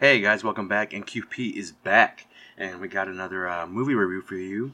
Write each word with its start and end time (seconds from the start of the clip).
Hey 0.00 0.20
guys, 0.20 0.44
welcome 0.44 0.68
back. 0.68 0.92
NQP 0.92 1.54
is 1.54 1.72
back, 1.72 2.28
and 2.56 2.80
we 2.80 2.86
got 2.86 3.08
another 3.08 3.48
uh, 3.48 3.66
movie 3.66 3.96
review 3.96 4.22
for 4.22 4.36
you. 4.36 4.66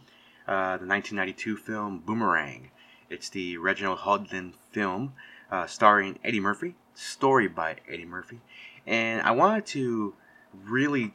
Uh, 0.47 0.77
the 0.77 0.87
1992 0.87 1.57
film 1.57 2.01
Boomerang. 2.01 2.71
It's 3.09 3.31
the 3.31 3.57
Reginald 3.57 4.01
Hudlin 4.01 4.53
film, 4.71 5.15
uh, 5.51 5.65
starring 5.65 6.19
Eddie 6.23 6.41
Murphy, 6.41 6.75
story 6.95 7.49
by 7.49 7.77
Eddie 7.89 8.05
Murphy, 8.05 8.43
and 8.87 9.23
I 9.23 9.31
wanted 9.31 9.65
to 9.69 10.13
really 10.63 11.15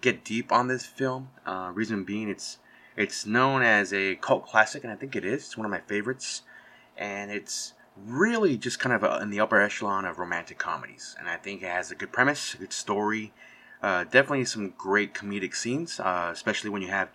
get 0.00 0.24
deep 0.24 0.50
on 0.50 0.68
this 0.68 0.86
film. 0.86 1.28
Uh, 1.44 1.72
reason 1.74 2.04
being, 2.04 2.30
it's 2.30 2.56
it's 2.96 3.26
known 3.26 3.60
as 3.60 3.92
a 3.92 4.14
cult 4.14 4.46
classic, 4.46 4.82
and 4.82 4.90
I 4.90 4.96
think 4.96 5.14
it 5.14 5.26
is. 5.26 5.44
It's 5.44 5.58
one 5.58 5.66
of 5.66 5.70
my 5.70 5.80
favorites, 5.80 6.40
and 6.96 7.30
it's 7.30 7.74
really 8.04 8.56
just 8.56 8.78
kind 8.78 8.94
of 8.94 9.02
a, 9.02 9.22
in 9.22 9.30
the 9.30 9.40
upper 9.40 9.60
echelon 9.60 10.04
of 10.04 10.18
romantic 10.18 10.58
comedies. 10.58 11.16
And 11.18 11.28
I 11.28 11.36
think 11.36 11.62
it 11.62 11.68
has 11.68 11.90
a 11.90 11.94
good 11.94 12.12
premise, 12.12 12.54
a 12.54 12.58
good 12.58 12.72
story, 12.72 13.32
uh, 13.82 14.04
definitely 14.04 14.44
some 14.44 14.74
great 14.76 15.14
comedic 15.14 15.54
scenes, 15.54 16.00
uh, 16.00 16.30
especially 16.32 16.70
when 16.70 16.82
you 16.82 16.88
have 16.88 17.08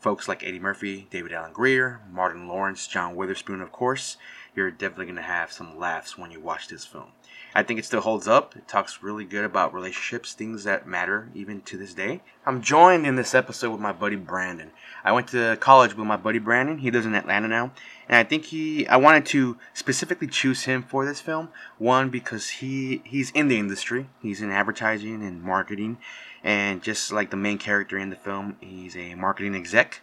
folks 0.00 0.28
like 0.28 0.44
Eddie 0.44 0.58
Murphy, 0.58 1.06
David 1.10 1.32
Alan 1.32 1.52
Grier, 1.52 2.00
Martin 2.10 2.48
Lawrence, 2.48 2.86
John 2.86 3.14
Witherspoon, 3.14 3.60
of 3.60 3.70
course. 3.70 4.16
You're 4.54 4.70
definitely 4.70 5.06
going 5.06 5.16
to 5.16 5.22
have 5.22 5.52
some 5.52 5.78
laughs 5.78 6.18
when 6.18 6.30
you 6.30 6.40
watch 6.40 6.68
this 6.68 6.84
film. 6.84 7.12
I 7.54 7.62
think 7.62 7.78
it 7.80 7.84
still 7.84 8.00
holds 8.00 8.28
up. 8.28 8.54
It 8.56 8.68
talks 8.68 9.02
really 9.02 9.24
good 9.24 9.44
about 9.44 9.74
relationships, 9.74 10.34
things 10.34 10.64
that 10.64 10.86
matter 10.86 11.28
even 11.34 11.62
to 11.62 11.76
this 11.76 11.94
day. 11.94 12.20
I'm 12.46 12.62
joined 12.62 13.06
in 13.06 13.16
this 13.16 13.34
episode 13.34 13.70
with 13.70 13.80
my 13.80 13.92
buddy 13.92 14.16
Brandon. 14.16 14.70
I 15.04 15.12
went 15.12 15.28
to 15.28 15.56
college 15.60 15.96
with 15.96 16.06
my 16.06 16.16
buddy 16.16 16.38
Brandon. 16.38 16.78
He 16.78 16.90
lives 16.90 17.06
in 17.06 17.14
Atlanta 17.14 17.48
now. 17.48 17.72
And 18.08 18.16
I 18.16 18.24
think 18.24 18.46
he 18.46 18.86
I 18.86 18.96
wanted 18.96 19.26
to 19.26 19.56
specifically 19.74 20.28
choose 20.28 20.64
him 20.64 20.82
for 20.82 21.04
this 21.04 21.20
film. 21.20 21.48
One 21.78 22.08
because 22.08 22.48
he 22.48 23.02
he's 23.04 23.30
in 23.32 23.48
the 23.48 23.58
industry. 23.58 24.08
He's 24.22 24.42
in 24.42 24.50
advertising 24.50 25.22
and 25.22 25.42
marketing 25.42 25.98
and 26.42 26.82
just 26.82 27.12
like 27.12 27.30
the 27.30 27.36
main 27.36 27.58
character 27.58 27.98
in 27.98 28.10
the 28.10 28.16
film, 28.16 28.56
he's 28.60 28.96
a 28.96 29.14
marketing 29.14 29.54
exec. 29.54 30.00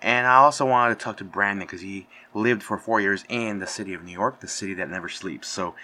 And 0.00 0.26
I 0.26 0.36
also 0.36 0.64
wanted 0.64 0.98
to 0.98 1.04
talk 1.04 1.16
to 1.18 1.24
Brandon 1.24 1.66
because 1.66 1.80
he 1.80 2.06
lived 2.34 2.62
for 2.62 2.78
four 2.78 3.00
years 3.00 3.24
in 3.28 3.58
the 3.58 3.66
city 3.66 3.94
of 3.94 4.04
New 4.04 4.12
York, 4.12 4.40
the 4.40 4.48
city 4.48 4.74
that 4.74 4.88
never 4.88 5.08
sleeps. 5.08 5.48
So 5.48 5.74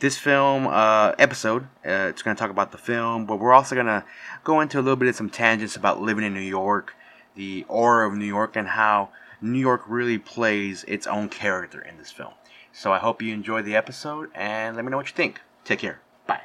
this 0.00 0.18
film 0.18 0.66
uh, 0.66 1.12
episode, 1.18 1.64
uh, 1.86 2.08
it's 2.10 2.22
going 2.22 2.36
to 2.36 2.40
talk 2.40 2.50
about 2.50 2.72
the 2.72 2.78
film, 2.78 3.24
but 3.24 3.36
we're 3.36 3.52
also 3.52 3.74
going 3.74 3.86
to 3.86 4.04
go 4.44 4.60
into 4.60 4.78
a 4.78 4.82
little 4.82 4.96
bit 4.96 5.08
of 5.08 5.14
some 5.14 5.30
tangents 5.30 5.76
about 5.76 6.02
living 6.02 6.24
in 6.24 6.34
New 6.34 6.40
York, 6.40 6.94
the 7.34 7.64
aura 7.68 8.08
of 8.08 8.14
New 8.14 8.26
York, 8.26 8.56
and 8.56 8.68
how 8.68 9.10
New 9.40 9.60
York 9.60 9.82
really 9.86 10.18
plays 10.18 10.84
its 10.86 11.06
own 11.06 11.28
character 11.28 11.80
in 11.80 11.96
this 11.96 12.10
film. 12.10 12.32
So 12.72 12.92
I 12.92 12.98
hope 12.98 13.22
you 13.22 13.32
enjoy 13.32 13.62
the 13.62 13.76
episode, 13.76 14.30
and 14.34 14.76
let 14.76 14.84
me 14.84 14.90
know 14.90 14.96
what 14.96 15.08
you 15.08 15.14
think. 15.14 15.40
Take 15.64 15.78
care. 15.78 16.00
Bye. 16.26 16.42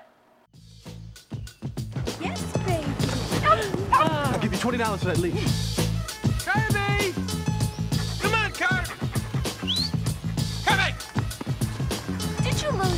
Yes, 2.21 2.57
baby. 2.57 2.85
I'll 3.91 4.39
give 4.39 4.53
you 4.53 4.59
twenty 4.59 4.77
dollars 4.77 5.01
for 5.01 5.07
that 5.07 5.17
leak. 5.17 5.35
Kirby! 6.45 6.86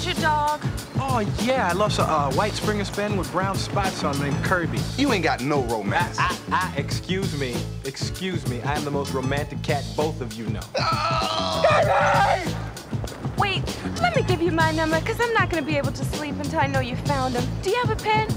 Your 0.09 0.21
dog? 0.21 0.61
Oh 0.95 1.19
yeah, 1.43 1.69
I 1.69 1.73
lost 1.73 1.99
a 1.99 2.03
uh, 2.03 2.31
white 2.33 2.53
Springer 2.53 2.83
Spaniel 2.83 3.19
with 3.19 3.31
brown 3.31 3.55
spots 3.55 4.03
on 4.03 4.15
it 4.15 4.21
named 4.21 4.43
Kirby. 4.43 4.79
You 4.97 5.13
ain't 5.13 5.23
got 5.23 5.41
no 5.41 5.61
romance. 5.63 6.17
I, 6.19 6.35
I, 6.51 6.73
excuse 6.77 7.39
me, 7.39 7.55
excuse 7.85 8.47
me. 8.47 8.59
I 8.63 8.75
am 8.75 8.83
the 8.85 8.91
most 8.91 9.13
romantic 9.13 9.61
cat 9.61 9.85
both 9.95 10.19
of 10.21 10.33
you 10.33 10.47
know. 10.47 10.61
Wait, 13.37 13.61
let 14.01 14.15
me 14.15 14.23
give 14.23 14.41
you 14.41 14.51
my 14.51 14.71
number, 14.71 14.99
because 14.99 15.21
I'm 15.21 15.31
not 15.33 15.51
going 15.51 15.63
to 15.63 15.67
be 15.67 15.77
able 15.77 15.91
to 15.91 16.05
sleep 16.05 16.33
until 16.35 16.59
I 16.59 16.67
know 16.67 16.79
you 16.79 16.95
found 16.95 17.35
him. 17.35 17.43
Do 17.61 17.69
you 17.69 17.77
have 17.83 17.91
a 17.91 17.95
pen? 17.95 18.27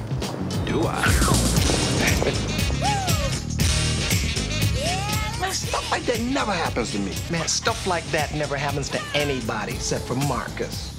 Do 0.67 0.83
I? 0.85 1.03
Stuff 5.53 5.91
like 5.91 6.05
that 6.05 6.21
never 6.21 6.53
happens 6.53 6.93
to 6.93 6.99
me. 6.99 7.13
Man, 7.31 7.47
stuff 7.47 7.87
like 7.87 8.05
that 8.07 8.35
never 8.35 8.57
happens 8.57 8.89
to 8.89 8.99
anybody 9.15 9.75
except 9.75 10.05
for 10.05 10.15
Marcus. 10.15 10.92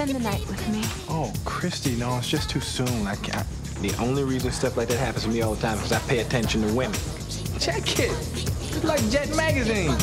Spend 0.00 0.16
the 0.16 0.24
night 0.30 0.48
with 0.48 0.66
me. 0.70 0.80
Oh, 1.10 1.30
Christy, 1.44 1.94
no, 1.94 2.16
it's 2.16 2.26
just 2.26 2.48
too 2.48 2.60
soon. 2.60 3.06
I 3.06 3.16
can't. 3.16 3.46
The 3.82 3.94
only 3.98 4.24
reason 4.24 4.50
stuff 4.50 4.78
like 4.78 4.88
that 4.88 4.96
happens 4.96 5.24
to 5.24 5.28
me 5.28 5.42
all 5.42 5.54
the 5.54 5.60
time 5.60 5.74
is 5.74 5.80
because 5.82 5.92
I 5.92 5.98
pay 6.08 6.20
attention 6.20 6.62
to 6.62 6.72
women. 6.72 6.98
Check 7.58 7.98
it. 7.98 8.10
It's 8.10 8.82
like 8.82 9.06
Jet 9.10 9.28
Magazine. 9.36 9.90
I've 9.90 9.98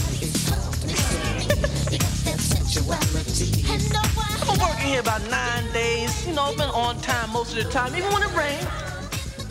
been 4.45 4.59
working 4.61 4.85
here 4.85 4.99
about 4.99 5.27
nine 5.31 5.65
days. 5.73 6.27
You 6.27 6.35
know, 6.35 6.43
I've 6.43 6.57
been 6.57 6.69
on 6.69 7.01
time 7.01 7.31
most 7.31 7.57
of 7.57 7.63
the 7.63 7.69
time, 7.71 7.95
even 7.95 8.13
when 8.13 8.21
it 8.21 8.35
rains. 8.35 8.67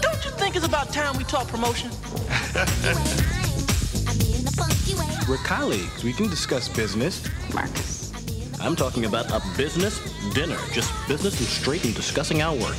Don't 0.00 0.24
you 0.24 0.30
think 0.30 0.54
it's 0.54 0.64
about 0.64 0.92
time 0.92 1.16
we 1.16 1.24
talk 1.24 1.48
promotion? 1.48 1.90
We're 5.28 5.38
colleagues. 5.38 6.04
We 6.04 6.12
can 6.12 6.30
discuss 6.30 6.68
business. 6.68 7.28
Marcus. 7.52 7.95
I'm 8.60 8.74
talking 8.74 9.04
about 9.04 9.30
a 9.30 9.42
business 9.56 10.00
dinner. 10.32 10.58
Just 10.72 10.92
business 11.08 11.38
and 11.38 11.48
straight 11.48 11.84
and 11.84 11.94
discussing 11.94 12.42
our 12.42 12.54
work. 12.54 12.76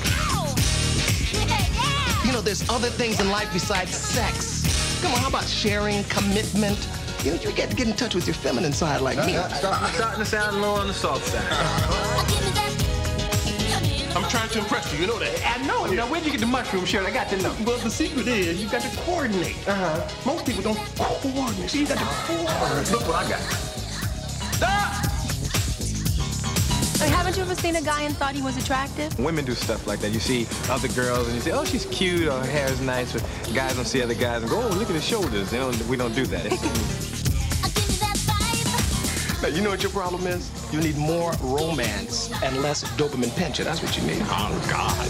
You 2.25 2.33
know, 2.33 2.41
there's 2.41 2.67
other 2.69 2.89
things 2.89 3.19
in 3.19 3.29
life 3.29 3.51
besides 3.53 3.95
sex. 3.95 5.01
Come 5.01 5.13
on, 5.13 5.19
how 5.19 5.29
about 5.29 5.45
sharing, 5.45 6.03
commitment? 6.05 6.77
You 7.23 7.31
know, 7.31 7.41
you 7.41 7.51
get 7.51 7.69
to 7.69 7.75
get 7.75 7.87
in 7.87 7.93
touch 7.95 8.15
with 8.15 8.27
your 8.27 8.33
feminine 8.33 8.73
side 8.73 9.01
like 9.01 9.17
me. 9.25 9.37
I'm 9.37 9.49
starting 9.51 10.19
to 10.19 10.25
sound 10.25 10.61
low 10.61 10.75
on 10.75 10.87
the 10.87 10.93
soft 10.93 11.25
side. 11.27 11.43
I'm 14.15 14.27
trying 14.29 14.49
to 14.49 14.59
impress 14.59 14.91
you, 14.91 14.99
you 14.99 15.07
know 15.07 15.19
that. 15.19 15.57
I 15.59 15.65
know. 15.65 15.85
Now, 15.85 16.07
where'd 16.07 16.25
you 16.25 16.31
get 16.31 16.39
the 16.39 16.47
mushroom 16.47 16.85
shirt? 16.85 17.05
I 17.05 17.11
got 17.11 17.29
to 17.29 17.37
know. 17.37 17.55
Well, 17.63 17.77
the 17.77 17.89
secret 17.89 18.27
is 18.27 18.61
you 18.61 18.67
got 18.67 18.81
to 18.81 18.97
coordinate. 19.01 19.55
Uh-huh. 19.67 20.09
Most 20.25 20.45
people 20.45 20.63
don't 20.63 20.79
coordinate. 20.97 21.69
See, 21.69 21.81
you 21.81 21.87
got 21.87 21.99
to 21.99 22.05
coordinate. 22.25 22.91
Look 22.91 23.07
what 23.07 23.25
I 23.25 23.29
got. 23.29 23.66
Hey, 27.07 27.13
haven't 27.13 27.37
you 27.37 27.43
ever 27.43 27.55
seen 27.55 27.77
a 27.77 27.81
guy 27.81 28.01
and 28.01 28.17
thought 28.17 28.35
he 28.35 28.41
was 28.41 28.57
attractive? 28.57 29.17
Women 29.17 29.45
do 29.45 29.53
stuff 29.53 29.87
like 29.87 30.01
that. 30.01 30.11
You 30.11 30.19
see 30.19 30.45
other 30.69 30.89
girls 30.89 31.27
and 31.27 31.35
you 31.35 31.41
say, 31.41 31.51
"Oh, 31.51 31.63
she's 31.63 31.85
cute," 31.85 32.27
or 32.27 32.37
"Her 32.37 32.45
hair 32.45 32.69
is 32.69 32.81
nice." 32.81 33.13
But 33.13 33.23
guys 33.55 33.75
don't 33.77 33.85
see 33.85 34.01
other 34.01 34.13
guys 34.13 34.41
and 34.41 34.51
go, 34.51 34.61
"Oh, 34.61 34.67
look 34.75 34.89
at 34.89 34.95
his 34.95 35.05
shoulders." 35.05 35.49
They 35.49 35.57
don't. 35.57 35.73
We 35.87 35.95
don't 35.95 36.13
do 36.13 36.25
that. 36.25 36.51
Now, 39.41 39.49
you 39.49 39.61
know 39.61 39.69
what 39.69 39.83
your 39.83 39.91
problem 39.91 40.25
is? 40.25 40.49
You 40.73 40.81
need 40.81 40.97
more 40.97 41.31
romance 41.41 42.31
and 42.43 42.57
less 42.63 42.83
dopamine 42.97 43.33
pincher. 43.37 43.63
That's 43.63 43.83
what 43.83 43.95
you 43.95 44.01
need. 44.03 44.23
oh 44.23 44.67
God. 44.67 44.97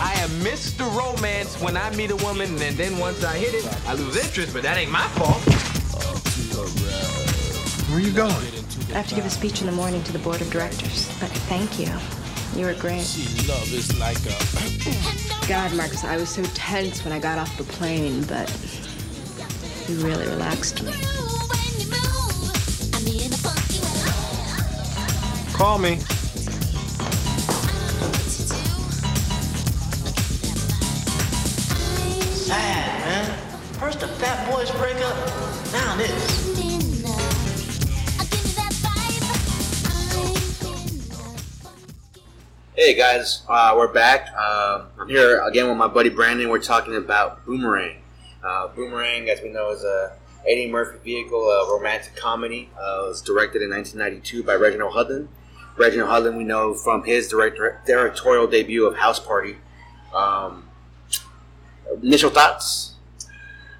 I 0.00 0.14
am 0.20 0.30
Mr. 0.40 0.86
Romance 0.96 1.60
when 1.60 1.76
I 1.76 1.90
meet 1.96 2.12
a 2.12 2.16
woman, 2.24 2.50
and 2.62 2.76
then 2.76 2.96
once 2.96 3.24
I 3.24 3.36
hit 3.36 3.54
it, 3.54 3.66
I 3.88 3.94
lose 3.94 4.16
interest. 4.16 4.52
But 4.54 4.62
that 4.62 4.78
ain't 4.78 4.92
my 4.92 5.06
fault. 5.18 5.42
Where 7.88 7.98
are 7.98 8.00
you 8.00 8.12
going? 8.12 8.57
I 8.90 8.92
have 8.92 9.06
to 9.08 9.14
give 9.14 9.26
a 9.26 9.30
speech 9.30 9.60
in 9.60 9.66
the 9.66 9.72
morning 9.72 10.02
to 10.04 10.12
the 10.12 10.18
board 10.18 10.40
of 10.40 10.50
directors. 10.50 11.08
But 11.20 11.30
thank 11.48 11.78
you. 11.78 11.88
You 12.58 12.66
were 12.66 12.74
great. 12.74 13.06
Love 13.46 13.72
is 13.72 13.98
like 13.98 14.18
a. 14.26 15.46
God, 15.48 15.74
Marcus, 15.74 16.04
I 16.04 16.16
was 16.16 16.28
so 16.28 16.42
tense 16.54 17.04
when 17.04 17.12
I 17.12 17.18
got 17.18 17.38
off 17.38 17.56
the 17.56 17.64
plane, 17.64 18.24
but 18.24 18.48
you 19.88 19.96
really 20.06 20.26
relaxed 20.26 20.82
me. 20.82 20.92
Call 25.52 25.78
me. 25.78 25.98
Sad, 32.30 33.00
man. 33.04 33.38
First 33.78 34.00
the 34.00 34.08
Fat 34.08 34.50
Boys 34.50 34.70
break 34.72 34.96
up, 34.96 35.72
now 35.72 35.96
this. 35.96 36.67
Hey 42.80 42.94
guys, 42.94 43.42
uh, 43.48 43.74
we're 43.76 43.92
back. 43.92 44.28
Uh, 44.38 44.84
I'm 45.00 45.08
here 45.08 45.42
again 45.44 45.66
with 45.66 45.76
my 45.76 45.88
buddy 45.88 46.10
Brandon. 46.10 46.48
We're 46.48 46.60
talking 46.60 46.94
about 46.94 47.44
Boomerang. 47.44 47.96
Uh, 48.40 48.68
Boomerang, 48.68 49.28
as 49.28 49.42
we 49.42 49.48
know, 49.48 49.72
is 49.72 49.82
a 49.82 50.12
Eddie 50.48 50.70
Murphy 50.70 50.98
vehicle, 51.02 51.40
a 51.40 51.72
romantic 51.72 52.14
comedy. 52.14 52.70
Uh, 52.76 53.02
it 53.02 53.08
was 53.08 53.20
directed 53.20 53.62
in 53.62 53.70
1992 53.70 54.44
by 54.44 54.54
Reginald 54.54 54.92
Hudlin. 54.92 55.26
Reginald 55.76 56.08
Hudlin, 56.08 56.36
we 56.36 56.44
know 56.44 56.72
from 56.72 57.02
his 57.02 57.26
director, 57.26 57.82
directorial 57.84 58.46
debut 58.46 58.86
of 58.86 58.96
House 58.96 59.18
Party. 59.18 59.56
Um, 60.14 60.68
initial 62.00 62.30
thoughts? 62.30 62.94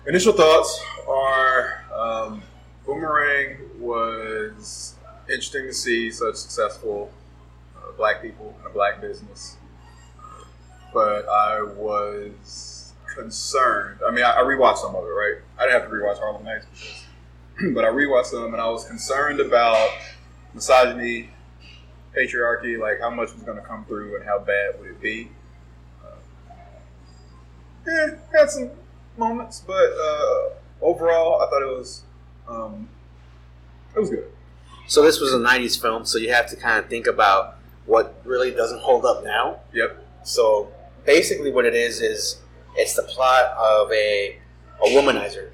Initial 0.08 0.32
thoughts 0.32 0.84
are 1.08 1.84
um, 1.94 2.42
Boomerang 2.84 3.58
was 3.78 4.96
interesting 5.28 5.66
to 5.66 5.72
see 5.72 6.10
such 6.10 6.34
successful 6.34 7.12
black 7.98 8.22
people 8.22 8.56
in 8.60 8.66
a 8.66 8.70
black 8.72 9.00
business, 9.02 9.58
but 10.94 11.28
I 11.28 11.60
was 11.62 12.94
concerned. 13.14 14.00
I 14.06 14.10
mean, 14.10 14.24
I, 14.24 14.38
I 14.38 14.42
rewatched 14.42 14.78
some 14.78 14.94
of 14.94 15.04
it, 15.04 15.08
right? 15.08 15.34
I 15.58 15.64
didn't 15.66 15.82
have 15.82 15.90
to 15.90 15.94
rewatch 15.94 16.18
Harlem 16.18 16.44
Nights, 16.44 16.66
because, 17.54 17.72
but 17.74 17.84
I 17.84 17.88
rewatched 17.88 18.30
them, 18.30 18.54
and 18.54 18.62
I 18.62 18.68
was 18.70 18.86
concerned 18.86 19.40
about 19.40 19.90
misogyny, 20.54 21.30
patriarchy, 22.16 22.78
like 22.78 23.00
how 23.00 23.10
much 23.10 23.34
was 23.34 23.42
going 23.42 23.58
to 23.58 23.64
come 23.64 23.84
through 23.84 24.16
and 24.16 24.24
how 24.24 24.38
bad 24.38 24.78
would 24.80 24.90
it 24.90 25.00
be. 25.00 25.30
eh, 27.86 28.10
had 28.32 28.50
some 28.50 28.70
moments, 29.16 29.62
but 29.66 29.74
uh, 29.74 30.50
overall, 30.80 31.42
I 31.42 31.50
thought 31.50 31.62
it 31.62 31.76
was 31.76 32.02
um, 32.48 32.88
it 33.94 34.00
was 34.00 34.10
good. 34.10 34.30
So 34.86 35.02
this 35.02 35.20
was 35.20 35.32
a 35.32 35.38
'90s 35.38 35.80
film, 35.80 36.04
so 36.04 36.18
you 36.18 36.32
have 36.32 36.46
to 36.48 36.56
kind 36.56 36.82
of 36.82 36.88
think 36.88 37.06
about 37.06 37.57
what 37.88 38.20
really 38.24 38.52
doesn't 38.52 38.80
hold 38.80 39.04
up 39.04 39.24
now. 39.24 39.60
Yep. 39.72 40.04
So 40.22 40.70
basically, 41.04 41.50
what 41.50 41.64
it 41.64 41.74
is 41.74 42.00
is 42.00 42.40
it's 42.76 42.94
the 42.94 43.02
plot 43.02 43.46
of 43.58 43.90
a 43.90 44.38
a 44.84 44.88
womanizer, 44.90 45.50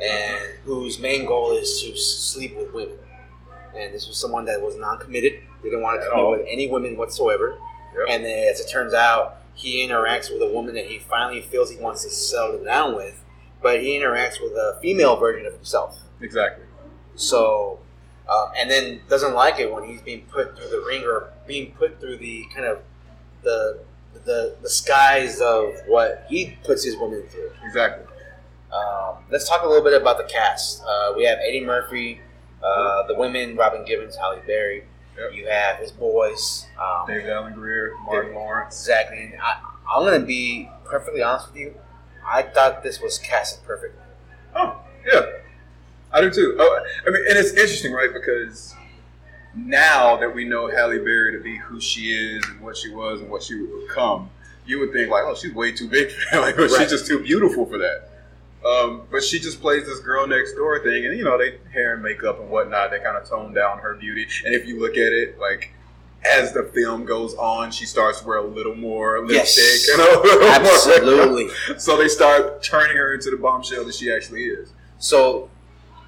and 0.00 0.40
whose 0.64 0.98
main 0.98 1.26
goal 1.26 1.52
is 1.52 1.82
to 1.82 1.96
sleep 1.96 2.56
with 2.56 2.72
women. 2.72 2.98
And 3.76 3.92
this 3.92 4.06
was 4.06 4.16
someone 4.16 4.44
that 4.46 4.62
was 4.62 4.76
non-committed; 4.76 5.40
didn't 5.62 5.82
want 5.82 6.00
to 6.00 6.08
commit 6.08 6.30
with 6.30 6.46
any 6.48 6.68
women 6.68 6.96
whatsoever. 6.96 7.58
Yep. 7.98 8.06
And 8.08 8.24
then, 8.24 8.48
as 8.48 8.60
it 8.60 8.70
turns 8.70 8.94
out, 8.94 9.42
he 9.54 9.86
interacts 9.86 10.32
with 10.32 10.40
a 10.42 10.52
woman 10.52 10.74
that 10.74 10.86
he 10.86 10.98
finally 10.98 11.42
feels 11.42 11.70
he 11.70 11.76
wants 11.76 12.04
to 12.04 12.10
settle 12.10 12.64
down 12.64 12.94
with, 12.94 13.22
but 13.60 13.80
he 13.80 13.98
interacts 13.98 14.40
with 14.42 14.52
a 14.52 14.78
female 14.80 15.16
version 15.16 15.46
of 15.46 15.52
himself. 15.52 15.98
Exactly. 16.20 16.64
So, 17.16 17.80
uh, 18.28 18.50
and 18.56 18.70
then 18.70 19.00
doesn't 19.08 19.34
like 19.34 19.58
it 19.58 19.72
when 19.72 19.84
he's 19.84 20.00
being 20.02 20.22
put 20.30 20.56
through 20.56 20.68
the 20.68 20.84
wringer, 20.86 21.32
being 21.46 21.72
put 21.72 22.00
through 22.00 22.16
the 22.18 22.44
kind 22.54 22.66
of 22.66 22.80
the 23.42 23.80
the 24.24 24.56
the 24.62 24.68
skies 24.68 25.40
of 25.40 25.72
what 25.86 26.26
he 26.28 26.56
puts 26.64 26.84
his 26.84 26.96
women 26.96 27.24
through. 27.28 27.50
Exactly. 27.64 28.06
Um, 28.72 29.16
let's 29.30 29.48
talk 29.48 29.62
a 29.62 29.66
little 29.66 29.84
bit 29.84 30.00
about 30.00 30.16
the 30.16 30.24
cast. 30.24 30.82
Uh, 30.82 31.12
we 31.16 31.24
have 31.24 31.38
Eddie 31.46 31.64
Murphy, 31.64 32.20
uh, 32.62 33.06
the 33.06 33.14
women, 33.14 33.56
Robin 33.56 33.84
Givens, 33.84 34.16
Halle 34.16 34.40
Berry. 34.46 34.84
Yep. 35.18 35.34
You 35.34 35.46
have 35.48 35.76
his 35.76 35.92
boys, 35.92 36.66
um, 36.80 37.06
David 37.06 37.28
Alan 37.28 37.52
Grier, 37.52 37.94
Martin 38.06 38.34
Lawrence. 38.34 38.80
exactly. 38.80 39.18
And 39.18 39.34
I, 39.42 39.60
I'm 39.94 40.04
going 40.06 40.18
to 40.18 40.26
be 40.26 40.70
perfectly 40.86 41.22
honest 41.22 41.48
with 41.48 41.58
you. 41.58 41.74
I 42.26 42.42
thought 42.42 42.82
this 42.82 42.98
was 43.00 43.18
casted 43.18 43.62
perfectly. 43.66 44.00
Oh, 44.56 44.80
yeah. 45.12 45.20
I 46.12 46.20
do 46.20 46.30
too. 46.30 46.56
Oh, 46.58 46.84
I 47.06 47.10
mean, 47.10 47.24
and 47.28 47.38
it's 47.38 47.50
interesting, 47.50 47.92
right? 47.92 48.12
Because 48.12 48.74
now 49.54 50.16
that 50.16 50.34
we 50.34 50.44
know 50.44 50.68
Halle 50.70 50.98
Berry 50.98 51.32
to 51.36 51.42
be 51.42 51.56
who 51.58 51.80
she 51.80 52.12
is 52.14 52.44
and 52.48 52.60
what 52.60 52.76
she 52.76 52.90
was 52.90 53.20
and 53.20 53.30
what 53.30 53.42
she 53.42 53.54
would 53.60 53.86
become, 53.88 54.30
you 54.66 54.78
would 54.80 54.92
think 54.92 55.10
like, 55.10 55.24
oh, 55.24 55.34
she's 55.34 55.52
way 55.54 55.72
too 55.72 55.88
big 55.88 56.10
for 56.10 56.20
that. 56.30 56.40
Like, 56.42 56.56
Right. 56.56 56.70
she's 56.70 56.90
just 56.90 57.06
too 57.06 57.20
beautiful 57.22 57.66
for 57.66 57.78
that. 57.78 58.08
Um, 58.64 59.02
but 59.10 59.24
she 59.24 59.40
just 59.40 59.60
plays 59.60 59.86
this 59.86 59.98
girl 60.00 60.26
next 60.26 60.54
door 60.54 60.78
thing, 60.84 61.04
and 61.06 61.16
you 61.18 61.24
know, 61.24 61.36
they 61.36 61.58
hair 61.72 61.94
and 61.94 62.02
makeup 62.02 62.38
and 62.40 62.48
whatnot. 62.48 62.90
They 62.92 63.00
kind 63.00 63.16
of 63.16 63.28
tone 63.28 63.52
down 63.52 63.78
her 63.78 63.94
beauty. 63.94 64.26
And 64.44 64.54
if 64.54 64.66
you 64.66 64.80
look 64.80 64.92
at 64.92 65.12
it, 65.12 65.38
like 65.40 65.72
as 66.24 66.52
the 66.52 66.62
film 66.72 67.04
goes 67.04 67.34
on, 67.34 67.72
she 67.72 67.84
starts 67.86 68.20
to 68.20 68.26
wear 68.26 68.38
a 68.38 68.46
little 68.46 68.76
more 68.76 69.26
Yes. 69.28 69.56
lipstick 69.58 69.94
and 69.94 70.02
a 70.02 70.20
little 70.20 70.40
more. 70.40 70.48
Absolutely. 70.50 71.48
So 71.78 71.96
they 71.96 72.06
start 72.06 72.62
turning 72.62 72.96
her 72.96 73.12
into 73.14 73.30
the 73.30 73.36
bombshell 73.36 73.84
that 73.84 73.94
she 73.96 74.12
actually 74.12 74.44
is. 74.44 74.72
So 75.00 75.50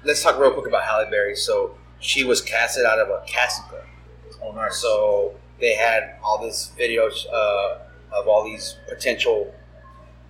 let's 0.05 0.23
talk 0.23 0.39
real 0.39 0.51
quick 0.51 0.67
about 0.67 0.83
Halle 0.83 1.09
Berry. 1.09 1.35
So 1.35 1.75
she 1.99 2.23
was 2.23 2.41
casted 2.41 2.85
out 2.85 2.99
of 2.99 3.09
a 3.09 3.23
call. 3.27 3.79
Oh, 4.43 4.51
nice. 4.51 4.77
So 4.77 5.33
they 5.59 5.73
had 5.75 6.15
all 6.23 6.41
this 6.41 6.71
videos 6.77 7.25
uh, 7.31 7.79
of 8.13 8.27
all 8.27 8.43
these 8.45 8.77
potential 8.87 9.53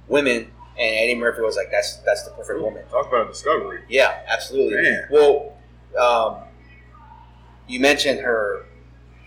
women, 0.08 0.52
and 0.78 0.96
Eddie 0.96 1.16
Murphy 1.16 1.42
was 1.42 1.56
like, 1.56 1.70
"That's 1.72 1.98
that's 1.98 2.24
the 2.24 2.32
perfect 2.32 2.62
woman." 2.62 2.84
Talk 2.90 3.08
about 3.08 3.26
a 3.26 3.30
discovery. 3.30 3.82
Yeah, 3.90 4.22
absolutely. 4.28 4.82
Man. 4.82 5.08
Well, 5.12 5.54
um, 6.00 6.38
you 7.68 7.80
mentioned 7.80 8.22
her 8.22 8.66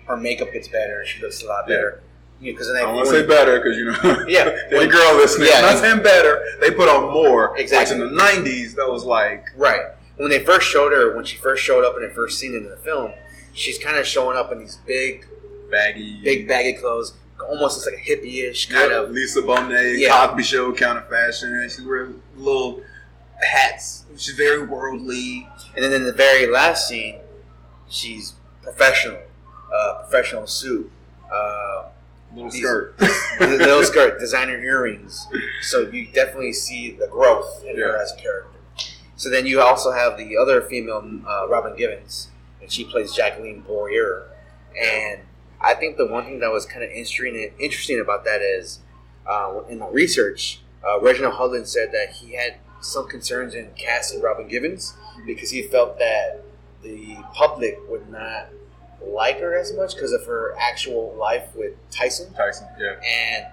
her 0.07 0.17
makeup 0.17 0.53
gets 0.53 0.69
better. 0.69 1.05
She 1.05 1.21
looks 1.21 1.43
a 1.43 1.47
lot 1.47 1.67
better. 1.67 2.03
Yeah. 2.41 2.53
Because 2.53 2.71
I 2.71 2.85
want 2.87 3.05
to 3.07 3.11
say 3.11 3.27
better 3.27 3.59
because 3.59 3.77
you 3.77 3.87
know, 3.87 4.25
Yeah. 4.29 4.57
any 4.71 4.87
girl 4.87 5.17
listening. 5.17 5.49
Yeah. 5.53 5.61
Not 5.61 5.79
saying 5.79 6.03
better. 6.03 6.43
They 6.61 6.71
put 6.71 6.89
on 6.89 7.13
more. 7.13 7.59
Exactly. 7.59 8.01
In 8.01 8.15
the 8.15 8.23
'90s, 8.23 8.75
that 8.77 8.89
was 8.89 9.05
like 9.05 9.45
Right. 9.57 9.83
When 10.19 10.31
they 10.31 10.45
first 10.45 10.67
showed 10.69 10.93
her, 10.93 11.15
when 11.17 11.25
she 11.25 11.37
first 11.37 11.63
showed 11.63 11.85
up 11.85 11.97
in 11.97 12.03
the 12.03 12.11
first 12.15 12.39
scene 12.39 12.55
in 12.55 12.69
the 12.69 12.77
film, 12.77 13.13
she's 13.55 13.79
kind 13.79 13.97
of 13.97 14.07
showing 14.07 14.37
up 14.37 14.53
in 14.53 14.59
these 14.59 14.77
big, 14.87 15.27
baggy, 15.71 16.21
big 16.23 16.47
baggy 16.47 16.75
clothes, 16.75 17.15
almost 17.49 17.79
looks 17.79 17.87
like 17.87 18.05
a 18.05 18.11
hippie-ish 18.11 18.67
kind 18.69 18.91
kind 18.91 18.93
of. 18.93 19.11
Lisa 19.11 19.41
Bonet, 19.43 19.99
Yeah. 19.99 20.27
Cosby 20.27 20.43
Show 20.43 20.73
kind 20.75 20.99
of 20.99 21.09
fashion. 21.09 21.51
And 21.55 21.71
she's 21.71 21.85
wearing 21.85 22.21
little 22.37 22.83
hats. 23.41 24.05
She's 24.17 24.35
very 24.35 24.67
worldly. 24.67 25.49
And 25.77 25.85
then 25.85 25.93
in 25.93 26.05
the 26.05 26.13
very 26.13 26.47
last 26.51 26.89
scene, 26.89 27.21
she's 27.89 28.35
professional, 28.63 29.21
uh, 29.73 30.03
professional 30.03 30.47
suit, 30.47 30.91
uh, 31.33 31.85
Little 32.35 32.51
These- 32.51 32.61
skirt. 32.63 32.95
little 33.41 33.83
skirt, 33.85 34.19
designer 34.21 34.59
earrings. 34.59 35.27
So 35.63 35.89
you 35.89 36.09
definitely 36.13 36.53
see 36.53 36.91
the 36.91 37.07
growth 37.07 37.65
in 37.67 37.79
her 37.79 37.97
as 37.97 38.13
a 38.13 38.17
character. 38.17 38.58
So 39.19 39.29
then 39.29 39.47
you 39.47 39.61
also 39.61 39.91
have 39.91 40.17
the 40.17 40.37
other 40.37 40.63
female, 40.63 41.03
uh, 41.27 41.49
Robin 41.49 41.77
Givens, 41.77 42.29
and 42.63 42.71
she 42.71 42.85
plays 42.85 43.13
Jacqueline 43.13 43.63
Boyer. 43.63 44.29
And 44.81 45.23
I 45.61 45.75
think 45.75 45.97
the 45.97 46.07
one 46.07 46.25
thing 46.25 46.39
that 46.39 46.53
was 46.53 46.65
kind 46.65 46.85
of 46.85 46.91
interesting, 46.91 47.53
interesting 47.59 48.01
about 48.01 48.25
that 48.27 48.41
is, 48.41 48.79
uh, 49.27 49.61
in 49.69 49.81
my 49.81 49.89
research, 49.89 50.61
uh, 50.87 51.01
Reginald 51.01 51.35
Hudlin 51.35 51.67
said 51.67 51.91
that 51.91 52.11
he 52.13 52.35
had 52.35 52.59
some 52.81 53.09
concerns 53.09 53.55
in 53.55 53.71
casting 53.77 54.23
Robin 54.23 54.47
Givens 54.47 54.95
because 55.27 55.51
he 55.51 55.63
felt 55.63 55.99
that 55.99 56.45
the 56.85 57.17
public 57.35 57.77
would 57.89 58.09
not 58.09 58.47
like 59.05 59.41
her 59.41 59.59
as 59.59 59.75
much 59.75 59.97
because 59.97 60.13
of 60.13 60.25
her 60.27 60.55
actual 60.61 61.13
life 61.19 61.49
with 61.57 61.73
Tyson. 61.91 62.33
Tyson, 62.35 62.69
yeah. 62.79 62.95
And 63.05 63.47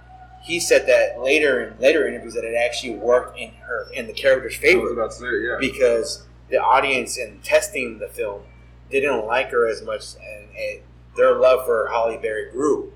he 0.45 0.59
said 0.59 0.85
that 0.87 1.19
later 1.19 1.63
in 1.63 1.79
later 1.79 2.07
interviews 2.07 2.35
that 2.35 2.43
it 2.43 2.55
actually 2.55 2.95
worked 2.95 3.37
in 3.37 3.51
her 3.67 3.87
in 3.93 4.05
the 4.05 4.13
character's 4.13 4.53
I 4.53 4.61
was 4.61 4.71
favor 4.73 4.93
about 4.93 5.11
to 5.11 5.17
say, 5.17 5.25
yeah. 5.25 5.57
because 5.59 6.25
the 6.49 6.57
audience 6.57 7.17
in 7.17 7.39
testing 7.43 7.97
the 7.97 8.07
film 8.07 8.43
didn't 8.91 9.25
like 9.25 9.49
her 9.49 9.67
as 9.67 9.81
much, 9.81 10.15
and, 10.15 10.55
and 10.55 10.81
their 11.17 11.35
love 11.35 11.65
for 11.65 11.87
Halle 11.91 12.17
Berry 12.17 12.51
grew. 12.51 12.93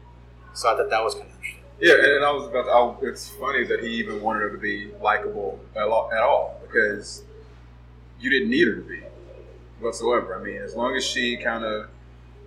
So 0.53 0.71
I 0.71 0.77
thought 0.77 0.91
that 0.91 1.03
was 1.03 1.15
kind 1.15 1.25
of 1.25 1.35
interesting. 1.37 1.63
Yeah, 1.81 1.95
and, 1.95 2.05
and 2.05 2.25
I 2.25 2.31
was 2.31 2.47
about 2.47 2.63
to. 2.63 2.69
I, 2.69 3.09
it's 3.09 3.29
funny 3.29 3.65
that 3.65 3.81
he 3.81 3.89
even 3.95 4.21
wanted 4.21 4.41
her 4.41 4.51
to 4.51 4.57
be 4.57 4.91
likable 5.01 5.59
at 5.75 5.83
all, 5.83 6.11
at 6.13 6.21
all 6.21 6.61
because 6.61 7.23
you 8.19 8.29
didn't 8.29 8.49
need 8.49 8.67
her 8.67 8.75
to 8.75 8.81
be 8.81 9.01
whatsoever. 9.79 10.39
I 10.39 10.43
mean, 10.43 10.61
as 10.61 10.75
long 10.75 10.95
as 10.95 11.03
she 11.03 11.37
kind 11.37 11.63
of 11.63 11.89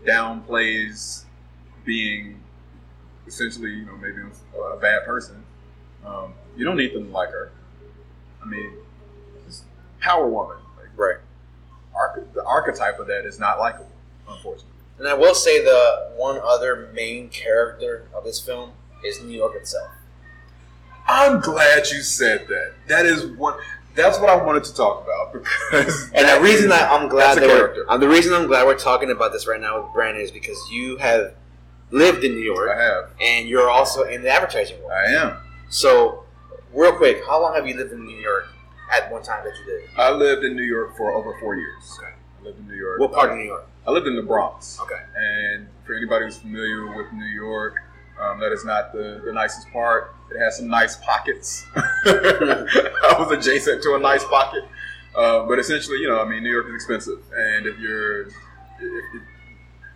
downplays 0.06 1.24
being 1.84 2.41
essentially, 3.26 3.70
you 3.70 3.84
know, 3.86 3.96
maybe 3.96 4.18
a 4.72 4.76
bad 4.76 5.04
person, 5.04 5.44
um, 6.04 6.34
you 6.56 6.64
don't 6.64 6.76
need 6.76 6.92
them 6.94 7.06
to 7.06 7.12
like 7.12 7.30
her. 7.30 7.52
I 8.42 8.46
mean, 8.46 8.72
power 10.00 10.26
woman. 10.26 10.56
Like, 10.78 10.88
Right. 10.96 11.16
arch- 11.94 12.24
the 12.34 12.44
archetype 12.44 12.98
of 12.98 13.06
that 13.06 13.24
is 13.24 13.38
not 13.38 13.58
likable, 13.58 13.88
unfortunately. 14.28 14.68
And 14.98 15.08
I 15.08 15.14
will 15.14 15.34
say 15.34 15.62
the 15.64 16.10
one 16.16 16.38
other 16.42 16.88
main 16.92 17.28
character 17.28 18.06
of 18.14 18.24
this 18.24 18.40
film 18.40 18.72
is 19.04 19.20
New 19.22 19.36
York 19.36 19.54
itself. 19.56 19.90
I'm 21.06 21.40
glad 21.40 21.88
you 21.90 22.02
said 22.02 22.46
that. 22.48 22.72
That 22.88 23.06
is 23.06 23.26
what. 23.26 23.58
That's 23.94 24.18
what 24.18 24.30
I 24.30 24.36
wanted 24.36 24.64
to 24.64 24.74
talk 24.74 25.04
about 25.04 25.32
because. 25.32 26.10
And 26.14 26.26
the 26.28 26.40
reason 26.42 26.64
is- 26.66 26.70
that 26.70 26.90
I'm 26.90 27.08
glad 27.08 27.36
that 27.38 27.42
we're, 27.48 27.56
character. 27.58 27.84
uh, 27.88 27.96
the 27.98 28.08
reason 28.08 28.32
I'm 28.32 28.46
glad 28.46 28.66
we're 28.66 28.78
talking 28.78 29.10
about 29.10 29.32
this 29.32 29.46
right 29.46 29.60
now 29.60 29.82
with 29.82 29.92
Brandon 29.92 30.22
is 30.22 30.30
because 30.30 30.58
you 30.70 30.96
have 30.98 31.34
lived 31.92 32.24
in 32.24 32.32
New 32.32 32.40
York. 32.42 32.70
I 32.74 32.82
have. 32.82 33.10
and 33.20 33.48
you're 33.48 33.70
also 33.70 34.02
in 34.02 34.22
the 34.22 34.30
advertising 34.30 34.78
world. 34.78 34.92
I 34.92 35.10
am. 35.12 35.36
So, 35.68 36.24
real 36.74 36.92
quick, 36.92 37.22
how 37.26 37.40
long 37.40 37.54
have 37.54 37.66
you 37.66 37.76
lived 37.76 37.92
in 37.92 38.04
New 38.04 38.20
York 38.20 38.48
at 38.92 39.10
one 39.12 39.22
time 39.22 39.44
that 39.44 39.52
you 39.60 39.64
did? 39.64 39.90
I 39.96 40.10
lived 40.10 40.44
in 40.44 40.56
New 40.56 40.62
York 40.62 40.96
for 40.96 41.12
over 41.12 41.36
four 41.38 41.54
years. 41.54 41.98
I 42.02 42.44
lived 42.44 42.58
in 42.58 42.66
New 42.66 42.74
York. 42.74 42.98
What 42.98 43.12
part 43.12 43.30
of 43.30 43.36
New 43.36 43.44
York? 43.44 43.66
I 43.86 43.90
lived 43.90 44.06
in 44.06 44.16
the 44.16 44.22
Bronx. 44.22 44.78
Okay. 44.80 45.00
And 45.16 45.68
for 45.84 45.94
anybody 45.94 46.24
who's 46.24 46.38
familiar 46.38 46.96
with 46.96 47.12
New 47.12 47.26
York, 47.26 47.76
um, 48.20 48.38
that 48.40 48.52
is 48.52 48.64
not 48.64 48.92
the, 48.92 49.22
the 49.24 49.32
nicest 49.32 49.70
part. 49.72 50.14
It 50.30 50.38
has 50.38 50.56
some 50.56 50.68
nice 50.68 50.96
pockets. 50.96 51.66
I 51.74 53.16
was 53.18 53.30
adjacent 53.32 53.82
to 53.82 53.94
a 53.94 53.98
nice 53.98 54.24
pocket. 54.24 54.64
Uh, 55.14 55.46
but 55.46 55.58
essentially, 55.58 55.98
you 55.98 56.08
know, 56.08 56.20
I 56.20 56.28
mean, 56.28 56.42
New 56.42 56.50
York 56.50 56.66
is 56.68 56.74
expensive. 56.74 57.22
And 57.36 57.66
if 57.66 57.78
you're, 57.78 58.22
if, 58.22 58.32
if, 58.80 59.22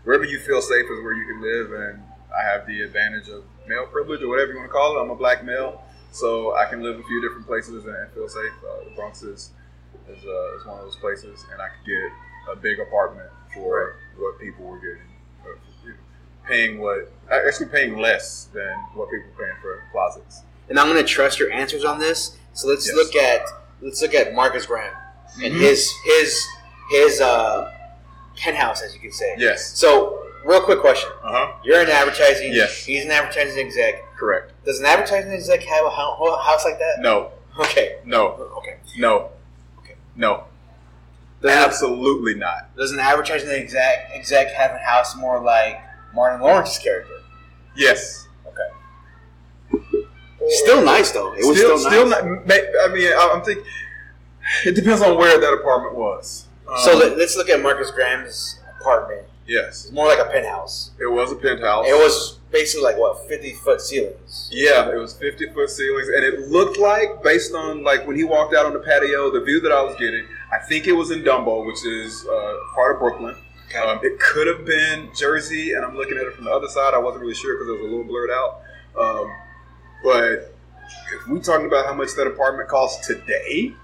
wherever 0.06 0.25
you 0.25 0.38
feel 0.38 0.62
safe 0.62 0.84
is 0.86 1.02
where 1.02 1.12
you 1.14 1.26
can 1.26 1.42
live. 1.42 1.72
And 1.72 2.02
I 2.34 2.42
have 2.42 2.64
the 2.66 2.80
advantage 2.82 3.28
of 3.28 3.42
male 3.66 3.86
privilege 3.86 4.22
or 4.22 4.28
whatever 4.28 4.52
you 4.52 4.58
want 4.58 4.68
to 4.68 4.72
call 4.72 4.96
it. 4.96 5.02
I'm 5.02 5.10
a 5.10 5.16
black 5.16 5.44
male. 5.44 5.82
So 6.12 6.54
I 6.56 6.64
can 6.66 6.80
live 6.82 6.98
a 6.98 7.02
few 7.02 7.20
different 7.20 7.46
places 7.46 7.84
and, 7.84 7.94
feel 8.14 8.28
safe. 8.28 8.52
Uh, 8.64 8.84
the 8.84 8.90
Bronx 8.94 9.22
is, 9.22 9.50
is, 10.08 10.25
uh, 10.25 10.56
is 10.56 10.64
one 10.64 10.78
of 10.78 10.84
those 10.84 10.96
places. 10.96 11.44
And 11.52 11.60
I 11.60 11.66
could 11.68 11.84
get 11.86 12.52
a 12.52 12.56
big 12.56 12.78
apartment 12.78 13.28
for 13.52 13.96
what 14.16 14.38
people 14.38 14.64
were 14.64 14.78
getting. 14.78 15.02
uh, 15.44 15.48
you 15.84 15.90
know, 15.90 15.96
Paying 16.46 16.78
what, 16.80 17.12
actually 17.30 17.66
paying 17.66 17.98
less 17.98 18.44
than 18.54 18.72
what 18.94 19.10
people 19.10 19.26
were 19.36 19.44
paying 19.44 19.56
for 19.60 19.82
closets. 19.90 20.42
And 20.68 20.78
I'm 20.78 20.86
going 20.88 21.04
to 21.04 21.08
trust 21.08 21.40
your 21.40 21.50
answers 21.52 21.84
on 21.84 21.98
this. 21.98 22.38
So 22.52 22.68
let's 22.68 22.86
Yes. 22.86 22.94
look 22.94 23.16
at 23.16 23.42
let's 23.82 24.00
look 24.00 24.14
at 24.14 24.32
Marcus 24.34 24.64
Graham 24.64 24.94
and 25.42 25.52
Mhm. 25.54 25.58
his 25.60 25.92
his 26.04 26.46
his 26.90 27.20
uh, 27.20 27.70
penthouse, 28.37 28.83
as 28.83 28.95
you 28.95 29.00
could 29.00 29.12
say. 29.14 29.35
Yes. 29.38 29.76
So, 29.78 30.23
real 30.45 30.61
quick 30.61 30.81
question: 30.81 31.11
Uh 31.23 31.33
huh. 31.33 31.52
You're 31.64 31.81
in 31.83 31.88
advertising. 31.88 32.52
Yes. 32.52 32.85
He's 32.85 33.05
an 33.05 33.11
advertising 33.11 33.59
exec. 33.66 34.02
Correct. 34.16 34.52
Does 34.64 34.81
an 34.81 34.87
advertising 34.87 35.33
exec 35.33 35.62
have 35.62 35.85
a 35.85 35.90
hou- 35.90 36.37
house 36.43 36.64
like 36.64 36.78
that? 36.78 36.97
No. 37.00 37.31
Okay. 37.59 37.99
No. 38.05 38.28
Okay. 38.59 38.76
No. 38.99 39.31
Okay. 39.81 39.95
No. 40.16 40.45
Does, 41.43 41.50
Absolutely 41.50 42.35
not. 42.35 42.75
does 42.76 42.93
an 42.93 42.99
advertising 42.99 43.49
exec 43.50 44.09
exec 44.12 44.49
have 44.52 44.71
a 44.73 44.78
house 44.78 45.14
more 45.16 45.40
like 45.43 45.78
Martin 46.14 46.40
Lawrence's 46.40 46.78
character? 46.78 47.12
Yes. 47.76 48.26
Okay. 48.47 49.87
Still 50.49 50.83
nice 50.85 51.11
though. 51.12 51.33
It 51.35 51.45
was 51.47 51.59
still, 51.59 51.78
still, 51.78 52.07
nice. 52.09 52.23
not. 52.23 52.85
I 52.90 52.93
mean, 52.93 53.12
I'm 53.19 53.43
thinking. 53.43 53.64
It 54.64 54.76
depends 54.76 55.02
on 55.02 55.19
where 55.19 55.40
that 55.40 55.52
apartment 55.52 55.97
was. 55.97 56.46
Um, 56.68 56.78
so 56.78 56.96
let, 56.96 57.18
us 57.18 57.37
look 57.37 57.49
at 57.49 57.62
Marcus 57.62 57.90
Graham's 57.90 58.58
apartment. 58.80 59.23
yes, 59.46 59.85
It's 59.85 59.92
more 59.92 60.06
like 60.06 60.18
a 60.18 60.25
penthouse. 60.30 60.90
it 61.00 61.06
was 61.11 61.32
a 61.32 61.37
penthouse. 61.37 61.87
It 61.87 61.94
was 61.94 62.38
basically 62.50 62.85
like 62.85 62.99
what 62.99 63.28
fifty 63.28 63.52
foot 63.54 63.80
ceilings. 63.80 64.49
Yeah, 64.52 64.90
it 64.90 64.96
was 64.96 65.12
50 65.14 65.50
foot 65.52 65.70
ceilings, 65.70 66.08
and 66.08 66.25
it 66.25 66.49
looked 66.49 66.78
like, 66.78 67.23
based 67.23 67.54
on 67.54 67.85
like 67.85 68.06
when 68.06 68.16
he 68.16 68.25
walked 68.25 68.54
out 68.54 68.66
on 68.66 68.73
the 68.73 68.80
patio, 68.80 69.30
the 69.30 69.40
view 69.40 69.61
that 69.61 69.73
I 69.73 69.82
was 69.82 69.94
getting, 69.96 70.25
I 70.52 70.58
think 70.66 70.87
it 70.87 70.92
was 70.92 71.11
in 71.11 71.23
Dumbo, 71.23 71.66
which 71.66 71.85
is 71.85 72.26
uh, 72.26 72.56
part 72.75 72.94
of 72.94 73.00
Brooklyn. 73.00 73.37
Um, 73.85 74.00
it 74.02 74.18
could 74.20 74.46
have 74.46 74.64
been 74.64 75.11
Jersey, 75.14 75.73
and 75.73 75.85
I'm 75.85 75.96
looking 75.96 76.16
at 76.16 76.25
it 76.25 76.35
from 76.35 76.44
the 76.46 76.50
other 76.52 76.68
side. 76.68 76.94
I 76.94 76.99
wasn't 76.99 77.23
really 77.23 77.35
sure 77.35 77.54
because 77.56 77.68
it 77.68 77.73
was 77.73 77.80
a 77.80 77.85
little 77.85 78.04
blurred 78.04 78.30
out. 78.30 78.61
Um, 78.99 79.30
but 80.02 80.54
if 81.12 81.28
we're 81.28 81.40
talking 81.40 81.66
about 81.66 81.85
how 81.85 81.92
much 81.92 82.14
that 82.16 82.26
apartment 82.26 82.68
costs 82.68 83.06
today, 83.06 83.75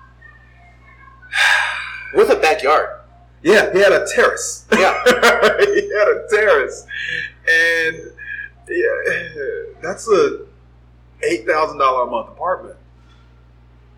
with 2.14 2.30
a 2.30 2.36
backyard. 2.36 3.00
yeah, 3.42 3.72
he 3.72 3.78
had 3.80 3.92
a 3.92 4.06
terrace. 4.14 4.66
Yeah. 4.72 5.02
he 5.06 5.90
had 5.98 6.08
a 6.08 6.26
terrace, 6.30 6.86
and 7.48 7.96
yeah, 8.68 9.72
that's 9.82 10.08
a 10.08 10.46
eight 11.24 11.46
thousand 11.46 11.78
dollar 11.78 12.06
a 12.06 12.10
month 12.10 12.28
apartment. 12.28 12.76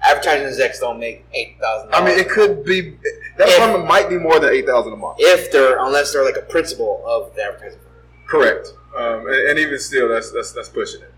Advertising 0.03 0.47
execs 0.47 0.81
don't 0.81 0.99
make 1.01 1.25
eight 1.33 1.57
thousand. 1.61 1.95
I 1.95 2.05
mean, 2.05 2.19
it 2.19 2.29
could 2.29 2.65
be 2.65 2.97
that 3.39 3.49
If- 3.49 3.57
apartment 3.57 3.87
might 3.89 4.09
be 4.11 4.19
more 4.19 4.39
than 4.39 4.53
eight 4.53 4.67
thousand 4.67 4.93
a 4.93 4.97
month. 4.97 5.17
if 5.19 5.51
they're 5.51 5.79
unless 5.79 6.13
they're 6.13 6.25
like 6.25 6.37
a 6.37 6.43
principal 6.43 7.03
of 7.07 7.35
the 7.35 7.43
advertising. 7.43 7.79
firm. 7.81 7.91
Correct, 8.29 8.69
um, 8.97 9.27
and, 9.27 9.51
and 9.51 9.59
even 9.59 9.79
still, 9.79 10.09
that's 10.09 10.31
that's 10.33 10.53
that's 10.53 10.69
pushing 10.69 11.01
it. 11.03 11.13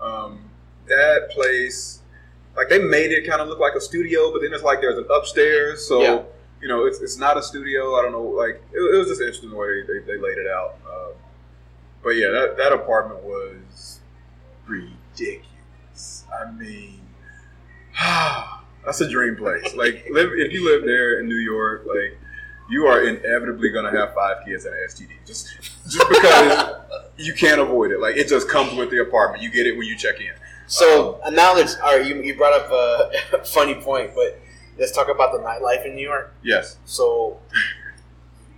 Um, 0.00 0.50
that 0.88 1.30
place, 1.30 2.00
like 2.56 2.68
they 2.68 2.80
made 2.80 3.12
it 3.12 3.26
kind 3.28 3.40
of 3.40 3.48
look 3.48 3.60
like 3.60 3.74
a 3.76 3.80
studio, 3.80 4.32
but 4.32 4.40
then 4.42 4.52
it's 4.52 4.64
like 4.64 4.80
there's 4.80 4.98
an 4.98 5.06
upstairs, 5.12 5.86
so 5.86 6.02
Yeah. 6.02 6.22
You 6.62 6.68
know 6.68 6.86
it's, 6.86 7.00
it's 7.00 7.18
not 7.18 7.36
a 7.36 7.42
studio. 7.42 7.96
I 7.96 8.02
don't 8.02 8.12
know, 8.12 8.22
like 8.22 8.62
it, 8.72 8.78
it 8.78 8.98
was 8.98 9.08
just 9.08 9.20
interesting 9.20 9.50
the 9.50 9.56
way 9.56 9.82
they, 9.82 9.98
they 10.06 10.16
laid 10.16 10.38
it 10.38 10.46
out. 10.46 10.76
Um, 10.86 11.12
but 12.02 12.10
yeah, 12.10 12.30
that 12.30 12.56
that 12.56 12.72
apartment 12.72 13.22
was 13.22 14.00
ridiculous. 14.66 16.24
I 16.32 16.50
mean, 16.52 17.00
that's 18.84 19.00
a 19.00 19.10
dream 19.10 19.36
place. 19.36 19.74
Like 19.74 20.06
live 20.10 20.30
if 20.34 20.52
you 20.52 20.64
live 20.64 20.84
there 20.84 21.20
in 21.20 21.28
New 21.28 21.36
York, 21.36 21.84
like 21.86 22.18
you 22.70 22.86
are 22.86 23.02
inevitably 23.02 23.70
going 23.70 23.92
to 23.92 23.98
have 23.98 24.14
five 24.14 24.44
kids 24.44 24.64
and 24.64 24.74
an 24.74 24.80
STD. 24.88 25.10
Just 25.26 25.48
just 25.90 26.08
because 26.08 26.74
you 27.16 27.34
can't 27.34 27.60
avoid 27.60 27.90
it. 27.90 28.00
Like 28.00 28.16
it 28.16 28.28
just 28.28 28.48
comes 28.48 28.72
with 28.74 28.90
the 28.90 29.02
apartment. 29.02 29.42
You 29.42 29.50
get 29.50 29.66
it 29.66 29.76
when 29.76 29.86
you 29.86 29.96
check 29.96 30.20
in. 30.20 30.32
So 30.68 31.20
uh, 31.24 31.30
now 31.30 31.54
let's. 31.54 31.76
All 31.80 31.96
right, 31.96 32.06
you, 32.06 32.22
you 32.22 32.36
brought 32.36 32.52
up 32.52 32.70
a 32.70 33.44
funny 33.44 33.74
point, 33.74 34.12
but 34.14 34.40
let's 34.78 34.92
talk 34.92 35.08
about 35.08 35.32
the 35.32 35.38
nightlife 35.38 35.84
in 35.86 35.94
New 35.94 36.02
York. 36.06 36.34
Yes. 36.42 36.78
So 36.84 37.38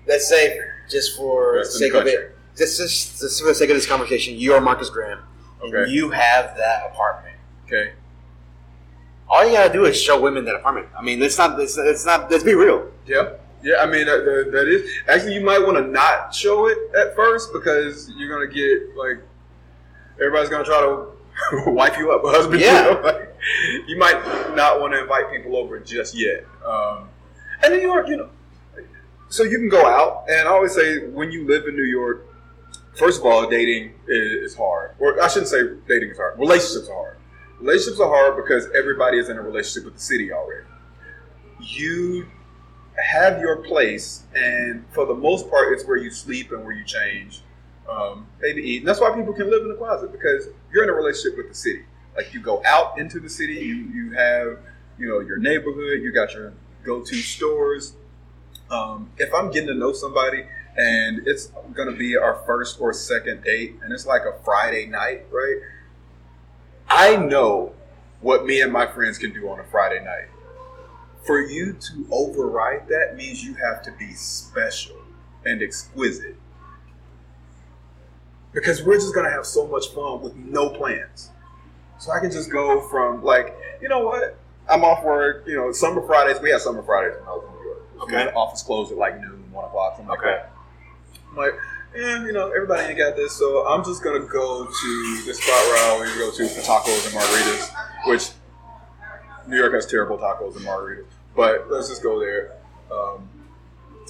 let's 0.06 0.28
say, 0.28 0.59
just 0.90 1.16
for 1.16 1.52
the 1.52 1.59
Rest 1.59 1.73
the 1.73 1.78
sake 1.78 1.94
of 1.94 2.06
it, 2.06 2.37
just, 2.56 2.78
just, 2.78 3.21
just 3.21 3.40
for 3.40 3.49
the 3.49 3.54
sake 3.54 3.71
of 3.71 3.76
this 3.76 3.87
conversation, 3.87 4.37
you 4.38 4.52
are 4.52 4.61
Marcus 4.61 4.90
Graham, 4.90 5.21
and 5.62 5.75
Okay. 5.75 5.90
you 5.90 6.11
have 6.11 6.56
that 6.56 6.87
apartment. 6.92 7.37
Okay. 7.66 7.92
All 9.28 9.44
you 9.47 9.52
gotta 9.54 9.73
do 9.73 9.87
is 9.87 10.00
show 10.00 10.21
women 10.21 10.44
that 10.44 10.54
apartment. 10.56 10.88
I 10.97 11.02
mean, 11.02 11.18
let's 11.18 11.38
not. 11.38 11.59
Let's, 11.59 11.76
let's 11.78 12.04
not. 12.04 12.30
Let's 12.30 12.44
be 12.44 12.54
real. 12.54 12.90
Yep. 13.06 13.40
Yeah, 13.62 13.76
I 13.80 13.87
mean 13.87 14.04
that, 14.04 14.18
that, 14.26 14.50
that 14.52 14.68
is 14.68 14.90
actually 15.09 15.35
you 15.37 15.40
might 15.40 15.59
want 15.59 15.78
to 15.78 15.85
not 15.90 16.35
show 16.35 16.66
it 16.66 16.76
at 16.94 17.16
first 17.16 17.50
because 17.54 18.11
you're 18.14 18.28
gonna 18.28 18.52
get 18.52 18.94
like 18.94 19.16
everybody's 20.21 20.50
gonna 20.50 20.64
try 20.64 20.78
to 20.83 21.06
wipe 21.67 21.99
you 21.99 22.12
up, 22.12 22.23
husband. 22.25 22.61
Yeah. 22.61 22.88
You, 22.88 22.95
know? 22.95 23.00
like, 23.05 23.37
you 23.87 23.99
might 23.99 24.55
not 24.55 24.81
want 24.81 24.93
to 24.95 25.03
invite 25.03 25.31
people 25.31 25.57
over 25.57 25.79
just 25.79 26.14
yet. 26.14 26.45
Um, 26.67 27.09
and 27.62 27.75
New 27.75 27.81
York, 27.81 28.09
you 28.09 28.17
know, 28.17 28.29
so 29.29 29.43
you 29.43 29.59
can 29.59 29.69
go 29.69 29.85
out, 29.85 30.26
and 30.29 30.47
I 30.47 30.53
always 30.53 30.75
say 30.75 31.09
when 31.09 31.33
you 31.33 31.47
live 31.47 31.67
in 31.67 31.75
New 31.75 31.85
York, 31.85 32.26
first 32.95 33.21
of 33.21 33.26
all, 33.26 33.49
dating 33.49 33.95
is 34.07 34.55
hard, 34.55 34.95
or 34.99 35.21
I 35.21 35.29
shouldn't 35.29 35.49
say 35.49 35.62
dating 35.88 36.11
is 36.11 36.19
hard. 36.19 36.38
Relationships 36.38 36.88
are 36.88 36.95
hard. 36.95 37.17
Relationships 37.61 38.00
are 38.00 38.09
hard 38.09 38.37
because 38.37 38.69
everybody 38.76 39.19
is 39.19 39.29
in 39.29 39.37
a 39.37 39.43
relationship 39.43 39.87
with 39.87 39.95
the 39.95 40.00
city 40.00 40.33
already. 40.33 40.67
You 41.61 42.29
have 42.97 43.41
your 43.41 43.57
place, 43.57 44.23
and 44.35 44.85
for 44.93 45.07
the 45.07 45.14
most 45.14 45.50
part, 45.50 45.73
it's 45.73 45.85
where 45.85 45.97
you 45.97 46.11
sleep 46.11 46.53
and 46.53 46.62
where 46.62 46.73
you 46.73 46.85
change, 46.85 47.41
um, 47.88 48.26
maybe 48.41 48.62
eat. 48.62 48.79
And 48.79 48.88
that's 48.88 49.00
why 49.00 49.14
people 49.14 49.33
can 49.33 49.50
live 49.50 49.62
in 49.62 49.69
the 49.69 49.75
closet 49.75 50.12
because 50.12 50.49
you're 50.73 50.85
in 50.85 50.91
a 50.91 50.93
relationship 50.93 51.37
with 51.37 51.49
the 51.49 51.55
city. 51.55 51.85
Like 52.17 52.33
you 52.33 52.41
go 52.41 52.62
out 52.64 52.99
into 52.99 53.21
the 53.21 53.29
city, 53.29 53.55
you 53.55 53.75
you 53.75 54.12
have 54.12 54.59
you 54.99 55.09
know 55.09 55.21
your 55.21 55.38
neighborhood, 55.38 56.03
you 56.03 56.12
got 56.12 56.33
your 56.33 56.53
go-to 56.85 57.17
stores. 57.17 57.95
Um, 58.71 59.11
if 59.19 59.33
I'm 59.35 59.50
getting 59.50 59.69
to 59.69 59.75
know 59.75 59.93
somebody 59.93 60.45
and 60.76 61.26
it's 61.26 61.47
going 61.75 61.88
to 61.88 61.97
be 61.97 62.17
our 62.17 62.43
first 62.47 62.81
or 62.81 62.93
second 62.93 63.45
date, 63.45 63.76
and 63.83 63.93
it's 63.93 64.07
like 64.07 64.23
a 64.23 64.43
Friday 64.45 64.87
night, 64.87 65.26
right? 65.31 65.57
I 66.88 67.17
know 67.17 67.73
what 68.21 68.45
me 68.45 68.61
and 68.61 68.73
my 68.73 68.87
friends 68.87 69.19
can 69.19 69.33
do 69.33 69.49
on 69.49 69.61
a 69.61 69.64
Friday 69.64 70.03
night 70.05 70.29
for 71.25 71.41
you 71.41 71.73
to 71.73 72.07
override 72.11 72.88
that 72.88 73.17
means 73.17 73.43
you 73.43 73.55
have 73.55 73.83
to 73.83 73.93
be 73.93 74.12
special 74.12 74.97
and 75.45 75.62
exquisite. 75.62 76.37
Because 78.54 78.82
we're 78.82 78.94
just 78.94 79.14
gonna 79.14 79.30
have 79.30 79.44
so 79.44 79.66
much 79.66 79.88
fun 79.88 80.23
with 80.23 80.34
no 80.37 80.70
plans. 80.70 81.30
So 81.99 82.12
I 82.12 82.20
can 82.20 82.30
just 82.30 82.50
go 82.50 82.80
from 82.88 83.23
like, 83.25 83.56
you 83.82 83.88
know 83.88 84.00
what? 84.06 84.37
I'm 84.70 84.84
off 84.84 85.04
work, 85.04 85.44
you 85.46 85.56
know, 85.56 85.73
summer 85.73 86.00
Fridays, 86.06 86.40
we 86.40 86.50
had 86.50 86.61
summer 86.61 86.82
Fridays 86.82 87.18
when 87.18 87.28
I 87.28 87.32
was 87.32 87.44
in 87.49 87.54
New 87.61 87.66
York. 87.68 87.80
Okay. 88.02 88.32
Office 88.34 88.62
closed 88.62 88.92
at 88.92 88.99
like 88.99 89.20
noon, 89.20 89.44
one 89.52 89.64
o'clock, 89.64 89.96
something 89.96 90.14
Okay. 90.16 90.30
like 90.30 90.42
that. 90.42 90.52
I'm 91.30 91.37
like, 91.37 91.54
yeah, 91.96 92.25
you 92.26 92.32
know, 92.32 92.49
everybody 92.50 92.82
ain't 92.88 92.99
got 92.99 93.16
this, 93.16 93.32
so 93.37 93.66
I'm 93.66 93.84
just 93.84 94.02
gonna 94.02 94.20
go 94.26 94.64
to 94.64 95.23
this 95.26 95.38
spot 95.42 95.54
where 95.66 95.84
I 95.84 95.90
always 95.90 96.14
go 96.16 96.30
to 96.30 96.49
for 96.49 96.61
tacos 96.61 97.06
and 97.06 97.14
margaritas, 97.14 97.70
which 98.06 98.30
New 99.49 99.56
York 99.56 99.75
has 99.75 99.87
terrible 99.87 100.16
tacos 100.18 100.56
and 100.56 100.64
margaritas. 100.64 101.04
But 101.37 101.70
let's 101.70 101.88
just 101.88 102.02
go 102.02 102.18
there. 102.20 102.52
Um, 102.90 103.28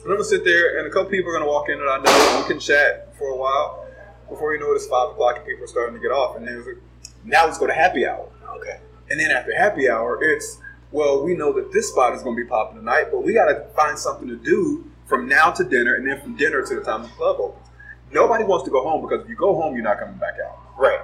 I'm 0.02 0.10
gonna 0.10 0.24
sit 0.24 0.44
there, 0.44 0.78
and 0.78 0.86
a 0.86 0.90
couple 0.90 1.10
people 1.10 1.30
are 1.30 1.38
gonna 1.38 1.50
walk 1.50 1.68
in 1.68 1.78
that 1.78 1.88
I 1.88 1.98
know. 1.98 2.42
We 2.42 2.48
can 2.48 2.60
chat 2.60 3.14
for 3.18 3.28
a 3.28 3.36
while. 3.36 3.83
Before 4.28 4.54
you 4.54 4.60
know 4.60 4.72
it, 4.72 4.76
it's 4.76 4.86
five 4.86 5.10
o'clock, 5.10 5.36
and 5.36 5.46
people 5.46 5.64
are 5.64 5.68
starting 5.68 5.94
to 5.94 6.00
get 6.00 6.12
off. 6.12 6.36
And 6.36 6.46
then 6.46 6.58
it's 6.58 6.66
like, 6.66 6.76
now 7.24 7.44
let's 7.46 7.58
go 7.58 7.66
to 7.66 7.74
happy 7.74 8.06
hour. 8.06 8.28
Okay. 8.56 8.80
And 9.10 9.20
then 9.20 9.30
after 9.30 9.56
happy 9.56 9.88
hour, 9.88 10.22
it's 10.22 10.58
well, 10.94 11.24
we 11.24 11.34
know 11.34 11.52
that 11.54 11.72
this 11.72 11.88
spot 11.88 12.14
is 12.14 12.22
going 12.22 12.36
to 12.36 12.42
be 12.44 12.48
popping 12.48 12.78
tonight, 12.78 13.06
but 13.10 13.24
we 13.24 13.34
got 13.34 13.46
to 13.46 13.66
find 13.74 13.98
something 13.98 14.28
to 14.28 14.36
do 14.36 14.88
from 15.06 15.28
now 15.28 15.50
to 15.50 15.64
dinner, 15.64 15.96
and 15.96 16.06
then 16.06 16.20
from 16.20 16.36
dinner 16.36 16.64
to 16.64 16.74
the 16.76 16.82
time 16.82 17.02
the 17.02 17.08
club 17.08 17.40
opens. 17.40 17.66
Nobody 18.12 18.44
wants 18.44 18.64
to 18.66 18.70
go 18.70 18.82
home 18.82 19.02
because 19.02 19.24
if 19.24 19.28
you 19.28 19.34
go 19.34 19.54
home, 19.54 19.74
you're 19.74 19.82
not 19.82 19.98
coming 19.98 20.16
back 20.16 20.34
out. 20.44 20.56
Right. 20.78 21.00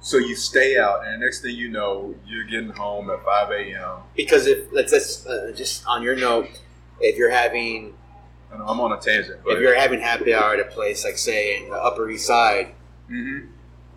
So 0.00 0.16
you 0.16 0.36
stay 0.36 0.78
out, 0.78 1.04
and 1.04 1.20
the 1.20 1.26
next 1.26 1.42
thing 1.42 1.54
you 1.54 1.68
know, 1.68 2.14
you're 2.26 2.44
getting 2.44 2.70
home 2.70 3.10
at 3.10 3.22
5 3.24 3.50
a.m. 3.50 3.98
Because 4.14 4.46
if 4.46 4.72
let's 4.72 4.92
just 4.92 5.26
uh, 5.26 5.52
just 5.52 5.86
on 5.86 6.02
your 6.02 6.16
note, 6.16 6.48
if 7.00 7.16
you're 7.16 7.30
having 7.30 7.94
I 8.56 8.58
know 8.58 8.66
I'm 8.72 8.80
on 8.80 8.92
a 8.92 9.00
tangent, 9.00 9.40
but 9.44 9.54
if 9.54 9.60
you're 9.60 9.74
having 9.78 10.00
happy 10.00 10.32
hour 10.34 10.54
at 10.54 10.60
a 10.60 10.64
place 10.64 11.04
like 11.04 11.18
say 11.18 11.58
in 11.62 11.68
the 11.70 11.76
Upper 11.76 12.08
East 12.10 12.26
Side, 12.26 12.74
Mhm. 13.10 13.48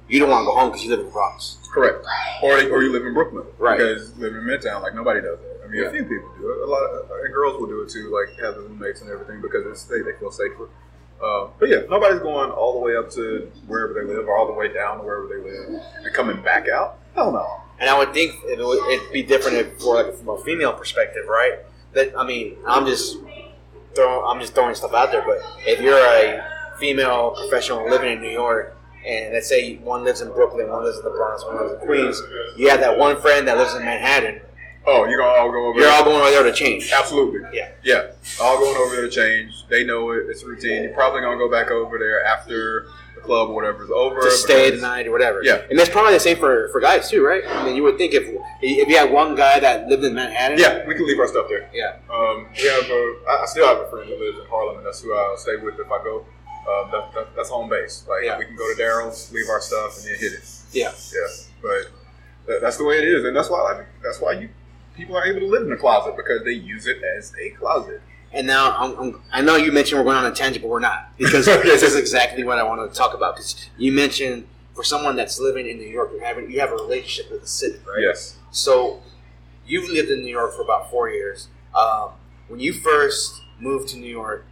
you 0.08 0.20
don't 0.20 0.30
want 0.30 0.42
to 0.44 0.46
go 0.46 0.56
home 0.56 0.70
because 0.70 0.84
you 0.84 0.90
live 0.90 1.00
in 1.00 1.06
the 1.08 1.12
Bronx. 1.12 1.58
correct, 1.74 2.04
or 2.42 2.54
or 2.54 2.82
you 2.84 2.92
live 2.92 3.06
in 3.06 3.14
Brooklyn, 3.14 3.46
Right. 3.60 3.78
Because 3.78 4.18
living 4.18 4.40
in 4.42 4.44
Midtown, 4.48 4.82
like 4.82 4.96
nobody 4.96 5.22
does 5.22 5.40
it. 5.40 5.62
I 5.64 5.68
mean, 5.68 5.84
Yeah. 5.84 5.90
a 5.90 5.92
few 5.92 6.04
people 6.04 6.30
do 6.40 6.50
it. 6.52 6.62
A 6.62 6.66
lot 6.66 6.82
of 6.84 7.12
and 7.24 7.34
girls 7.34 7.60
will 7.60 7.68
do 7.68 7.82
it 7.82 7.90
too, 7.90 8.10
like 8.10 8.38
have 8.40 8.58
roommates 8.58 9.02
and 9.02 9.10
everything 9.12 9.40
because 9.40 9.66
it's 9.68 9.84
they, 9.86 10.02
they 10.02 10.14
feel 10.14 10.32
safer. 10.32 10.68
Uh, 11.24 11.48
but 11.60 11.70
yeah, 11.70 11.82
nobody's 11.90 12.20
going 12.22 12.50
all 12.50 12.74
the 12.74 12.80
way 12.80 12.96
up 12.96 13.10
to 13.12 13.52
wherever 13.68 13.94
they 13.94 14.02
live 14.04 14.28
or 14.28 14.36
all 14.38 14.48
the 14.48 14.54
way 14.54 14.68
down 14.74 14.98
to 14.98 15.04
wherever 15.04 15.28
they 15.28 15.36
live 15.48 15.82
and 16.04 16.14
coming 16.14 16.42
back 16.42 16.68
out. 16.70 16.98
Hell 17.14 17.32
no. 17.32 17.46
And 17.80 17.90
I 17.90 17.98
would 17.98 18.14
think 18.14 18.36
it 18.46 18.58
would 18.58 18.80
it'd 18.92 19.12
be 19.12 19.22
different 19.24 19.58
if, 19.58 19.80
for 19.80 19.96
like 19.96 20.16
from 20.16 20.30
a 20.30 20.38
female 20.40 20.74
perspective, 20.74 21.26
right? 21.28 21.60
That 21.94 22.18
I 22.18 22.26
mean, 22.26 22.58
I'm 22.66 22.86
just 22.88 23.18
throwing 23.96 24.26
I'm 24.28 24.40
just 24.40 24.54
throwing 24.54 24.76
stuff 24.76 24.94
out 24.94 25.12
there. 25.12 25.24
But 25.26 25.40
if 25.66 25.82
you're 25.82 25.98
a 25.98 26.44
female 26.80 27.32
professional 27.32 27.90
living 27.90 28.14
in 28.14 28.22
New 28.22 28.30
York, 28.30 28.76
and 29.06 29.34
let's 29.34 29.48
say 29.48 29.78
one 29.78 30.04
lives 30.04 30.22
in 30.22 30.30
Brooklyn, 30.30 30.70
one 30.70 30.84
lives 30.84 30.98
in 30.98 31.04
the 31.04 31.12
Bronx, 31.12 31.46
one 31.46 31.58
lives 31.58 31.74
in 31.74 31.88
Queens, 31.88 32.22
you 32.58 32.70
have 32.70 32.80
that 32.82 32.98
one 32.98 33.20
friend 33.22 33.48
that 33.48 33.58
lives 33.58 33.74
in 33.74 33.84
Manhattan. 33.84 34.42
Oh, 34.86 35.06
you're 35.06 35.20
gonna 35.20 35.40
all 35.40 35.52
go 35.52 35.68
over. 35.68 35.80
You're 35.80 35.90
there? 35.90 35.98
all 35.98 36.04
going 36.04 36.22
over 36.22 36.32
there 36.32 36.44
to 36.44 36.54
change. 36.54 36.92
Absolutely. 36.92 37.42
Yeah. 37.54 37.70
Yeah. 37.84 38.12
All 38.42 38.58
going 38.58 38.76
over 38.78 38.96
there 38.96 39.06
to 39.06 39.12
change. 39.12 39.68
They 39.70 39.84
know 39.84 40.10
it. 40.12 40.26
It's 40.30 40.44
routine. 40.44 40.84
You're 40.84 40.94
probably 40.94 41.22
gonna 41.22 41.38
go 41.38 41.50
back 41.50 41.70
over 41.70 42.00
there 42.00 42.24
after 42.26 42.88
the 43.20 43.26
club 43.26 43.50
or 43.50 43.56
whatever 43.56 43.84
is 43.84 43.92
over. 43.92 44.22
To 44.22 44.32
stay 44.32 44.70
the 44.72 44.82
night 44.82 45.08
or 45.08 45.12
whatever. 45.12 45.44
Yeah. 45.44 45.62
And 45.70 45.78
that's 45.78 45.90
probably 45.90 46.14
the 46.14 46.20
same 46.20 46.38
for, 46.38 46.70
for 46.70 46.80
guys 46.82 47.10
too, 47.10 47.26
right? 47.26 47.44
I 47.48 47.66
mean, 47.66 47.76
you 47.76 47.84
would 47.84 47.98
think 47.98 48.14
if 48.14 48.24
if 48.62 48.88
you 48.88 48.98
had 48.98 49.12
one 49.12 49.36
guy 49.36 49.60
that 49.60 49.88
lived 49.88 50.04
in 50.04 50.14
Manhattan. 50.14 50.58
Yeah, 50.58 50.86
we 50.88 50.96
can 50.96 51.06
leave 51.06 51.20
our 51.20 51.28
stuff 51.28 51.48
there. 51.50 51.70
Yeah. 51.74 51.98
Um, 52.10 52.48
we 52.58 52.68
have 52.68 52.90
a, 52.90 53.16
I 53.30 53.46
still 53.46 53.68
have 53.68 53.80
a 53.80 53.90
friend 53.90 54.10
that 54.10 54.20
lives 54.20 54.40
in 54.40 54.46
Harlem, 54.48 54.78
and 54.78 54.86
that's 54.86 55.02
who 55.02 55.14
I'll 55.16 55.38
stay 55.38 55.56
with 55.58 55.80
if 55.80 55.92
I 55.92 56.04
go. 56.04 56.26
Um, 56.70 56.92
that, 56.92 57.14
that, 57.16 57.36
that's 57.36 57.50
home 57.50 57.70
base. 57.70 58.06
Like 58.08 58.24
Yeah. 58.24 58.38
we 58.38 58.46
can 58.46 58.56
go 58.56 58.74
to 58.74 58.82
Daryl's, 58.82 59.32
leave 59.34 59.50
our 59.50 59.62
stuff, 59.62 59.98
and 59.98 60.06
then 60.06 60.20
hit 60.20 60.34
it. 60.34 60.44
Yeah. 60.72 60.92
Yeah, 61.14 61.28
but 61.62 61.92
that, 62.48 62.62
that's 62.62 62.78
the 62.78 62.84
way 62.86 62.98
it 63.00 63.06
is, 63.06 63.26
and 63.26 63.36
that's 63.36 63.50
why 63.50 63.60
I, 63.60 63.86
that's 64.04 64.20
why 64.22 64.34
you 64.34 64.50
people 64.96 65.16
are 65.16 65.26
able 65.26 65.40
to 65.40 65.48
live 65.48 65.64
in 65.66 65.72
a 65.72 65.78
closet 65.78 66.16
because 66.18 66.44
they 66.44 66.52
use 66.52 66.86
it 66.86 67.02
as 67.18 67.34
a 67.42 67.50
closet. 67.52 68.02
And 68.32 68.46
now 68.46 68.76
I'm, 68.78 69.00
I'm, 69.00 69.22
I 69.32 69.42
know 69.42 69.56
you 69.56 69.72
mentioned 69.72 70.00
we're 70.00 70.06
going 70.06 70.18
on 70.18 70.32
a 70.32 70.36
tangent, 70.36 70.62
but 70.62 70.70
we're 70.70 70.80
not 70.80 71.18
because 71.18 71.46
this 71.64 71.84
is 71.84 71.96
exactly 71.96 72.44
what 72.44 72.60
I 72.60 72.64
want 72.64 72.92
to 72.92 72.98
talk 72.98 73.14
about. 73.14 73.36
Because 73.36 73.70
you 73.78 73.92
mentioned 73.92 74.48
for 74.76 74.84
someone 74.84 75.16
that's 75.16 75.40
living 75.40 75.68
in 75.68 75.78
New 75.78 75.88
York, 75.88 76.12
having 76.22 76.50
you 76.52 76.60
have 76.60 76.72
a 76.72 76.76
relationship 76.76 77.32
with 77.32 77.42
the 77.42 77.48
city, 77.48 77.80
right? 77.88 78.02
Yes. 78.02 78.38
So 78.52 79.02
you've 79.66 79.90
lived 79.90 80.10
in 80.10 80.22
New 80.22 80.32
York 80.32 80.56
for 80.56 80.62
about 80.62 80.90
four 80.92 81.10
years. 81.10 81.48
Um, 81.76 82.12
when 82.48 82.60
you 82.60 82.74
first 82.74 83.42
moved 83.60 83.90
to 83.90 83.98
New 83.98 84.10
York, 84.10 84.46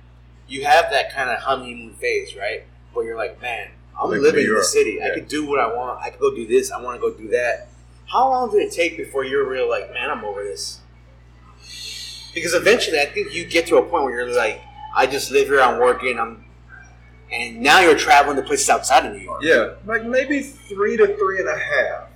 you 0.47 0.65
have 0.65 0.89
that 0.91 1.13
kind 1.13 1.29
of 1.29 1.39
honeymoon 1.39 1.93
phase, 1.95 2.35
right? 2.35 2.63
Where 2.93 3.05
you're 3.05 3.17
like, 3.17 3.41
man, 3.41 3.69
I'm 4.01 4.11
Like 4.11 4.21
living 4.21 4.45
in 4.45 4.53
the 4.53 4.63
city. 4.63 5.01
I 5.01 5.07
yeah. 5.07 5.13
could 5.15 5.27
do 5.27 5.47
what 5.47 5.59
I 5.59 5.73
want. 5.73 6.01
I 6.01 6.09
could 6.09 6.19
go 6.19 6.33
do 6.33 6.47
this. 6.47 6.71
I 6.71 6.81
want 6.81 6.99
to 6.99 7.01
go 7.01 7.13
do 7.15 7.27
that. 7.29 7.69
How 8.11 8.29
long 8.29 8.51
did 8.51 8.61
it 8.61 8.71
take 8.71 8.95
before 8.95 9.23
you're 9.25 9.47
real 9.47 9.69
like, 9.69 9.91
man, 9.91 10.09
I'm 10.09 10.23
over 10.23 10.43
this? 10.43 10.79
Because 12.37 12.53
eventually, 12.53 12.99
I 12.99 13.07
think 13.07 13.33
you 13.33 13.45
get 13.45 13.65
to 13.67 13.77
a 13.77 13.81
point 13.81 14.03
where 14.03 14.13
you're 14.19 14.35
like, 14.35 14.61
I 14.95 15.07
just 15.07 15.31
live 15.31 15.47
here. 15.47 15.59
I'm 15.59 15.79
working. 15.79 16.19
I'm, 16.19 16.45
and 17.31 17.59
now 17.61 17.79
you're 17.79 17.97
traveling 17.97 18.35
to 18.37 18.43
places 18.43 18.69
outside 18.69 19.07
of 19.07 19.13
New 19.13 19.23
York. 19.23 19.41
Yeah, 19.41 19.73
like 19.87 20.05
maybe 20.05 20.41
three 20.43 20.95
to 20.97 21.07
three 21.17 21.39
and 21.39 21.49
a 21.49 21.57
half. 21.57 22.09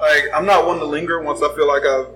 Like 0.00 0.24
I'm 0.34 0.44
not 0.44 0.66
one 0.66 0.78
to 0.80 0.84
linger 0.84 1.22
once 1.22 1.40
I 1.40 1.54
feel 1.54 1.68
like 1.68 1.84
I've 1.84 2.08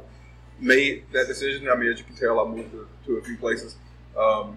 made 0.58 1.04
that 1.12 1.28
decision. 1.28 1.68
I 1.70 1.76
mean, 1.76 1.92
as 1.92 1.98
you 2.00 2.04
can 2.04 2.16
tell, 2.16 2.40
I 2.40 2.44
moved 2.50 2.72
to, 2.72 2.88
to 3.06 3.12
a 3.18 3.22
few 3.22 3.36
places. 3.36 3.76
Um, 4.18 4.56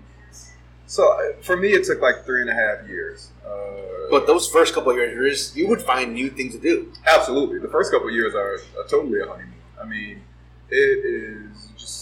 so 0.88 1.04
for 1.44 1.56
me, 1.56 1.70
it 1.74 1.84
took 1.84 2.02
like 2.02 2.26
three 2.26 2.42
and 2.42 2.50
a 2.50 2.56
half 2.56 2.90
years. 2.90 3.30
Uh, 3.46 4.10
But 4.10 4.26
those 4.26 4.50
first 4.50 4.74
couple 4.74 4.92
of 4.92 4.98
years, 4.98 5.56
you 5.56 5.68
would 5.70 5.84
find 5.84 6.14
new 6.14 6.30
things 6.32 6.56
to 6.56 6.60
do. 6.60 6.92
Absolutely. 7.06 7.60
The 7.60 7.70
first 7.70 7.92
couple 7.92 8.08
of 8.10 8.14
years 8.16 8.34
are, 8.34 8.56
are 8.56 8.88
totally 8.90 9.20
a 9.22 9.28
honeymoon. 9.28 9.54
I 9.82 9.86
mean, 9.86 10.22
it 10.70 11.06
is 11.06 11.70
just. 11.78 12.01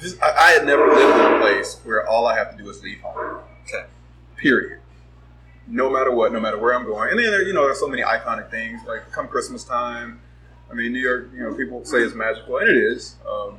Just 0.00 0.22
I, 0.22 0.30
I 0.36 0.50
had 0.52 0.66
never 0.66 0.86
lived 0.86 1.20
in 1.20 1.34
a 1.34 1.40
place 1.40 1.80
where 1.84 2.06
all 2.06 2.26
I 2.26 2.36
have 2.36 2.56
to 2.56 2.62
do 2.62 2.68
is 2.70 2.82
leave 2.82 3.00
home. 3.00 3.40
Okay. 3.66 3.86
Period. 4.36 4.80
No 5.66 5.90
matter 5.90 6.10
what, 6.10 6.32
no 6.32 6.40
matter 6.40 6.58
where 6.58 6.74
I'm 6.74 6.86
going. 6.86 7.10
And 7.10 7.18
then, 7.18 7.30
there, 7.30 7.42
you 7.42 7.52
know, 7.52 7.64
there's 7.64 7.78
so 7.80 7.88
many 7.88 8.02
iconic 8.02 8.50
things. 8.50 8.80
Like, 8.86 9.10
come 9.12 9.28
Christmas 9.28 9.64
time, 9.64 10.20
I 10.70 10.74
mean, 10.74 10.92
New 10.92 11.00
York, 11.00 11.30
you 11.34 11.40
know, 11.40 11.54
people 11.54 11.84
say 11.84 11.98
it's 11.98 12.14
magical, 12.14 12.58
and 12.58 12.68
it 12.68 12.76
is. 12.76 13.16
Um, 13.28 13.58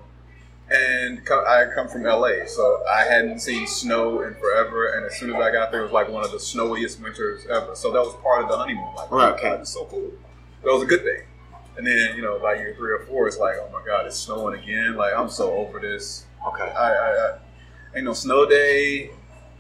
and 0.71 1.25
co- 1.25 1.45
I 1.45 1.65
come 1.73 1.87
from 1.87 2.03
LA, 2.03 2.45
so 2.47 2.83
I 2.89 3.03
hadn't 3.03 3.39
seen 3.39 3.65
snow 3.67 4.21
in 4.21 4.35
forever. 4.35 4.93
And 4.93 5.05
as 5.05 5.17
soon 5.17 5.29
as 5.29 5.35
I 5.35 5.51
got 5.51 5.71
there, 5.71 5.81
it 5.81 5.83
was 5.83 5.91
like 5.91 6.09
one 6.09 6.23
of 6.23 6.31
the 6.31 6.39
snowiest 6.39 7.01
winters 7.01 7.45
ever. 7.47 7.75
So 7.75 7.91
that 7.91 7.99
was 7.99 8.15
part 8.21 8.43
of 8.43 8.49
the 8.49 8.57
honeymoon. 8.57 8.85
Like, 8.95 9.11
Right, 9.11 9.31
my 9.35 9.41
God, 9.41 9.45
okay. 9.53 9.61
it's 9.61 9.73
so 9.73 9.85
cool. 9.85 10.11
That 10.63 10.71
was 10.71 10.83
a 10.83 10.85
good 10.85 11.03
thing. 11.03 11.23
And 11.77 11.87
then, 11.87 12.15
you 12.15 12.21
know, 12.21 12.39
by 12.39 12.55
year 12.55 12.73
three 12.75 12.91
or 12.91 12.99
four, 13.07 13.27
it's 13.27 13.37
like, 13.37 13.55
oh 13.59 13.69
my 13.71 13.83
God, 13.85 14.05
it's 14.05 14.17
snowing 14.17 14.59
again. 14.61 14.95
Like, 14.95 15.13
I'm 15.15 15.29
so 15.29 15.51
over 15.53 15.79
this. 15.79 16.25
Okay. 16.47 16.71
I, 16.71 16.91
I, 16.91 17.31
I 17.93 17.97
ain't 17.97 18.05
no 18.05 18.13
snow 18.13 18.47
day. 18.47 19.11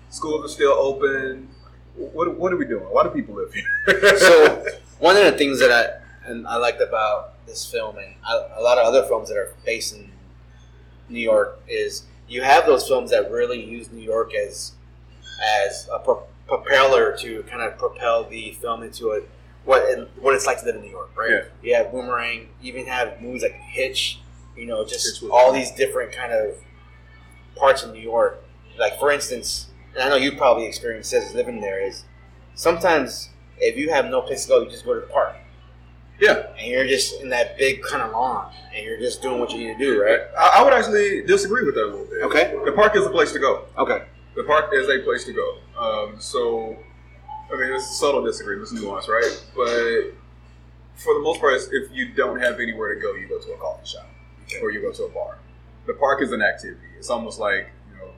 Schools 0.09 0.45
are 0.45 0.53
still 0.53 0.71
open. 0.71 1.49
What, 1.95 2.35
what 2.37 2.53
are 2.53 2.57
we 2.57 2.65
doing? 2.65 2.83
Why 2.85 3.03
do 3.03 3.09
people 3.09 3.35
live 3.35 3.53
here? 3.53 4.17
so 4.17 4.65
one 4.99 5.15
of 5.17 5.23
the 5.23 5.33
things 5.33 5.59
that 5.59 5.71
I 5.71 6.29
and 6.29 6.47
I 6.47 6.57
liked 6.57 6.81
about 6.81 7.45
this 7.45 7.69
film 7.69 7.97
and 7.97 8.13
a, 8.27 8.59
a 8.59 8.61
lot 8.61 8.77
of 8.77 8.85
other 8.85 9.03
films 9.07 9.29
that 9.29 9.37
are 9.37 9.53
based 9.65 9.95
in 9.95 10.11
New 11.09 11.19
York 11.19 11.59
is 11.67 12.03
you 12.27 12.41
have 12.43 12.65
those 12.65 12.87
films 12.87 13.11
that 13.11 13.31
really 13.31 13.63
use 13.63 13.91
New 13.91 14.03
York 14.03 14.33
as 14.33 14.73
as 15.65 15.89
a 15.91 15.99
pro- 15.99 16.23
propeller 16.47 17.15
to 17.17 17.43
kind 17.43 17.61
of 17.61 17.77
propel 17.77 18.23
the 18.23 18.51
film 18.51 18.83
into 18.83 19.11
a 19.11 19.21
what 19.65 19.83
it, 19.83 20.09
what 20.19 20.33
it's 20.33 20.45
like 20.45 20.59
to 20.59 20.65
live 20.65 20.75
in 20.75 20.81
New 20.81 20.89
York, 20.89 21.11
right? 21.17 21.31
Yeah. 21.31 21.43
You 21.61 21.75
have 21.75 21.91
Boomerang, 21.91 22.49
you 22.61 22.73
even 22.73 22.85
have 22.85 23.21
movies 23.21 23.43
like 23.43 23.53
Hitch, 23.53 24.19
you 24.55 24.65
know, 24.65 24.85
just 24.85 25.23
all 25.31 25.51
these 25.51 25.71
different 25.71 26.11
kind 26.11 26.31
of 26.31 26.55
parts 27.59 27.83
of 27.83 27.93
New 27.93 28.01
York. 28.01 28.43
Like 28.77 28.97
for 28.99 29.11
instance, 29.11 29.67
and 29.93 30.03
I 30.03 30.09
know 30.09 30.15
you 30.15 30.37
probably 30.37 30.65
experienced 30.65 31.11
this 31.11 31.33
living 31.33 31.61
there 31.61 31.85
is 31.85 32.03
sometimes 32.55 33.29
if 33.59 33.77
you 33.77 33.91
have 33.91 34.05
no 34.05 34.21
place 34.21 34.43
to 34.43 34.49
go, 34.49 34.61
you 34.61 34.69
just 34.69 34.85
go 34.85 34.93
to 34.93 35.01
the 35.01 35.07
park. 35.07 35.35
Yeah. 36.19 36.47
And 36.57 36.67
you're 36.67 36.87
just 36.87 37.21
in 37.21 37.29
that 37.29 37.57
big 37.57 37.81
kind 37.81 38.01
of 38.01 38.11
lawn 38.11 38.53
and 38.75 38.85
you're 38.85 38.99
just 38.99 39.21
doing 39.21 39.39
what 39.39 39.51
you 39.51 39.59
need 39.59 39.77
to 39.77 39.79
do, 39.79 40.01
right? 40.03 40.19
I, 40.37 40.59
I 40.59 40.63
would 40.63 40.73
actually 40.73 41.23
disagree 41.25 41.65
with 41.65 41.75
that 41.75 41.85
a 41.85 41.91
little 41.91 42.05
bit. 42.05 42.23
Okay. 42.23 42.55
The 42.65 42.73
park 42.73 42.95
is 42.95 43.05
a 43.05 43.09
place 43.09 43.31
to 43.33 43.39
go. 43.39 43.65
Okay. 43.77 44.03
The 44.35 44.43
park 44.43 44.71
is 44.73 44.89
a 44.89 44.99
place 44.99 45.25
to 45.25 45.33
go. 45.33 45.57
Um, 45.79 46.15
so, 46.19 46.77
I 47.51 47.57
mean, 47.57 47.73
it's 47.73 47.89
a 47.89 47.93
subtle 47.93 48.23
disagreement, 48.23 48.69
it's 48.71 48.81
nuance, 48.81 49.07
right? 49.07 49.45
But 49.55 50.13
for 50.95 51.13
the 51.13 51.21
most 51.21 51.39
part, 51.39 51.53
if 51.71 51.91
you 51.91 52.13
don't 52.13 52.39
have 52.39 52.59
anywhere 52.59 52.93
to 52.95 53.01
go, 53.01 53.13
you 53.15 53.27
go 53.27 53.39
to 53.39 53.53
a 53.53 53.57
coffee 53.57 53.87
shop 53.87 54.07
or 54.61 54.71
you 54.71 54.81
go 54.81 54.91
to 54.91 55.03
a 55.03 55.09
bar. 55.09 55.39
The 55.85 55.93
park 55.93 56.21
is 56.21 56.31
an 56.31 56.41
activity. 56.41 56.87
It's 56.97 57.09
almost 57.09 57.39
like 57.39 57.69
you 57.91 57.97
know, 57.97 58.11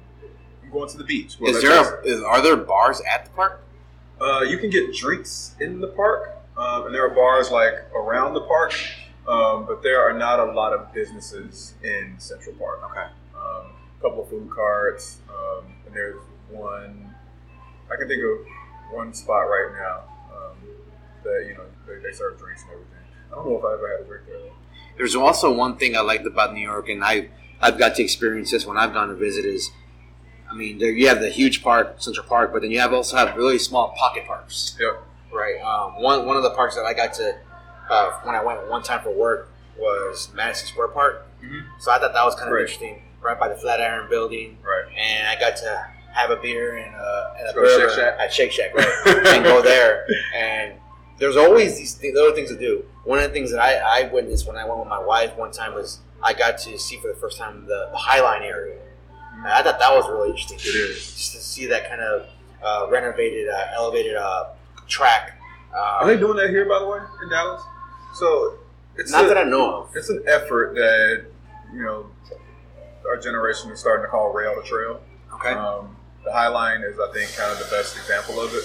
I'm 0.63 0.71
going 0.71 0.89
to 0.89 0.97
the 0.97 1.03
beach. 1.03 1.37
Well, 1.39 1.55
Is 1.55 1.61
there 1.61 1.71
a, 1.71 2.01
is, 2.05 2.21
are 2.23 2.41
there 2.41 2.57
bars 2.57 3.01
at 3.11 3.25
the 3.25 3.31
park? 3.31 3.63
Uh, 4.19 4.41
you 4.41 4.57
can 4.57 4.69
get 4.69 4.93
drinks 4.93 5.55
in 5.59 5.79
the 5.79 5.87
park, 5.87 6.37
um, 6.57 6.85
and 6.85 6.93
there 6.95 7.05
are 7.05 7.09
bars 7.09 7.49
like 7.49 7.73
around 7.95 8.33
the 8.33 8.41
park, 8.41 8.73
um, 9.27 9.65
but 9.65 9.81
there 9.81 10.01
are 10.01 10.13
not 10.13 10.39
a 10.39 10.51
lot 10.51 10.73
of 10.73 10.93
businesses 10.93 11.73
in 11.83 12.15
Central 12.17 12.55
Park. 12.55 12.81
Okay. 12.91 13.07
Um, 13.35 13.71
a 13.99 14.01
couple 14.01 14.23
of 14.23 14.29
food 14.29 14.49
carts, 14.53 15.19
um, 15.29 15.65
and 15.85 15.95
there's 15.95 16.21
one. 16.49 17.15
I 17.91 17.95
can 17.97 18.07
think 18.07 18.21
of 18.23 18.45
one 18.95 19.13
spot 19.13 19.41
right 19.41 19.71
now 19.73 20.03
um, 20.35 20.57
that 21.23 21.45
you 21.47 21.55
know 21.55 21.63
they, 21.87 22.01
they 22.07 22.15
serve 22.15 22.37
drinks 22.37 22.61
and 22.63 22.71
everything. 22.73 22.97
I 23.31 23.35
don't 23.35 23.49
know 23.49 23.57
if 23.57 23.65
I 23.65 23.73
ever 23.73 23.97
had 23.97 24.05
a 24.05 24.07
drink 24.07 24.25
there. 24.27 24.51
There's 24.97 25.15
also 25.15 25.51
one 25.51 25.77
thing 25.77 25.95
I 25.95 26.01
liked 26.01 26.27
about 26.27 26.53
New 26.53 26.61
York, 26.61 26.89
and 26.89 27.03
I 27.03 27.29
I've 27.61 27.77
got 27.77 27.95
to 27.95 28.03
experience 28.03 28.51
this 28.51 28.65
when 28.65 28.77
I've 28.77 28.93
gone 28.93 29.09
to 29.09 29.15
visit. 29.15 29.45
Is 29.45 29.71
I 30.49 30.53
mean, 30.53 30.79
there 30.79 30.91
you 30.91 31.07
have 31.07 31.21
the 31.21 31.29
huge 31.29 31.63
park, 31.63 31.95
Central 31.99 32.25
Park, 32.25 32.51
but 32.53 32.61
then 32.61 32.71
you 32.71 32.79
have 32.79 32.93
also 32.93 33.17
have 33.17 33.35
really 33.37 33.59
small 33.59 33.89
pocket 33.97 34.25
parks. 34.25 34.75
Yep. 34.79 35.01
Right. 35.33 35.59
Um, 35.61 36.01
one 36.01 36.25
one 36.25 36.37
of 36.37 36.43
the 36.43 36.51
parks 36.51 36.75
that 36.75 36.85
I 36.85 36.93
got 36.93 37.13
to 37.13 37.35
uh, 37.89 38.11
when 38.23 38.35
I 38.35 38.43
went 38.43 38.69
one 38.69 38.83
time 38.83 39.01
for 39.01 39.11
work 39.11 39.49
was 39.77 40.29
Madison 40.33 40.67
Square 40.67 40.89
Park. 40.89 41.25
Mhm. 41.43 41.63
So 41.79 41.91
I 41.91 41.99
thought 41.99 42.13
that 42.13 42.23
was 42.25 42.35
kind 42.35 42.49
of 42.49 42.53
Right. 42.53 42.61
interesting, 42.61 43.01
right 43.21 43.39
by 43.39 43.47
the 43.47 43.55
Flatiron 43.55 44.09
Building, 44.09 44.57
Right. 44.63 44.85
and 44.97 45.27
I 45.27 45.39
got 45.39 45.55
to 45.57 45.85
have 46.13 46.29
a 46.29 46.35
beer 46.35 46.75
and 46.77 46.93
a, 46.93 47.35
and 47.39 47.47
a 47.57 47.79
Shake 47.79 47.89
Shack? 47.91 48.15
at 48.19 48.33
Shake 48.33 48.51
Shack, 48.51 48.75
right? 48.75 48.87
and 49.27 49.43
go 49.45 49.61
there. 49.61 50.05
And 50.35 50.73
there's 51.17 51.37
always 51.37 51.77
these 51.77 51.93
th- 51.95 52.13
other 52.15 52.33
things 52.33 52.49
to 52.49 52.57
do. 52.59 52.83
One 53.05 53.17
of 53.19 53.23
the 53.23 53.29
things 53.31 53.49
that 53.51 53.61
I, 53.61 53.77
I 54.03 54.11
witnessed 54.11 54.45
when 54.45 54.57
I 54.57 54.65
went 54.65 54.79
with 54.79 54.89
my 54.89 54.99
wife 54.99 55.35
one 55.37 55.51
time 55.51 55.73
was 55.73 55.99
I 56.23 56.33
got 56.33 56.57
to 56.59 56.77
see 56.77 56.97
for 56.97 57.07
the 57.07 57.15
first 57.15 57.37
time 57.37 57.65
the, 57.65 57.89
the 57.91 57.97
High 57.97 58.21
Line 58.21 58.43
area. 58.43 58.79
And 59.33 59.47
I 59.47 59.63
thought 59.63 59.79
that 59.79 59.91
was 59.91 60.07
really 60.09 60.29
interesting. 60.29 60.59
It 60.59 60.75
is. 60.75 60.97
Just 60.97 61.31
to 61.33 61.39
see 61.39 61.65
that 61.67 61.89
kind 61.89 62.01
of 62.01 62.27
uh, 62.63 62.87
renovated, 62.91 63.49
uh, 63.49 63.65
elevated 63.75 64.15
uh, 64.15 64.49
track. 64.87 65.37
Are 65.73 66.05
they 66.05 66.17
doing 66.17 66.35
that 66.37 66.49
here, 66.49 66.65
by 66.65 66.79
the 66.79 66.87
way, 66.87 66.99
in 67.23 67.29
Dallas? 67.29 67.61
So 68.15 68.57
it's 68.97 69.11
not 69.11 69.25
a- 69.25 69.27
that 69.29 69.37
I 69.37 69.43
know 69.43 69.83
of. 69.83 69.95
it's 69.95 70.09
an 70.09 70.21
effort 70.27 70.75
that 70.75 71.25
you 71.73 71.81
know 71.81 72.07
our 73.07 73.17
generation 73.17 73.71
is 73.71 73.79
starting 73.79 74.05
to 74.05 74.09
call 74.09 74.33
rail 74.33 74.53
to 74.61 74.67
trail. 74.67 75.01
Okay. 75.35 75.53
Um, 75.53 75.95
the 76.25 76.31
High 76.31 76.49
Line 76.49 76.81
is, 76.81 76.99
I 76.99 77.11
think, 77.13 77.33
kind 77.35 77.51
of 77.51 77.57
the 77.57 77.73
best 77.75 77.95
example 77.97 78.39
of 78.41 78.53
it. 78.53 78.63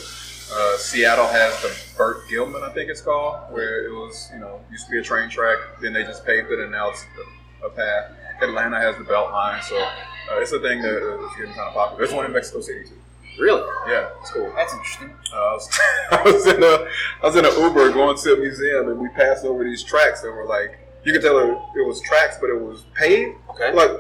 Uh, 0.53 0.77
Seattle 0.77 1.27
has 1.27 1.61
the 1.63 1.75
Burke-Gilman, 1.97 2.63
I 2.63 2.69
think 2.71 2.91
it's 2.91 3.01
called, 3.01 3.51
where 3.53 3.85
it 3.87 3.91
was, 3.91 4.29
you 4.33 4.39
know, 4.39 4.61
used 4.71 4.85
to 4.87 4.93
be 4.93 4.99
a 4.99 5.03
train 5.03 5.29
track, 5.31 5.57
then 5.81 5.93
they 5.93 6.03
just 6.05 6.25
paved 6.27 6.51
it, 6.53 6.61
and 6.61 6.71
now 6.71 6.91
it's 6.91 7.05
a, 7.67 7.71
path. 7.71 8.13
Atlanta 8.43 8.79
has 8.79 8.97
the 8.97 9.05
Beltline, 9.05 9.63
so 9.63 9.77
uh, 9.79 10.41
it's 10.41 10.53
a 10.53 10.61
thing 10.61 10.83
that 10.83 10.93
is 10.93 11.37
getting 11.37 11.55
kind 11.55 11.69
of 11.69 11.75
popular. 11.75 11.99
There's 11.99 12.15
one 12.15 12.27
in 12.27 12.33
Mexico 12.33 12.61
City 12.61 12.85
too. 12.89 12.99
Really? 13.41 13.63
Yeah, 13.89 14.09
it's 14.21 14.31
cool. 14.31 14.53
That's 14.55 14.73
interesting. 14.73 15.11
Uh, 15.33 15.37
I, 15.37 15.53
was, 15.53 15.81
I 16.11 16.23
was 16.23 16.47
in 16.47 16.63
a 16.63 16.89
I 17.23 17.27
was 17.27 17.37
in 17.37 17.45
an 17.45 17.53
Uber 17.59 17.93
going 17.93 18.17
to 18.17 18.33
a 18.35 18.37
museum, 18.37 18.89
and 18.89 18.99
we 18.99 19.09
passed 19.11 19.45
over 19.45 19.65
these 19.65 19.83
tracks 19.83 20.21
that 20.23 20.31
were 20.31 20.47
like 20.47 20.79
you 21.07 21.13
could 21.13 21.23
tell 21.23 21.39
it, 21.39 21.79
it 21.79 21.87
was 21.87 22.01
tracks, 22.01 22.37
but 22.41 22.51
it 22.51 22.61
was 22.61 22.85
paved. 22.95 23.37
Okay. 23.51 23.73
Like, 23.73 23.93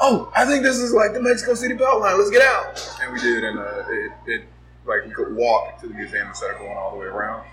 oh, 0.00 0.32
I 0.34 0.44
think 0.44 0.64
this 0.64 0.78
is 0.78 0.92
like 0.92 1.12
the 1.12 1.22
Mexico 1.22 1.54
City 1.54 1.74
Beltline. 1.74 2.18
Let's 2.18 2.30
get 2.30 2.42
out, 2.42 2.98
and 3.02 3.12
we 3.12 3.20
did, 3.20 3.44
and 3.44 3.58
uh, 3.58 3.84
it, 3.88 4.12
it 4.26 4.42
like 4.84 5.06
we 5.06 5.12
could 5.12 5.34
walk 5.36 5.80
to 5.80 5.86
the 5.86 5.94
museum 5.94 6.26
instead 6.26 6.50
of 6.50 6.58
going 6.58 6.76
all 6.76 6.90
the 6.90 6.96
way 6.96 7.06
around. 7.06 7.46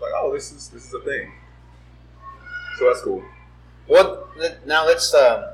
Like, 0.00 0.12
oh, 0.16 0.32
this 0.32 0.50
is 0.50 0.68
this 0.68 0.86
is 0.86 0.94
a 0.94 1.00
thing. 1.00 1.30
So 2.78 2.86
that's 2.86 3.02
cool. 3.02 3.22
What 3.88 4.28
now? 4.66 4.86
Let's 4.86 5.12
um, 5.14 5.44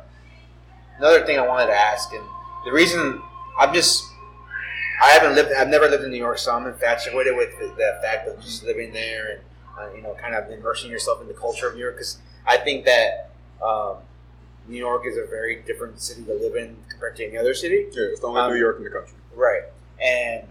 another 0.99 1.25
thing 1.25 1.39
I 1.39 1.47
wanted 1.47 1.67
to 1.67 1.73
ask, 1.75 2.13
and 2.13 2.25
the 2.65 2.73
reason 2.73 3.23
I'm 3.59 3.73
just 3.73 4.05
I 5.03 5.11
haven't 5.11 5.37
lived, 5.37 5.53
I've 5.57 5.69
never 5.69 5.89
lived 5.89 6.05
in 6.05 6.11
New 6.11 6.19
York, 6.19 6.39
so 6.39 6.53
I'm 6.53 6.67
infatuated 6.67 7.37
with 7.37 7.59
the, 7.59 7.69
the 7.69 8.01
fact 8.03 8.29
of 8.29 8.41
just 8.41 8.65
living 8.65 8.93
there 8.93 9.31
and 9.31 9.41
uh, 9.79 9.95
you 9.95 10.03
know, 10.03 10.15
kind 10.21 10.35
of 10.35 10.51
immersing 10.51 10.91
yourself 10.91 11.21
in 11.21 11.29
the 11.29 11.35
culture 11.35 11.69
of 11.69 11.75
New 11.75 11.81
York. 11.81 11.95
Because 11.95 12.19
I 12.47 12.57
think 12.57 12.85
that 12.85 13.31
um, 13.63 13.99
New 14.69 14.79
York 14.79 15.03
is 15.07 15.17
a 15.17 15.27
very 15.27 15.63
different 15.63 16.01
city 16.01 16.25
to 16.25 16.35
live 16.35 16.57
in 16.57 16.77
compared 16.89 17.17
to 17.17 17.25
any 17.25 17.39
other 17.39 17.55
city. 17.55 17.87
Yeah, 17.93 18.03
it's 18.11 18.21
the 18.21 18.27
only 18.27 18.41
Um, 18.41 18.53
New 18.53 18.59
York 18.59 18.79
in 18.79 18.85
the 18.85 18.91
country. 18.91 19.17
Right. 19.35 19.63
And 20.03 20.49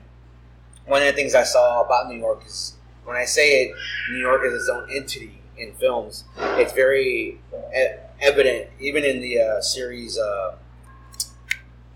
one 0.85 1.01
of 1.01 1.07
the 1.07 1.13
things 1.13 1.35
I 1.35 1.43
saw 1.43 1.83
about 1.83 2.07
New 2.07 2.17
York 2.17 2.43
is 2.45 2.75
when 3.03 3.17
I 3.17 3.25
say 3.25 3.63
it, 3.63 3.75
New 4.09 4.19
York 4.19 4.41
is 4.45 4.53
its 4.53 4.69
own 4.69 4.89
entity 4.89 5.39
in 5.57 5.73
films. 5.73 6.23
It's 6.37 6.73
very 6.73 7.39
e- 7.75 7.87
evident, 8.21 8.69
even 8.79 9.03
in 9.03 9.21
the 9.21 9.39
uh, 9.39 9.61
series 9.61 10.17
uh, 10.17 10.55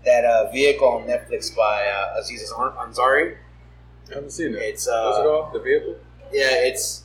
that 0.04 0.24
uh, 0.24 0.50
vehicle 0.50 0.88
on 0.88 1.02
Netflix 1.02 1.54
by 1.54 1.84
uh, 1.86 2.18
Aziz 2.20 2.50
An- 2.50 2.72
Ansari. 2.72 3.36
I 4.10 4.14
haven't 4.14 4.30
seen 4.30 4.54
it. 4.54 4.58
It's 4.62 4.86
What's 4.86 5.18
it 5.18 5.20
uh, 5.20 5.24
called? 5.24 5.52
The 5.54 5.60
vehicle? 5.60 5.96
yeah, 6.32 6.48
it's 6.66 7.04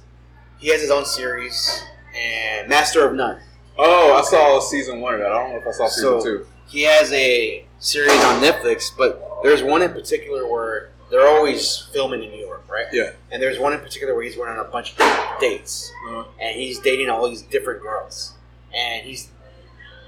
he 0.59 0.69
has 0.69 0.81
his 0.81 0.91
own 0.91 1.05
series 1.05 1.83
and 2.17 2.69
Master 2.69 3.05
of 3.07 3.15
None. 3.15 3.39
Oh, 3.77 4.13
I 4.13 4.21
saw 4.21 4.59
season 4.59 5.01
one 5.01 5.15
of 5.15 5.19
that. 5.21 5.31
I 5.31 5.39
don't 5.43 5.51
know 5.53 5.57
if 5.59 5.67
I 5.67 5.71
saw 5.71 5.87
season 5.87 6.21
So- 6.21 6.23
two. 6.23 6.47
He 6.69 6.83
has 6.83 7.11
a 7.11 7.65
series 7.79 8.23
on 8.23 8.41
Netflix, 8.41 8.89
but 8.97 9.21
there's 9.43 9.61
one 9.61 9.81
in 9.81 9.91
particular 9.91 10.47
where 10.49 10.91
they're 11.11 11.27
always 11.27 11.77
filming 11.91 12.23
in 12.23 12.31
New 12.31 12.39
York, 12.39 12.52
right? 12.69 12.85
Yeah. 12.91 13.11
And 13.31 13.41
there's 13.41 13.59
one 13.59 13.73
in 13.73 13.79
particular 13.79 14.13
where 14.15 14.23
he's 14.23 14.35
going 14.35 14.49
on 14.49 14.59
a 14.59 14.63
bunch 14.69 14.93
of 14.99 15.39
dates, 15.39 15.91
Uh-huh. 16.07 16.25
and 16.41 16.55
he's 16.59 16.79
dating 16.79 17.09
all 17.09 17.27
these 17.29 17.41
different 17.43 17.81
girls, 17.81 18.33
and 18.75 19.05
he's 19.05 19.29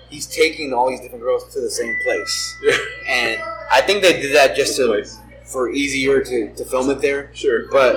he's 0.10 0.28
taking 0.28 0.72
all 0.74 0.90
these 0.90 1.02
different 1.02 1.24
girls 1.24 1.52
to 1.54 1.60
the 1.62 1.70
same 1.70 1.96
place. 2.06 2.56
Yeah. 2.64 2.78
And 3.10 3.42
I 3.72 3.82
think 3.82 4.02
they 4.04 4.14
did 4.22 4.36
that 4.36 4.56
just 4.56 4.76
to 4.78 5.04
for 5.46 5.70
easier 5.72 6.24
to, 6.24 6.54
to 6.56 6.66
film 6.66 6.90
it 6.90 7.02
there. 7.02 7.30
Sure. 7.34 7.68
But 7.72 7.96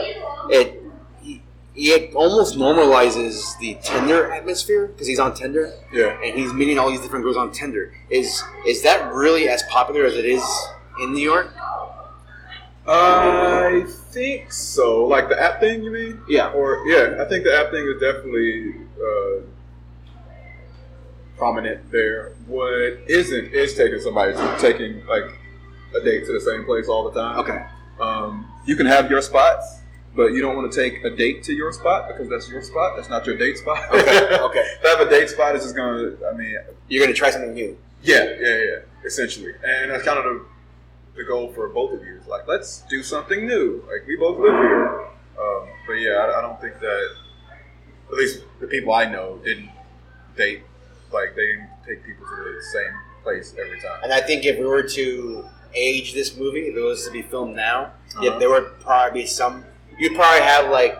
it 0.50 0.82
he, 1.22 1.42
it 1.74 2.14
almost 2.14 2.56
normalizes 2.56 3.58
the 3.60 3.76
Tinder 3.82 4.30
atmosphere 4.32 4.88
because 4.88 5.06
he's 5.06 5.18
on 5.20 5.34
Tinder 5.34 5.72
Yeah. 5.92 6.18
and 6.24 6.36
he's 6.38 6.52
meeting 6.52 6.78
all 6.78 6.90
these 6.90 7.00
different 7.00 7.24
girls 7.24 7.36
on 7.36 7.52
Tinder. 7.52 7.92
Is 8.10 8.42
is 8.66 8.82
that 8.82 9.12
really 9.12 9.48
as 9.48 9.62
popular 9.64 10.04
as 10.04 10.14
it 10.16 10.24
is 10.24 10.42
in 11.00 11.12
New 11.12 11.22
York? 11.22 11.52
I 12.86 13.86
think 14.10 14.52
so. 14.52 15.04
Like 15.06 15.28
the 15.28 15.40
app 15.40 15.60
thing, 15.60 15.82
you 15.82 15.90
mean? 15.90 16.20
Yeah. 16.28 16.48
Or 16.52 16.82
yeah, 16.86 17.22
I 17.22 17.28
think 17.28 17.44
the 17.44 17.54
app 17.56 17.70
thing 17.70 17.86
is 17.86 18.00
definitely 18.00 18.74
uh, 19.02 19.42
prominent 21.36 21.90
there. 21.90 22.32
What 22.46 22.98
isn't 23.06 23.52
is 23.52 23.74
taking 23.74 24.00
somebody 24.00 24.32
to 24.32 24.56
taking 24.58 25.06
like 25.06 25.24
a 25.98 26.04
date 26.04 26.26
to 26.26 26.32
the 26.32 26.40
same 26.40 26.64
place 26.64 26.88
all 26.88 27.10
the 27.10 27.18
time. 27.20 27.38
Okay. 27.38 27.64
Um, 28.00 28.46
you 28.66 28.76
can 28.76 28.86
have 28.86 29.10
your 29.10 29.20
spots, 29.22 29.80
but 30.14 30.32
you 30.32 30.40
don't 30.40 30.56
want 30.56 30.70
to 30.70 30.82
take 30.82 31.02
a 31.04 31.10
date 31.10 31.42
to 31.44 31.52
your 31.52 31.72
spot 31.72 32.08
because 32.08 32.28
that's 32.28 32.48
your 32.48 32.62
spot. 32.62 32.94
That's 32.96 33.08
not 33.08 33.26
your 33.26 33.36
date 33.36 33.58
spot. 33.58 33.78
Okay, 33.92 34.38
okay. 34.40 34.64
to 34.82 34.88
have 34.88 35.00
a 35.00 35.10
date 35.10 35.28
spot 35.30 35.56
is 35.56 35.62
just 35.62 35.76
gonna. 35.76 36.12
I 36.30 36.36
mean, 36.36 36.56
You're 36.88 37.04
gonna 37.04 37.14
try 37.14 37.30
something 37.30 37.54
new. 37.54 37.76
yeah, 38.02 38.24
yeah, 38.40 38.56
yeah. 38.56 38.76
Essentially, 39.04 39.52
and 39.64 39.90
that's 39.90 40.02
kind 40.04 40.18
of 40.18 40.24
the, 40.24 40.44
the 41.18 41.24
goal 41.24 41.52
for 41.52 41.68
both 41.68 41.92
of 41.92 42.02
you. 42.06 42.16
It's 42.16 42.28
like, 42.28 42.46
let's 42.48 42.82
do 42.88 43.02
something 43.02 43.46
new. 43.46 43.84
Like 43.90 44.06
we 44.06 44.16
both 44.16 44.38
live 44.38 44.54
here, 44.54 45.06
um, 45.38 45.68
but 45.86 45.94
yeah, 45.94 46.12
I, 46.12 46.38
I 46.38 46.40
don't 46.40 46.58
think 46.60 46.78
that 46.80 47.08
at 48.10 48.14
least 48.14 48.44
the 48.60 48.66
people 48.66 48.94
I 48.94 49.04
know 49.04 49.38
didn't 49.44 49.68
date 50.36 50.62
like 51.12 51.34
they 51.34 51.46
didn't 51.46 51.68
take 51.86 52.04
people 52.06 52.24
to 52.26 52.36
the 52.36 52.62
same 52.72 52.92
place 53.22 53.54
every 53.60 53.80
time. 53.80 54.00
And 54.04 54.12
I 54.12 54.20
think 54.20 54.44
if 54.44 54.58
we 54.58 54.64
were 54.64 54.82
to 54.84 55.44
age 55.74 56.14
this 56.14 56.36
movie, 56.36 56.68
if 56.68 56.76
it 56.76 56.80
was 56.80 57.04
to 57.06 57.10
be 57.10 57.22
filmed 57.22 57.56
now, 57.56 57.92
yeah, 58.22 58.30
Uh-huh. 58.30 58.38
there 58.38 58.50
would 58.50 58.80
probably 58.80 59.22
be 59.22 59.26
some. 59.26 59.64
You'd 59.98 60.14
probably 60.14 60.42
have 60.42 60.70
like 60.70 60.96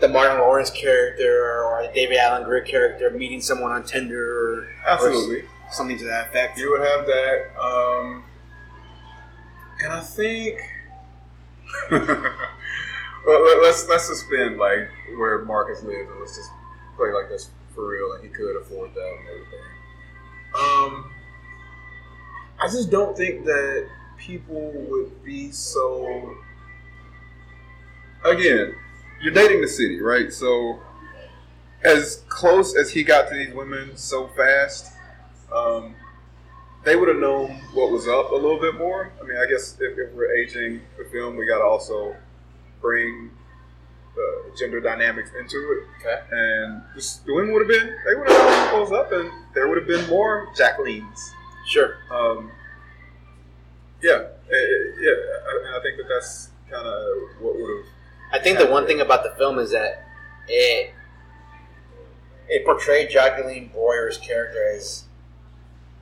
the 0.00 0.08
Martin 0.08 0.38
Lawrence 0.38 0.68
character 0.70 1.64
or 1.64 1.82
the 1.86 1.92
David 1.94 2.18
Alan 2.18 2.44
Grier 2.44 2.60
character 2.60 3.08
meeting 3.10 3.40
someone 3.40 3.72
on 3.72 3.82
Tinder 3.84 4.20
or 4.20 4.68
Absolutely. 4.86 5.40
or 5.40 5.44
something 5.72 5.96
to 5.98 6.04
that 6.04 6.28
effect. 6.28 6.58
You 6.58 6.70
would 6.72 6.82
have 6.86 7.06
that, 7.06 7.58
um, 7.58 8.22
and 9.82 9.92
I 9.92 10.00
think. 10.00 10.58
well, 11.90 12.00
let- 13.26 13.62
let's 13.62 13.88
let's 13.88 14.04
suspend 14.04 14.58
like 14.58 14.88
where 15.16 15.44
Marcus 15.44 15.82
lives, 15.82 16.08
and 16.10 16.20
let's 16.20 16.36
just 16.36 16.50
play 16.96 17.12
like 17.12 17.28
this 17.28 17.50
for 17.74 17.86
real, 17.88 18.12
and 18.12 18.22
he 18.24 18.30
could 18.30 18.56
afford 18.56 18.94
that 18.94 19.16
and 19.18 19.28
everything. 19.28 19.60
Um, 20.54 21.10
I 22.60 22.68
just 22.68 22.90
don't 22.90 23.16
think 23.16 23.44
that 23.44 23.88
people 24.16 24.72
would 24.88 25.22
be 25.24 25.50
so. 25.52 26.34
Again, 28.24 28.74
you're 29.20 29.32
dating 29.34 29.60
the 29.60 29.68
city, 29.68 30.00
right? 30.00 30.32
So, 30.32 30.80
as 31.84 32.24
close 32.28 32.74
as 32.76 32.90
he 32.90 33.04
got 33.04 33.28
to 33.28 33.34
these 33.34 33.54
women 33.54 33.96
so 33.96 34.28
fast, 34.28 34.92
um, 35.52 35.94
they 36.86 36.94
would 36.96 37.08
have 37.08 37.18
known 37.18 37.50
what 37.74 37.90
was 37.90 38.06
up 38.06 38.30
a 38.30 38.34
little 38.34 38.60
bit 38.60 38.76
more. 38.76 39.12
I 39.20 39.26
mean, 39.26 39.36
I 39.36 39.44
guess 39.50 39.76
if, 39.80 39.98
if 39.98 40.14
we're 40.14 40.32
aging 40.32 40.80
the 40.96 41.04
film, 41.10 41.36
we 41.36 41.44
got 41.46 41.58
to 41.58 41.64
also 41.64 42.14
bring 42.80 43.30
uh, 44.16 44.56
gender 44.56 44.80
dynamics 44.80 45.30
into 45.38 45.56
it. 45.56 45.84
Okay. 46.00 46.22
And 46.30 46.82
just, 46.94 47.26
the 47.26 47.34
women 47.34 47.52
would 47.52 47.62
have 47.62 47.68
been, 47.68 47.92
they 48.06 48.14
would 48.14 48.28
have 48.30 48.38
known 48.38 48.72
what 48.72 48.80
was 48.88 48.92
up, 48.92 49.10
and 49.12 49.30
there 49.52 49.66
would 49.68 49.76
have 49.78 49.88
been 49.88 50.08
more 50.08 50.48
Jacqueline's. 50.56 51.34
Sure. 51.66 51.96
Um, 52.08 52.52
yeah, 54.00 54.22
eh, 54.52 54.54
eh, 54.54 54.92
yeah, 55.00 55.10
I- 55.10 55.78
I 55.78 55.80
think 55.82 55.96
that 55.96 56.06
that's 56.08 56.50
kind 56.70 56.86
of 56.86 57.06
what 57.40 57.56
would 57.56 57.76
have. 57.78 57.86
I 58.32 58.38
think 58.38 58.58
the 58.58 58.66
one 58.66 58.86
thing 58.86 59.00
about 59.00 59.24
the 59.24 59.30
film 59.36 59.58
is 59.58 59.72
that 59.72 60.04
it 60.48 60.92
it 62.48 62.64
portrayed 62.64 63.10
Jacqueline 63.10 63.70
Boyer's 63.74 64.18
character 64.18 64.64
as 64.76 65.05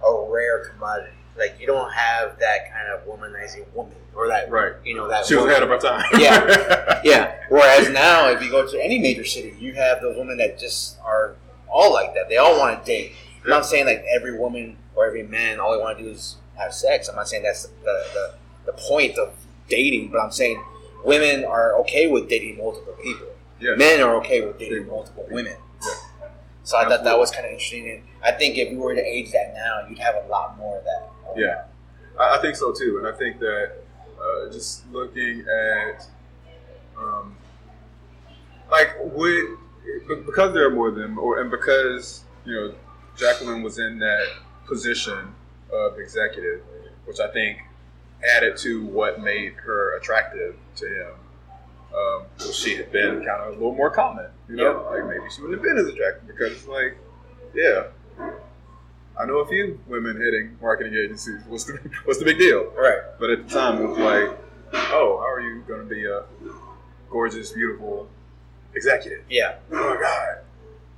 a 0.07 0.31
rare 0.31 0.65
commodity. 0.71 1.11
Like 1.37 1.57
you 1.61 1.67
don't 1.67 1.93
have 1.93 2.39
that 2.39 2.71
kind 2.73 2.89
of 2.89 3.07
womanizing 3.09 3.65
woman 3.75 3.97
or 4.15 4.29
that 4.29 4.51
Right. 4.51 4.73
you 4.85 4.95
know 4.95 5.09
that 5.09 5.27
She 5.27 5.35
was 5.35 5.47
ahead 5.47 5.63
of 5.65 5.69
her 5.69 5.79
time. 5.79 6.05
yeah, 6.19 7.01
yeah. 7.05 7.35
Whereas 7.49 7.91
now, 7.91 8.29
if 8.29 8.41
you 8.43 8.51
go 8.51 8.65
to 8.71 8.81
any 8.85 8.99
major 9.01 9.25
city, 9.25 9.53
you 9.59 9.75
have 9.75 10.01
those 10.01 10.17
women 10.17 10.37
that 10.39 10.59
just 10.61 10.97
are 11.05 11.35
all 11.69 11.93
like 11.93 12.15
that. 12.15 12.29
They 12.29 12.37
all 12.37 12.57
want 12.59 12.85
to 12.85 12.87
date. 12.87 13.13
I'm 13.43 13.51
not 13.51 13.67
saying 13.67 13.87
like 13.87 14.05
every 14.15 14.39
woman 14.39 14.77
or 14.95 15.07
every 15.07 15.25
man 15.25 15.59
all 15.59 15.73
they 15.77 15.83
want 15.83 15.99
to 15.99 16.05
do 16.05 16.11
is 16.11 16.37
have 16.57 16.73
sex. 16.73 17.09
I'm 17.09 17.17
not 17.17 17.29
saying 17.29 17.43
that's 17.43 17.65
the, 17.67 18.05
the, 18.15 18.35
the 18.67 18.73
point 18.75 19.19
of 19.19 19.35
dating, 19.69 20.11
but 20.13 20.21
I'm 20.21 20.31
saying 20.31 20.63
women 21.05 21.45
are 21.45 21.75
okay 21.81 22.07
with 22.07 22.29
dating 22.29 22.59
multiple 22.59 22.95
people. 23.03 23.27
Yeah. 23.61 23.75
Men 23.75 24.01
are 24.03 24.15
okay 24.17 24.47
with 24.47 24.59
dating 24.59 24.87
multiple 24.87 25.27
women. 25.31 25.57
Yeah. 25.83 26.29
So 26.63 26.77
I 26.79 26.89
thought 26.89 27.03
that 27.05 27.19
was 27.19 27.31
kind 27.33 27.45
of 27.45 27.51
interesting. 27.53 28.05
I 28.25 28.33
think 28.33 28.57
if 28.57 28.71
you 28.71 28.79
were 28.79 28.95
to 28.95 29.05
age 29.05 29.33
that 29.33 29.55
now, 29.55 29.87
you'd 29.89 29.99
have 29.99 30.15
a 30.25 30.27
lot 30.29 30.57
more 30.57 30.79
of 30.79 30.85
that. 30.85 31.11
Yeah, 31.37 31.65
I, 32.19 32.39
I 32.39 32.43
think 32.43 32.57
so 32.57 32.73
too, 32.73 32.99
and 32.99 33.07
I 33.07 33.13
think 33.17 33.39
that 33.41 33.73
uh, 34.21 34.51
just 34.53 34.91
looking 34.91 35.45
at, 35.47 36.07
um, 36.99 37.37
like, 38.71 38.97
would 39.01 39.59
because 40.27 40.55
there 40.55 40.67
are 40.67 40.71
more 40.71 40.89
of 40.89 40.95
them, 40.95 41.19
or 41.19 41.41
and 41.41 41.51
because 41.51 42.25
you 42.45 42.55
know 42.55 42.75
Jacqueline 43.17 43.63
was 43.63 43.79
in 43.79 43.99
that 43.99 44.27
position 44.67 45.35
of 45.73 45.99
executive, 45.99 46.63
which 47.05 47.21
I 47.21 47.29
think 47.33 47.59
added 48.37 48.57
to 48.59 48.87
what 48.87 49.21
made 49.21 49.55
her 49.55 49.97
attractive 49.99 50.57
to 50.77 50.87
him. 50.87 51.13
Um, 51.95 52.23
well, 52.41 52.53
she 52.53 52.77
had 52.77 52.91
been 52.91 53.17
kind 53.25 53.43
of 53.43 53.49
a 53.49 53.53
little 53.53 53.75
more 53.75 53.91
common, 53.91 54.27
you 54.49 54.57
know, 54.57 54.89
like 54.91 55.05
maybe 55.07 55.31
she 55.31 55.43
wouldn't 55.43 55.61
have 55.61 55.63
been 55.63 55.79
as 55.79 55.87
attractive 55.87 56.27
because 56.27 56.67
like, 56.67 56.97
yeah, 57.55 57.85
I 59.21 59.27
know 59.27 59.39
a 59.39 59.47
few 59.47 59.79
women 59.87 60.21
heading 60.21 60.57
marketing 60.61 60.95
agencies. 60.95 61.41
What's 61.49 61.65
the 61.65 61.79
what's 62.05 62.19
the 62.19 62.25
big 62.25 62.39
deal? 62.39 62.65
Right. 62.77 62.99
But 63.19 63.31
at 63.31 63.49
the 63.49 63.55
time, 63.55 63.83
it 63.83 63.87
was 63.87 63.99
like, 63.99 64.39
oh, 64.93 65.19
how 65.21 65.27
are 65.29 65.41
you 65.41 65.63
going 65.69 65.87
to 65.89 65.95
be 65.95 66.05
a 66.05 66.25
gorgeous, 67.11 67.53
beautiful 67.53 68.09
executive? 68.75 69.25
Yeah. 69.31 69.57
Oh 69.73 69.95
my 69.95 70.01
God, 70.01 70.39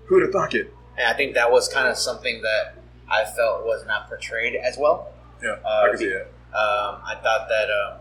who'd 0.07 0.23
have 0.23 0.33
thunk 0.33 0.55
it? 0.55 0.73
And 0.97 1.07
I 1.07 1.13
think 1.13 1.35
that 1.35 1.51
was 1.51 1.69
kind 1.69 1.89
of 1.89 1.97
something 1.99 2.41
that 2.43 2.75
I 3.11 3.25
felt 3.25 3.67
was 3.67 3.85
not 3.87 4.09
portrayed 4.09 4.55
as 4.57 4.77
well. 4.79 5.13
Yeah, 5.43 5.57
Uh, 5.65 5.83
I 5.85 5.89
can 5.91 5.99
see 5.99 6.07
it. 6.07 6.33
Um, 6.55 7.03
I 7.05 7.19
thought 7.23 7.49
that 7.51 7.69
um, 7.71 7.99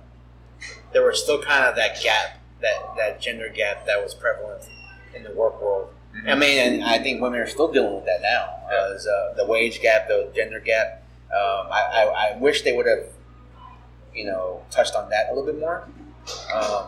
there 0.93 1.06
was 1.06 1.21
still 1.21 1.41
kind 1.41 1.65
of 1.65 1.75
that 1.75 2.01
gap, 2.01 2.39
that, 2.62 2.95
that 2.97 3.19
gender 3.19 3.49
gap 3.54 3.86
that 3.86 4.01
was 4.01 4.13
prevalent 4.13 4.63
in 5.13 5.23
the 5.23 5.32
work 5.34 5.62
world. 5.62 5.89
Mm-hmm. 6.15 6.30
I 6.30 6.36
mean, 6.36 6.60
and 6.60 6.84
I 6.84 6.99
think 6.99 7.21
women 7.21 7.39
are 7.39 7.47
still 7.47 7.71
dealing 7.71 7.95
with 7.95 8.06
that 8.06 8.21
now. 8.21 8.54
As 8.93 9.06
uh, 9.06 9.34
the 9.36 9.45
wage 9.45 9.82
gap, 9.82 10.08
the 10.08 10.32
gender 10.36 10.60
gap. 10.60 11.04
Um, 11.25 11.67
I, 11.71 11.82
I, 11.93 12.34
I 12.34 12.38
wish 12.38 12.62
they 12.62 12.75
would 12.75 12.86
have, 12.86 13.08
you 14.13 14.25
know, 14.25 14.63
touched 14.69 14.95
on 14.95 15.10
that 15.10 15.28
a 15.30 15.34
little 15.34 15.45
bit 15.45 15.60
more. 15.60 15.88
Um, 16.54 16.86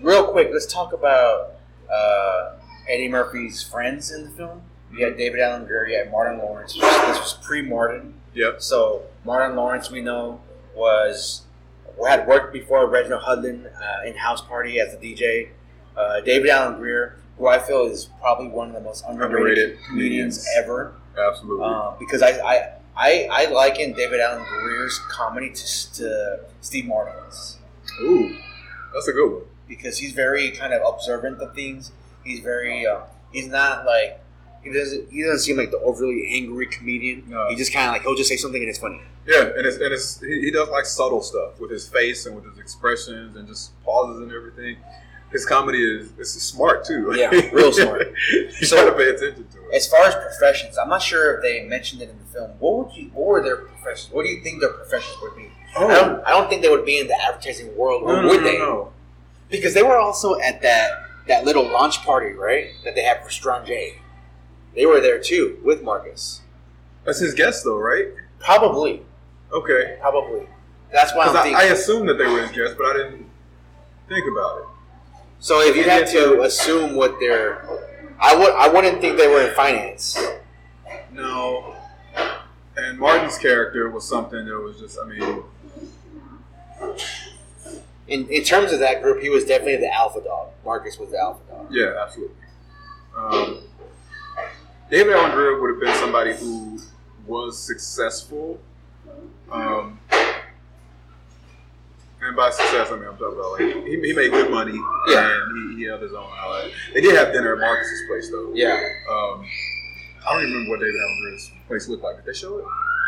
real 0.00 0.26
quick, 0.28 0.48
let's 0.52 0.72
talk 0.72 0.92
about 0.92 1.52
uh, 1.92 2.52
Eddie 2.88 3.08
Murphy's 3.08 3.62
friends 3.62 4.10
in 4.10 4.24
the 4.24 4.30
film. 4.30 4.62
You 4.92 5.04
had 5.04 5.16
David 5.16 5.40
Alan 5.40 5.66
Grier. 5.66 5.86
You 5.86 5.98
had 5.98 6.10
Martin 6.10 6.38
Lawrence. 6.38 6.74
This 6.74 6.82
was, 6.82 7.18
was 7.18 7.34
pre-Martin. 7.42 8.14
Yep. 8.34 8.62
So 8.62 9.02
Martin 9.24 9.56
Lawrence, 9.56 9.90
we 9.90 10.00
know, 10.00 10.40
was 10.74 11.42
had 12.08 12.26
worked 12.26 12.52
before 12.52 12.88
Reginald 12.88 13.22
Hudlin 13.22 13.66
uh, 13.66 14.06
in 14.06 14.16
House 14.16 14.40
Party 14.40 14.80
as 14.80 14.94
a 14.94 14.96
DJ. 14.96 15.50
Uh, 15.96 16.20
David 16.20 16.48
Alan 16.48 16.78
Grier, 16.78 17.16
who 17.40 17.48
I 17.48 17.58
feel 17.58 17.86
is 17.86 18.08
probably 18.20 18.48
one 18.48 18.68
of 18.68 18.74
the 18.74 18.80
most 18.80 19.02
underrated, 19.08 19.32
Underrated 19.38 19.78
comedians 19.88 20.36
comedians. 20.36 20.48
ever, 20.58 20.92
Absolutely. 21.18 21.64
uh, 21.66 21.92
because 21.98 22.22
I, 22.22 22.30
I 22.38 22.72
I 22.96 23.28
I 23.30 23.44
liken 23.50 23.94
David 23.94 24.20
Alan 24.20 24.44
Grier's 24.44 24.98
comedy 25.10 25.50
to, 25.50 25.92
to 25.94 26.40
Steve 26.60 26.84
Martin's 26.86 27.56
Ooh, 28.02 28.36
that's 28.94 29.08
a 29.08 29.12
good 29.12 29.32
one. 29.32 29.42
because 29.66 29.98
he's 29.98 30.12
very 30.12 30.50
kind 30.52 30.72
of 30.72 30.82
observant 30.86 31.40
of 31.40 31.54
things. 31.54 31.92
He's 32.24 32.40
very 32.40 32.86
uh, 32.86 33.00
he's 33.32 33.48
not 33.48 33.86
like 33.86 34.20
he 34.62 34.70
doesn't 34.72 35.10
he 35.10 35.22
doesn't 35.22 35.38
seem 35.40 35.56
like 35.56 35.70
the 35.70 35.78
overly 35.80 36.28
angry 36.34 36.66
comedian. 36.66 37.24
No. 37.28 37.48
He 37.48 37.56
just 37.56 37.72
kind 37.72 37.86
of 37.88 37.92
like 37.94 38.02
he'll 38.02 38.14
just 38.16 38.28
say 38.28 38.36
something 38.36 38.60
and 38.60 38.68
it's 38.68 38.78
funny. 38.78 39.00
Yeah, 39.26 39.44
and 39.56 39.64
it's 39.66 39.76
and 39.76 39.92
it's 39.92 40.20
he, 40.20 40.40
he 40.42 40.50
does 40.50 40.68
like 40.68 40.84
subtle 40.84 41.22
stuff 41.22 41.58
with 41.60 41.70
his 41.70 41.88
face 41.88 42.26
and 42.26 42.34
with 42.36 42.44
his 42.44 42.58
expressions 42.58 43.36
and 43.36 43.48
just 43.48 43.72
pauses 43.84 44.20
and 44.22 44.30
everything. 44.32 44.76
His 45.32 45.46
comedy 45.46 45.78
is 45.82 46.12
it's 46.18 46.30
smart 46.30 46.84
too. 46.84 47.14
Yeah, 47.16 47.30
real 47.52 47.72
smart. 47.72 48.12
you 48.32 48.50
So- 48.66 48.76
gotta 48.76 48.92
pay 48.96 49.08
attention 49.10 49.46
to 49.52 49.58
it. 49.68 49.74
As 49.74 49.86
far 49.86 50.00
as 50.04 50.14
professions, 50.16 50.76
I'm 50.76 50.88
not 50.88 51.00
sure 51.02 51.36
if 51.36 51.42
they 51.42 51.62
mentioned 51.64 52.02
it 52.02 52.10
in 52.10 52.18
the 52.18 52.24
film. 52.24 52.50
What 52.58 52.86
would 52.88 52.96
you? 52.96 53.10
What 53.14 53.26
were 53.28 53.42
their 53.42 53.56
professions? 53.58 54.12
What 54.12 54.24
do 54.24 54.28
you 54.30 54.42
think 54.42 54.60
their 54.60 54.72
professions 54.72 55.16
would 55.22 55.36
be? 55.36 55.48
Oh. 55.76 55.86
I 55.88 55.94
don't. 55.94 56.24
I 56.26 56.30
don't 56.30 56.48
think 56.48 56.62
they 56.62 56.68
would 56.68 56.84
be 56.84 56.98
in 56.98 57.06
the 57.06 57.14
advertising 57.22 57.76
world, 57.76 58.02
No, 58.02 58.26
would 58.26 58.40
no, 58.40 58.44
they? 58.44 58.58
no. 58.58 58.92
Because 59.48 59.72
they 59.74 59.82
were 59.84 59.98
also 59.98 60.38
at 60.40 60.62
that 60.62 60.90
that 61.28 61.44
little 61.44 61.64
launch 61.70 62.02
party, 62.04 62.32
right? 62.32 62.70
That 62.84 62.96
they 62.96 63.02
had 63.02 63.22
for 63.22 63.30
Strange. 63.30 63.68
They 64.74 64.86
were 64.86 65.00
there 65.00 65.20
too 65.20 65.60
with 65.64 65.82
Marcus. 65.82 66.40
That's 67.04 67.20
his 67.20 67.34
guest 67.34 67.62
though, 67.64 67.78
right? 67.78 68.08
Probably, 68.40 69.02
Okay. 69.52 69.96
probably. 70.00 70.48
That's 70.92 71.14
why 71.14 71.26
I'm 71.26 71.36
I, 71.36 71.42
thinking. 71.42 71.56
I 71.60 71.64
assumed 71.72 72.08
that 72.08 72.14
they 72.18 72.26
were 72.26 72.40
his 72.42 72.50
guests, 72.50 72.74
but 72.76 72.86
I 72.86 72.92
didn't 72.94 73.26
think 74.08 74.24
about 74.30 74.58
it. 74.58 74.64
So 75.40 75.60
if 75.60 75.74
you 75.76 75.84
had 75.84 76.06
to 76.08 76.42
assume 76.42 76.94
what 76.94 77.18
their, 77.18 77.64
I 78.20 78.36
would. 78.36 78.52
I 78.54 78.68
wouldn't 78.68 79.00
think 79.00 79.16
they 79.18 79.26
were 79.28 79.42
in 79.48 79.54
finance. 79.54 80.18
No. 81.12 81.74
And 82.76 82.98
Martin's 82.98 83.38
character 83.38 83.90
was 83.90 84.06
something 84.08 84.44
that 84.46 84.58
was 84.58 84.78
just, 84.78 84.98
I 85.02 85.06
mean, 85.06 85.42
In, 88.08 88.26
in 88.28 88.42
terms 88.42 88.72
of 88.72 88.80
that 88.80 89.02
group, 89.02 89.22
he 89.22 89.28
was 89.30 89.44
definitely 89.44 89.76
the 89.76 89.92
alpha 89.94 90.20
dog. 90.20 90.48
Marcus 90.64 90.98
was 90.98 91.10
the 91.12 91.18
alpha 91.18 91.40
dog. 91.48 91.66
yeah, 91.70 91.94
absolutely. 92.02 92.34
Um, 93.16 93.58
David 94.90 95.12
Alan 95.14 95.30
Grier 95.30 95.60
would 95.60 95.70
have 95.70 95.80
been 95.80 95.94
somebody 96.00 96.34
who 96.34 96.78
was 97.26 97.56
successful. 97.58 98.58
Um, 99.52 99.99
and 102.22 102.36
by 102.36 102.50
success, 102.50 102.90
I 102.90 102.96
mean 102.96 103.08
I'm 103.08 103.16
talking 103.16 103.38
about 103.38 103.52
like 103.52 103.86
he, 103.86 104.00
he 104.00 104.12
made 104.12 104.30
good 104.30 104.50
money 104.50 104.78
Yeah. 105.08 105.30
and 105.32 105.72
he, 105.72 105.78
he 105.82 105.88
held 105.88 106.02
his 106.02 106.12
own. 106.12 106.28
outlet. 106.38 106.70
They 106.94 107.00
did 107.00 107.14
have 107.16 107.32
dinner 107.32 107.54
at 107.54 107.60
Marcus's 107.60 108.02
place 108.08 108.30
though. 108.30 108.52
Yeah. 108.54 108.74
Um, 109.10 109.44
I 110.26 110.32
don't 110.34 110.42
even 110.42 110.52
remember 110.52 110.70
what 110.70 110.80
David 110.80 110.94
Alan 111.00 111.18
Grier's 111.22 111.50
place 111.66 111.88
looked 111.88 112.02
like. 112.04 112.16
Did 112.16 112.26
they 112.26 112.34
show 112.38 112.58
it? 112.58 112.64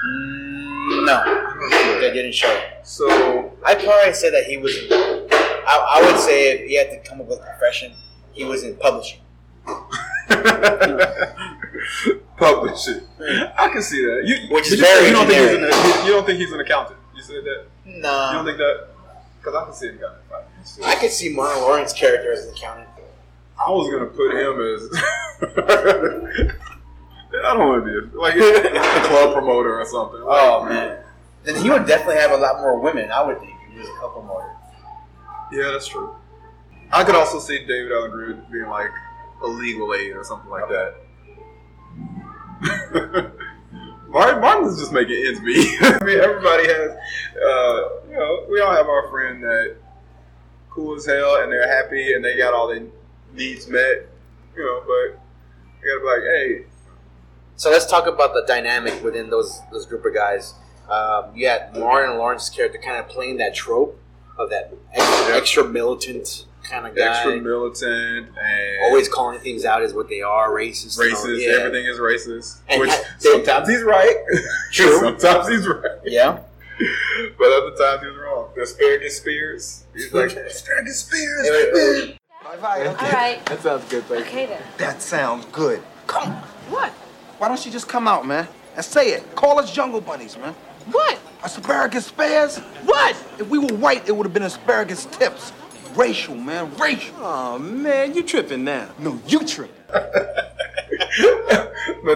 Mm, 0.07 1.07
no, 1.07 2.01
they 2.01 2.11
didn't 2.13 2.33
show 2.35 2.51
it. 2.51 2.85
So 2.87 3.53
I'd 3.65 3.79
probably 3.85 4.15
say 4.15 4.31
that 4.31 4.45
he 4.45 4.57
was. 4.57 4.77
In, 4.77 4.89
I, 4.91 6.01
I 6.01 6.11
would 6.11 6.19
say 6.21 6.53
if 6.53 6.67
he 6.69 6.75
had 6.77 6.91
to 6.91 6.99
come 7.09 7.21
up 7.21 7.29
with 7.29 7.39
a 7.39 7.43
profession, 7.43 7.93
he 8.33 8.45
was 8.45 8.65
in 8.65 8.77
publishing. 8.77 9.21
publish 12.37 12.89
it. 12.89 13.05
I 13.57 13.69
can 13.73 13.83
see 13.83 14.05
that. 14.05 14.23
You, 14.25 14.55
Which 14.55 14.67
is 14.67 14.73
you 14.73 14.85
very 14.85 15.07
you 15.09 15.13
don't 15.13 15.27
think 15.27 15.39
he's 15.41 15.57
an, 15.59 16.07
you 16.07 16.13
don't 16.13 16.27
think 16.27 16.39
he's 16.41 16.53
an 16.53 16.61
accountant. 16.61 16.99
You 17.15 17.23
said 17.23 17.45
that. 17.45 17.67
No. 17.85 18.27
You 18.31 18.33
don't 18.39 18.45
think 18.47 18.59
that? 18.59 18.89
Because 19.43 19.57
I 19.57 19.65
can 19.65 19.75
see 19.75 19.89
him 19.89 19.99
of 20.05 20.23
finance. 20.31 20.79
I 20.85 20.95
could 20.95 21.11
see 21.11 21.35
Martin 21.35 21.63
Lawrence's 21.63 21.99
character 21.99 22.33
as 22.33 22.47
an 22.47 22.55
accountant. 22.55 22.89
I 23.59 23.71
was 23.71 23.91
gonna 23.91 24.07
put 24.07 24.31
him 24.33 24.61
as. 24.61 24.89
I 27.35 27.55
don't 27.55 27.69
want 27.69 27.85
to 27.85 27.91
be 27.91 28.17
a, 28.17 28.21
like 28.21 28.37
a 28.37 29.09
club 29.09 29.35
promoter 29.35 29.81
or 29.81 29.85
something. 29.87 30.21
Like, 30.21 30.39
Oh 30.41 30.65
man, 30.65 31.03
then 31.45 31.57
he 31.57 31.71
would 31.71 31.87
definitely 31.87 32.17
have 32.17 32.31
a 32.31 32.37
lot 32.37 32.61
more 32.61 32.79
women. 32.79 33.11
I 33.11 33.23
would 33.25 33.41
think 33.41 33.53
if 33.67 33.73
he 33.73 33.79
was 33.81 33.89
a 33.89 34.01
couple 34.01 34.23
more. 34.23 34.57
Yeah, 35.51 35.71
that's 35.73 35.89
true. 35.89 36.15
I 36.93 37.03
could 37.05 37.15
also 37.15 37.41
see 37.41 37.59
David 37.67 37.91
Alan 37.91 38.11
Grier 38.11 38.35
being 38.51 38.69
like 38.69 38.91
a 39.43 39.47
legal 39.47 39.93
aid 39.95 40.15
or 40.15 40.25
something 40.25 40.51
like 40.51 40.69
that. 40.69 40.95
Martin, 44.09 44.41
Martin's 44.41 44.79
just 44.79 44.93
making 44.93 45.25
ends 45.27 45.41
meet. 45.41 45.67
I 45.81 46.05
mean, 46.05 46.21
everybody 46.21 46.69
has, 46.69 46.91
uh, 47.45 47.89
you 48.13 48.19
know, 48.19 48.45
we 48.51 48.61
all 48.61 48.73
have 48.75 48.87
our 48.89 49.09
friend 49.09 49.43
that 49.43 49.77
cool 50.71 50.95
as 50.97 51.07
hell 51.07 51.37
and 51.43 51.51
they're 51.51 51.67
happy 51.69 52.13
and 52.15 52.25
they 52.25 52.37
got 52.37 52.53
all 52.55 52.69
their 52.69 52.83
needs 53.35 53.69
met, 53.69 54.07
you 54.57 54.63
know, 54.65 54.81
but 54.87 55.19
you 55.83 55.89
gotta 55.89 56.01
be 56.01 56.07
like, 56.07 56.23
hey, 56.23 56.65
So 57.57 57.71
let's 57.71 57.87
talk 57.87 58.07
about 58.07 58.35
the 58.35 58.45
dynamic 58.47 59.03
within 59.03 59.31
those 59.31 59.61
those 59.73 59.87
group 59.87 60.05
of 60.05 60.15
guys. 60.15 60.55
Um, 60.91 61.35
you 61.35 61.49
had 61.49 61.75
Martin 61.77 62.19
Lawrence's 62.19 62.51
character 62.51 62.79
kind 62.79 62.99
of 62.99 63.09
playing 63.09 63.39
that 63.39 63.55
trope 63.55 63.99
of 64.39 64.51
that 64.51 64.73
extra, 64.93 65.29
Yeah. 65.29 65.37
extra 65.37 65.65
militant 65.65 66.47
kind 66.65 66.87
of 66.87 66.95
guy, 66.95 67.09
extra 67.09 67.37
militant 67.41 68.29
and 68.41 68.85
always 68.85 69.09
calling 69.09 69.39
things 69.41 69.65
out 69.65 69.83
as 69.83 69.93
what 69.95 70.09
they 70.09 70.21
are, 70.23 70.51
racist, 70.51 70.99
racist. 70.99 71.41
yeah. 71.47 71.59
Everything 71.61 71.87
is 71.87 71.99
racist. 71.99 72.59
And 72.69 72.81
which 72.81 72.91
ha- 72.91 73.03
sometimes 73.19 73.69
he's 73.69 73.83
right. 73.83 74.17
True. 74.73 74.99
sometimes 75.01 75.49
he's 75.49 75.67
right. 75.67 75.99
Yeah, 76.05 76.41
But 77.39 77.53
other 77.53 77.77
times 77.77 78.03
he's 78.03 78.17
wrong. 78.19 78.51
The 78.55 78.63
asparagus 78.63 79.19
spears. 79.19 79.85
He's 79.95 80.13
like 80.13 80.33
asparagus 80.37 81.01
spears. 81.01 81.47
Anyway, 81.47 82.19
All 82.45 82.57
right, 82.59 82.87
okay. 82.87 83.07
All 83.07 83.13
right. 83.13 83.47
That 83.47 83.61
sounds 83.61 83.85
good, 83.89 84.09
baby. 84.09 84.23
Okay 84.23 84.47
then. 84.47 84.63
That 84.79 85.03
sounds 85.03 85.45
good. 85.47 85.83
Come 86.07 86.33
on. 86.33 86.43
What? 86.71 86.91
Why 87.39 87.49
don't 87.49 87.65
you 87.65 87.73
just 87.73 87.89
come 87.89 88.07
out, 88.09 88.27
man, 88.27 88.47
and 88.77 88.85
say 88.85 89.11
it? 89.11 89.35
Call 89.35 89.59
us 89.59 89.73
jungle 89.73 90.01
bunnies, 90.01 90.37
man. 90.39 90.55
What? 90.91 91.19
Asparagus 91.45 92.07
spares? 92.07 92.59
What? 92.85 93.17
If 93.39 93.49
we 93.49 93.59
were 93.59 93.75
white, 93.77 94.09
it 94.09 94.13
would 94.13 94.27
have 94.27 94.35
been 94.35 94.45
asparagus 94.45 95.07
tips. 95.07 95.53
Racial, 95.95 96.35
man, 96.35 96.75
racial. 96.77 97.15
Oh 97.19 97.59
man, 97.59 98.15
you 98.15 98.23
tripping 98.23 98.65
now? 98.65 98.89
No, 98.99 99.21
you 99.27 99.45
tripping. 99.45 99.75
but 99.89 100.07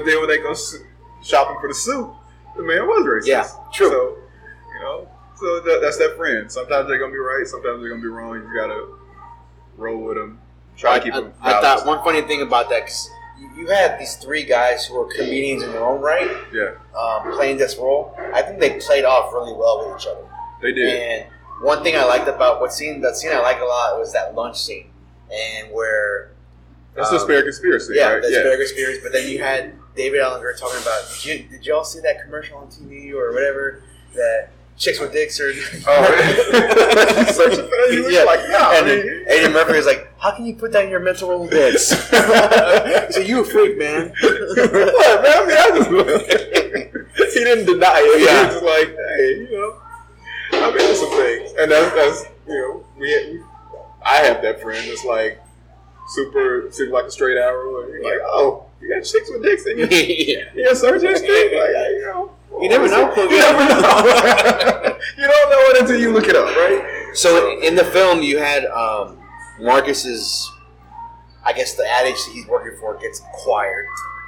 then 0.05 0.21
when 0.21 0.29
they 0.29 0.39
go 0.39 0.55
shopping 1.23 1.57
for 1.61 1.69
the 1.69 1.75
suit, 1.75 2.11
the 2.57 2.63
man 2.63 2.87
was 2.87 3.05
racist. 3.05 3.27
Yeah, 3.27 3.49
true. 3.75 3.91
So, 3.91 4.17
you 4.79 4.85
know, 4.85 5.09
so 5.39 5.61
that, 5.61 5.81
that's 5.83 5.99
that 5.99 6.17
friend. 6.17 6.51
Sometimes 6.51 6.89
they're 6.89 6.99
gonna 6.99 7.13
be 7.13 7.19
right. 7.19 7.47
Sometimes 7.47 7.81
they're 7.81 7.91
gonna 7.91 8.03
be 8.03 8.09
wrong. 8.09 8.35
You 8.37 8.51
gotta 8.55 8.87
roll 9.77 10.03
with 10.05 10.17
them. 10.17 10.41
Try 10.77 10.95
I, 10.95 10.99
to 10.99 11.05
keep 11.05 11.15
I- 11.15 11.21
them. 11.21 11.33
I 11.43 11.61
thought 11.61 11.87
one 11.87 12.03
funny 12.05 12.23
thing 12.23 12.43
about 12.43 12.69
that 12.71 12.81
because 12.85 13.09
you 13.57 13.67
had 13.69 13.99
these 13.99 14.17
three 14.17 14.45
guys 14.45 14.87
who 14.87 14.95
were 14.99 15.07
comedians 15.15 15.63
in 15.63 15.73
their 15.73 15.85
own 15.85 16.01
right, 16.01 16.31
Yeah, 16.53 16.75
um, 16.99 17.33
playing 17.35 17.59
this 17.59 17.77
role. 17.77 18.15
I 18.35 18.41
think 18.43 18.61
they 18.61 18.79
played 18.81 19.05
off 19.05 19.33
really 19.33 19.53
well 19.53 19.87
with 19.93 20.01
each 20.01 20.07
other. 20.07 20.25
they 20.63 20.73
did. 20.73 20.95
And 21.23 21.27
one 21.63 21.83
thing 21.83 21.97
I 21.97 22.05
liked 22.05 22.29
about 22.29 22.61
what 22.61 22.73
scene, 22.73 23.01
that 23.03 23.17
scene 23.17 23.33
I 23.33 23.41
liked 23.41 23.61
a 23.61 23.67
lot 23.67 23.99
was 23.99 24.13
that 24.15 24.35
lunch 24.35 24.59
scene, 24.59 24.89
and 25.33 25.71
where 25.73 26.33
that's 26.95 27.11
the 27.11 27.17
um, 27.17 27.23
asparagus 27.23 27.57
spears 27.59 27.89
thing, 27.89 27.97
yeah, 27.97 28.13
right? 28.13 28.23
the 28.23 28.29
asparagus 28.29 28.71
spears. 28.71 28.99
But 29.03 29.13
then 29.13 29.29
you 29.29 29.39
had 29.39 29.75
David 29.95 30.21
Alan 30.21 30.41
Grier 30.41 30.55
talking 30.55 30.81
about. 30.81 31.03
Did 31.23 31.25
you 31.25 31.49
did 31.49 31.67
y'all 31.67 31.85
see 31.85 32.01
that 32.01 32.23
commercial 32.23 32.57
on 32.59 32.69
TV 32.69 33.13
or 33.13 33.33
whatever 33.33 33.83
that 34.15 34.49
chicks 34.77 35.01
with 35.01 35.13
dicks 35.13 35.41
or? 35.41 35.53
Oh, 35.87 36.05
for. 37.33 37.51
He 37.91 38.01
was 38.01 38.25
like, 38.25 38.41
no, 38.49 38.59
I 38.59 38.77
and 38.79 38.87
mean- 38.87 39.25
Eddie 39.27 39.53
Murphy 39.53 39.77
was 39.77 39.87
like, 39.87 40.13
"How 40.19 40.35
can 40.35 40.47
you 40.47 40.55
put 40.55 40.73
that 40.73 40.85
in 40.85 40.91
your 40.91 41.01
mental 41.01 41.29
Rolodex?" 41.29 43.13
so 43.13 43.21
you 43.21 43.41
a 43.41 43.45
freak, 43.45 43.79
man. 43.79 44.13
what, 44.21 45.23
man? 45.23 45.33
I 45.37 45.47
mean, 45.47 45.57
I 45.57 45.71
just, 45.75 47.35
he 47.35 47.45
didn't 47.45 47.67
deny 47.67 48.01
it. 48.03 48.21
Yeah. 48.25 48.41
He 48.41 48.47
was 48.47 48.55
just 48.55 48.65
like, 48.65 48.89
hey, 48.97 49.49
you 49.51 49.53
know, 49.53 50.67
I'm 50.67 50.73
into 50.73 50.95
some 50.97 51.11
things. 51.11 51.53
And 51.59 51.71
that's, 51.71 51.95
that's 51.95 52.25
you 52.47 52.55
know, 52.55 52.85
we, 52.99 53.33
we 53.33 53.43
I 54.05 54.17
have 54.19 54.43
that 54.43 54.61
friend 54.63 54.89
that's 54.89 55.05
like 55.05 55.43
super, 56.09 56.69
super 56.71 56.93
like 56.93 57.07
a 57.07 57.11
straight 57.11 57.37
arrow. 57.37 57.83
And 57.83 57.93
you're 57.93 58.05
like, 58.05 58.21
oh, 58.25 58.67
you 58.81 58.95
got 58.95 59.05
chicks 59.05 59.31
with 59.31 59.43
dicks 59.43 59.67
in 59.67 59.79
your, 59.79 59.89
yeah. 59.89 60.45
your 60.55 60.75
search 60.75 61.03
history? 61.03 61.29
Like, 61.59 61.71
yeah, 61.73 61.89
you 62.67 62.79
never 62.79 62.89
know. 62.89 63.13
You 63.17 63.39
never 63.39 63.59
know. 63.69 64.97
you 65.19 65.27
don't 65.27 65.51
know 65.51 65.63
it 65.71 65.81
until 65.81 65.99
you 66.01 66.13
look 66.13 66.27
it 66.29 66.37
up, 66.37 66.47
right? 66.57 67.11
So 67.15 67.59
in 67.63 67.75
the 67.75 67.85
film, 67.85 68.23
you 68.23 68.39
had 68.39 68.65
um, 68.67 69.19
Marcus's, 69.61 70.51
I 71.45 71.53
guess 71.53 71.75
the 71.75 71.87
ad 71.89 72.07
agency 72.07 72.33
he's 72.33 72.47
working 72.47 72.77
for 72.79 72.97
gets 72.99 73.21
acquired, 73.21 73.87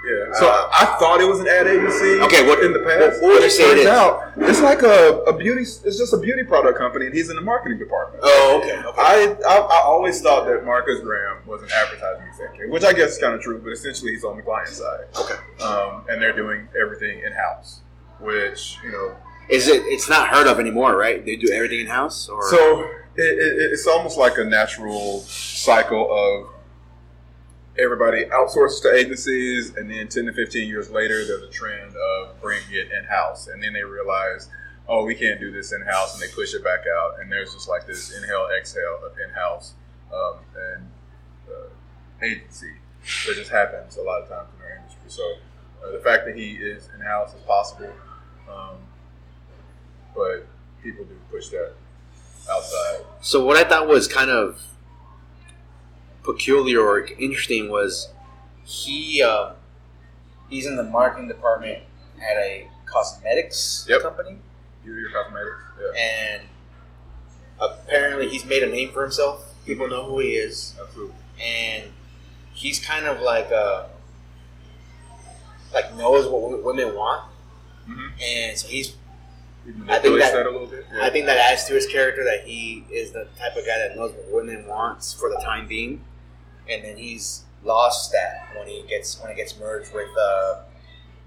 Yeah. 0.09 0.33
So 0.35 0.47
I, 0.49 0.69
I 0.81 0.85
thought 0.99 1.21
it 1.21 1.27
was 1.29 1.41
an 1.41 1.49
ad 1.49 1.67
agency. 1.67 2.21
Okay, 2.23 2.47
what- 2.47 2.63
in 2.65 2.73
the 2.73 2.79
past? 2.81 3.21
what- 3.21 3.33
what 3.33 3.41
you 3.41 3.47
it 3.47 3.51
say 3.51 3.65
it 3.73 3.75
turns 3.85 3.87
out 3.89 4.33
it's 4.39 4.61
like 4.63 4.83
a, 4.83 5.19
a 5.27 5.37
beauty. 5.37 5.63
It's 5.63 5.99
just 5.99 6.13
a 6.15 6.19
beauty 6.19 6.45
product 6.45 6.79
company, 6.79 7.07
and 7.07 7.15
he's 7.15 7.29
in 7.29 7.37
the 7.37 7.43
marketing 7.43 7.79
department. 7.79 8.21
Oh, 8.25 8.61
okay. 8.63 8.79
okay. 8.79 8.89
I, 8.97 9.37
I 9.47 9.57
I 9.59 9.83
always 9.85 10.21
thought 10.23 10.47
that 10.47 10.65
Marcus 10.65 11.01
Graham 11.01 11.39
was 11.47 11.61
an 11.63 11.69
advertising 11.75 12.27
executive, 12.29 12.71
which 12.71 12.85
I 12.85 12.93
guess 12.93 13.13
is 13.13 13.19
kind 13.19 13.35
of 13.35 13.41
true, 13.43 13.59
but 13.63 13.71
essentially 13.73 14.13
he's 14.13 14.25
on 14.25 14.37
the 14.37 14.43
client 14.43 14.69
side. 14.69 15.07
Okay. 15.21 15.35
Um, 15.63 16.05
and 16.09 16.23
they're 16.23 16.33
doing 16.37 16.69
everything 16.81 17.21
in 17.27 17.33
house, 17.33 17.81
which 18.21 18.79
you 18.85 18.93
know. 18.93 19.17
Is 19.49 19.69
it? 19.69 19.83
It's 19.87 20.09
not 20.09 20.29
heard 20.29 20.47
of 20.47 20.61
anymore, 20.61 20.97
right? 20.97 21.25
They 21.25 21.37
do 21.37 21.51
everything 21.53 21.81
in 21.81 21.87
house, 21.87 22.29
or 22.29 22.49
So 22.51 22.83
it, 23.17 23.23
it, 23.23 23.73
it's 23.73 23.87
almost 23.87 24.19
like 24.19 24.37
a 24.39 24.45
natural 24.45 25.21
cycle 25.21 26.07
of 26.13 26.49
everybody 27.79 28.25
outsources 28.27 28.83
to 28.83 28.95
agencies, 28.95 29.75
and 29.77 29.91
then 29.91 30.09
ten 30.09 30.27
to 30.27 30.33
fifteen 30.33 30.69
years 30.69 30.91
later, 30.91 31.25
there's 31.25 31.43
a 31.43 31.51
trend 31.51 31.95
of 31.97 32.41
bringing 32.41 32.71
it 32.73 32.91
in 32.93 33.05
house, 33.05 33.49
and 33.49 33.63
then 33.63 33.73
they 33.73 33.85
realize. 33.85 34.49
Oh, 34.91 35.05
we 35.05 35.15
can't 35.15 35.39
do 35.39 35.53
this 35.53 35.73
in 35.73 35.83
house, 35.83 36.15
and 36.15 36.23
they 36.23 36.35
push 36.35 36.55
it 36.55 36.65
back 36.65 36.81
out, 36.99 37.21
and 37.21 37.31
there's 37.31 37.53
just 37.53 37.69
like 37.69 37.87
this 37.87 38.11
inhale, 38.17 38.49
exhale 38.59 38.99
of 39.05 39.13
in 39.19 39.29
house 39.35 39.75
um, 40.11 40.37
and 40.73 40.91
uh, 41.47 42.25
agency 42.25 42.73
that 43.27 43.35
just 43.37 43.51
happens 43.51 43.99
a 43.99 44.03
lot 44.03 44.23
of 44.23 44.31
times 44.31 44.49
in 44.57 44.65
our 44.65 44.77
industry. 44.79 45.03
So 45.09 45.35
uh, 45.85 45.93
the 45.93 45.99
fact 45.99 46.25
that 46.25 46.37
he 46.37 46.53
is 46.53 46.89
in 46.95 47.03
house 47.03 47.35
is 47.35 47.43
possible, 47.43 47.93
um, 48.51 48.77
but 50.15 50.47
people 50.83 51.05
do 51.05 51.15
push 51.31 51.49
that 51.49 51.73
outside. 52.51 53.05
So 53.21 53.45
what 53.45 53.57
I 53.57 53.69
thought 53.69 53.89
was 53.89 54.07
kind 54.09 54.31
of 54.31 54.61
peculiar 56.23 56.81
or 56.81 57.07
interesting 57.19 57.71
was 57.71 58.09
he 58.65 59.23
uh, 59.23 59.53
he's 60.49 60.67
in 60.67 60.77
the 60.77 60.83
marketing 60.83 61.29
department 61.29 61.83
at 62.19 62.37
a 62.37 62.69
cosmetics 62.87 63.87
Yep. 63.89 64.03
company, 64.03 64.39
Beauty 64.85 65.03
or 65.05 65.11
cosmetics, 65.11 65.63
yeah, 65.81 66.01
and 66.01 66.43
apparently 67.61 68.29
he's 68.29 68.45
made 68.45 68.63
a 68.63 68.67
name 68.69 68.91
for 68.93 69.03
himself. 69.03 69.55
People 69.67 69.89
know 69.89 70.05
who 70.05 70.21
he 70.21 70.31
is, 70.31 70.75
absolutely. 70.81 71.15
and 71.43 71.85
he's 72.55 72.79
kind 72.85 73.07
of 73.07 73.21
like 73.21 73.51
uh, 73.53 73.85
like 75.73 75.95
knows 75.97 76.27
what 76.27 76.65
women 76.65 76.95
want, 76.95 77.25
Mhm. 77.89 78.13
and 78.23 78.59
so 78.59 78.69
he's 78.69 78.89
He 78.89 78.95
I 79.73 79.73
think 79.73 79.87
manipulates 79.87 80.31
that- 80.33 80.47
a 80.47 80.51
little 80.51 80.67
bit. 80.67 80.85
Yeah. 80.93 81.05
I 81.07 81.11
think 81.11 81.27
that 81.27 81.37
adds 81.39 81.65
to 81.67 81.75
his 81.75 81.87
character 81.87 82.25
that 82.25 82.45
he 82.47 82.85
is 82.91 83.13
the 83.13 83.27
type 83.39 83.57
of 83.57 83.65
guy 83.67 83.79
that 83.79 83.97
knows 83.97 84.13
what 84.13 84.27
women 84.31 84.67
wants 84.67 85.13
for 85.15 85.29
the 85.31 85.41
time 85.45 85.67
being, 85.67 86.05
and 86.69 86.85
then 86.85 86.97
he's 86.97 87.45
lost 87.65 88.13
that 88.13 88.49
when 88.57 88.67
he 88.69 88.83
gets 88.89 89.19
when 89.21 89.31
it 89.31 89.37
gets 89.37 89.59
merged 89.59 89.93
with, 89.93 90.09
uh, 90.19 90.61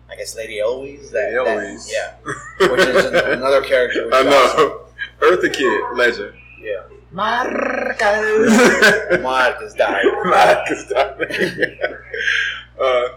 I 0.10 0.16
guess, 0.16 0.36
Lady 0.36 0.60
Eloise. 0.60 1.12
That, 1.12 1.34
Lady 1.34 1.78
that- 1.78 2.18
yeah, 2.60 2.68
which 2.72 2.86
is 2.88 3.06
another 3.06 3.62
character. 3.62 4.10
I 4.14 4.22
is 4.22 4.28
awesome. 4.28 4.58
know. 4.68 4.82
Eartha 5.22 5.54
Kitt, 5.54 5.82
legend. 5.96 6.34
Yeah, 6.60 6.84
Marcus. 7.12 8.00
Marcus 9.22 9.74
died. 9.74 10.06
Marcus 10.26 10.88
died. 10.88 11.20
uh, 12.80 13.08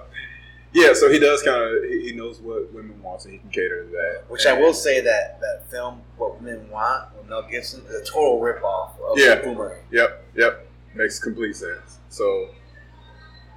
yeah, 0.74 0.92
so 0.92 1.10
he 1.10 1.18
does 1.18 1.42
kind 1.42 1.62
of 1.62 1.84
he 1.84 2.12
knows 2.12 2.40
what 2.40 2.70
women 2.74 3.00
want, 3.02 3.24
and 3.24 3.32
he 3.32 3.38
can 3.38 3.48
cater 3.50 3.84
to 3.84 3.90
that. 3.90 4.24
Which 4.28 4.44
I 4.44 4.52
will 4.58 4.74
say 4.74 5.00
that 5.00 5.40
that 5.40 5.70
film, 5.70 6.02
What 6.18 6.42
Women 6.42 6.68
Want, 6.68 7.16
with 7.16 7.28
Mel 7.28 7.42
Gibson, 7.48 7.82
is 7.88 7.94
a 7.94 8.04
total 8.04 8.40
ripoff 8.40 8.90
of 9.00 9.16
Yeah. 9.16 9.36
Boomerang. 9.36 9.80
Yep, 9.92 10.24
yep, 10.36 10.66
makes 10.94 11.18
complete 11.18 11.54
sense. 11.56 11.98
So, 12.08 12.48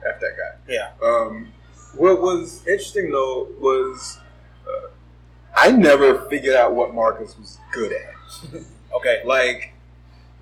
f 0.08 0.19
that 0.21 0.32
guy. 0.38 0.73
Yeah. 0.73 0.91
Um, 1.03 1.51
what 1.95 2.21
was 2.21 2.60
interesting 2.67 3.12
though 3.12 3.47
was 3.60 4.19
uh, 4.67 4.88
I 5.56 5.71
never 5.71 6.30
figured 6.30 6.56
out 6.56 6.75
what 6.75 6.93
Marcus 6.93 7.36
was 7.38 7.58
good 7.71 7.91
at. 7.91 8.62
Okay. 8.95 9.21
Like 9.25 9.73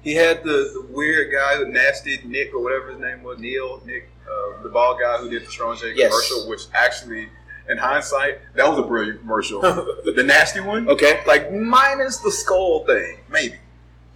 he 0.06 0.14
had 0.14 0.44
the, 0.44 0.72
the 0.74 0.86
weird 0.92 1.32
guy, 1.34 1.58
the 1.58 1.66
nasty 1.66 2.22
Nick 2.26 2.54
or 2.54 2.62
whatever 2.64 2.92
his 2.92 3.00
name 3.00 3.24
was, 3.24 3.40
Neil 3.40 3.82
Nick, 3.86 4.08
uh, 4.30 4.62
the 4.62 4.70
bald 4.70 5.00
guy 5.02 5.18
who 5.18 5.30
did 5.30 5.42
the 5.42 5.48
Strangé 5.48 5.94
Yes. 5.96 6.10
commercial, 6.12 6.48
which 6.48 6.62
actually, 6.76 7.28
in 7.68 7.78
hindsight, 7.80 8.38
that 8.54 8.70
was 8.70 8.78
a 8.78 8.84
brilliant 8.84 9.20
commercial. 9.22 9.62
the, 10.06 10.14
the 10.16 10.24
nasty 10.24 10.60
one, 10.60 10.88
Okay. 10.88 11.24
like 11.26 11.52
minus 11.52 12.18
the 12.20 12.30
skull 12.32 12.86
thing, 12.86 13.18
maybe. 13.30 13.56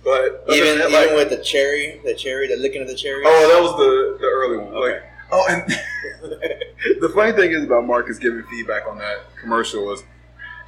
But 0.04 0.46
Even 0.50 0.68
even 0.68 0.78
that, 0.80 0.92
like- 0.92 1.10
with 1.16 1.32
the 1.32 1.44
cherry, 1.44 2.00
the 2.06 2.14
cherry, 2.14 2.48
the 2.48 2.56
licking 2.58 2.84
of 2.84 2.88
the 2.88 2.96
cherry. 2.96 3.24
Oh, 3.26 3.50
that 3.52 3.62
was 3.62 3.76
the 3.78 4.18
the 4.22 4.28
early 4.32 4.58
one. 4.58 4.74
Okay. 4.74 4.94
Like, 4.94 5.04
oh, 5.32 5.46
and 5.50 5.64
the 7.02 7.10
funny 7.16 7.32
thing 7.34 7.52
is 7.52 7.64
about 7.64 7.86
Marcus 7.86 8.18
giving 8.20 8.44
feedback 8.44 8.88
on 8.88 8.98
that 9.00 9.22
commercial 9.42 9.86
was 9.86 10.04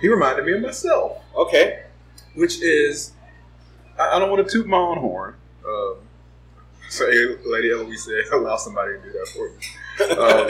he 0.02 0.08
reminded 0.10 0.46
me 0.46 0.54
of 0.54 0.62
myself, 0.62 1.22
Okay. 1.36 1.84
which 2.36 2.60
is 2.62 3.12
I, 4.00 4.16
I 4.16 4.20
don't 4.20 4.30
want 4.30 4.46
to 4.48 4.52
toot 4.52 4.68
my 4.68 4.78
own 4.78 4.98
horn. 4.98 5.36
Um, 5.66 5.98
so, 6.90 7.06
Lady 7.46 7.72
Eloise 7.72 8.04
said, 8.06 8.24
allow 8.34 8.58
somebody 8.58 8.94
to 8.94 9.00
do 9.02 9.12
that 9.12 9.28
for 9.30 9.48
you. 9.48 9.58
Um, 10.12 10.48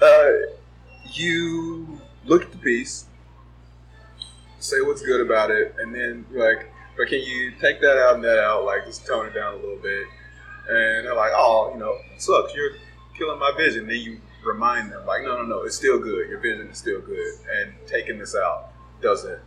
uh, 0.02 0.30
you 1.12 2.00
look 2.24 2.44
at 2.44 2.52
the 2.52 2.58
piece, 2.58 3.06
say 4.58 4.80
what's 4.80 5.02
good 5.02 5.20
about 5.20 5.50
it, 5.50 5.74
and 5.78 5.94
then 5.94 6.24
like, 6.30 6.70
but 6.96 7.08
can 7.08 7.20
you 7.20 7.52
take 7.60 7.80
that 7.80 7.98
out 7.98 8.14
and 8.14 8.24
that 8.24 8.38
out, 8.38 8.64
like 8.64 8.86
just 8.86 9.06
tone 9.06 9.26
it 9.26 9.34
down 9.34 9.54
a 9.54 9.56
little 9.56 9.76
bit? 9.76 10.06
And 10.68 11.06
they're 11.06 11.14
like, 11.14 11.32
oh, 11.34 11.70
you 11.74 11.78
know, 11.78 11.96
sucks. 12.16 12.54
You're 12.54 12.72
killing 13.16 13.38
my 13.38 13.52
vision. 13.56 13.86
Then 13.86 14.00
you 14.00 14.20
remind 14.44 14.90
them, 14.90 15.04
like, 15.06 15.22
no, 15.22 15.36
no, 15.36 15.42
no, 15.44 15.62
it's 15.62 15.76
still 15.76 15.98
good. 15.98 16.28
Your 16.28 16.38
vision 16.38 16.68
is 16.68 16.78
still 16.78 17.00
good, 17.00 17.34
and 17.54 17.72
taking 17.86 18.18
this 18.18 18.34
out 18.34 18.72
doesn't 19.02 19.40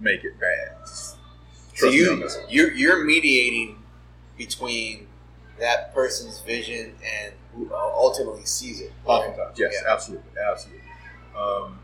make 0.00 0.24
it 0.24 0.38
bad. 0.40 0.76
So 0.86 1.16
trust 1.74 1.92
me 1.94 2.00
you 2.00 2.28
you're, 2.48 2.72
you're 2.72 3.04
mediating 3.04 3.82
between 4.36 5.06
that 5.58 5.94
person's 5.94 6.40
vision 6.40 6.94
and 7.22 7.32
who 7.54 7.72
ultimately 7.74 8.44
sees 8.44 8.80
it. 8.80 8.92
Oftentimes, 9.06 9.58
yes, 9.58 9.72
Yeah. 9.74 9.92
absolutely, 9.92 10.30
absolutely. 10.50 10.82
Um, 11.36 11.78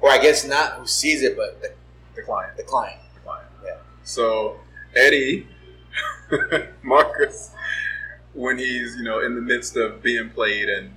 Or 0.00 0.10
I 0.10 0.18
guess 0.18 0.46
not 0.46 0.72
who 0.74 0.86
sees 0.86 1.22
it, 1.22 1.36
but 1.36 1.60
the, 1.60 1.72
the 2.16 2.22
client, 2.22 2.56
the 2.56 2.62
client. 2.62 2.98
the 3.14 3.20
client. 3.20 3.46
Yeah. 3.64 3.76
So 4.04 4.56
Eddie, 4.96 5.46
Marcus, 6.82 7.50
when 8.32 8.58
he's 8.58 8.96
you 8.96 9.02
know 9.02 9.20
in 9.20 9.34
the 9.34 9.40
midst 9.40 9.76
of 9.76 10.02
being 10.02 10.30
played 10.30 10.68
and 10.68 10.90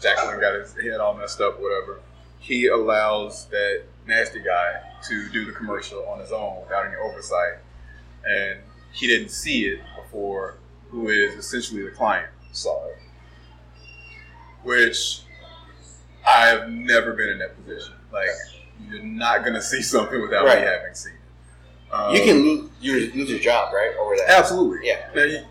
Jacqueline 0.00 0.40
got 0.40 0.54
his 0.54 0.74
head 0.74 1.00
all 1.00 1.14
messed 1.14 1.40
up, 1.40 1.58
whatever, 1.60 2.00
he 2.38 2.66
allows 2.68 3.46
that 3.46 3.82
nasty 4.06 4.40
guy 4.40 4.80
to 5.08 5.28
do 5.30 5.44
the 5.44 5.52
commercial 5.52 6.06
on 6.08 6.18
his 6.20 6.32
own 6.32 6.60
without 6.62 6.86
any 6.86 6.96
oversight, 6.96 7.58
and 8.26 8.58
he 8.92 9.06
didn't 9.06 9.30
see 9.30 9.66
it 9.66 9.80
before 10.02 10.56
who 10.90 11.08
is 11.08 11.34
essentially 11.34 11.82
the 11.82 11.90
client 11.90 12.28
saw 12.52 12.86
it, 12.88 12.96
which 14.62 15.22
I've 16.26 16.68
never 16.68 17.12
been 17.12 17.28
in 17.30 17.38
that 17.38 17.56
position. 17.56 17.94
Like 18.12 18.28
you're 18.88 19.02
not 19.02 19.44
gonna 19.44 19.62
see 19.62 19.82
something 19.82 20.20
without 20.22 20.44
Right. 20.44 20.60
me 20.60 20.64
having 20.66 20.94
seen 20.94 21.12
it. 21.12 21.92
Um, 21.94 22.14
you 22.14 22.22
can 22.22 22.42
lose 22.42 22.70
your, 22.80 22.96
lose 23.14 23.30
your 23.30 23.38
job, 23.38 23.72
right? 23.72 23.92
Over 24.00 24.16
that. 24.16 24.30
Absolutely. 24.30 24.86
Yeah. 24.88 25.08
Now, 25.14 25.44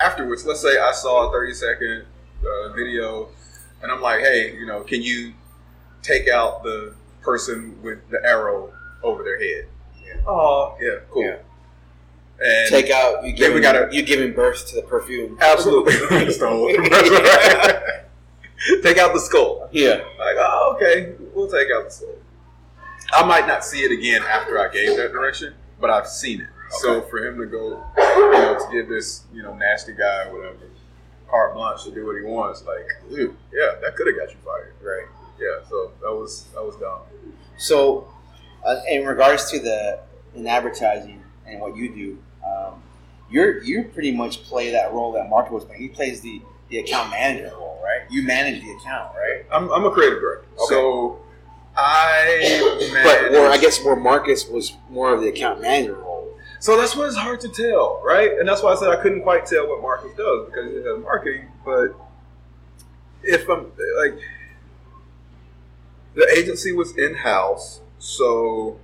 afterwards, 0.00 0.46
let's 0.46 0.60
say 0.60 0.78
I 0.78 0.92
saw 0.92 1.28
a 1.28 1.32
30 1.32 1.54
second 1.54 2.04
uh, 2.44 2.72
video 2.72 3.28
and 3.82 3.90
I'm 3.90 4.00
like, 4.00 4.20
hey, 4.20 4.54
you 4.56 4.66
know, 4.66 4.82
can 4.82 5.02
you 5.02 5.32
take 6.02 6.28
out 6.28 6.62
the 6.62 6.94
person 7.22 7.80
with 7.82 7.98
the 8.10 8.18
arrow 8.24 8.72
over 9.02 9.22
their 9.22 9.38
head? 9.38 9.66
Yeah. 10.04 10.20
Oh, 10.26 10.76
yeah, 10.80 10.96
cool. 11.10 11.24
Yeah. 11.24 11.36
And 12.42 12.70
Take 12.70 12.90
out 12.90 13.22
you 13.24 13.32
giving 13.32 13.56
we 13.56 13.60
gotta- 13.60 13.88
you 13.92 14.02
giving 14.02 14.32
birth 14.32 14.66
to 14.68 14.76
the 14.76 14.82
perfume. 14.82 15.36
Absolutely. 15.40 15.92
Take 18.82 18.98
out 18.98 19.12
the 19.14 19.20
skull. 19.20 19.68
Yeah. 19.72 20.00
Like, 20.18 20.36
oh, 20.38 20.72
okay, 20.76 21.14
we'll 21.34 21.48
take 21.50 21.68
out 21.70 21.84
the 21.86 21.90
skull. 21.90 22.14
I 23.12 23.24
might 23.24 23.46
not 23.46 23.64
see 23.64 23.80
it 23.84 23.90
again 23.90 24.22
after 24.22 24.58
I 24.58 24.68
gave 24.72 24.96
that 24.96 25.12
direction, 25.12 25.54
but 25.80 25.90
I've 25.90 26.06
seen 26.06 26.42
it. 26.42 26.46
So 26.70 27.02
for 27.02 27.18
him 27.26 27.38
to 27.38 27.46
go, 27.46 27.82
you 27.98 28.32
know, 28.32 28.56
to 28.58 28.68
give 28.72 28.88
this, 28.88 29.24
you 29.32 29.42
know, 29.42 29.54
nasty 29.54 29.92
guy 29.92 30.26
or 30.28 30.36
whatever, 30.36 30.56
carte 31.28 31.54
blanche 31.54 31.82
to 31.84 31.90
do 31.90 32.06
what 32.06 32.16
he 32.16 32.22
wants, 32.22 32.62
like, 32.64 32.86
ooh, 33.12 33.34
yeah, 33.52 33.74
that 33.82 33.96
could 33.96 34.06
have 34.06 34.16
got 34.16 34.30
you 34.30 34.36
fired. 34.44 34.74
Right. 34.82 35.06
Yeah, 35.40 35.66
so 35.68 35.90
that 36.02 36.12
was 36.12 36.44
that 36.54 36.62
was 36.64 36.76
dumb. 36.76 37.00
So, 37.56 38.06
uh, 38.64 38.80
in 38.88 39.04
regards 39.04 39.50
to 39.50 39.58
the 39.58 40.00
in 40.34 40.46
advertising 40.46 41.22
and 41.46 41.60
what 41.60 41.76
you 41.76 41.94
do, 41.94 42.18
um, 42.46 42.82
you're 43.30 43.62
you 43.62 43.84
pretty 43.84 44.12
much 44.12 44.44
play 44.44 44.70
that 44.72 44.92
role 44.92 45.12
that 45.12 45.28
Marco 45.28 45.54
was 45.54 45.64
playing. 45.64 45.82
He 45.82 45.88
plays 45.88 46.20
the 46.20 46.40
the 46.68 46.78
account 46.78 47.10
manager 47.10 47.52
role, 47.56 47.80
right? 47.82 48.02
You 48.10 48.22
manage 48.22 48.62
the 48.62 48.70
account, 48.72 49.12
right? 49.16 49.44
I'm, 49.50 49.68
I'm 49.72 49.84
a 49.84 49.90
creative 49.90 50.20
director, 50.20 50.46
Okay. 50.54 50.64
so 50.68 51.18
I 51.76 52.90
But 53.02 53.34
or 53.34 53.48
I 53.48 53.58
guess 53.58 53.82
where 53.84 53.96
Marcus 53.96 54.46
was 54.48 54.76
more 54.88 55.12
of 55.12 55.20
the 55.20 55.28
account 55.28 55.60
manager 55.60 55.94
role. 55.94 56.38
So 56.60 56.76
that's 56.76 56.94
why 56.94 57.06
it's 57.06 57.16
hard 57.16 57.40
to 57.40 57.48
tell, 57.48 58.02
right? 58.04 58.38
And 58.38 58.46
that's 58.46 58.62
why 58.62 58.72
I 58.72 58.76
said 58.76 58.90
I 58.90 58.96
couldn't 58.96 59.22
quite 59.22 59.46
tell 59.46 59.66
what 59.68 59.80
Marcus 59.80 60.12
does 60.16 60.46
because 60.46 60.70
he 60.70 60.76
has 60.76 61.02
marketing, 61.02 61.46
but 61.64 61.94
if 63.22 63.48
I'm 63.48 63.66
like 64.02 64.18
the 66.14 66.28
agency 66.36 66.72
was 66.72 66.96
in 66.96 67.14
house, 67.14 67.80
so 68.00 68.80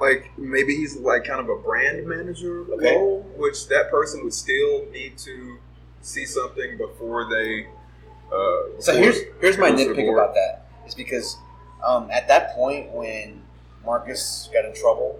like 0.00 0.30
maybe 0.38 0.76
he's 0.76 0.96
like 0.96 1.24
kind 1.24 1.40
of 1.40 1.48
a 1.48 1.56
brand 1.56 2.06
manager 2.06 2.64
Okay. 2.74 2.94
role, 2.94 3.22
which 3.36 3.66
that 3.68 3.90
person 3.90 4.22
would 4.24 4.34
still 4.34 4.86
need 4.92 5.16
to 5.18 5.58
see 6.02 6.24
something 6.26 6.76
before 6.76 7.28
they. 7.28 7.66
Uh, 8.30 8.78
So 8.80 8.92
before 8.92 8.94
here's 9.02 9.18
here's 9.40 9.58
my 9.58 9.68
it 9.68 9.70
goes 9.72 9.84
to 9.86 9.94
the 9.94 10.02
nitpick 10.02 10.12
about 10.12 10.34
that 10.34 10.66
is 10.86 10.94
because 10.94 11.36
um, 11.84 12.08
at 12.10 12.28
that 12.28 12.54
point 12.54 12.90
when 12.92 13.42
Marcus 13.84 14.50
got 14.52 14.64
in 14.66 14.74
trouble, 14.74 15.18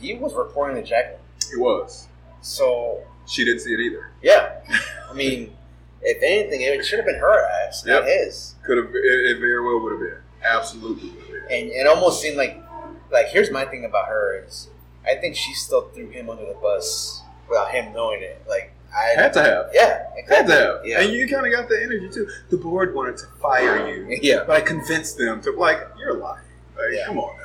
he 0.00 0.14
was 0.14 0.34
reporting 0.34 0.76
to 0.82 0.88
Jacqueline. 0.88 1.20
He 1.50 1.56
was. 1.56 2.06
So 2.42 3.02
She 3.26 3.44
didn't 3.44 3.60
see 3.60 3.72
it 3.74 3.80
either. 3.80 4.10
yeah, 4.22 4.60
I 5.10 5.14
mean, 5.14 5.56
if 6.02 6.22
anything, 6.22 6.60
it 6.60 6.84
should 6.84 6.98
have 7.00 7.06
been 7.06 7.18
her 7.18 7.44
ass, 7.66 7.84
not 7.84 8.04
his. 8.04 8.54
Could 8.64 8.76
have. 8.76 8.94
It, 8.94 9.04
it 9.04 9.40
very 9.40 9.64
well 9.64 9.80
would 9.80 9.92
have 9.92 10.00
been. 10.00 10.18
Absolutely 10.44 11.10
would 11.10 11.18
have 11.20 11.48
been. 11.48 11.62
And 11.62 11.70
it 11.70 11.86
almost 11.86 12.20
seemed 12.22 12.36
like, 12.36 12.62
like 13.10 13.26
here's 13.28 13.50
my 13.50 13.64
thing 13.64 13.84
about 13.84 14.08
her 14.08 14.44
is, 14.46 14.68
I 15.06 15.14
think 15.16 15.36
she 15.36 15.52
still 15.54 15.82
threw 15.88 16.08
him 16.10 16.30
under 16.30 16.44
the 16.46 16.54
bus 16.54 17.22
without 17.48 17.70
him 17.70 17.92
knowing 17.92 18.22
it. 18.22 18.42
Like 18.48 18.72
I 18.96 19.20
Had 19.20 19.32
to 19.34 19.42
have. 19.42 19.66
Yeah, 19.72 20.04
Had 20.28 20.46
to 20.46 20.52
have. 20.52 20.76
Yeah. 20.84 21.00
And 21.00 21.12
you 21.12 21.28
kind 21.28 21.46
of 21.46 21.52
got 21.52 21.68
the 21.68 21.82
energy 21.82 22.08
too. 22.08 22.28
The 22.50 22.56
board 22.56 22.94
wanted 22.94 23.16
to 23.18 23.26
fire 23.42 23.88
you. 23.88 24.18
Yeah. 24.22 24.44
But 24.46 24.56
I 24.56 24.60
convinced 24.60 25.18
them 25.18 25.40
to 25.42 25.50
like, 25.52 25.80
you're 25.98 26.14
lying. 26.16 26.44
Like, 26.76 26.86
Yeah. 26.92 27.06
come 27.06 27.18
on 27.18 27.36
now. 27.38 27.44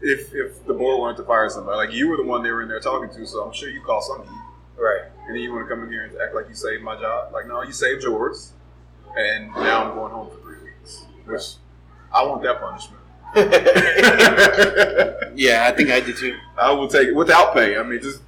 If 0.00 0.32
if 0.32 0.64
the 0.64 0.74
board 0.74 0.98
wanted 1.00 1.16
to 1.18 1.24
fire 1.24 1.48
somebody, 1.50 1.76
like 1.76 1.92
you 1.92 2.08
were 2.08 2.16
the 2.16 2.22
one 2.24 2.42
they 2.44 2.50
were 2.52 2.62
in 2.62 2.68
there 2.68 2.78
talking 2.80 3.10
to, 3.16 3.26
so 3.26 3.42
I'm 3.44 3.52
sure 3.52 3.68
you 3.68 3.80
call 3.82 4.00
some 4.00 4.22
heat. 4.22 4.80
Right. 4.80 5.02
And 5.26 5.34
then 5.34 5.42
you 5.42 5.52
want 5.52 5.68
to 5.68 5.74
come 5.74 5.82
in 5.84 5.90
here 5.90 6.04
and 6.04 6.16
act 6.20 6.34
like 6.34 6.48
you 6.48 6.54
saved 6.54 6.82
my 6.84 6.94
job. 7.00 7.32
Like, 7.32 7.46
no, 7.48 7.62
you 7.62 7.72
saved 7.72 8.04
yours. 8.04 8.52
And 9.16 9.48
now 9.54 9.88
I'm 9.90 9.94
going 9.96 10.12
home 10.12 10.30
for 10.30 10.40
three 10.40 10.62
weeks. 10.62 11.04
Which 11.26 11.56
I 12.12 12.24
want 12.24 12.42
that 12.42 12.60
punishment. 12.60 12.94
Yeah, 15.34 15.68
I 15.70 15.76
think 15.76 15.90
I 15.90 16.00
did 16.00 16.16
too. 16.16 16.36
I 16.56 16.72
will 16.72 16.88
take 16.88 17.08
it 17.08 17.14
without 17.14 17.54
pay. 17.54 17.78
I 17.78 17.82
mean, 17.84 18.00
just 18.02 18.20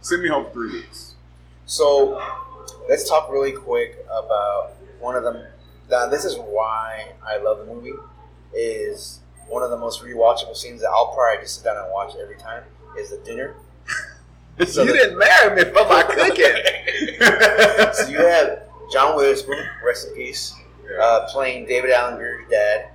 send 0.00 0.22
me 0.24 0.28
home 0.28 0.44
for 0.46 0.50
three 0.52 0.72
weeks. 0.72 1.14
So 1.66 2.20
let's 2.88 3.08
talk 3.08 3.30
really 3.30 3.52
quick 3.52 4.04
about 4.06 4.72
one 4.98 5.14
of 5.14 5.22
them. 5.22 5.44
Now, 5.88 6.08
this 6.08 6.24
is 6.24 6.34
why 6.36 7.12
I 7.24 7.36
love 7.36 7.58
the 7.58 7.66
movie. 7.72 7.92
Is 8.52 9.20
one 9.48 9.62
of 9.62 9.70
the 9.70 9.76
most 9.78 10.02
rewatchable 10.02 10.56
scenes 10.56 10.80
that 10.80 10.88
I'll 10.90 11.14
probably 11.14 11.42
just 11.44 11.56
sit 11.56 11.64
down 11.64 11.76
and 11.76 11.92
watch 11.92 12.14
every 12.20 12.36
time. 12.36 12.64
Is 12.98 13.10
the 13.10 13.18
dinner. 13.18 13.54
So 14.66 14.82
you 14.82 14.92
the- 14.92 14.98
didn't 14.98 15.18
marry 15.18 15.54
me 15.56 15.64
for 15.70 15.84
my 15.88 16.02
cooking. 16.02 17.20
So 17.94 18.08
you 18.08 18.18
have 18.18 18.62
John 18.92 19.16
Witherspoon, 19.16 19.64
rest 19.84 20.08
in 20.08 20.14
peace, 20.14 20.54
uh, 21.00 21.26
playing 21.30 21.66
David 21.66 21.90
Alan 21.90 22.16
Grier's 22.16 22.48
dad, 22.50 22.88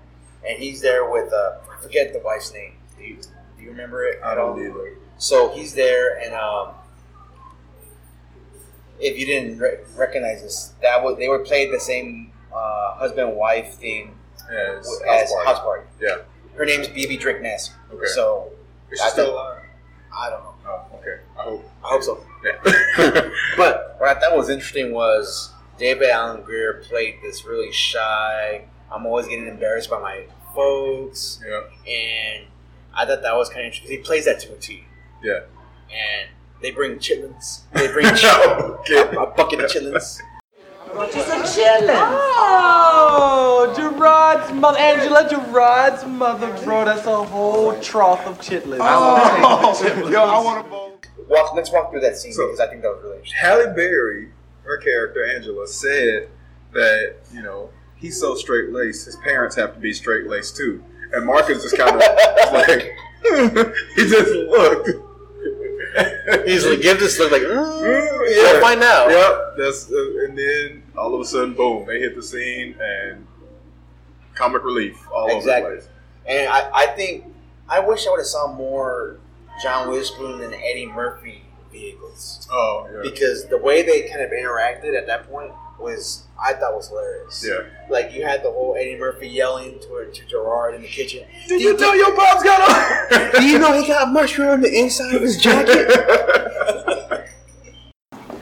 and 0.47 0.57
he's 0.57 0.81
there 0.81 1.09
with 1.09 1.31
uh, 1.33 1.57
I 1.71 1.81
forget 1.81 2.13
the 2.13 2.19
wife's 2.19 2.53
name. 2.53 2.73
Do 2.97 3.03
you, 3.03 3.15
do 3.15 3.63
you 3.63 3.69
remember 3.69 4.03
it 4.05 4.19
I 4.23 4.31
at 4.33 4.37
all? 4.37 4.55
don't 4.55 4.65
either. 4.65 4.95
So 5.17 5.49
he's 5.49 5.73
there, 5.73 6.19
and 6.19 6.33
um, 6.33 6.69
if 8.99 9.17
you 9.17 9.25
didn't 9.25 9.59
re- 9.59 9.77
recognize 9.95 10.41
this, 10.41 10.73
that 10.81 11.03
was 11.03 11.17
they 11.17 11.27
were 11.27 11.39
played 11.39 11.71
the 11.73 11.79
same 11.79 12.31
uh, 12.53 12.95
husband 12.95 13.35
wife 13.35 13.75
thing 13.75 14.15
As, 14.51 14.87
as 15.09 15.31
house 15.45 15.59
party. 15.59 15.85
Yeah. 15.99 16.17
Her 16.55 16.65
name's 16.65 16.87
Bebe 16.89 17.17
Drake 17.17 17.41
Massey. 17.41 17.71
Okay. 17.93 18.05
So 18.07 18.49
Is 18.91 18.99
she 18.99 19.05
I 19.05 19.09
still 19.09 19.33
alive? 19.33 19.63
I 20.15 20.29
don't 20.29 20.43
know, 20.43 20.53
Oh, 20.67 20.85
okay. 20.97 21.19
I 21.39 21.43
hope. 21.43 21.69
I 21.83 21.87
hope 21.87 22.03
so. 22.03 22.23
Yeah. 22.43 23.29
But 23.57 23.95
what 23.99 24.09
I 24.15 24.19
thought 24.19 24.35
was 24.35 24.49
interesting 24.49 24.91
was 24.91 25.51
David 25.77 26.09
Alan 26.09 26.41
Grier 26.43 26.81
played 26.87 27.15
this 27.23 27.45
really 27.45 27.71
shy. 27.71 28.65
I'm 28.91 29.05
always 29.05 29.27
getting 29.27 29.47
embarrassed 29.47 29.89
by 29.89 29.99
my 29.99 30.25
folks, 30.53 31.41
yeah. 31.47 31.61
and 31.91 32.45
I 32.93 33.05
thought 33.05 33.21
that 33.21 33.35
was 33.35 33.47
kind 33.49 33.61
of 33.61 33.65
interesting. 33.67 33.91
He 33.91 34.03
plays 34.03 34.25
that 34.25 34.39
to 34.41 34.53
a 34.53 34.57
T. 34.57 34.83
Yeah. 35.23 35.41
and 35.91 36.29
they 36.61 36.71
bring 36.71 36.97
chitlins. 36.97 37.61
They 37.73 37.87
bring 37.91 38.05
ch- 38.15 38.25
Okay. 38.25 38.95
a, 39.15 39.21
a 39.21 39.27
bucket 39.27 39.61
of 39.61 39.71
chitlins. 39.71 40.19
Do 40.93 41.21
some 41.21 41.41
chitlins. 41.43 42.11
Oh, 42.43 43.73
Gerard's 43.75 44.51
mother, 44.51 44.77
Angela 44.77 45.27
Gerard's 45.29 46.05
mother 46.05 46.51
brought 46.63 46.87
us 46.89 47.05
a 47.05 47.23
whole 47.23 47.79
trough 47.79 48.25
of 48.27 48.39
chitlins. 48.39 48.79
Oh, 48.81 50.09
yo, 50.11 50.21
I 50.23 50.43
want 50.43 50.65
to 50.65 50.69
vote. 50.69 51.07
Walk, 51.29 51.55
let's 51.55 51.71
walk 51.71 51.91
through 51.91 52.01
that 52.01 52.17
scene 52.17 52.33
So- 52.33 52.47
because 52.47 52.59
I 52.59 52.67
think 52.67 52.81
that 52.81 52.89
was 52.89 53.01
really 53.03 53.17
interesting. 53.17 53.39
Halle 53.39 53.73
Berry, 53.73 54.29
her 54.63 54.77
character 54.77 55.25
Angela, 55.25 55.67
said 55.67 56.29
that 56.73 57.15
you 57.33 57.41
know 57.41 57.69
he's 57.95 58.19
so 58.19 58.35
straight 58.35 58.71
laced, 58.71 59.05
his 59.05 59.15
parents 59.17 59.55
have 59.55 59.73
to 59.73 59.79
be 59.79 59.93
straight 59.93 60.27
laced 60.27 60.57
too. 60.57 60.83
And 61.13 61.25
Marcus 61.25 61.63
just 61.63 61.77
kind 61.77 61.95
of 61.95 62.01
like 62.53 62.91
he 63.95 64.03
just 64.07 64.31
looked. 64.31 64.89
He's 66.45 66.65
like, 66.65 66.81
give 66.81 66.99
this 66.99 67.19
look 67.19 67.31
like, 67.33 67.41
mm, 67.41 68.29
yeah. 68.29 68.53
we'll 68.53 68.61
find 68.61 68.81
out. 68.81 69.09
Yep. 69.09 69.57
That's 69.57 69.91
uh, 69.91 70.25
and 70.25 70.37
then 70.37 70.83
all 70.97 71.13
of 71.13 71.19
a 71.19 71.25
sudden, 71.25 71.53
boom! 71.53 71.85
They 71.85 71.99
hit 71.99 72.15
the 72.15 72.23
scene 72.23 72.75
and 72.79 73.27
comic 74.35 74.63
relief 74.63 74.97
all 75.11 75.35
Exactly. 75.35 75.71
over 75.71 75.75
the 75.75 75.81
place. 75.81 75.89
And 76.27 76.47
I, 76.49 76.69
I 76.73 76.85
think 76.95 77.25
I 77.67 77.79
wish 77.79 78.07
I 78.07 78.11
would 78.11 78.19
have 78.19 78.25
saw 78.27 78.53
more 78.53 79.17
John 79.61 79.89
Witherspoon 79.89 80.41
and 80.41 80.53
Eddie 80.53 80.85
Murphy 80.87 81.43
vehicles 81.71 82.47
Oh 82.51 82.87
yeah. 82.93 82.99
because 83.09 83.47
the 83.47 83.57
way 83.57 83.81
they 83.81 84.09
kind 84.09 84.21
of 84.21 84.29
interacted 84.31 84.97
at 84.97 85.07
that 85.07 85.29
point 85.29 85.51
was 85.79 86.25
I 86.43 86.53
thought 86.53 86.75
was 86.75 86.89
hilarious. 86.89 87.43
Yeah. 87.47 87.61
Like 87.89 88.13
you 88.13 88.23
had 88.23 88.43
the 88.43 88.51
whole 88.51 88.75
Eddie 88.77 88.97
Murphy 88.97 89.27
yelling 89.27 89.79
to, 89.79 90.09
to 90.11 90.25
Gerard 90.27 90.75
in 90.75 90.81
the 90.81 90.87
kitchen. 90.87 91.25
Did 91.47 91.61
you 91.61 91.75
know 91.77 91.93
your 91.93 92.15
pops 92.15 92.43
got 92.43 93.11
a... 93.15 93.31
Do 93.39 93.45
you 93.45 93.57
know 93.59 93.79
he 93.79 93.87
got 93.87 94.07
a 94.07 94.11
mushroom 94.11 94.49
on 94.49 94.61
the 94.61 94.79
inside 94.79 95.15
of 95.15 95.21
his 95.21 95.41
jacket? 95.41 95.89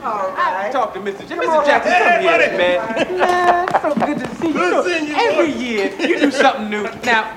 All 0.02 0.30
right. 0.32 0.72
Talk 0.72 0.94
to 0.94 1.00
Mr. 1.00 1.28
J- 1.28 1.36
Mr. 1.36 1.66
Jackson, 1.66 1.92
come 1.92 2.22
here, 2.22 2.58
man. 2.58 3.18
Man, 3.18 3.68
so 3.82 3.94
good 3.94 4.18
to 4.18 4.34
see 4.36 4.48
you. 4.48 4.54
You 4.54 4.70
know, 4.70 5.14
every 5.18 5.52
year 5.52 5.94
you 6.00 6.18
do 6.20 6.30
something 6.30 6.70
new. 6.70 6.82
Now, 7.04 7.32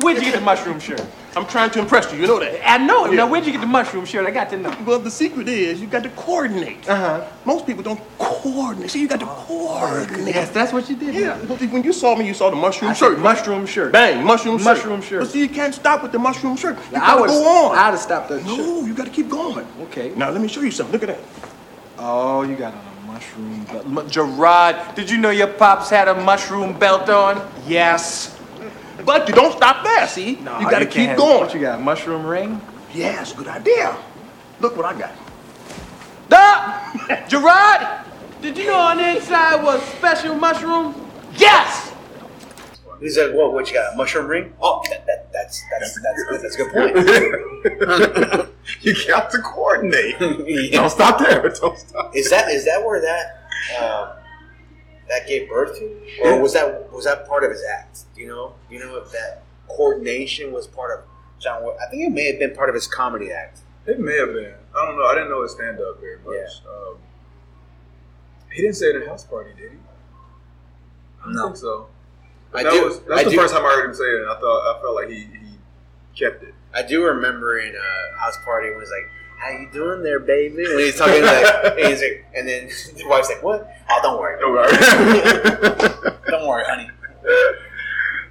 where'd 0.00 0.16
you 0.16 0.24
get 0.24 0.34
the 0.34 0.40
mushroom 0.40 0.80
shirt? 0.80 1.04
I'm 1.36 1.46
trying 1.46 1.70
to 1.72 1.80
impress 1.80 2.10
you. 2.10 2.18
You 2.18 2.26
know 2.26 2.38
that. 2.40 2.66
I 2.68 2.78
know 2.78 3.04
it. 3.04 3.10
Yeah. 3.10 3.18
Now, 3.18 3.30
where'd 3.30 3.44
you 3.44 3.52
get 3.52 3.60
the 3.60 3.66
mushroom 3.66 4.06
shirt? 4.06 4.26
I 4.26 4.30
got 4.30 4.48
to 4.50 4.56
know. 4.56 4.74
Well, 4.86 4.98
the 4.98 5.10
secret 5.10 5.48
is 5.48 5.80
you 5.82 5.86
got 5.86 6.02
to 6.04 6.08
coordinate. 6.10 6.88
Uh 6.88 6.96
huh. 6.96 7.28
Most 7.44 7.66
people 7.66 7.82
don't 7.82 8.00
coordinate. 8.18 8.90
See, 8.90 9.02
you 9.02 9.08
got 9.08 9.20
to 9.20 9.26
coordinate. 9.26 10.34
Yes, 10.34 10.48
that's 10.50 10.72
what 10.72 10.88
you 10.88 10.96
did. 10.96 11.14
Yeah. 11.14 11.36
When 11.36 11.82
you 11.82 11.92
saw 11.92 12.16
me, 12.16 12.26
you 12.26 12.32
saw 12.32 12.48
the 12.48 12.56
mushroom 12.56 12.92
I 12.92 12.94
shirt. 12.94 13.18
mushroom 13.18 13.66
shirt. 13.66 13.92
Bang, 13.92 14.24
mushroom 14.24 14.56
shirt. 14.56 14.64
Mushroom 14.64 15.02
shirt. 15.02 15.20
But 15.20 15.30
see, 15.30 15.40
you 15.40 15.48
can't 15.50 15.74
stop 15.74 16.02
with 16.02 16.12
the 16.12 16.18
mushroom 16.18 16.56
shirt. 16.56 16.78
You 16.90 16.96
I 16.96 17.00
gotta 17.00 17.20
was. 17.22 17.30
go 17.32 17.66
on. 17.66 17.76
I'd 17.78 17.90
have 17.90 17.98
stopped 17.98 18.30
that 18.30 18.38
shirt. 18.38 18.56
no, 18.58 18.86
you 18.86 18.94
got 18.94 19.04
to 19.04 19.12
keep 19.12 19.28
going. 19.28 19.66
Okay. 19.82 20.12
Now 20.16 20.30
let 20.30 20.40
me 20.40 20.48
show 20.48 20.62
you 20.62 20.70
something. 20.70 20.92
Look 20.98 21.06
at 21.06 21.14
that. 21.18 21.20
Oh, 21.98 22.42
you 22.42 22.56
got 22.56 22.72
on 22.72 22.80
a 22.80 23.12
mushroom 23.12 23.64
belt. 23.64 24.08
Gerard, 24.10 24.94
did 24.94 25.10
you 25.10 25.18
know 25.18 25.30
your 25.30 25.48
pops 25.48 25.90
had 25.90 26.08
a 26.08 26.14
mushroom 26.24 26.78
belt 26.78 27.10
on? 27.10 27.46
Yes. 27.66 28.35
But 29.06 29.28
you 29.28 29.34
don't 29.34 29.52
stop 29.56 29.84
there. 29.84 30.06
See, 30.08 30.34
No, 30.42 30.58
you 30.58 30.68
got 30.68 30.80
to 30.80 30.86
can't 30.86 31.10
keep 31.10 31.16
going. 31.16 31.40
What 31.40 31.54
you 31.54 31.60
got? 31.60 31.80
Mushroom 31.80 32.26
ring? 32.26 32.60
Yes, 32.92 33.32
good 33.32 33.46
idea. 33.46 33.96
Look 34.60 34.76
what 34.76 34.84
I 34.84 34.98
got. 34.98 35.12
Duh! 36.28 37.26
Gerard, 37.28 38.04
did 38.42 38.58
you 38.58 38.66
know 38.66 38.78
on 38.80 38.96
the 38.96 39.16
inside 39.16 39.62
was 39.62 39.80
special 39.82 40.34
mushroom? 40.34 41.08
Yes! 41.36 41.92
He's 43.00 43.18
like, 43.18 43.32
"Whoa, 43.32 43.50
what 43.50 43.68
you 43.68 43.74
got? 43.74 43.92
A 43.92 43.96
mushroom 43.96 44.26
ring? 44.26 44.54
Oh, 44.60 44.82
that, 44.88 45.06
that, 45.06 45.30
that's 45.32 45.62
that's 45.70 46.00
that's 46.02 46.42
that's 46.42 46.54
a 46.54 46.58
good 46.58 46.72
point." 46.72 48.48
you 48.80 48.94
got 49.06 49.30
to 49.30 49.38
coordinate. 49.38 50.16
Yeah. 50.18 50.70
Don't 50.80 50.90
stop 50.90 51.18
there. 51.18 51.42
Don't 51.42 51.78
stop. 51.78 52.16
Is 52.16 52.30
that 52.30 52.48
is 52.50 52.64
that 52.64 52.82
where 52.82 53.00
that 53.02 53.50
um, 53.78 54.08
that 55.08 55.26
gave 55.26 55.48
birth 55.48 55.78
to, 55.78 56.00
or 56.24 56.40
was 56.40 56.52
that 56.54 56.92
was 56.92 57.04
that 57.04 57.26
part 57.28 57.44
of 57.44 57.50
his 57.50 57.62
act? 57.64 58.00
Do 58.14 58.20
you 58.20 58.28
know? 58.28 58.54
Do 58.68 58.74
you 58.74 58.80
know 58.84 58.96
if 58.96 59.10
that 59.12 59.42
coordination 59.68 60.52
was 60.52 60.66
part 60.66 60.98
of 60.98 61.04
John? 61.40 61.62
I 61.62 61.90
think 61.90 62.02
it 62.08 62.10
may 62.10 62.26
have 62.30 62.38
been 62.38 62.54
part 62.54 62.68
of 62.68 62.74
his 62.74 62.86
comedy 62.86 63.32
act. 63.32 63.60
It 63.86 64.00
may 64.00 64.16
have 64.18 64.32
been. 64.32 64.52
I 64.76 64.84
don't 64.84 64.98
know. 64.98 65.04
I 65.06 65.14
didn't 65.14 65.30
know 65.30 65.42
his 65.42 65.52
stand 65.52 65.80
up 65.80 66.00
very 66.00 66.18
much. 66.18 66.50
Um, 66.68 66.96
he 68.52 68.62
didn't 68.62 68.76
say 68.76 68.86
it 68.86 68.96
in 68.96 69.02
a 69.02 69.06
House 69.08 69.24
Party, 69.24 69.50
did 69.56 69.72
he? 69.72 69.78
I 71.20 71.24
don't 71.24 71.34
No. 71.34 71.44
think 71.46 71.56
so. 71.56 71.88
I 72.54 72.62
that 72.62 72.72
do- 72.72 72.84
was 72.84 73.00
that's 73.00 73.20
I 73.20 73.24
the 73.24 73.30
do- 73.30 73.36
first 73.36 73.54
time 73.54 73.64
I 73.64 73.68
heard 73.74 73.86
him 73.86 73.94
say 73.94 74.04
it, 74.04 74.22
and 74.22 74.30
I 74.30 74.40
thought 74.40 74.76
I 74.76 74.80
felt 74.80 74.94
like 74.94 75.08
he, 75.08 75.20
he 75.20 75.58
kept 76.18 76.42
it. 76.42 76.54
I 76.74 76.82
do 76.82 77.04
remember 77.04 77.58
in 77.58 77.74
a 77.74 78.18
house 78.18 78.36
party 78.44 78.70
when 78.70 78.80
he's 78.80 78.90
like, 78.90 79.08
"How 79.38 79.50
you 79.50 79.68
doing 79.72 80.02
there, 80.02 80.20
baby?" 80.20 80.62
When 80.66 80.78
he's 80.78 80.96
talking 80.96 81.22
like, 81.22 81.46
and, 81.64 81.78
he's 81.88 82.00
like, 82.02 82.24
and 82.34 82.48
then 82.48 82.68
the 82.96 83.06
wife's 83.08 83.28
like, 83.28 83.42
"What? 83.42 83.68
Oh, 83.90 84.00
don't 84.02 84.18
worry, 84.20 84.40
Don't 84.40 84.52
worry. 84.52 86.10
don't 86.28 86.46
worry, 86.48 86.64
honey." 86.66 86.90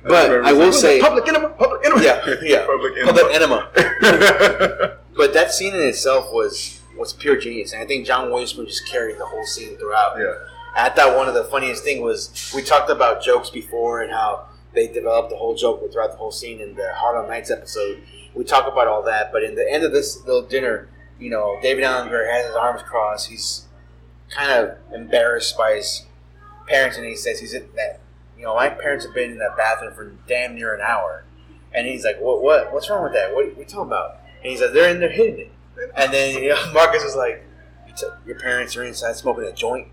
But 0.04 0.46
I 0.46 0.54
will 0.54 0.72
say, 0.72 1.02
public 1.02 1.28
enema, 1.28 1.50
public 1.50 1.84
enema. 1.86 2.04
yeah, 2.04 2.36
yeah, 2.44 2.66
Public 2.68 2.94
Public 3.06 3.34
enema. 3.34 3.70
enema. 3.76 4.98
But 5.18 5.34
that 5.34 5.52
scene 5.52 5.74
in 5.74 5.82
itself 5.82 6.32
was 6.32 6.80
was 6.98 7.12
pure 7.14 7.38
genius, 7.38 7.74
and 7.74 7.82
I 7.82 7.86
think 7.86 8.06
John 8.06 8.32
Witherspoon 8.32 8.68
just 8.68 8.88
carried 8.88 9.18
the 9.18 9.26
whole 9.26 9.46
scene 9.46 9.78
throughout. 9.78 10.18
Yeah. 10.20 10.34
I 10.76 10.90
thought 10.90 11.16
one 11.18 11.28
of 11.28 11.34
the 11.34 11.46
funniest 11.46 11.84
thing 11.84 12.02
was 12.02 12.52
we 12.54 12.62
talked 12.62 12.90
about 12.90 13.24
jokes 13.24 13.50
before 13.50 14.02
and 14.02 14.12
how 14.12 14.48
they 14.74 14.88
developed 14.88 15.30
the 15.30 15.38
whole 15.38 15.56
joke 15.56 15.82
throughout 15.92 16.12
the 16.12 16.18
whole 16.18 16.32
scene 16.34 16.60
in 16.62 16.76
the 16.76 16.92
Harlem 16.94 17.28
Nights 17.30 17.50
episode. 17.50 18.02
We 18.36 18.44
talk 18.44 18.68
about 18.72 18.88
all 18.88 19.02
that, 19.04 19.32
but 19.32 19.42
in 19.44 19.56
the 19.56 19.66
end 19.72 19.84
of 19.86 19.92
this 19.94 20.24
little 20.26 20.42
dinner, 20.42 20.90
you 21.20 21.30
know, 21.30 21.60
David 21.62 21.84
Alan 21.84 22.10
Grier 22.10 22.30
has 22.32 22.46
his 22.46 22.56
arms 22.56 22.82
crossed. 22.84 23.30
He's 23.30 23.66
kind 24.30 24.52
of 24.52 24.78
embarrassed 24.94 25.58
by 25.58 25.74
his 25.76 26.06
parents, 26.68 26.98
and 26.98 27.06
he 27.06 27.16
says 27.16 27.40
he's 27.40 27.54
in 27.54 27.68
that. 27.76 28.00
You 28.38 28.44
know, 28.44 28.56
my 28.56 28.70
parents 28.70 29.06
have 29.06 29.14
been 29.14 29.32
in 29.32 29.38
that 29.40 29.56
bathroom 29.56 29.94
for 29.94 30.12
damn 30.28 30.56
near 30.56 30.74
an 30.76 30.82
hour, 30.82 31.24
and 31.74 31.88
he's 31.88 32.04
like, 32.04 32.20
"What? 32.20 32.42
What? 32.42 32.74
What's 32.74 32.90
wrong 32.90 33.04
with 33.04 33.14
that? 33.14 33.34
What, 33.34 33.46
what 33.48 33.56
are 33.58 33.60
you 33.60 33.66
talking 33.66 33.88
about?" 33.88 34.18
And 34.42 34.52
he's 34.52 34.62
like, 34.62 34.74
"They're 34.74 34.90
in 34.90 35.00
there 35.00 35.10
hitting 35.12 35.40
it." 35.40 35.52
And 35.96 36.14
then 36.14 36.42
you 36.44 36.50
know, 36.50 36.72
Marcus 36.74 37.04
is 37.04 37.16
like, 37.16 37.44
"Your 38.26 38.38
parents 38.40 38.76
are 38.76 38.84
inside 38.84 39.16
smoking 39.16 39.46
a 39.46 39.54
joint." 39.54 39.88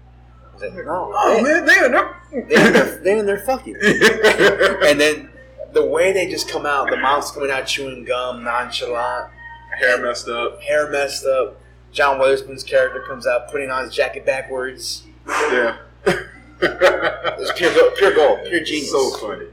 He's 0.54 0.62
like, 0.62 0.74
"No, 0.74 1.12
Oh 1.16 1.34
they- 1.36 1.42
man, 1.42 1.64
they 1.64 1.84
in 1.84 1.92
there. 1.92 2.16
they're 2.32 2.66
in 2.66 2.72
there, 2.72 3.00
they're 3.04 3.18
in 3.18 3.26
there 3.26 3.38
fucking." 3.38 3.76
and 3.82 5.00
then 5.00 5.28
the 5.72 5.84
way 5.86 6.12
they 6.12 6.28
just 6.28 6.48
come 6.50 6.66
out, 6.66 6.90
the 6.90 6.96
mom's 6.96 7.30
coming 7.30 7.50
out 7.50 7.66
chewing 7.66 8.04
gum, 8.04 8.42
nonchalant, 8.44 9.30
Hair 9.78 10.02
messed 10.02 10.28
up. 10.28 10.60
hair 10.62 10.90
messed 10.90 11.24
up. 11.26 11.60
John 11.92 12.18
Witherspoon's 12.18 12.62
character 12.64 13.00
comes 13.06 13.26
out 13.26 13.50
putting 13.50 13.70
on 13.70 13.84
his 13.84 13.94
jacket 13.94 14.24
backwards. 14.26 15.04
Yeah. 15.26 15.76
It's 16.64 17.52
pure, 17.58 17.74
go- 17.74 17.90
pure 17.96 18.14
gold, 18.14 18.40
pure 18.46 18.62
genius. 18.62 18.92
So 18.92 19.10
funny. 19.16 19.46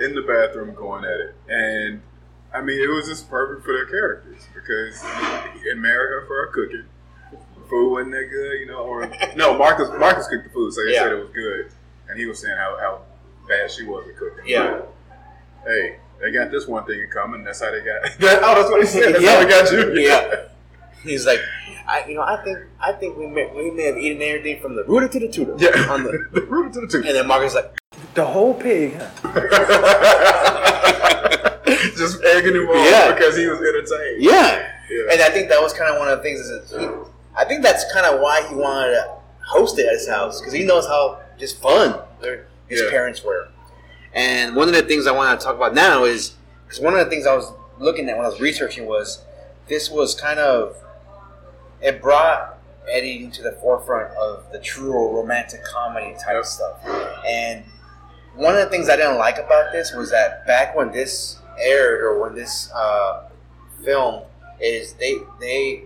In 0.00 0.14
the 0.14 0.20
bathroom 0.20 0.74
going 0.74 1.04
at 1.04 1.18
it. 1.18 1.34
And 1.48 2.02
I 2.52 2.60
mean, 2.60 2.78
it 2.78 2.88
was 2.88 3.08
just 3.08 3.30
perfect 3.30 3.64
for 3.64 3.72
their 3.72 3.86
characters 3.86 4.46
because 4.54 5.02
married 5.76 6.10
her 6.10 6.24
for 6.26 6.36
her 6.46 6.50
cooking. 6.52 6.84
Food 7.70 7.90
wasn't 7.90 8.12
that 8.12 8.28
good, 8.30 8.60
you 8.60 8.66
know, 8.66 8.80
or 8.84 9.10
no, 9.36 9.56
Marcus 9.56 9.88
Marcus 9.98 10.28
cooked 10.28 10.44
the 10.44 10.50
food, 10.50 10.72
so 10.74 10.84
he 10.86 10.92
Yeah. 10.92 11.04
said 11.04 11.12
it 11.12 11.18
was 11.20 11.30
good. 11.34 11.70
And 12.10 12.18
he 12.18 12.26
was 12.26 12.38
saying 12.38 12.56
how, 12.58 12.76
how 12.78 13.00
bad 13.48 13.70
she 13.70 13.84
was 13.84 14.06
at 14.06 14.16
cooking. 14.18 14.44
Yeah. 14.46 14.80
But, 14.82 14.94
hey, 15.66 15.96
they 16.20 16.30
got 16.32 16.50
this 16.50 16.66
one 16.66 16.84
thing 16.86 17.00
in 17.00 17.08
common. 17.10 17.44
That's 17.44 17.60
how 17.62 17.70
they 17.70 17.80
got. 17.80 18.04
oh, 18.04 18.54
that's 18.54 18.70
what 18.70 18.80
he 18.80 18.86
said. 18.86 19.14
That's 19.14 19.24
Yeah. 19.24 19.34
how 19.34 19.44
they 19.44 19.48
got 19.50 19.72
you. 19.72 20.00
Yeah. 20.02 20.42
He's 21.02 21.24
like, 21.26 21.38
I, 21.86 22.04
you 22.08 22.14
know, 22.16 22.22
I 22.22 22.42
think, 22.42 22.58
I 22.80 22.90
think 22.92 23.16
we 23.16 23.26
may, 23.28 23.46
we 23.54 23.70
may 23.70 23.84
have 23.84 23.96
eaten 23.96 24.20
everything 24.22 24.60
from 24.60 24.74
the 24.74 24.82
rooter 24.84 25.06
to 25.08 25.20
the 25.20 25.28
tutor. 25.28 25.54
Yeah. 25.58 25.86
On 25.88 26.02
the, 26.02 26.26
the 26.32 26.40
rooter 26.42 26.70
to 26.74 26.80
the 26.80 26.86
tutor. 26.88 27.06
and 27.06 27.16
then 27.16 27.26
Marcus 27.28 27.54
like, 27.54 27.76
The 28.14 28.24
whole 28.26 28.54
pig, 28.54 28.94
huh? 28.96 29.06
Just 31.96 32.22
egging 32.24 32.54
him 32.54 32.68
on 32.68 32.84
Yeah. 32.84 33.12
because 33.14 33.36
he 33.36 33.46
was 33.46 33.58
entertained. 33.60 34.22
yeah. 34.22 34.72
Yeah. 34.90 35.12
And 35.12 35.20
I 35.22 35.30
think 35.30 35.48
that 35.48 35.60
was 35.60 35.72
kind 35.72 35.92
of 35.92 35.98
one 35.98 36.08
of 36.08 36.18
the 36.18 36.22
things. 36.22 36.40
Is 36.40 36.70
that 36.70 36.80
he, 36.80 36.86
I 37.36 37.44
think 37.44 37.62
that's 37.62 37.84
kind 37.92 38.06
of 38.06 38.20
why 38.20 38.46
he 38.48 38.54
wanted 38.54 38.92
to 38.92 39.08
host 39.44 39.78
it 39.78 39.86
at 39.86 39.92
his 39.94 40.08
house 40.08 40.40
because 40.40 40.52
he 40.54 40.64
knows 40.64 40.86
how 40.86 41.20
just 41.38 41.60
fun 41.60 41.98
his 42.68 42.80
Yeah. 42.82 42.90
parents 42.90 43.22
were. 43.24 43.48
And 44.16 44.56
one 44.56 44.66
of 44.68 44.74
the 44.74 44.82
things 44.82 45.06
I 45.06 45.12
want 45.12 45.38
to 45.38 45.44
talk 45.44 45.54
about 45.56 45.74
now 45.74 46.04
is 46.04 46.32
because 46.66 46.80
one 46.80 46.94
of 46.94 47.04
the 47.04 47.10
things 47.10 47.26
I 47.26 47.34
was 47.36 47.52
looking 47.78 48.08
at 48.08 48.16
when 48.16 48.24
I 48.24 48.28
was 48.30 48.40
researching 48.40 48.86
was 48.86 49.22
this 49.68 49.90
was 49.90 50.14
kind 50.14 50.40
of 50.40 50.76
it 51.82 52.00
brought 52.00 52.58
Eddie 52.90 53.22
into 53.22 53.42
the 53.42 53.52
forefront 53.52 54.10
of 54.16 54.50
the 54.52 54.58
true 54.58 55.14
romantic 55.14 55.62
comedy 55.64 56.16
type 56.24 56.42
stuff. 56.46 56.78
And 57.26 57.64
one 58.34 58.54
of 58.54 58.60
the 58.60 58.70
things 58.70 58.88
I 58.88 58.96
didn't 58.96 59.18
like 59.18 59.36
about 59.36 59.70
this 59.72 59.92
was 59.92 60.10
that 60.10 60.46
back 60.46 60.74
when 60.74 60.92
this 60.92 61.38
aired 61.60 62.00
or 62.02 62.18
when 62.20 62.34
this 62.34 62.70
uh, 62.72 63.28
film 63.84 64.22
is 64.60 64.94
they 64.94 65.14
they 65.40 65.82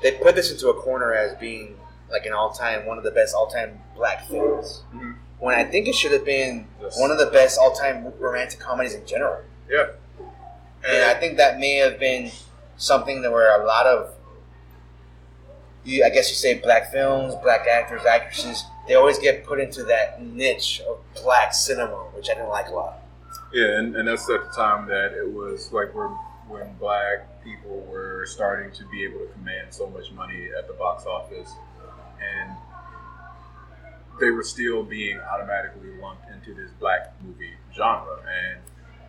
they 0.00 0.12
put 0.12 0.36
this 0.36 0.52
into 0.52 0.68
a 0.68 0.74
corner 0.74 1.12
as 1.12 1.34
being 1.40 1.76
like 2.10 2.24
an 2.26 2.32
all 2.32 2.52
time 2.52 2.86
one 2.86 2.98
of 2.98 3.04
the 3.04 3.10
best 3.10 3.34
all 3.34 3.48
time 3.48 3.80
black 3.96 4.26
films. 4.28 4.82
Mhm. 4.94 5.16
When 5.42 5.56
I 5.56 5.64
think 5.64 5.88
it 5.88 5.96
should 5.96 6.12
have 6.12 6.24
been 6.24 6.68
Yes. 6.80 7.00
one 7.00 7.10
of 7.10 7.18
the 7.18 7.26
best 7.26 7.58
all 7.58 7.72
time 7.72 8.12
romantic 8.20 8.60
comedies 8.60 8.94
in 8.94 9.04
general. 9.04 9.42
Yeah. 9.68 9.86
And 10.88 11.04
I 11.04 11.14
think 11.14 11.36
that 11.38 11.58
may 11.58 11.78
have 11.78 11.98
been 11.98 12.30
something 12.76 13.22
that 13.22 13.32
where 13.32 13.60
a 13.60 13.66
lot 13.66 13.86
of, 13.86 14.14
you, 15.82 16.04
I 16.04 16.10
guess 16.10 16.30
you 16.30 16.36
say 16.36 16.54
black 16.60 16.92
films, 16.92 17.34
black 17.42 17.66
actors, 17.66 18.04
actresses, 18.04 18.62
they 18.86 18.94
always 18.94 19.18
get 19.18 19.44
put 19.44 19.58
into 19.58 19.82
that 19.82 20.22
niche 20.22 20.80
of 20.88 20.98
black 21.24 21.52
cinema, 21.54 21.96
which 22.14 22.30
I 22.30 22.34
didn't 22.34 22.48
like 22.50 22.68
a 22.68 22.74
lot. 22.74 22.98
Yeah, 23.52 23.78
and, 23.78 23.96
and 23.96 24.06
that's 24.06 24.30
at 24.30 24.44
the 24.44 24.50
time 24.54 24.86
that 24.88 25.12
it 25.12 25.28
was 25.32 25.72
like 25.72 25.92
when 25.92 26.16
when 26.46 26.72
black 26.74 27.42
people 27.42 27.80
were 27.90 28.26
starting 28.26 28.70
to 28.72 28.84
be 28.92 29.02
able 29.04 29.18
to 29.20 29.26
command 29.32 29.68
so 29.70 29.88
much 29.90 30.12
money 30.12 30.50
at 30.56 30.68
the 30.68 30.74
box 30.74 31.04
office, 31.04 31.50
and 32.20 32.56
they 34.22 34.30
were 34.30 34.44
still 34.44 34.84
being 34.84 35.18
automatically 35.20 35.90
lumped 36.00 36.30
into 36.30 36.54
this 36.54 36.70
black 36.78 37.12
movie 37.24 37.54
genre. 37.74 38.18
And 38.22 38.60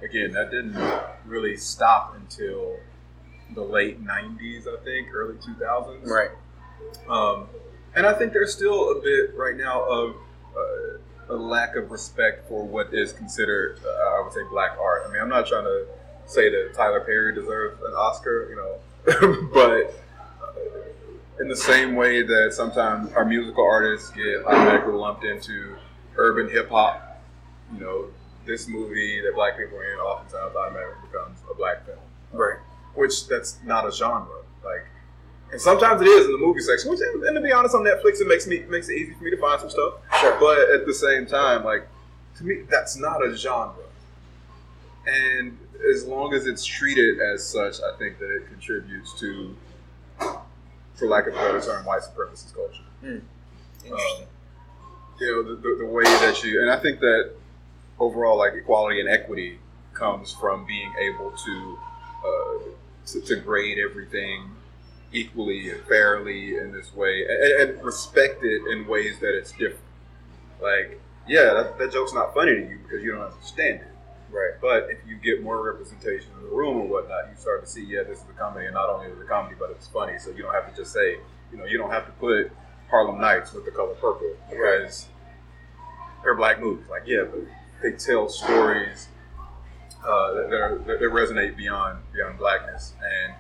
again, 0.03 0.31
that 0.31 0.49
didn't 0.49 0.75
really 1.23 1.55
stop 1.55 2.15
until 2.15 2.77
the 3.53 3.61
late 3.61 4.03
'90s, 4.03 4.67
I 4.67 4.83
think, 4.83 5.13
early 5.13 5.35
2000s. 5.35 6.07
Right. 6.07 6.31
Um, 7.07 7.47
and 7.95 8.07
I 8.07 8.13
think 8.13 8.33
there's 8.33 8.53
still 8.53 8.97
a 8.97 9.01
bit 9.01 9.35
right 9.35 9.55
now 9.55 9.83
of 9.83 10.15
uh, 10.57 11.33
a 11.33 11.35
lack 11.35 11.75
of 11.75 11.91
respect 11.91 12.49
for 12.49 12.65
what 12.65 12.91
is 12.91 13.13
considered, 13.13 13.79
uh, 13.85 14.17
I 14.17 14.23
would 14.23 14.33
say, 14.33 14.41
black 14.49 14.77
art. 14.81 15.03
I 15.07 15.13
mean, 15.13 15.21
I'm 15.21 15.29
not 15.29 15.45
trying 15.45 15.65
to 15.65 15.85
say 16.25 16.49
that 16.49 16.73
Tyler 16.73 17.01
Perry 17.01 17.35
deserves 17.35 17.79
an 17.83 17.93
Oscar, 17.93 18.49
you 18.49 18.55
know, 18.55 19.49
but 19.53 19.93
in 21.39 21.47
the 21.47 21.55
same 21.55 21.95
way 21.95 22.21
that 22.21 22.53
sometimes 22.53 23.11
our 23.13 23.25
musical 23.25 23.65
artists 23.65 24.09
get 24.11 24.45
automatically 24.45 24.93
lumped 24.93 25.23
into 25.23 25.75
urban 26.15 26.49
hip 26.49 26.69
hop, 26.69 27.21
you 27.73 27.79
know, 27.79 28.05
this 28.45 28.67
movie 28.67 29.21
that 29.21 29.33
black 29.35 29.57
people 29.57 29.77
are 29.77 29.93
in 29.93 29.99
oftentimes 29.99 30.55
automatically 30.55 31.07
becomes 31.11 31.39
a 31.49 31.55
black 31.55 31.85
film 31.85 31.97
Right. 32.33 32.57
which 32.95 33.27
that's 33.27 33.57
not 33.63 33.87
a 33.87 33.91
genre. 33.91 34.27
Like, 34.63 34.85
and 35.51 35.61
sometimes 35.61 36.01
it 36.01 36.07
is 36.07 36.25
in 36.25 36.31
the 36.31 36.37
movie 36.37 36.59
section. 36.61 36.89
Which, 36.91 36.99
and, 37.01 37.35
to 37.35 37.41
be 37.41 37.51
honest, 37.51 37.75
on 37.75 37.83
Netflix, 37.83 38.19
it 38.21 38.27
makes 38.27 38.47
me 38.47 38.63
makes 38.69 38.89
it 38.89 38.93
easy 38.93 39.13
for 39.13 39.23
me 39.23 39.29
to 39.31 39.37
find 39.37 39.59
some 39.61 39.69
stuff. 39.69 39.93
Sure. 40.19 40.37
But 40.39 40.69
at 40.71 40.85
the 40.85 40.93
same 40.93 41.25
time, 41.25 41.63
like 41.63 41.87
to 42.37 42.43
me, 42.43 42.61
that's 42.69 42.97
not 42.97 43.25
a 43.25 43.35
genre. 43.35 43.75
And 45.05 45.57
as 45.93 46.05
long 46.05 46.33
as 46.33 46.47
it's 46.47 46.65
treated 46.65 47.19
as 47.19 47.45
such, 47.45 47.75
I 47.81 47.95
think 47.97 48.19
that 48.19 48.33
it 48.35 48.47
contributes 48.47 49.19
to, 49.19 49.55
for 51.03 51.09
lack 51.09 51.27
of 51.27 51.33
a 51.33 51.37
better 51.37 51.59
term, 51.59 51.85
white 51.85 52.01
supremacist 52.01 52.53
culture. 52.53 52.83
Interesting. 53.03 54.27
you 55.19 55.27
know 55.27 55.43
the, 55.43 55.55
the, 55.61 55.75
the 55.79 55.85
way 55.85 56.03
that 56.03 56.41
you 56.41 56.61
and 56.61 56.71
i 56.71 56.79
think 56.79 57.01
that 57.01 57.31
overall 57.99 58.37
like 58.37 58.53
equality 58.53 59.01
and 59.01 59.09
equity 59.09 59.59
comes 59.93 60.31
from 60.33 60.65
being 60.65 60.91
able 61.01 61.31
to 61.31 61.77
uh, 62.25 62.59
to, 63.05 63.21
to 63.21 63.35
grade 63.35 63.77
everything 63.77 64.49
equally 65.11 65.69
and 65.69 65.83
fairly 65.83 66.57
in 66.57 66.71
this 66.71 66.95
way 66.95 67.25
and, 67.27 67.69
and 67.71 67.83
respect 67.83 68.41
it 68.43 68.61
in 68.71 68.87
ways 68.87 69.19
that 69.19 69.37
it's 69.37 69.51
different 69.51 69.79
like 70.61 71.01
yeah 71.27 71.53
that, 71.53 71.77
that 71.77 71.91
joke's 71.91 72.13
not 72.13 72.33
funny 72.33 72.55
to 72.55 72.61
you 72.61 72.79
because 72.83 73.03
you 73.03 73.11
don't 73.11 73.21
understand 73.21 73.81
it 73.81 73.92
Right. 74.33 74.59
but 74.59 74.89
if 74.89 74.97
you 75.07 75.17
get 75.17 75.43
more 75.43 75.63
representation 75.63 76.31
in 76.37 76.43
the 76.43 76.49
room 76.49 76.81
and 76.81 76.89
whatnot, 76.89 77.29
you 77.29 77.37
start 77.37 77.63
to 77.63 77.69
see, 77.69 77.83
yeah, 77.85 78.01
this 78.01 78.17
is 78.17 78.25
a 78.29 78.33
comedy, 78.33 78.65
and 78.65 78.73
not 78.73 78.89
only 78.89 79.05
is 79.05 79.17
it 79.17 79.21
a 79.21 79.27
comedy, 79.27 79.55
but 79.59 79.69
it's 79.69 79.87
funny. 79.87 80.17
So 80.17 80.31
you 80.31 80.41
don't 80.41 80.53
have 80.53 80.69
to 80.69 80.75
just 80.75 80.91
say, 80.91 81.17
you 81.51 81.57
know, 81.57 81.65
you 81.65 81.77
don't 81.77 81.91
have 81.91 82.07
to 82.07 82.11
put 82.13 82.51
Harlem 82.89 83.21
Nights 83.21 83.53
with 83.53 83.65
the 83.65 83.71
color 83.71 83.93
purple 83.93 84.35
because 84.49 85.07
they're 86.23 86.35
black 86.35 86.59
movies. 86.59 86.87
Like, 86.89 87.03
yeah, 87.05 87.25
but 87.29 87.41
they 87.83 87.91
tell 87.91 88.27
stories 88.27 89.07
uh, 90.03 90.33
that, 90.33 90.53
are, 90.53 90.81
that, 90.87 90.99
that 90.99 91.09
resonate 91.11 91.55
beyond 91.55 91.99
beyond 92.11 92.39
blackness, 92.39 92.93
and 93.03 93.33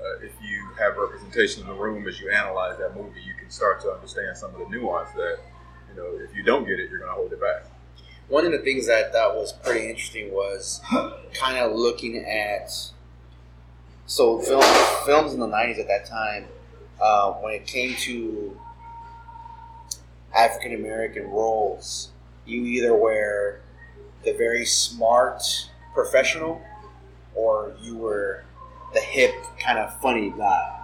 uh, 0.00 0.24
if 0.24 0.32
you 0.42 0.68
have 0.78 0.96
representation 0.96 1.62
in 1.62 1.68
the 1.68 1.74
room 1.74 2.06
as 2.08 2.20
you 2.20 2.30
analyze 2.30 2.78
that 2.78 2.96
movie, 2.96 3.20
you 3.20 3.34
can 3.34 3.50
start 3.50 3.80
to 3.82 3.90
understand 3.90 4.36
some 4.36 4.54
of 4.54 4.60
the 4.60 4.68
nuance 4.68 5.10
that, 5.16 5.38
you 5.90 5.96
know, 5.96 6.18
if 6.22 6.34
you 6.36 6.42
don't 6.42 6.64
get 6.64 6.78
it, 6.78 6.88
you're 6.88 6.98
going 6.98 7.10
to 7.10 7.14
hold 7.14 7.32
it 7.32 7.40
back. 7.40 7.64
One 8.28 8.44
of 8.44 8.52
the 8.52 8.58
things 8.58 8.86
that 8.86 9.06
I 9.06 9.10
thought 9.10 9.36
was 9.36 9.52
pretty 9.52 9.88
interesting 9.88 10.32
was 10.32 10.80
kind 11.34 11.58
of 11.58 11.72
looking 11.72 12.24
at 12.24 12.70
so 14.06 14.38
film, 14.40 14.62
films 15.06 15.32
in 15.32 15.40
the 15.40 15.46
'90s 15.46 15.80
at 15.80 15.88
that 15.88 16.06
time 16.06 16.46
uh, 17.00 17.32
when 17.32 17.54
it 17.54 17.66
came 17.66 17.94
to 17.96 18.58
African 20.36 20.74
American 20.74 21.24
roles, 21.30 22.10
you 22.44 22.64
either 22.64 22.94
were 22.94 23.60
the 24.24 24.32
very 24.32 24.64
smart 24.64 25.42
professional 25.94 26.60
or 27.34 27.74
you 27.80 27.96
were 27.96 28.44
the 28.94 29.00
hip 29.00 29.32
kind 29.58 29.78
of 29.78 29.98
funny 30.00 30.32
guy. 30.36 30.74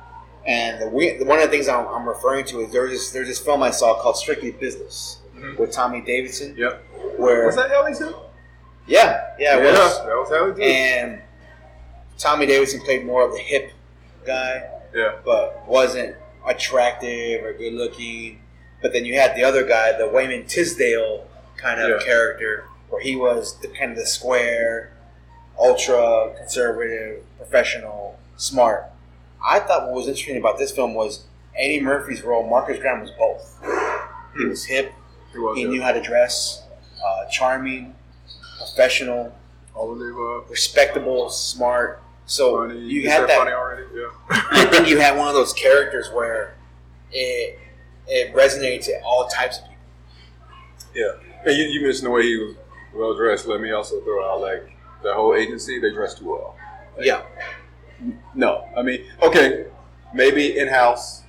And 0.47 0.81
the, 0.81 0.89
one 1.25 1.39
of 1.39 1.45
the 1.45 1.51
things 1.51 1.69
I'm, 1.69 1.87
I'm 1.89 2.07
referring 2.07 2.45
to 2.47 2.61
is 2.61 2.73
there's 2.73 2.91
this, 2.91 3.11
there's 3.11 3.29
this 3.29 3.39
film 3.39 3.63
I 3.63 3.71
saw 3.71 4.01
called 4.01 4.17
Strictly 4.17 4.53
Business 4.53 5.19
Mm-hmm. 5.45 5.61
with 5.61 5.73
Tommy 5.73 6.01
Davidson. 6.01 6.55
Yep. 6.57 6.85
Where 7.19 7.47
Was 7.47 7.57
that 7.57 7.71
Halle 7.71 7.95
too? 7.95 8.15
yeah, 8.87 9.35
yeah, 9.39 9.57
it 9.59 9.65
Yeah, 9.65 9.71
was. 9.71 9.99
that 9.99 10.07
was 10.07 10.29
Halle 10.31 10.55
too. 10.55 10.63
And 10.63 11.21
Tommy 12.19 12.47
Davidson 12.47 12.81
played 12.81 13.05
more 13.05 13.25
of 13.25 13.33
the 13.33 13.39
hip 13.41 13.71
guy, 14.27 14.69
Yeah. 14.95 15.13
but 15.25 15.67
wasn't 15.67 16.17
attractive 16.47 17.45
or 17.45 17.53
good 17.53 17.75
looking. 17.75 18.41
But 18.83 18.93
then 18.93 19.05
you 19.05 19.19
had 19.19 19.35
the 19.35 19.45
other 19.45 19.65
guy, 19.65 19.93
the 19.97 20.09
Wayman 20.09 20.47
Tisdale 20.47 21.27
kind 21.57 21.81
of 21.81 21.89
Yeah. 22.01 22.07
character, 22.07 22.65
where 22.91 23.01
he 23.03 23.17
was 23.17 23.59
the 23.61 23.69
kind 23.69 23.93
of 23.93 23.97
the 23.97 24.07
square, 24.07 24.93
ultra 25.59 26.35
conservative, 26.37 27.23
professional, 27.39 28.19
smart. 28.37 28.85
I 29.47 29.61
thought 29.61 29.87
what 29.87 29.95
was 29.95 30.09
interesting 30.09 30.37
about 30.37 30.59
this 30.59 30.73
film 30.73 30.95
was 30.95 31.25
Eddie 31.57 31.81
Murphy's 31.81 32.23
role. 32.23 32.49
Marcus 32.49 32.79
Graham 32.79 33.01
was 33.01 33.11
both. 33.13 33.59
He 34.37 34.43
hmm. 34.43 34.49
was 34.49 34.65
hip. 34.65 34.93
He 35.55 35.63
yeah. 35.63 35.69
knew 35.69 35.83
how 35.83 35.93
to 35.93 36.01
dress. 36.03 36.63
Uh, 37.05 37.27
charming, 37.31 37.95
professional, 38.59 39.35
All 39.75 39.93
of 39.93 39.99
the 39.99 40.07
above. 40.07 40.51
respectable, 40.51 41.29
smart. 41.31 42.03
So 42.27 42.67
Funny. 42.67 42.81
you 42.81 43.03
You 43.03 43.11
had 43.11 43.29
that. 43.29 43.37
funny 43.39 43.51
already? 43.53 43.85
Yeah. 43.95 44.09
I 44.31 44.65
think 44.67 44.89
you 44.89 44.99
had 45.07 45.17
one 45.19 45.29
of 45.29 45.35
those 45.35 45.53
characters 45.53 46.09
where 46.13 46.55
it 47.13 47.59
it 48.07 48.35
resonates 48.35 48.85
to 48.87 49.01
all 49.05 49.29
types 49.29 49.59
of 49.59 49.65
people. 49.65 49.77
Yeah. 50.95 51.13
And 51.45 51.57
you, 51.57 51.65
you 51.65 51.83
mentioned 51.83 52.07
the 52.07 52.11
way 52.11 52.23
he 52.23 52.37
was 52.39 52.55
well 52.95 53.15
dressed. 53.17 53.47
Let 53.47 53.61
me 53.61 53.73
also 53.73 54.01
throw 54.01 54.25
out 54.31 54.41
like 54.41 54.75
the 55.03 55.13
whole 55.15 55.35
agency, 55.35 55.79
they 55.81 55.91
dress 55.93 56.15
too 56.15 56.31
well. 56.31 56.57
Yeah. 56.99 57.23
No. 58.35 58.67
I 58.77 58.83
mean, 58.83 59.05
okay, 59.23 59.67
maybe 60.15 60.59
in 60.59 60.69
house, 60.69 61.23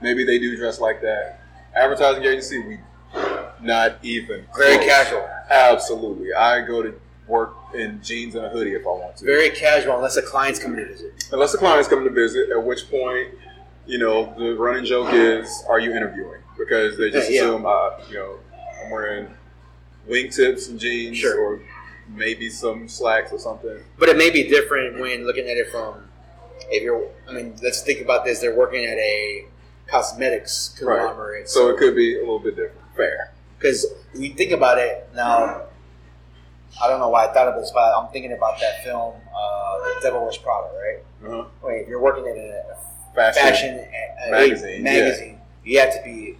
maybe 0.00 0.24
they 0.24 0.38
do 0.38 0.56
dress 0.56 0.80
like 0.80 1.00
that. 1.02 1.40
Advertising 1.74 2.24
agency, 2.24 2.58
we 2.66 2.78
not 3.62 3.98
even 4.02 4.46
Very 4.56 4.76
close. 4.76 4.86
casual. 4.88 5.28
Absolutely. 5.50 6.32
I 6.34 6.60
go 6.66 6.82
to 6.82 6.94
work 7.26 7.54
in 7.74 8.00
jeans 8.02 8.34
and 8.34 8.44
a 8.44 8.48
hoodie 8.48 8.72
if 8.74 8.82
I 8.82 8.90
want 8.90 9.16
to. 9.18 9.24
Very 9.24 9.50
casual, 9.50 9.96
unless 9.96 10.16
a 10.16 10.22
client's 10.22 10.58
coming 10.58 10.78
to 10.78 10.86
visit. 10.86 11.12
Unless 11.32 11.52
the 11.52 11.58
client's 11.58 11.88
coming 11.88 12.04
to 12.04 12.10
visit, 12.10 12.50
at 12.50 12.62
which 12.62 12.90
point, 12.90 13.28
you 13.86 13.98
know, 13.98 14.34
the 14.38 14.54
running 14.56 14.84
joke 14.84 15.12
is, 15.12 15.64
are 15.68 15.78
you 15.80 15.92
interviewing? 15.92 16.40
Because 16.58 16.98
they 16.98 17.10
just 17.10 17.30
Yeah, 17.30 17.42
yeah. 17.42 17.48
assume, 17.48 17.66
uh, 17.66 17.90
you 18.08 18.14
know, 18.16 18.34
I'm 18.84 18.90
wearing 18.90 19.28
wingtips 20.08 20.68
and 20.68 20.78
jeans 20.78 21.18
Sure. 21.18 21.38
or 21.40 21.60
maybe 22.08 22.50
some 22.50 22.88
slacks 22.88 23.32
or 23.32 23.38
something. 23.38 23.78
But 23.98 24.08
it 24.08 24.16
may 24.16 24.30
be 24.30 24.48
different 24.48 24.98
when 25.00 25.24
looking 25.26 25.48
at 25.48 25.56
it 25.56 25.68
from 25.70 26.08
if 26.70 26.82
you're. 26.82 27.08
I 27.28 27.32
mean, 27.32 27.54
let's 27.62 27.82
think 27.82 28.00
about 28.00 28.24
this. 28.24 28.40
They're 28.40 28.54
working 28.54 28.84
at 28.84 28.98
a 28.98 29.46
cosmetics 29.86 30.74
conglomerate. 30.78 31.48
So 31.48 31.68
it 31.68 31.78
could 31.78 31.94
be 31.96 32.16
a 32.16 32.20
little 32.20 32.38
bit 32.38 32.56
different. 32.56 32.80
Fair. 32.96 33.32
Because 33.60 33.86
we 34.14 34.30
think 34.30 34.52
about 34.52 34.78
it 34.78 35.06
now, 35.14 35.64
I 36.82 36.88
don't 36.88 36.98
know 36.98 37.10
why 37.10 37.26
I 37.26 37.32
thought 37.32 37.46
of 37.48 37.60
this, 37.60 37.70
but 37.74 37.92
I'm 37.94 38.10
thinking 38.10 38.32
about 38.32 38.58
that 38.60 38.82
film, 38.82 39.14
uh, 39.36 39.78
The 39.78 40.00
Devil 40.02 40.22
Wears 40.22 40.38
Prada, 40.38 40.68
right? 40.74 41.04
Uh-huh. 41.26 41.44
Wait, 41.62 41.82
if 41.82 41.88
you're 41.88 42.00
working 42.00 42.24
in 42.26 42.38
a 42.38 43.14
Fashion, 43.14 43.42
fashion, 43.42 43.78
uh, 44.26 44.30
magazine, 44.30 44.82
magazine, 44.82 45.40
you 45.64 45.78
have 45.78 45.92
to 45.92 46.02
be 46.04 46.38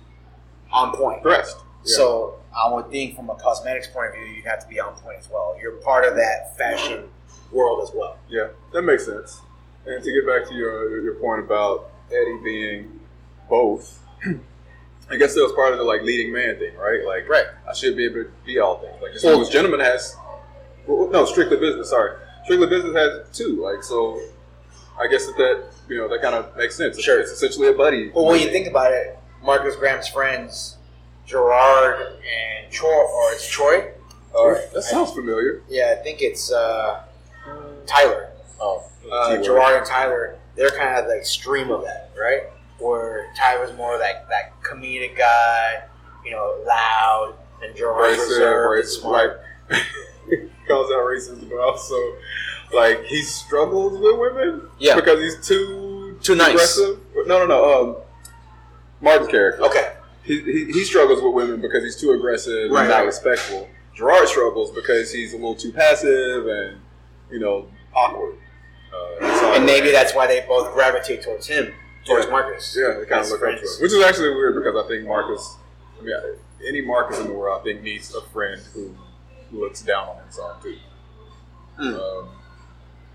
on 0.72 0.96
point. 0.96 1.22
Dressed. 1.22 1.58
Yeah. 1.84 1.96
So 1.96 2.38
I 2.56 2.72
would 2.72 2.90
think 2.90 3.16
from 3.16 3.28
a 3.28 3.34
cosmetics 3.34 3.88
point 3.88 4.08
of 4.10 4.14
view, 4.14 4.24
you'd 4.24 4.46
have 4.46 4.60
to 4.62 4.68
be 4.68 4.80
on 4.80 4.94
point 4.94 5.18
as 5.18 5.28
well. 5.30 5.56
You're 5.60 5.72
part 5.72 6.06
of 6.06 6.14
that 6.16 6.56
fashion 6.56 7.04
world 7.52 7.82
as 7.82 7.94
well. 7.94 8.16
Yeah, 8.28 8.48
that 8.72 8.82
makes 8.82 9.04
sense. 9.04 9.40
And 9.84 10.02
to 10.02 10.12
get 10.12 10.26
back 10.26 10.48
to 10.48 10.54
your 10.54 11.00
your 11.02 11.14
point 11.14 11.40
about 11.40 11.90
Eddie 12.10 12.38
being 12.42 13.00
both, 13.48 13.98
I 15.10 15.16
guess 15.16 15.34
that 15.34 15.42
was 15.42 15.52
part 15.52 15.72
of 15.72 15.78
the 15.78 15.84
like 15.84 16.02
leading 16.02 16.32
man 16.32 16.58
thing, 16.58 16.76
right? 16.76 17.04
Like, 17.04 17.28
right. 17.28 17.46
I 17.68 17.74
should 17.74 17.96
be 17.96 18.04
able 18.04 18.24
to 18.24 18.30
be 18.46 18.58
all 18.58 18.78
things. 18.78 18.94
Like, 19.02 19.12
Well- 19.24 19.38
because 19.38 19.52
gentleman 19.52 19.80
has, 19.80 20.16
well, 20.86 21.08
no, 21.10 21.24
strictly 21.24 21.56
business. 21.56 21.90
Sorry, 21.90 22.16
strictly 22.44 22.66
business 22.68 22.94
has 22.96 23.36
two. 23.36 23.62
Like, 23.62 23.82
so 23.82 24.20
I 25.00 25.06
guess 25.08 25.26
that 25.26 25.36
that 25.36 25.64
you 25.88 25.98
know 25.98 26.08
that 26.08 26.22
kind 26.22 26.34
of 26.34 26.56
makes 26.56 26.76
sense. 26.76 27.00
Sure. 27.00 27.20
it's 27.20 27.30
essentially 27.32 27.68
a 27.68 27.72
buddy. 27.72 28.10
Well, 28.14 28.26
when 28.26 28.40
you 28.40 28.50
think 28.50 28.66
about 28.68 28.92
it, 28.92 29.18
Marcus 29.42 29.74
Graham's 29.76 30.08
friends, 30.08 30.76
Gerard 31.26 32.00
and 32.06 32.70
Troy, 32.72 32.88
or 32.90 33.32
it's 33.32 33.48
Troy? 33.48 33.92
That 34.32 34.82
sounds 34.84 35.10
familiar. 35.12 35.62
Yeah, 35.68 35.96
I 35.98 36.02
think 36.02 36.22
it's 36.22 36.52
uh, 36.52 37.02
Tyler. 37.86 38.30
Oh, 38.60 38.84
Uh, 39.10 39.42
Gerard 39.42 39.76
and 39.78 39.86
Tyler, 39.86 40.36
they're 40.54 40.70
kind 40.70 40.96
of 40.98 41.06
the 41.06 41.16
extreme 41.16 41.70
of 41.70 41.82
that, 41.82 42.10
right? 42.18 42.42
Where 42.80 43.32
Ty 43.36 43.58
was 43.58 43.72
more 43.76 43.98
like 43.98 44.28
that 44.28 44.60
comedic 44.62 45.16
guy, 45.16 45.82
you 46.24 46.30
know, 46.32 46.62
loud, 46.66 47.34
and 47.62 47.72
reserved 47.74 48.86
racist, 48.86 49.00
smart. 49.00 49.40
like 49.70 49.80
calls 50.68 50.90
out 50.90 50.98
racist, 51.04 51.48
but 51.48 51.58
also 51.58 51.94
like 52.72 53.04
he 53.04 53.22
struggles 53.22 53.98
with 53.98 54.18
women. 54.18 54.62
Yeah. 54.78 54.94
because 54.96 55.20
he's 55.20 55.46
too 55.46 56.18
Too 56.22 56.34
nice. 56.36 56.50
aggressive. 56.50 56.98
No, 57.26 57.44
no, 57.44 57.46
no. 57.46 57.80
Um, 57.80 57.96
Martin's 59.00 59.28
character. 59.30 59.62
Okay. 59.64 59.92
He, 60.22 60.40
he, 60.40 60.64
he 60.72 60.84
struggles 60.84 61.22
with 61.22 61.34
women 61.34 61.60
because 61.60 61.82
he's 61.82 61.96
too 62.00 62.12
aggressive 62.12 62.70
Right, 62.70 62.82
and 62.82 62.90
not 62.90 63.04
respectful. 63.06 63.68
Gerard 63.94 64.28
struggles 64.28 64.70
because 64.70 65.12
he's 65.12 65.32
a 65.32 65.36
little 65.36 65.54
too 65.56 65.72
passive 65.72 66.46
and 66.46 66.78
you 67.30 67.38
know 67.40 67.68
awkward. 67.94 68.36
Uh, 68.94 69.54
And 69.56 69.66
maybe 69.66 69.90
that's 69.90 70.14
why 70.14 70.26
they 70.26 70.44
both 70.46 70.72
gravitate 70.74 71.22
towards 71.22 71.46
him, 71.46 71.72
towards 72.04 72.26
Yeah. 72.26 72.30
Marcus. 72.32 72.76
Yeah, 72.78 72.94
they 72.98 73.06
kind 73.06 73.22
of 73.22 73.28
look 73.30 73.42
up 73.42 73.48
to 73.50 73.56
him, 73.56 73.82
which 73.82 73.92
is 73.92 74.02
actually 74.04 74.30
weird 74.30 74.54
because 74.54 74.84
I 74.84 74.88
think 74.88 75.06
Marcus. 75.06 75.56
I 75.98 76.02
mean, 76.02 76.14
any 76.66 76.80
Marcus 76.80 77.18
in 77.18 77.26
the 77.28 77.32
world, 77.34 77.60
I 77.60 77.64
think 77.64 77.82
needs 77.82 78.14
a 78.14 78.22
friend 78.28 78.60
who 78.74 78.94
looks 79.52 79.82
down 79.82 80.08
on 80.08 80.16
him 80.16 80.24
some 80.30 80.52
too. 80.62 80.76
Hmm. 81.76 81.94
Um, 81.94 82.28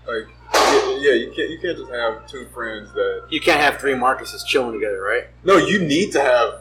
like, 0.06 0.28
yeah, 0.54 0.96
yeah, 1.00 1.12
you 1.14 1.32
can't 1.34 1.50
you 1.50 1.58
can't 1.60 1.76
just 1.78 1.90
have 1.90 2.26
two 2.28 2.46
friends 2.54 2.92
that. 2.94 3.24
You 3.30 3.40
can't 3.40 3.60
have 3.60 3.80
three 3.80 3.94
Marcuses 3.94 4.44
chilling 4.46 4.72
together, 4.72 5.00
right? 5.00 5.24
No, 5.44 5.56
you 5.56 5.80
need 5.80 6.12
to 6.12 6.20
have 6.20 6.60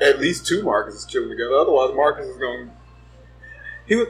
at 0.00 0.18
least 0.20 0.46
two 0.46 0.62
Marcuses 0.62 1.06
chilling 1.08 1.28
together. 1.30 1.54
Otherwise, 1.54 1.92
Marcus 1.94 2.26
is 2.26 2.36
going. 2.36 2.70
He 3.86 3.94
was 3.94 4.08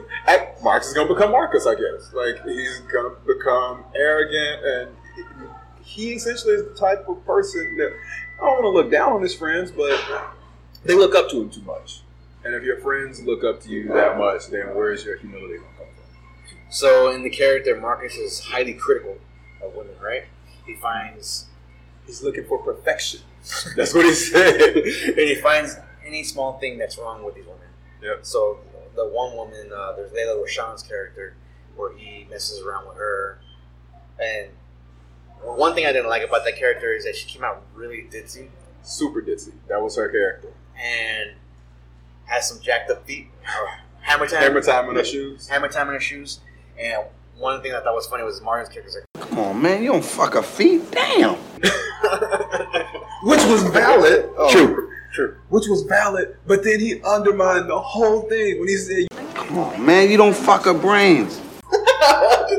Marcus 0.63 0.87
is 0.87 0.93
going 0.95 1.07
to 1.07 1.13
become 1.13 1.31
Marcus, 1.31 1.67
I 1.67 1.75
guess. 1.75 2.11
Like 2.11 2.43
he's 2.43 2.79
going 2.91 3.13
to 3.13 3.21
become 3.27 3.83
arrogant, 3.95 4.65
and 4.65 4.96
he 5.87 6.13
essentially 6.13 6.53
is 6.53 6.63
the 6.63 6.75
type 6.75 7.07
of 7.07 7.25
person 7.25 7.75
that 7.77 7.93
I 8.39 8.45
don't 8.45 8.63
want 8.63 8.63
to 8.63 8.69
look 8.69 8.91
down 8.91 9.13
on 9.13 9.21
his 9.21 9.33
friends, 9.33 9.71
but 9.71 9.99
they 10.83 10.95
look 10.95 11.15
up 11.15 11.29
to 11.29 11.41
him 11.41 11.49
too 11.49 11.61
much. 11.61 12.01
And 12.43 12.53
if 12.53 12.63
your 12.63 12.79
friends 12.79 13.21
look 13.23 13.43
up 13.43 13.61
to 13.61 13.69
you 13.69 13.87
that 13.89 14.17
much, 14.17 14.47
then 14.47 14.75
where 14.75 14.91
is 14.91 15.03
your 15.05 15.17
humility 15.17 15.55
going 15.57 15.71
to 15.71 15.77
come 15.77 15.87
from? 15.87 16.57
So 16.69 17.11
in 17.11 17.23
the 17.23 17.29
character, 17.29 17.79
Marcus 17.79 18.15
is 18.15 18.39
highly 18.39 18.73
critical 18.73 19.17
of 19.63 19.73
women, 19.73 19.95
right? 20.01 20.25
He 20.65 20.75
finds 20.75 21.47
He's 22.05 22.23
looking 22.23 22.45
for 22.45 22.57
perfection. 22.59 23.19
That's 23.75 23.93
what 23.93 24.05
he 24.05 24.13
said. 24.13 24.61
and 24.61 25.17
he 25.17 25.35
finds 25.35 25.75
any 26.05 26.23
small 26.23 26.57
thing 26.57 26.77
that's 26.77 26.97
wrong 26.97 27.23
with 27.23 27.35
these 27.35 27.45
women. 27.45 27.67
Yep. 28.01 28.19
So 28.25 28.59
the 28.95 29.07
one 29.07 29.35
woman, 29.35 29.71
uh, 29.75 29.93
there's 29.93 30.13
Lela 30.13 30.41
Rochon's 30.41 30.83
character, 30.83 31.35
where 31.75 31.95
he 31.97 32.25
messes 32.29 32.61
around 32.61 32.87
with 32.87 32.97
her, 32.97 33.39
and 34.19 34.49
one 35.43 35.73
thing 35.75 35.85
I 35.85 35.91
didn't 35.91 36.09
like 36.09 36.23
about 36.27 36.43
that 36.45 36.57
character 36.57 36.93
is 36.93 37.03
that 37.05 37.15
she 37.15 37.27
came 37.27 37.43
out 37.43 37.61
really 37.75 38.07
ditzy 38.11 38.49
Super 38.83 39.21
ditzy. 39.21 39.51
That 39.67 39.81
was 39.81 39.95
her 39.97 40.07
character. 40.09 40.53
and 40.81 41.31
has 42.25 42.47
some 42.49 42.59
jacked 42.61 42.89
up 42.91 43.05
feet, 43.07 43.27
hammer 44.01 44.27
time, 44.27 44.41
Hammer 44.41 44.61
time 44.61 44.89
in 44.89 44.95
her 44.95 45.03
shoes. 45.03 45.47
hammer 45.47 45.67
time 45.69 45.87
in 45.87 45.93
her 45.93 45.99
shoes, 45.99 46.39
and 46.79 47.03
one 47.37 47.61
thing 47.61 47.73
I 47.73 47.81
thought 47.81 47.93
was 47.95 48.07
funny 48.07 48.23
was 48.23 48.41
Martin's 48.41 48.69
character's 48.69 48.95
like, 48.95 49.27
Come 49.29 49.39
on, 49.39 49.61
man. 49.61 49.83
You 49.83 49.91
don't 49.91 50.03
fuck 50.03 50.33
her 50.33 50.41
feet. 50.41 50.89
Damn. 50.91 51.35
Which 53.23 53.43
was 53.45 53.63
valid. 53.71 54.29
Oh, 54.37 54.51
True. 54.51 54.91
True. 55.13 55.35
Which 55.49 55.67
was 55.67 55.83
valid, 55.83 56.35
but 56.45 56.63
then 56.63 56.79
he 56.79 57.01
undermined 57.03 57.69
the 57.69 57.79
whole 57.79 58.21
thing 58.21 58.59
when 58.59 58.67
he 58.67 58.77
said, 58.77 59.07
Come 59.33 59.57
on, 59.59 59.85
man. 59.85 60.09
You 60.11 60.17
don't 60.17 60.35
fuck 60.35 60.65
her 60.65 60.73
brains. 60.73 61.41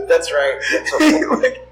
"That's 0.09 0.33
right." 0.33 0.59
like, 1.43 1.67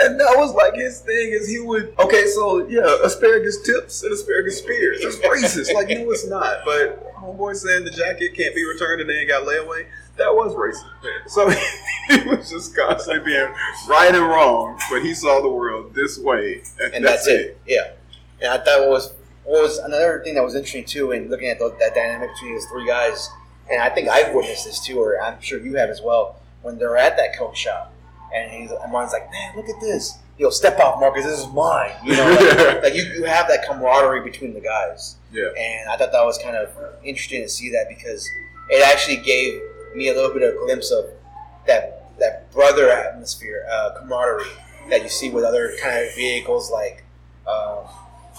and 0.00 0.20
that 0.20 0.34
was 0.36 0.54
like 0.54 0.74
his 0.74 1.00
thing 1.00 1.32
is 1.32 1.48
he 1.48 1.60
would 1.60 1.92
okay 1.98 2.26
so 2.26 2.66
yeah 2.68 2.98
asparagus 3.04 3.62
tips 3.62 4.02
and 4.02 4.12
asparagus 4.12 4.58
spears 4.58 4.98
it's 5.00 5.16
racist 5.18 5.72
like 5.74 5.88
no 5.88 6.10
it's 6.10 6.26
not 6.26 6.58
but 6.64 7.14
homeboy 7.14 7.54
saying 7.54 7.84
the 7.84 7.90
jacket 7.90 8.34
can't 8.34 8.54
be 8.54 8.64
returned 8.64 9.00
and 9.00 9.10
they 9.10 9.18
ain't 9.18 9.28
got 9.28 9.46
layaway 9.46 9.86
that 10.16 10.32
was 10.32 10.54
racist 10.54 11.28
so 11.28 11.48
he 12.08 12.28
was 12.28 12.50
just 12.50 12.76
constantly 12.76 13.24
being 13.24 13.48
right 13.88 14.14
and 14.14 14.24
wrong 14.24 14.78
but 14.90 15.02
he 15.02 15.14
saw 15.14 15.40
the 15.40 15.48
world 15.48 15.94
this 15.94 16.18
way 16.18 16.62
and, 16.80 16.94
and 16.94 17.04
that's, 17.04 17.26
it. 17.26 17.60
Yeah, 17.66 17.92
and 18.40 18.52
I 18.52 18.58
thought 18.58 18.80
what 18.80 18.90
was 18.90 19.14
what 19.48 19.62
was 19.62 19.78
another 19.78 20.20
thing 20.22 20.34
that 20.34 20.44
was 20.44 20.54
interesting 20.54 20.84
too, 20.84 21.12
in 21.12 21.30
looking 21.30 21.48
at 21.48 21.58
those, 21.58 21.72
that 21.80 21.94
dynamic 21.94 22.30
between 22.34 22.52
these 22.52 22.66
three 22.66 22.86
guys, 22.86 23.30
and 23.70 23.80
I 23.80 23.88
think 23.88 24.06
I've 24.06 24.34
witnessed 24.34 24.66
this 24.66 24.78
too, 24.78 25.00
or 25.00 25.22
I'm 25.22 25.40
sure 25.40 25.58
you 25.58 25.76
have 25.76 25.88
as 25.88 26.02
well. 26.02 26.38
When 26.60 26.76
they're 26.76 26.98
at 26.98 27.16
that 27.16 27.34
coke 27.34 27.56
shop, 27.56 27.94
and 28.34 28.50
he's 28.52 28.70
and 28.70 28.92
Martin's 28.92 29.12
like, 29.12 29.30
"Man, 29.30 29.56
look 29.56 29.68
at 29.68 29.80
this! 29.80 30.18
Yo, 30.38 30.50
step 30.50 30.78
off, 30.78 31.00
Marcus. 31.00 31.24
This 31.24 31.38
is 31.40 31.46
mine." 31.52 31.92
You 32.04 32.16
know, 32.16 32.30
like, 32.30 32.82
like 32.84 32.94
you, 32.94 33.02
you 33.04 33.24
have 33.24 33.48
that 33.48 33.66
camaraderie 33.66 34.22
between 34.22 34.54
the 34.54 34.60
guys, 34.60 35.16
yeah 35.32 35.48
and 35.58 35.90
I 35.90 35.96
thought 35.96 36.12
that 36.12 36.24
was 36.24 36.38
kind 36.38 36.56
of 36.56 36.70
interesting 37.04 37.42
to 37.42 37.48
see 37.48 37.70
that 37.70 37.86
because 37.88 38.28
it 38.70 38.82
actually 38.86 39.16
gave 39.16 39.60
me 39.94 40.08
a 40.08 40.14
little 40.14 40.32
bit 40.32 40.42
of 40.42 40.54
a 40.54 40.58
glimpse 40.66 40.90
of 40.90 41.06
that 41.66 42.10
that 42.18 42.50
brother 42.52 42.90
atmosphere, 42.90 43.64
uh, 43.70 43.90
camaraderie 43.98 44.44
that 44.90 45.02
you 45.02 45.08
see 45.08 45.30
with 45.30 45.44
other 45.44 45.72
kind 45.82 46.04
of 46.06 46.14
vehicles 46.14 46.70
like 46.70 47.04
um, 47.46 47.84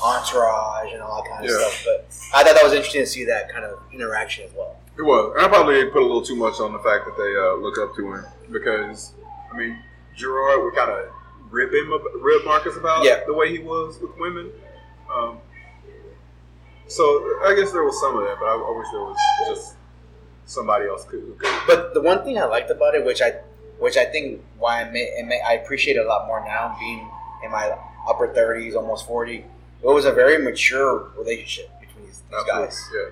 entourage 0.04 0.92
and 0.94 1.02
all 1.02 1.22
that 1.24 1.30
kind 1.30 1.46
of 1.46 1.52
Yeah. 1.52 1.58
stuff. 1.58 1.84
But 1.86 2.08
I 2.34 2.44
thought 2.44 2.56
that 2.56 2.64
was 2.64 2.74
interesting 2.74 3.02
to 3.02 3.08
see 3.08 3.26
that 3.26 3.50
kind 3.52 3.66
of 3.66 3.80
interaction 3.94 4.46
as 4.46 4.52
well. 4.54 4.76
It 4.98 5.04
was, 5.04 5.34
and 5.38 5.46
I 5.46 5.48
probably 5.48 5.86
put 5.86 6.02
a 6.02 6.06
little 6.06 6.22
too 6.22 6.36
much 6.36 6.60
on 6.60 6.74
the 6.74 6.80
fact 6.80 7.06
that 7.06 7.16
they 7.18 7.36
uh, 7.38 7.56
look 7.56 7.78
up 7.80 7.96
to 7.96 8.14
him 8.14 8.26
because, 8.52 9.14
I 9.52 9.58
mean, 9.58 9.78
Gerard 10.16 10.64
would 10.64 10.76
kind 10.76 10.92
of 10.92 11.06
rib 11.50 11.74
him, 11.74 11.92
rib 12.22 12.46
Marcus 12.46 12.76
about 12.78 13.04
Yeah. 13.04 13.22
the 13.26 13.34
way 13.34 13.52
he 13.52 13.60
was 13.60 14.00
with 14.02 14.12
women. 14.18 14.52
Um, 15.14 15.40
so 16.88 17.04
I 17.44 17.56
guess 17.58 17.72
there 17.72 17.84
was 17.84 18.00
some 18.00 18.18
of 18.18 18.24
that, 18.24 18.38
but 18.40 18.46
I, 18.46 18.54
I 18.56 18.78
wish 18.78 18.88
there 18.92 19.02
was 19.02 19.18
just 19.48 19.76
somebody 20.46 20.88
else 20.88 21.06
could. 21.06 21.20
who 21.22 21.34
could. 21.36 21.50
But 21.68 21.94
the 21.94 22.02
one 22.02 22.24
thing 22.24 22.38
I 22.40 22.46
liked 22.46 22.72
about 22.72 22.96
it, 22.96 23.06
which 23.06 23.22
I, 23.22 23.32
which 23.80 23.98
I 23.98 24.06
think 24.06 24.42
why 24.58 24.82
I, 24.82 24.90
may, 24.90 25.10
may, 25.26 25.40
I 25.42 25.54
appreciate 25.54 25.98
it 25.98 26.06
a 26.06 26.08
lot 26.08 26.28
more 26.28 26.44
now, 26.46 26.76
being 26.80 27.08
in 27.44 27.52
my 27.52 27.76
upper 28.08 28.34
thirties, 28.34 28.76
almost 28.76 29.08
forty, 29.08 29.46
it 29.84 29.88
was 29.88 30.06
a 30.06 30.12
very 30.12 30.38
mature 30.44 31.10
relationship 31.18 31.70
between 31.80 32.06
these, 32.06 32.22
these 32.30 32.44
guys. 32.48 32.90
Yeah. 32.94 33.10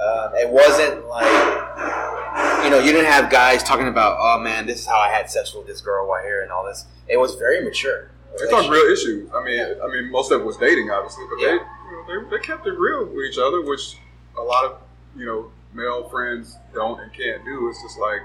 Um, 0.00 0.34
it 0.34 0.48
wasn't 0.48 1.06
like 1.08 2.64
you 2.64 2.70
know 2.70 2.78
you 2.78 2.92
didn't 2.92 3.06
have 3.10 3.30
guys 3.30 3.62
talking 3.62 3.88
about 3.88 4.16
oh 4.20 4.38
man 4.40 4.66
this 4.66 4.80
is 4.80 4.86
how 4.86 4.98
I 4.98 5.08
had 5.10 5.30
sex 5.30 5.54
with 5.54 5.66
this 5.66 5.80
girl 5.80 6.06
right 6.06 6.24
here 6.24 6.42
and 6.42 6.50
all 6.50 6.64
this. 6.64 6.86
It 7.08 7.18
was 7.18 7.34
very 7.34 7.62
mature. 7.62 8.10
They 8.38 8.46
talked 8.48 8.68
real 8.70 8.90
issues. 8.90 9.28
I 9.34 9.44
mean, 9.44 9.60
I 9.82 9.88
mean, 9.88 10.10
most 10.10 10.30
of 10.30 10.40
it 10.40 10.44
was 10.44 10.56
dating, 10.56 10.90
obviously, 10.90 11.24
but 11.28 11.36
they, 11.44 11.52
you 11.52 11.58
know, 11.58 12.30
they, 12.30 12.36
they 12.36 12.42
kept 12.42 12.66
it 12.66 12.78
real 12.78 13.04
with 13.06 13.24
each 13.26 13.38
other, 13.38 13.60
which 13.62 13.96
a 14.38 14.42
lot 14.42 14.64
of 14.64 14.78
you 15.16 15.26
know 15.26 15.50
male 15.74 16.08
friends 16.08 16.56
don't 16.72 17.00
and 17.00 17.12
can't 17.12 17.44
do. 17.44 17.68
It's 17.68 17.82
just 17.82 17.98
like, 17.98 18.20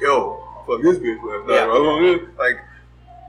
yo, 0.00 0.42
fuck 0.66 0.82
this 0.82 0.98
bitch 0.98 1.22
last 1.22 1.48
night. 1.48 1.54
Yeah. 1.54 2.16
Like, 2.38 2.58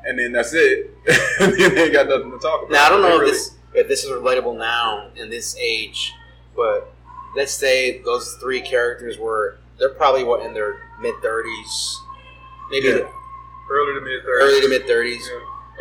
and 0.06 0.20
then 0.20 0.34
that's 0.34 0.54
it. 0.54 0.92
and 1.40 1.54
then 1.54 1.74
they 1.74 1.84
ain't 1.86 1.94
got 1.94 2.08
nothing 2.08 2.32
to 2.32 2.38
talk 2.38 2.62
about. 2.64 2.72
Now 2.72 2.86
I 2.86 2.90
don't 2.90 3.02
know 3.02 3.16
if 3.16 3.22
really- 3.22 3.32
this 3.32 3.52
if 3.74 3.88
this 3.88 4.04
is 4.04 4.12
relatable 4.12 4.58
now 4.58 5.08
in 5.16 5.30
this 5.30 5.56
age, 5.60 6.14
but 6.56 6.94
let's 7.36 7.54
say 7.54 8.00
those 8.04 8.36
three 8.42 8.62
characters 8.62 9.18
were 9.18 9.58
they're 9.78 9.90
probably 9.90 10.24
what 10.24 10.46
in 10.46 10.54
their 10.54 10.78
mid 11.02 11.16
thirties, 11.22 12.00
maybe 12.72 12.88
Yeah. 12.88 13.10
early 13.72 13.94
to 13.96 14.02
mid 14.02 14.24
thirties. 14.24 14.44
early 14.44 14.62
to 14.62 14.70
mid 14.70 14.88
thirties, 14.88 15.30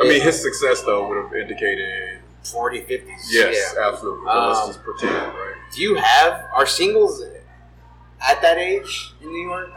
I 0.00 0.04
mean, 0.08 0.20
his 0.20 0.40
success 0.42 0.82
though 0.82 1.08
would 1.08 1.16
have 1.24 1.34
indicated 1.34 2.20
40, 2.44 2.80
50s. 2.82 3.06
yes, 3.30 3.74
yeah. 3.76 3.88
absolutely. 3.88 4.26
Let's 4.26 4.58
Um, 4.60 4.68
just 4.68 4.82
pretend, 4.84 5.14
right? 5.14 5.54
Do 5.74 5.80
you 5.80 5.94
have 5.94 6.44
are 6.54 6.66
singles 6.66 7.22
at 7.22 8.42
that 8.42 8.58
age 8.58 9.14
in 9.22 9.28
New 9.28 9.48
York? 9.48 9.70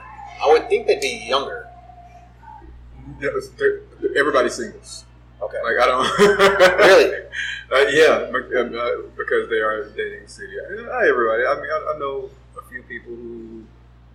I 0.43 0.47
would 0.51 0.67
think 0.69 0.85
they'd 0.87 0.99
be 1.01 1.25
younger. 1.29 1.67
Yeah, 3.21 3.29
Everybody's 4.17 4.53
singles. 4.55 5.05
Okay. 5.41 5.57
Like 5.63 5.77
I 5.79 5.85
don't 5.87 6.77
Really? 6.79 7.11
Uh, 7.71 7.79
yeah, 7.89 8.29
um, 8.29 8.33
uh, 8.75 8.89
because 9.17 9.49
they 9.49 9.59
are 9.59 9.89
dating 9.89 10.27
city. 10.27 10.53
Not 10.71 11.03
everybody. 11.05 11.43
I 11.45 11.55
mean, 11.55 11.65
I, 11.69 11.93
I 11.95 11.99
know 11.99 12.29
a 12.57 12.61
few 12.69 12.81
people 12.83 13.13
who 13.13 13.63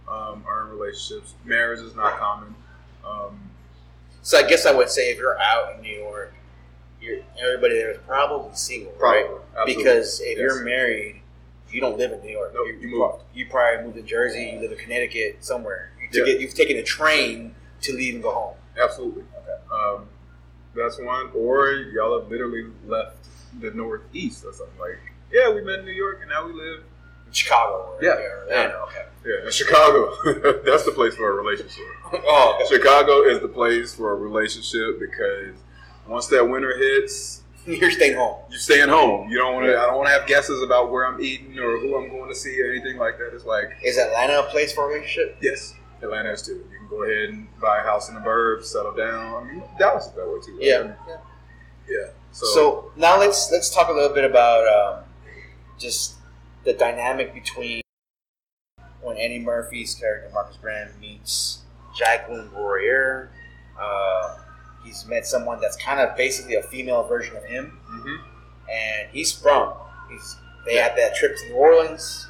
um, 0.08 0.42
are 0.46 0.62
in 0.62 0.78
relationships. 0.78 1.34
Marriage 1.44 1.80
is 1.80 1.94
not 1.94 2.18
common. 2.18 2.54
Um, 3.06 3.38
So 4.22 4.38
I 4.38 4.42
guess 4.42 4.64
I 4.64 4.72
would 4.74 4.88
say 4.88 5.10
if 5.10 5.18
you're 5.18 5.38
out 5.40 5.74
in 5.74 5.82
New 5.82 5.94
York, 5.98 6.32
you're 7.00 7.18
everybody 7.42 7.74
there 7.74 7.90
is 7.90 7.98
probably 8.06 8.54
single, 8.54 8.92
Probably, 8.92 9.22
right? 9.22 9.40
absolutely. 9.58 9.74
Because 9.84 10.20
if 10.20 10.28
Yes. 10.28 10.38
you're 10.38 10.64
married, 10.64 11.20
you 11.70 11.80
don't 11.80 11.98
live 11.98 12.12
in 12.12 12.20
New 12.22 12.30
York. 12.30 12.52
Nope, 12.54 12.66
you, 12.68 12.74
you 12.88 12.88
moved. 12.96 13.22
You 13.34 13.46
probably 13.50 13.84
moved 13.84 13.96
to 13.96 14.02
Jersey. 14.02 14.50
You 14.54 14.60
live 14.60 14.72
in 14.72 14.78
Connecticut, 14.78 15.44
somewhere. 15.44 15.90
You 16.00 16.24
Yeah. 16.24 16.34
you've 16.38 16.54
taken 16.54 16.76
a 16.76 16.82
train 16.82 17.54
to 17.82 17.92
leave 17.92 18.14
and 18.14 18.22
go 18.22 18.30
home. 18.32 18.54
absolutely. 18.80 19.24
Um, 19.70 20.06
that's 20.74 20.98
one. 21.00 21.30
Or 21.34 21.72
y'all 21.72 22.18
have 22.20 22.30
literally 22.30 22.66
left 22.86 23.16
the 23.60 23.70
Northeast 23.72 24.44
or 24.44 24.52
something. 24.52 24.78
Like, 24.80 24.98
yeah, 25.32 25.50
we 25.52 25.62
met 25.62 25.80
in 25.80 25.84
New 25.84 25.92
York 25.92 26.18
and 26.20 26.30
now 26.30 26.46
we 26.46 26.52
live. 26.52 26.80
In 27.26 27.32
Chicago. 27.32 27.96
Or, 27.96 27.98
Yeah, 28.02 28.18
yeah. 28.18 28.42
Atlanta, 28.66 28.78
okay. 28.84 29.04
Yeah, 29.24 29.50
Chicago. 29.50 30.12
that's 30.64 30.84
the 30.84 30.92
place 30.94 31.14
for 31.14 31.30
a 31.30 31.34
relationship. 31.42 31.84
Oh, 32.14 32.58
okay. 32.60 32.76
Chicago 32.76 33.22
is 33.22 33.40
the 33.40 33.48
place 33.48 33.94
for 33.94 34.12
a 34.12 34.14
relationship 34.16 35.00
because 35.00 35.54
once 36.06 36.26
that 36.26 36.44
winter 36.46 36.76
hits, 36.76 37.40
You're 37.66 37.90
staying 37.92 38.16
home. 38.16 38.36
you're 38.50 38.58
staying 38.58 38.88
home. 38.88 39.30
You 39.30 39.38
don't 39.38 39.54
want 39.54 39.66
to. 39.66 39.78
I 39.78 39.86
don't 39.86 39.96
want 39.96 40.08
to 40.08 40.12
have 40.12 40.26
guesses 40.26 40.62
about 40.62 40.90
where 40.90 41.06
I'm 41.06 41.20
eating 41.22 41.56
or 41.60 41.78
who 41.78 41.96
I'm 41.96 42.08
going 42.10 42.28
to 42.28 42.34
see 42.34 42.60
or 42.60 42.66
anything 42.72 42.98
like 42.98 43.16
that. 43.18 43.30
It's 43.32 43.44
like 43.46 43.70
Is 43.84 43.96
Atlanta 43.98 44.40
a 44.40 44.42
place 44.50 44.72
for 44.74 44.84
a 44.84 44.88
relationship? 44.94 45.36
yes, 45.40 45.74
Atlanta 46.02 46.32
is 46.32 46.42
too. 46.42 46.54
You 46.72 46.78
can 46.80 46.88
go 46.90 47.04
ahead 47.04 47.28
and 47.30 47.46
buy 47.60 47.78
a 47.78 47.82
house 47.82 48.08
in 48.08 48.16
the 48.16 48.20
burbs, 48.20 48.64
settle 48.64 48.92
down. 48.92 49.44
I 49.46 49.52
mean, 49.52 49.62
Dallas 49.78 50.06
is 50.06 50.12
that 50.12 50.26
way 50.26 50.40
too. 50.44 50.52
right? 50.54 50.96
Yeah. 51.08 51.16
yeah. 51.88 52.06
So, 52.32 52.46
So 52.46 52.92
now 52.96 53.18
let's 53.18 53.50
let's 53.52 53.72
talk 53.74 53.88
a 53.88 53.92
little 53.92 54.14
bit 54.14 54.24
about 54.24 54.66
um, 54.66 55.04
just 55.78 56.14
the 56.64 56.72
dynamic 56.72 57.34
between 57.34 57.82
when 59.02 59.16
Eddie 59.18 59.38
Murphy's 59.40 59.94
character 59.94 60.30
Marcus 60.32 60.56
Graham 60.60 60.88
meets 61.00 61.60
Jacqueline 61.96 62.48
Broyer. 62.48 63.28
Uh, 63.80 64.36
he's 64.84 65.04
met 65.06 65.26
someone 65.26 65.60
that's 65.60 65.76
kind 65.76 66.00
of 66.00 66.16
basically 66.16 66.54
a 66.54 66.62
female 66.62 67.02
version 67.04 67.36
of 67.36 67.44
him, 67.44 67.78
mhm. 67.90 68.18
and 68.72 69.10
he's 69.10 69.32
sprung. 69.32 69.74
He's 70.10 70.36
they 70.64 70.76
had 70.76 70.96
that 70.96 71.14
trip 71.16 71.36
to 71.36 71.48
New 71.48 71.56
Orleans. 71.56 72.28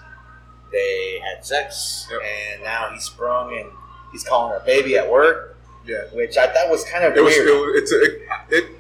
They 0.73 1.21
had 1.21 1.45
sex, 1.45 2.09
Yep. 2.11 2.21
and 2.25 2.63
now 2.65 2.89
he's 2.93 3.05
sprung 3.05 3.55
and 3.59 3.69
he's 4.11 4.25
calling 4.25 4.53
her 4.59 4.65
baby 4.65 4.97
at 4.97 5.11
work, 5.11 5.59
yeah, 5.87 6.05
which 6.15 6.39
I 6.39 6.47
thought 6.47 6.71
was 6.71 6.83
kind 6.85 7.05
of 7.05 7.15
it 7.15 7.21
was. 7.23 7.35
weird. 7.37 7.49
It, 7.49 7.53
was 7.53 7.83
it's 7.83 7.93
a, 7.93 8.57
it, 8.57 8.65
it 8.65 8.72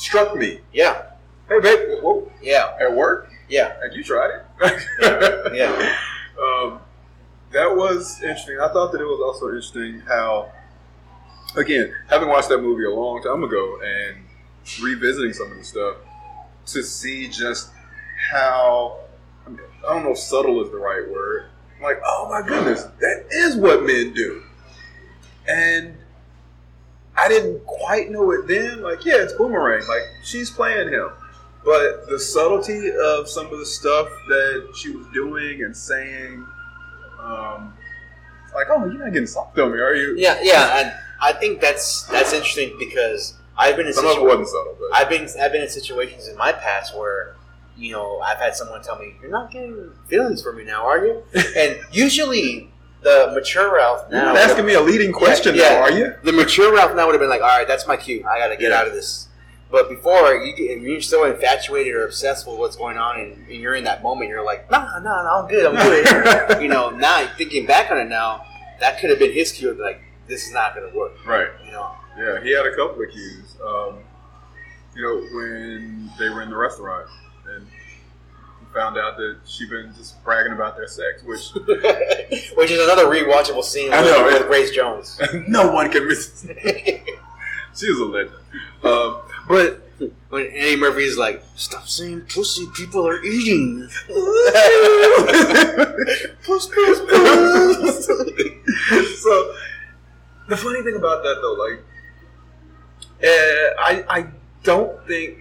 struck 0.00 0.34
me. 0.34 0.60
yeah, 0.72 1.02
Hey, 1.48 1.58
babe, 1.60 2.00
whoa, 2.00 2.30
yeah, 2.40 2.76
at 2.80 2.94
work, 2.94 3.28
yeah, 3.48 3.74
and 3.82 3.92
you 3.92 4.04
tried 4.04 4.30
it. 4.30 5.52
yeah. 5.52 5.96
um, 6.40 6.80
that 7.50 7.74
was 7.76 8.22
interesting. 8.22 8.58
I 8.60 8.68
thought 8.68 8.92
that 8.92 9.00
it 9.00 9.04
was 9.04 9.20
also 9.20 9.46
interesting 9.46 9.98
how, 10.06 10.52
again, 11.56 11.92
having 12.08 12.28
watched 12.28 12.48
that 12.50 12.58
movie 12.58 12.84
a 12.84 12.90
long 12.90 13.20
time 13.22 13.42
ago 13.42 13.80
and 13.84 14.18
revisiting 14.80 15.32
some 15.32 15.50
of 15.50 15.58
the 15.58 15.64
stuff, 15.64 15.96
to 16.66 16.84
see 16.84 17.28
just 17.28 17.70
how 18.30 19.00
I, 19.44 19.50
mean, 19.50 19.60
I 19.88 19.92
don't 19.92 20.04
know 20.04 20.12
if 20.12 20.18
subtle 20.18 20.62
is 20.62 20.70
the 20.70 20.76
right 20.78 21.08
word. 21.10 21.46
Like, 21.82 22.00
oh 22.06 22.28
my 22.30 22.46
goodness, 22.46 22.84
that 23.00 23.26
is 23.32 23.56
what 23.56 23.82
men 23.82 24.12
do, 24.14 24.42
and 25.48 25.96
I 27.20 27.28
didn't 27.28 27.64
quite 27.66 28.10
know 28.10 28.30
it 28.32 28.46
then. 28.46 28.82
Like, 28.82 29.04
yeah, 29.04 29.16
it's 29.16 29.34
boomerang. 29.34 29.86
Like, 29.86 30.02
she's 30.24 30.50
playing 30.50 30.88
him. 30.88 31.10
But 31.64 32.08
the 32.08 32.18
subtlety 32.18 32.90
of 32.90 33.28
some 33.28 33.52
of 33.52 33.58
the 33.58 33.66
stuff 33.66 34.08
that 34.28 34.72
she 34.74 34.96
was 34.96 35.06
doing 35.12 35.62
and 35.62 35.76
saying, 35.76 36.46
um, 37.20 37.74
like, 38.54 38.68
oh, 38.70 38.86
you're 38.86 39.04
not 39.04 39.12
getting 39.12 39.26
soft 39.26 39.58
on 39.58 39.72
me, 39.72 39.78
are 39.78 39.94
you? 39.94 40.14
Yeah, 40.16 40.38
yeah, 40.42 40.78
and 40.80 40.92
I 41.20 41.34
think 41.34 41.60
that's 41.60 42.04
that's 42.04 42.32
interesting 42.32 42.74
because 42.78 43.34
I've 43.58 43.76
been 43.76 43.86
in 43.86 43.92
Some 43.92 44.06
of 44.06 44.16
it 44.16 44.22
wasn't 44.22 44.48
subtle, 44.48 44.76
but 44.80 44.98
I've 44.98 45.10
been 45.10 45.28
I've 45.40 45.52
been 45.52 45.62
in 45.62 45.68
situations 45.68 46.28
in 46.28 46.36
my 46.38 46.52
past 46.52 46.96
where 46.96 47.36
you 47.76 47.92
know 47.92 48.20
I've 48.20 48.38
had 48.38 48.56
someone 48.56 48.82
tell 48.82 48.98
me 48.98 49.14
you're 49.20 49.30
not 49.30 49.50
getting 49.50 49.92
feelings 50.08 50.42
for 50.42 50.54
me 50.54 50.64
now, 50.64 50.86
are 50.86 51.04
you? 51.04 51.22
and 51.56 51.78
usually 51.92 52.69
the 53.02 53.30
mature 53.34 53.74
Ralph 53.74 54.02
you're 54.10 54.20
now 54.20 54.36
asking 54.36 54.66
me 54.66 54.74
a 54.74 54.80
leading 54.80 55.12
question 55.12 55.54
Yeah, 55.54 55.62
now, 55.62 55.70
yeah. 55.70 55.80
are 55.80 55.90
you? 55.92 56.14
the 56.22 56.32
mature 56.32 56.72
Ralph 56.74 56.94
now 56.94 57.06
would 57.06 57.12
have 57.12 57.20
been 57.20 57.30
like, 57.30 57.40
all 57.42 57.48
right, 57.48 57.66
that's 57.66 57.86
my 57.86 57.96
cue. 57.96 58.24
I 58.28 58.38
got 58.38 58.48
to 58.48 58.56
get 58.56 58.70
Yeah. 58.70 58.78
out 58.80 58.86
of 58.86 58.92
this. 58.92 59.28
But 59.70 59.88
before 59.88 60.34
you 60.34 60.54
get, 60.56 60.80
you're 60.80 61.00
so 61.00 61.24
infatuated 61.24 61.94
or 61.94 62.04
obsessed 62.04 62.46
with 62.46 62.58
what's 62.58 62.74
going 62.76 62.98
on, 62.98 63.20
and, 63.20 63.32
and 63.46 63.60
you're 63.60 63.76
in 63.76 63.84
that 63.84 64.02
moment, 64.02 64.28
you're 64.28 64.44
like, 64.44 64.68
nah, 64.70 64.98
nah, 64.98 65.22
nah, 65.22 65.42
I'm 65.42 65.48
good, 65.48 65.64
I'm 65.64 65.76
good. 65.76 66.60
you 66.62 66.68
know, 66.68 66.90
now 66.90 67.24
thinking 67.38 67.66
back 67.66 67.90
on 67.92 67.98
it 67.98 68.08
now, 68.08 68.44
that 68.80 68.98
could 69.00 69.10
have 69.10 69.20
been 69.20 69.32
his 69.32 69.52
cue. 69.52 69.72
Like, 69.80 70.02
this 70.26 70.44
is 70.46 70.52
not 70.52 70.74
going 70.74 70.90
to 70.90 70.98
work. 70.98 71.12
Right. 71.24 71.48
You 71.64 71.70
know. 71.72 71.92
Yeah, 72.18 72.42
he 72.42 72.50
had 72.52 72.66
a 72.66 72.74
couple 72.74 73.00
of 73.02 73.10
cues. 73.10 73.54
Um, 73.64 73.98
you 74.96 75.02
know, 75.02 75.16
when 75.36 76.10
they 76.18 76.28
were 76.28 76.42
in 76.42 76.50
the 76.50 76.56
restaurant 76.56 77.06
and 77.54 77.64
found 78.74 78.96
out 78.98 79.16
that 79.16 79.38
she'd 79.46 79.68
been 79.70 79.92
just 79.96 80.22
bragging 80.24 80.52
about 80.52 80.76
their 80.76 80.86
sex, 80.88 81.22
which 81.24 81.50
Which 82.56 82.70
is 82.70 82.80
another 82.80 83.06
rewatchable 83.06 83.64
scene 83.64 83.92
I 83.92 84.02
with, 84.02 84.10
know, 84.12 84.24
with 84.24 84.34
it- 84.42 84.46
Grace 84.46 84.70
Jones. 84.70 85.20
no 85.48 85.72
one 85.72 85.90
can 85.90 86.06
miss. 86.06 86.46
she 87.74 87.90
was 87.90 87.98
a 88.00 88.04
legend. 88.04 88.34
Um, 88.82 89.20
but 89.48 89.82
when 90.30 90.46
Eddie 90.54 90.76
Murphy's 90.76 91.18
like, 91.18 91.42
"Stop 91.56 91.86
saying 91.88 92.22
pussy, 92.32 92.66
people 92.74 93.06
are 93.06 93.22
eating." 93.22 93.88
puss, 96.44 96.66
puss, 96.66 97.00
puss. 97.00 98.06
so 98.06 99.54
the 100.48 100.56
funny 100.56 100.82
thing 100.82 100.96
about 100.96 101.22
that 101.22 101.38
though, 101.42 101.52
like, 101.68 101.84
uh, 103.22 103.82
I 103.82 104.04
I 104.08 104.26
don't 104.62 105.06
think 105.06 105.38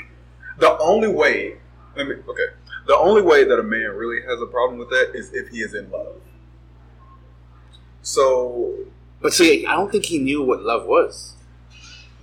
the 0.58 0.78
only 0.80 1.08
way. 1.08 1.56
Let 1.96 2.08
me 2.08 2.16
okay. 2.28 2.48
The 2.90 2.98
only 2.98 3.22
way 3.22 3.44
that 3.44 3.60
a 3.60 3.62
man 3.62 3.92
really 3.92 4.24
has 4.24 4.42
a 4.42 4.48
problem 4.48 4.80
with 4.80 4.90
that 4.90 5.12
is 5.14 5.32
if 5.32 5.50
he 5.50 5.62
is 5.62 5.76
in 5.76 5.92
love. 5.92 6.16
So 8.02 8.74
But 9.22 9.32
see, 9.32 9.64
I 9.68 9.74
don't 9.76 9.92
think 9.92 10.06
he 10.06 10.18
knew 10.18 10.42
what 10.42 10.64
love 10.64 10.88
was. 10.88 11.36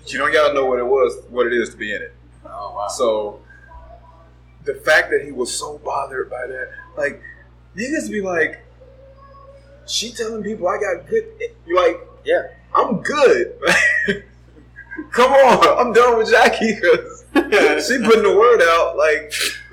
you 0.08 0.18
don't 0.18 0.32
gotta 0.32 0.54
know 0.54 0.66
what 0.66 0.80
it 0.80 0.86
was, 0.86 1.22
what 1.30 1.46
it 1.46 1.52
is 1.52 1.70
to 1.70 1.76
be 1.76 1.94
in 1.94 2.02
it. 2.02 2.12
Oh 2.44 2.74
wow! 2.74 2.88
So 2.88 3.40
the 4.64 4.74
fact 4.74 5.10
that 5.10 5.22
he 5.24 5.30
was 5.30 5.56
so 5.56 5.78
bothered 5.78 6.28
by 6.28 6.48
that, 6.48 6.70
like 6.98 7.22
niggas 7.76 8.10
be 8.10 8.20
like, 8.20 8.64
she 9.86 10.10
telling 10.10 10.42
people 10.42 10.66
I 10.66 10.78
got 10.80 11.08
good. 11.08 11.26
You 11.64 11.76
like, 11.76 12.00
yeah, 12.24 12.42
I'm 12.74 13.02
good. 13.02 13.56
Come 15.12 15.30
on, 15.30 15.86
I'm 15.86 15.92
done 15.92 16.18
with 16.18 16.28
Jackie 16.28 16.74
because 16.74 17.24
she 17.86 17.98
putting 18.02 18.24
the 18.24 18.36
word 18.36 18.62
out. 18.62 18.96
Like, 18.96 19.32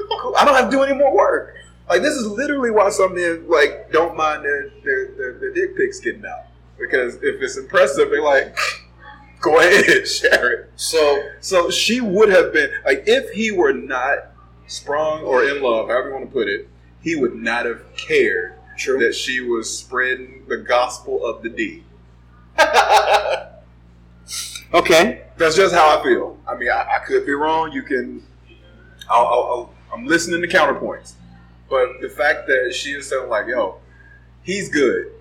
cool, 0.10 0.36
I 0.38 0.45
don't 0.45 0.56
have 0.56 0.70
to 0.70 0.72
do 0.72 0.84
any 0.84 0.95
more 0.95 1.16
work. 1.16 1.56
Like, 1.89 2.01
this 2.01 2.14
is 2.14 2.26
literally 2.28 2.72
why 2.72 2.89
some 2.89 3.16
men 3.16 3.45
like 3.47 3.91
don't 3.91 4.16
mind 4.16 4.43
their 4.43 4.70
their, 4.84 5.12
their, 5.16 5.39
their 5.39 5.54
dick 5.54 5.76
pics 5.76 5.99
getting 5.99 6.26
out 6.26 6.45
because 6.80 7.16
if 7.16 7.41
it's 7.41 7.58
impressive, 7.58 8.10
they're 8.10 8.24
like, 8.24 8.58
go 9.41 9.60
ahead, 9.60 10.08
share 10.08 10.51
it. 10.51 10.72
So, 10.76 11.24
so 11.39 11.70
she 11.70 12.01
would 12.01 12.30
have 12.30 12.54
been 12.54 12.72
like, 12.86 13.04
if 13.08 13.32
he 13.32 13.51
were 13.51 13.74
not 13.74 14.32
sprung 14.68 15.24
or 15.24 15.43
in 15.43 15.62
love, 15.62 15.89
however 15.89 16.10
you 16.10 16.14
want 16.14 16.26
to 16.28 16.32
put 16.32 16.47
it, 16.47 16.68
he 17.01 17.16
would 17.16 17.36
not 17.36 17.66
have 17.66 17.82
cared 17.95 18.54
True. 18.78 18.97
that 18.99 19.14
she 19.14 19.41
was 19.41 19.78
spreading 19.78 20.45
the 20.47 20.58
gospel 20.58 21.26
of 21.26 21.43
the 21.43 21.49
D. 21.49 21.84
okay, 24.74 25.24
that's 25.38 25.56
just 25.56 25.76
how 25.76 25.99
I 25.99 26.04
feel. 26.04 26.39
I 26.47 26.56
mean, 26.56 26.70
I, 26.70 26.95
I 26.95 26.99
could 27.06 27.26
be 27.26 27.34
wrong. 27.34 27.72
You 27.72 27.84
can. 27.84 28.24
I'll, 29.10 29.26
I'll, 29.26 29.43
I'll, 29.43 29.74
I'm 29.93 30.05
listening 30.05 30.41
to 30.41 30.47
counterpoints, 30.47 31.13
but 31.69 32.01
the 32.01 32.09
fact 32.09 32.47
that 32.47 32.73
she 32.73 32.91
is 32.91 33.07
saying 33.09 33.29
like, 33.29 33.47
"Yo, 33.47 33.79
he's 34.41 34.69
good." 34.69 35.11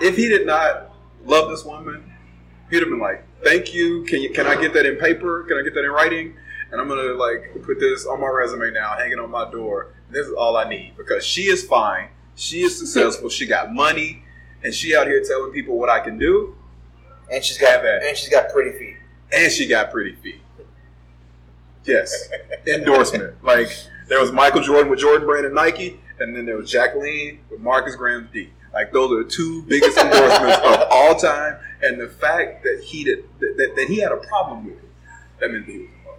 If 0.00 0.16
he 0.16 0.28
did 0.28 0.46
not 0.46 0.90
love 1.24 1.48
this 1.50 1.64
woman, 1.64 2.12
he'd 2.70 2.80
have 2.80 2.88
been 2.88 2.98
like, 2.98 3.24
"Thank 3.42 3.72
you. 3.74 4.02
Can 4.04 4.20
you? 4.20 4.30
Can 4.30 4.46
I 4.46 4.60
get 4.60 4.72
that 4.74 4.84
in 4.86 4.96
paper? 4.96 5.44
Can 5.44 5.56
I 5.58 5.62
get 5.62 5.74
that 5.74 5.84
in 5.84 5.90
writing?" 5.90 6.34
And 6.70 6.80
I'm 6.80 6.88
gonna 6.88 7.14
like 7.14 7.62
put 7.64 7.80
this 7.80 8.04
on 8.04 8.20
my 8.20 8.26
resume 8.28 8.70
now, 8.72 8.94
hanging 8.96 9.18
on 9.18 9.30
my 9.30 9.50
door. 9.50 9.94
This 10.10 10.26
is 10.26 10.32
all 10.34 10.56
I 10.56 10.68
need 10.68 10.94
because 10.96 11.24
she 11.24 11.42
is 11.44 11.64
fine. 11.64 12.08
She 12.34 12.62
is 12.62 12.78
successful. 12.78 13.28
she 13.30 13.46
got 13.46 13.72
money, 13.72 14.22
and 14.62 14.74
she 14.74 14.94
out 14.94 15.06
here 15.06 15.22
telling 15.24 15.52
people 15.52 15.78
what 15.78 15.88
I 15.88 16.00
can 16.00 16.18
do. 16.18 16.54
And 17.30 17.44
she's 17.44 17.58
got 17.58 17.70
Have 17.70 17.84
at 17.84 18.02
it. 18.02 18.08
and 18.08 18.16
she's 18.16 18.28
got 18.30 18.50
pretty 18.50 18.78
feet. 18.78 18.96
and 19.32 19.52
she 19.52 19.66
got 19.66 19.90
pretty 19.90 20.14
feet. 20.16 20.40
Yes, 21.88 22.28
endorsement. 22.66 23.42
Like 23.42 23.68
there 24.08 24.20
was 24.20 24.30
Michael 24.32 24.60
Jordan 24.60 24.90
with 24.90 24.98
Jordan 25.00 25.26
Brand 25.26 25.46
and 25.46 25.54
Nike, 25.54 25.98
and 26.20 26.36
then 26.36 26.44
there 26.46 26.56
was 26.56 26.70
Jacqueline 26.70 27.40
with 27.50 27.60
Marcus 27.60 27.96
Graham 27.96 28.28
D. 28.32 28.50
Like 28.74 28.92
those 28.92 29.10
are 29.12 29.24
the 29.24 29.30
two 29.30 29.62
biggest 29.62 29.96
endorsements 29.98 30.58
of 30.58 30.86
all 30.90 31.14
time. 31.16 31.56
And 31.82 32.00
the 32.00 32.08
fact 32.08 32.64
that 32.64 32.82
he 32.84 33.04
did 33.04 33.24
that, 33.40 33.72
that, 33.76 33.86
he 33.88 34.00
had 34.00 34.12
a 34.12 34.16
problem 34.18 34.64
with 34.66 34.74
it, 34.74 34.90
that 35.40 35.50
meant 35.50 35.64
that 35.66 35.72
he 35.72 35.78
was 35.78 35.86
in 35.88 36.04
love. 36.06 36.18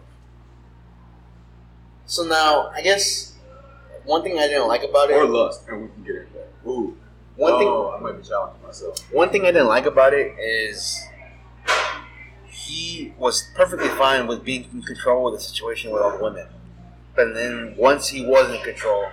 So 2.05 2.23
now, 2.23 2.69
I 2.69 2.81
guess 2.81 3.35
one 4.05 4.23
thing 4.23 4.39
I 4.39 4.47
didn't 4.47 4.67
like 4.67 4.83
about 4.83 5.09
it, 5.11 5.13
Or 5.13 5.25
lust, 5.25 5.67
and 5.67 5.81
we 5.83 5.87
can 5.89 6.03
get 6.03 6.15
into 6.15 6.33
that. 6.33 6.49
Ooh, 6.69 6.97
One 7.35 7.59
thing- 7.59 7.67
oh, 7.67 7.95
I 7.95 8.01
might 8.01 8.21
be 8.21 8.27
challenging 8.27 8.61
myself. 8.65 8.97
one 9.11 9.29
thing 9.29 9.43
I 9.43 9.51
didn't 9.51 9.67
like 9.67 9.85
about 9.85 10.13
it 10.13 10.33
is 10.39 10.99
he 12.69 13.13
was 13.17 13.49
perfectly 13.55 13.87
fine 13.89 14.27
with 14.27 14.43
being 14.43 14.65
in 14.73 14.81
control 14.83 15.27
of 15.27 15.33
the 15.33 15.39
situation 15.39 15.91
with 15.91 16.01
all 16.01 16.17
the 16.17 16.23
women, 16.23 16.47
but 17.15 17.33
then 17.33 17.73
once 17.77 18.09
he 18.09 18.25
was 18.25 18.53
in 18.53 18.61
control, 18.61 19.05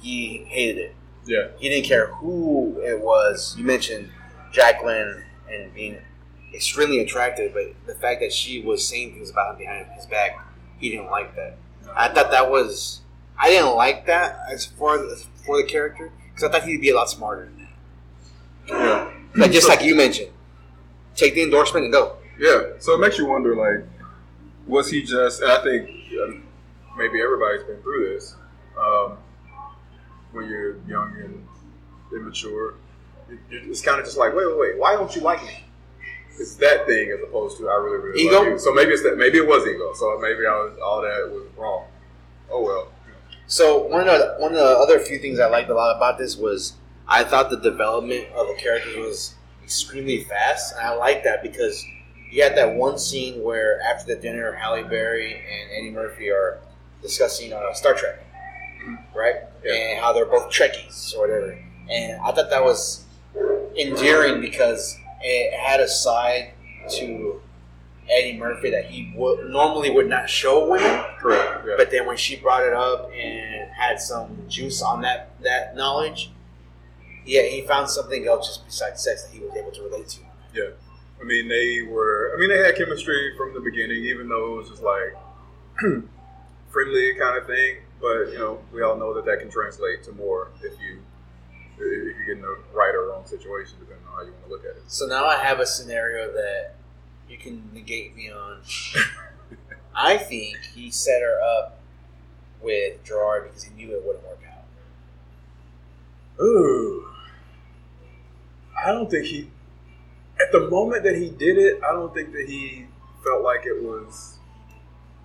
he 0.00 0.44
hated 0.48 0.78
it. 0.78 0.94
Yeah, 1.26 1.48
He 1.58 1.68
didn't 1.68 1.86
care 1.86 2.06
who 2.06 2.80
it 2.82 3.00
was. 3.00 3.54
You 3.58 3.64
mentioned 3.64 4.10
Jacqueline 4.50 5.24
and 5.50 5.74
being 5.74 5.98
extremely 6.54 7.00
attractive, 7.00 7.52
but 7.52 7.74
the 7.86 7.94
fact 8.00 8.20
that 8.20 8.32
she 8.32 8.62
was 8.62 8.86
saying 8.86 9.12
things 9.14 9.30
about 9.30 9.52
him 9.52 9.58
behind 9.58 9.86
his 9.94 10.06
back, 10.06 10.38
he 10.78 10.90
didn't 10.90 11.10
like 11.10 11.36
that. 11.36 11.58
I 11.94 12.08
thought 12.08 12.30
that 12.30 12.50
was. 12.50 13.00
I 13.38 13.50
didn't 13.50 13.76
like 13.76 14.06
that 14.06 14.40
as 14.50 14.64
far 14.66 15.04
as 15.04 15.26
for 15.46 15.56
the 15.58 15.64
character 15.68 16.10
because 16.28 16.44
I 16.44 16.50
thought 16.50 16.66
he'd 16.66 16.80
be 16.80 16.90
a 16.90 16.94
lot 16.96 17.08
smarter 17.10 17.44
than 17.44 17.68
that. 18.68 18.68
yeah, 18.68 19.12
Like 19.36 19.52
just 19.52 19.68
like 19.68 19.82
you 19.82 19.94
mentioned, 19.94 20.30
take 21.14 21.34
the 21.34 21.42
endorsement 21.42 21.84
and 21.84 21.92
go. 21.92 22.16
Yeah. 22.38 22.60
So 22.78 22.94
it 22.94 22.98
makes 23.00 23.18
you 23.18 23.26
wonder, 23.26 23.54
like, 23.56 23.86
was 24.66 24.90
he 24.90 25.02
just? 25.02 25.42
And 25.42 25.50
I 25.50 25.62
think 25.62 25.88
um, 26.22 26.42
maybe 26.96 27.20
everybody's 27.20 27.62
been 27.64 27.80
through 27.82 28.14
this. 28.14 28.34
Um, 28.78 29.16
when 30.32 30.48
you're 30.48 30.76
young 30.86 31.14
and 31.22 31.46
immature, 32.12 32.74
it's 33.50 33.80
kind 33.82 33.98
of 33.98 34.04
just 34.04 34.18
like, 34.18 34.34
wait, 34.34 34.46
wait, 34.46 34.58
wait. 34.58 34.78
Why 34.78 34.94
don't 34.94 35.14
you 35.14 35.22
like 35.22 35.42
me? 35.42 35.64
It's 36.38 36.54
that 36.56 36.86
thing 36.86 37.10
as 37.10 37.20
opposed 37.26 37.58
to 37.58 37.68
I 37.68 37.74
really, 37.76 37.98
really 37.98 38.22
Ego? 38.22 38.36
love 38.38 38.46
you. 38.46 38.58
So 38.58 38.72
maybe 38.72 38.92
it's 38.92 39.02
that. 39.02 39.16
Maybe 39.18 39.38
it 39.38 39.46
was 39.46 39.66
ego. 39.66 39.92
So 39.94 40.18
maybe 40.20 40.46
I 40.46 40.52
was 40.52 40.78
all 40.84 41.02
that 41.02 41.30
was 41.32 41.44
wrong. 41.56 41.86
Oh 42.50 42.62
well. 42.62 42.92
So 43.48 43.82
one 43.86 44.02
of 44.02 44.06
the, 44.06 44.36
one 44.38 44.52
of 44.52 44.58
the 44.58 44.64
other 44.78 45.00
few 45.00 45.18
things 45.18 45.40
I 45.40 45.48
liked 45.48 45.68
a 45.70 45.74
lot 45.74 45.96
about 45.96 46.16
this 46.18 46.36
was 46.36 46.74
I 47.08 47.24
thought 47.24 47.50
the 47.50 47.58
development 47.58 48.26
of 48.36 48.46
the 48.46 48.54
characters 48.54 48.96
was 48.96 49.34
extremely 49.64 50.22
fast, 50.24 50.74
and 50.76 50.86
I 50.86 50.94
like 50.94 51.24
that 51.24 51.42
because 51.42 51.84
you 52.30 52.42
had 52.42 52.56
that 52.56 52.74
one 52.74 52.98
scene 52.98 53.42
where 53.42 53.80
after 53.82 54.14
the 54.14 54.20
dinner, 54.20 54.52
Halle 54.52 54.82
Berry 54.84 55.34
and 55.34 55.70
Eddie 55.72 55.90
Murphy 55.90 56.30
are 56.30 56.58
discussing 57.02 57.52
uh, 57.52 57.72
Star 57.72 57.94
Trek, 57.94 58.18
right? 59.14 59.36
And 59.64 60.00
how 60.00 60.12
they're 60.12 60.26
both 60.26 60.50
Trekkies 60.50 61.14
or 61.14 61.20
whatever. 61.20 61.58
And 61.90 62.20
I 62.20 62.32
thought 62.32 62.50
that 62.50 62.62
was 62.62 63.04
endearing 63.78 64.40
because 64.40 64.96
it 65.22 65.58
had 65.58 65.80
a 65.80 65.88
side 65.88 66.52
to 66.90 67.40
Eddie 68.10 68.38
Murphy 68.38 68.70
that 68.70 68.86
he 68.86 69.12
would 69.16 69.50
normally 69.50 69.90
would 69.90 70.08
not 70.08 70.30
show 70.30 70.68
women. 70.68 71.04
Correct. 71.18 71.66
Yeah. 71.66 71.74
But 71.76 71.90
then 71.90 72.06
when 72.06 72.16
she 72.16 72.36
brought 72.36 72.62
it 72.62 72.72
up 72.72 73.10
and 73.12 73.70
had 73.72 74.00
some 74.00 74.44
juice 74.48 74.82
on 74.82 75.02
that 75.02 75.30
that 75.42 75.76
knowledge, 75.76 76.30
yeah, 77.24 77.42
he 77.42 77.62
found 77.62 77.90
something 77.90 78.26
else 78.26 78.46
just 78.48 78.64
besides 78.66 79.02
sex 79.02 79.24
that 79.24 79.32
he 79.32 79.40
was 79.40 79.54
able 79.56 79.70
to 79.72 79.82
relate 79.82 80.08
to. 80.08 80.20
Yeah. 80.54 80.64
I 81.20 81.24
mean, 81.24 81.48
they 81.48 81.82
were. 81.82 82.32
I 82.34 82.40
mean, 82.40 82.48
they 82.48 82.58
had 82.58 82.76
chemistry 82.76 83.36
from 83.36 83.54
the 83.54 83.60
beginning, 83.60 84.04
even 84.04 84.28
though 84.28 84.54
it 84.54 84.56
was 84.58 84.68
just 84.70 84.82
like 84.82 85.16
friendly 86.68 87.14
kind 87.14 87.38
of 87.38 87.46
thing. 87.46 87.76
But 88.00 88.32
you 88.32 88.38
know, 88.38 88.60
we 88.72 88.82
all 88.82 88.96
know 88.96 89.12
that 89.14 89.24
that 89.26 89.40
can 89.40 89.50
translate 89.50 90.04
to 90.04 90.12
more 90.12 90.50
if 90.62 90.74
you 90.80 91.02
if 91.80 92.16
you 92.18 92.24
get 92.26 92.36
in 92.36 92.42
the 92.42 92.58
right 92.72 92.94
or 92.94 93.08
wrong 93.08 93.26
situation, 93.26 93.76
depending 93.80 94.06
on 94.08 94.14
how 94.14 94.22
you 94.22 94.32
want 94.32 94.44
to 94.44 94.50
look 94.50 94.64
at 94.64 94.76
it. 94.76 94.82
So 94.86 95.06
now 95.06 95.26
I 95.26 95.36
have 95.36 95.60
a 95.60 95.66
scenario 95.66 96.32
that 96.32 96.74
you 97.28 97.36
can 97.36 97.70
negate 97.72 98.16
me 98.16 98.30
on. 98.30 98.58
I 99.94 100.16
think 100.16 100.58
he 100.74 100.90
set 100.90 101.22
her 101.22 101.40
up 101.40 101.80
with 102.62 103.02
Gerard 103.04 103.44
because 103.48 103.64
he 103.64 103.74
knew 103.74 103.94
it 103.94 104.04
wouldn't 104.04 104.24
work 104.24 104.40
out. 104.48 106.44
Ooh. 106.44 107.08
I 108.84 108.92
don't 108.92 109.10
think 109.10 109.26
he. 109.26 109.50
At 110.40 110.52
the 110.52 110.68
moment 110.68 111.02
that 111.04 111.16
he 111.16 111.30
did 111.30 111.58
it, 111.58 111.80
I 111.82 111.92
don't 111.92 112.14
think 112.14 112.32
that 112.32 112.46
he 112.48 112.86
felt 113.24 113.42
like 113.42 113.66
it 113.66 113.82
was. 113.82 114.38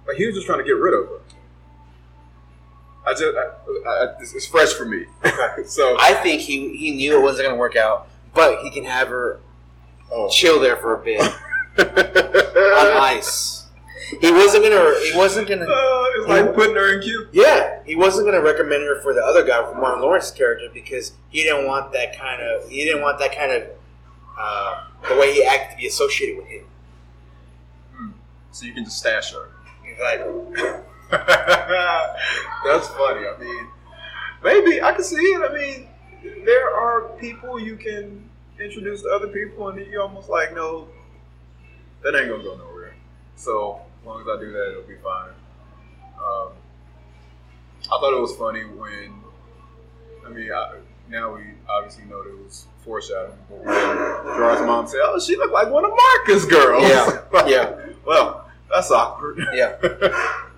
Like 0.07 0.17
he 0.17 0.25
was 0.25 0.35
just 0.35 0.47
trying 0.47 0.59
to 0.59 0.65
get 0.65 0.71
rid 0.71 0.93
of 0.93 1.07
her. 1.09 1.19
I 3.05 3.11
just, 3.11 3.23
I, 3.23 3.89
I, 3.89 4.15
it's, 4.21 4.47
fresh 4.47 4.73
for 4.73 4.85
me. 4.85 5.05
so 5.65 5.97
I 5.99 6.13
think 6.23 6.41
he 6.41 6.75
he 6.77 6.91
knew 6.95 7.17
it 7.17 7.21
wasn't 7.21 7.47
going 7.47 7.55
to 7.55 7.59
work 7.59 7.75
out, 7.75 8.07
but 8.33 8.61
he 8.63 8.71
can 8.71 8.85
have 8.85 9.09
her 9.09 9.39
Oh. 10.11 10.29
chill 10.29 10.59
there 10.59 10.75
for 10.77 10.93
a 10.93 11.03
bit 11.03 11.19
on 11.77 12.97
ice. 13.01 13.65
He 14.21 14.31
wasn't 14.31 14.63
gonna. 14.63 14.93
He 15.01 15.17
wasn't 15.17 15.47
gonna. 15.47 15.65
Uh, 15.65 16.05
it's 16.15 16.27
like 16.27 16.53
putting 16.53 16.75
her 16.75 16.93
in 16.93 17.01
queue. 17.01 17.27
Yeah, 17.31 17.79
he 17.83 17.95
wasn't 17.95 18.27
going 18.27 18.39
to 18.39 18.47
recommend 18.47 18.83
her 18.83 19.01
for 19.01 19.11
the 19.15 19.21
other 19.23 19.43
guy, 19.43 19.63
for 19.63 19.79
Martin 19.79 20.03
Lawrence's 20.03 20.29
character, 20.31 20.67
because 20.71 21.13
he 21.29 21.41
didn't 21.41 21.65
want 21.65 21.91
that 21.93 22.15
kind 22.19 22.43
of 22.43 22.69
he 22.69 22.85
didn't 22.85 23.01
want 23.01 23.17
that 23.19 23.35
kind 23.35 23.51
of 23.51 23.63
uh, 24.37 24.87
the 25.07 25.15
way 25.15 25.33
he 25.33 25.43
acted 25.43 25.75
to 25.75 25.77
be 25.77 25.87
associated 25.87 26.37
with 26.37 26.47
him. 26.47 26.65
So 28.51 28.65
you 28.65 28.73
can 28.73 28.85
just 28.85 28.99
stash 28.99 29.33
her. 29.33 29.49
Exactly. 29.83 30.31
That's 31.09 32.87
funny. 32.89 33.27
I 33.27 33.35
mean, 33.39 33.67
maybe 34.43 34.81
I 34.81 34.91
can 34.93 35.03
see 35.03 35.15
it. 35.15 35.49
I 35.49 35.53
mean, 35.53 35.87
there 36.45 36.69
are 36.69 37.09
people 37.19 37.59
you 37.59 37.75
can 37.75 38.29
introduce 38.59 39.01
to 39.01 39.09
other 39.09 39.27
people, 39.27 39.69
and 39.69 39.79
you 39.87 39.99
almost 39.99 40.29
like, 40.29 40.53
no, 40.53 40.87
that 42.03 42.15
ain't 42.15 42.29
gonna 42.29 42.43
go 42.43 42.55
nowhere. 42.55 42.95
So 43.35 43.81
as 43.99 44.05
long 44.05 44.21
as 44.21 44.27
I 44.27 44.39
do 44.39 44.51
that, 44.51 44.71
it'll 44.71 44.83
be 44.83 44.97
fine. 45.03 45.29
Um, 46.17 46.49
I 47.85 47.99
thought 47.99 48.15
it 48.15 48.21
was 48.21 48.35
funny 48.35 48.65
when, 48.65 49.13
I 50.25 50.29
mean, 50.29 50.51
I, 50.51 50.77
now 51.13 51.35
we 51.35 51.43
obviously 51.69 52.03
know 52.05 52.23
that 52.23 52.29
it 52.31 52.43
was 52.43 52.65
foreshadowing, 52.83 53.37
but 53.49 53.63
Gerard's 53.63 54.61
mom 54.63 54.87
said, 54.87 54.99
"Oh, 55.03 55.19
she 55.19 55.37
looked 55.37 55.53
like 55.53 55.69
one 55.69 55.85
of 55.85 55.91
Marcus' 55.91 56.45
girls." 56.45 56.83
Yeah, 56.83 57.21
yeah. 57.47 57.75
Well, 58.05 58.49
that's 58.69 58.91
awkward. 58.91 59.39
Yeah. 59.53 59.75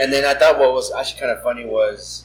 And 0.00 0.12
then 0.12 0.24
I 0.24 0.38
thought 0.38 0.60
what 0.60 0.72
was 0.72 0.92
actually 0.92 1.18
kind 1.18 1.32
of 1.32 1.42
funny 1.42 1.64
was 1.64 2.24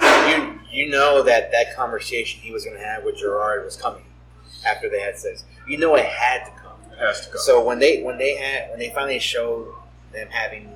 you 0.00 0.58
you 0.70 0.88
know 0.88 1.22
that 1.22 1.52
that 1.52 1.76
conversation 1.76 2.40
he 2.40 2.50
was 2.50 2.64
going 2.64 2.78
to 2.78 2.82
have 2.82 3.04
with 3.04 3.18
Gerard 3.18 3.62
was 3.62 3.76
coming 3.76 4.04
after 4.66 4.88
they 4.88 5.00
had 5.00 5.18
sex. 5.18 5.44
You 5.68 5.76
know 5.76 5.94
it 5.96 6.06
had 6.06 6.46
to 6.46 6.50
come. 6.62 6.78
It 6.92 6.98
has 6.98 7.26
to 7.26 7.32
come. 7.32 7.40
So 7.40 7.62
when 7.62 7.78
they 7.78 8.02
when 8.02 8.16
they 8.16 8.36
had 8.36 8.70
when 8.70 8.78
they 8.78 8.88
finally 8.88 9.18
showed 9.18 9.70
them 10.12 10.28
having 10.30 10.70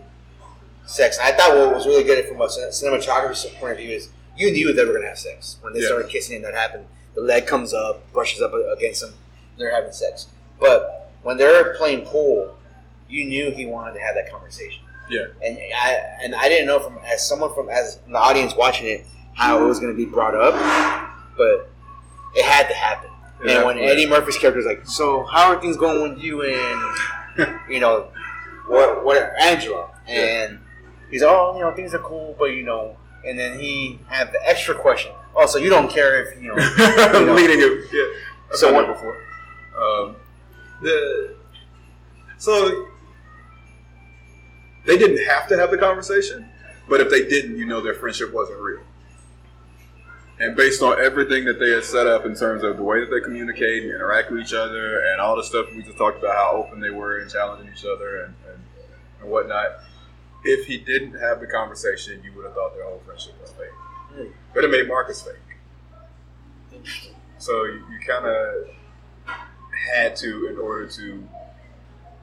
sex. 0.84 1.18
I 1.18 1.32
thought 1.32 1.57
what 1.57 1.74
was 1.74 1.86
really 1.86 2.05
good 2.05 2.26
from 2.26 2.40
a 2.40 2.49
cin- 2.51 2.68
cinematography 2.68 3.59
point 3.59 3.72
of 3.72 3.78
view 3.78 3.90
is 3.90 4.11
you 4.37 4.51
knew 4.51 4.72
they 4.72 4.85
were 4.85 4.93
gonna 4.95 5.09
have 5.09 5.18
sex 5.18 5.57
when 5.61 5.72
they 5.72 5.80
Yeah. 5.80 5.87
started 5.89 6.09
kissing 6.11 6.37
and 6.37 6.45
that 6.45 6.55
happened. 6.55 6.87
The 7.14 7.20
leg 7.20 7.47
comes 7.47 7.74
up, 7.74 8.11
brushes 8.12 8.41
up 8.41 8.53
against 8.76 9.01
them, 9.03 9.14
they're 9.59 9.74
having 9.74 9.93
sex. 9.93 10.26
But 10.59 11.11
when 11.22 11.37
they're 11.37 11.74
playing 11.74 12.07
pool, 12.07 12.55
you 13.09 13.24
knew 13.26 13.51
he 13.51 13.66
wanted 13.66 13.95
to 13.95 14.01
have 14.01 14.14
that 14.14 14.30
conversation. 14.30 14.83
Yeah. 15.11 15.26
And 15.45 15.59
I 15.59 15.91
and 16.22 16.35
I 16.35 16.49
didn't 16.49 16.66
know 16.66 16.80
from 16.80 16.99
as 17.05 17.26
someone 17.26 17.53
from 17.55 17.68
as 17.68 17.99
the 18.09 18.16
audience 18.16 18.55
watching 18.57 18.87
it 18.87 19.05
how 19.35 19.62
it 19.62 19.66
was 19.66 19.78
going 19.80 19.93
to 19.93 19.97
be 19.97 20.05
brought 20.07 20.35
up, 20.35 20.55
but 21.37 21.68
it 22.35 22.45
had 22.45 22.68
to 22.68 22.74
happen. 22.74 23.11
Yeah, 23.45 23.57
and 23.59 23.66
when 23.66 23.76
yeah. 23.78 23.85
Eddie 23.87 24.07
Murphy's 24.07 24.39
character 24.39 24.61
is 24.61 24.66
like, 24.66 24.87
"So 24.87 25.24
how 25.24 25.49
are 25.53 25.61
things 25.61 25.76
going 25.76 26.01
with 26.14 26.22
you 26.22 26.43
and 26.43 27.49
you 27.68 27.80
know 27.80 28.09
what 28.68 29.05
what 29.05 29.33
Angela?" 29.41 29.89
and 30.07 30.59
he's 31.11 31.22
oh 31.22 31.55
you 31.57 31.61
know 31.61 31.72
things 31.74 31.93
are 31.95 31.99
cool, 31.99 32.35
but 32.39 32.47
you 32.47 32.62
know, 32.62 32.97
and 33.27 33.39
then 33.39 33.59
he 33.59 33.99
had 34.09 34.33
the 34.33 34.39
extra 34.49 34.75
question. 34.75 35.12
Oh, 35.35 35.47
so 35.47 35.59
you 35.59 35.70
don't 35.70 35.91
care 35.91 36.23
if 36.27 36.41
you 36.43 36.49
know, 36.49 36.57
you 37.18 37.27
know 37.27 37.35
leading 37.35 37.61
it. 37.61 37.87
Yeah, 37.93 38.20
I've 38.51 38.57
So 38.57 38.73
what- 38.73 38.87
before. 38.87 39.16
Um, 39.77 40.16
the 40.83 41.35
so 42.39 42.89
they 44.85 44.99
didn't 44.99 45.25
have 45.27 45.49
to 45.49 45.57
have 45.57 45.70
the 45.70 45.79
conversation, 45.79 46.49
but 46.89 47.01
if 47.01 47.09
they 47.11 47.27
didn't, 47.29 47.57
you 47.57 47.66
know 47.66 47.81
their 47.81 47.95
friendship 47.95 48.33
wasn't 48.33 48.61
real. 48.61 48.81
And 50.41 50.57
based 50.57 50.83
on 50.83 51.01
everything 51.01 51.45
that 51.45 51.61
they 51.61 51.70
had 51.70 51.85
set 51.85 52.07
up 52.09 52.25
in 52.27 52.35
terms 52.35 52.64
of 52.64 52.77
the 52.77 52.83
way 52.83 52.99
that 53.01 53.11
they 53.11 53.20
communicate 53.20 53.85
and 53.85 53.93
interact 53.93 54.31
with 54.33 54.41
each 54.41 54.53
other, 54.55 55.05
and 55.07 55.20
all 55.20 55.37
the 55.37 55.45
stuff 55.45 55.66
we 55.75 55.83
just 55.83 55.97
talked 55.97 56.18
about, 56.18 56.35
how 56.35 56.53
open 56.66 56.81
they 56.81 56.91
were 56.91 57.18
and 57.20 57.31
challenging 57.31 57.73
each 57.73 57.85
other 57.85 58.25
and, 58.25 58.35
and, 58.51 58.61
and 59.20 59.31
whatnot, 59.31 59.70
if 60.45 60.66
he 60.66 60.78
didn't 60.78 61.14
have 61.20 61.40
the 61.40 61.47
conversation, 61.47 62.20
you 62.24 62.32
would 62.34 62.45
have 62.45 62.55
thought 62.55 62.74
their 62.74 62.84
whole 62.84 63.01
friendship 63.05 63.34
was 63.40 63.51
fake. 63.53 63.68
Hmm. 64.14 64.26
But 64.55 64.64
it 64.64 64.70
made 64.70 64.88
Marcus 64.88 65.22
fake. 65.22 65.34
So 67.38 67.64
you, 67.64 67.82
you 67.90 67.99
kind 68.07 68.26
of 68.26 68.68
had 69.95 70.16
to, 70.16 70.49
in 70.49 70.59
order 70.59 70.86
to, 70.86 71.28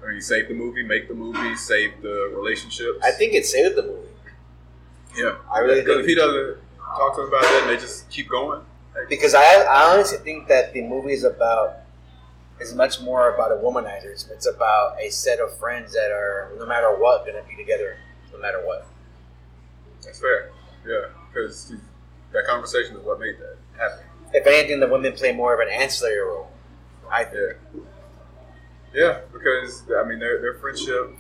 I 0.04 0.12
mean, 0.12 0.22
save 0.22 0.48
the 0.48 0.54
movie, 0.54 0.84
make 0.84 1.08
the 1.08 1.14
movie, 1.14 1.56
save 1.56 2.02
the 2.02 2.34
relationships. 2.36 3.00
I 3.04 3.12
think 3.12 3.34
it 3.34 3.46
saved 3.46 3.76
the 3.76 3.84
movie. 3.84 4.08
Yeah, 5.18 5.36
I 5.54 5.60
really 5.60 5.82
Because 5.82 6.00
if 6.02 6.06
he 6.06 6.16
doesn't 6.16 6.58
talk 6.80 7.16
to 7.16 7.22
them 7.22 7.30
about 7.30 7.42
that, 7.42 7.62
and 7.64 7.70
they 7.70 7.78
just 7.82 8.10
keep 8.10 8.30
going. 8.30 8.62
like, 8.96 9.10
because 9.10 9.34
I, 9.34 9.42
I 9.44 9.94
honestly 9.94 10.20
think 10.20 10.48
that 10.48 10.74
the 10.74 10.82
movie 10.84 11.14
is 11.14 11.24
about 11.24 11.78
is 12.62 12.74
much 12.76 13.02
more 13.02 13.34
about 13.34 13.52
a 13.52 13.56
womanizer. 13.56 14.30
It's 14.32 14.48
about 14.48 14.98
a 15.02 15.10
set 15.10 15.40
of 15.40 15.58
friends 15.58 15.94
that 15.94 16.12
are 16.12 16.52
no 16.58 16.66
matter 16.66 16.90
what 16.96 17.26
going 17.26 17.42
to 17.42 17.48
be 17.50 17.56
together, 17.56 17.98
no 18.40 18.46
matter 18.46 18.66
what. 18.66 18.88
That's 20.04 20.20
fair. 20.20 20.52
Yeah, 20.88 21.08
because 21.32 21.74
that 22.32 22.46
conversation 22.48 22.96
is 22.96 23.04
what 23.04 23.20
made 23.20 23.36
that 23.40 23.58
happen. 23.78 24.06
If 24.34 24.48
anything, 24.48 24.80
the 24.80 24.88
women 24.88 25.14
play 25.14 25.34
more 25.34 25.54
of 25.54 25.60
an 25.60 25.74
ancillary 25.74 26.20
role. 26.20 26.50
I 27.12 27.24
think. 27.26 27.58
Yeah, 28.94 29.20
because 29.34 29.84
I 29.96 30.08
mean 30.08 30.20
their 30.20 30.40
their 30.42 30.56
friendship. 30.56 31.12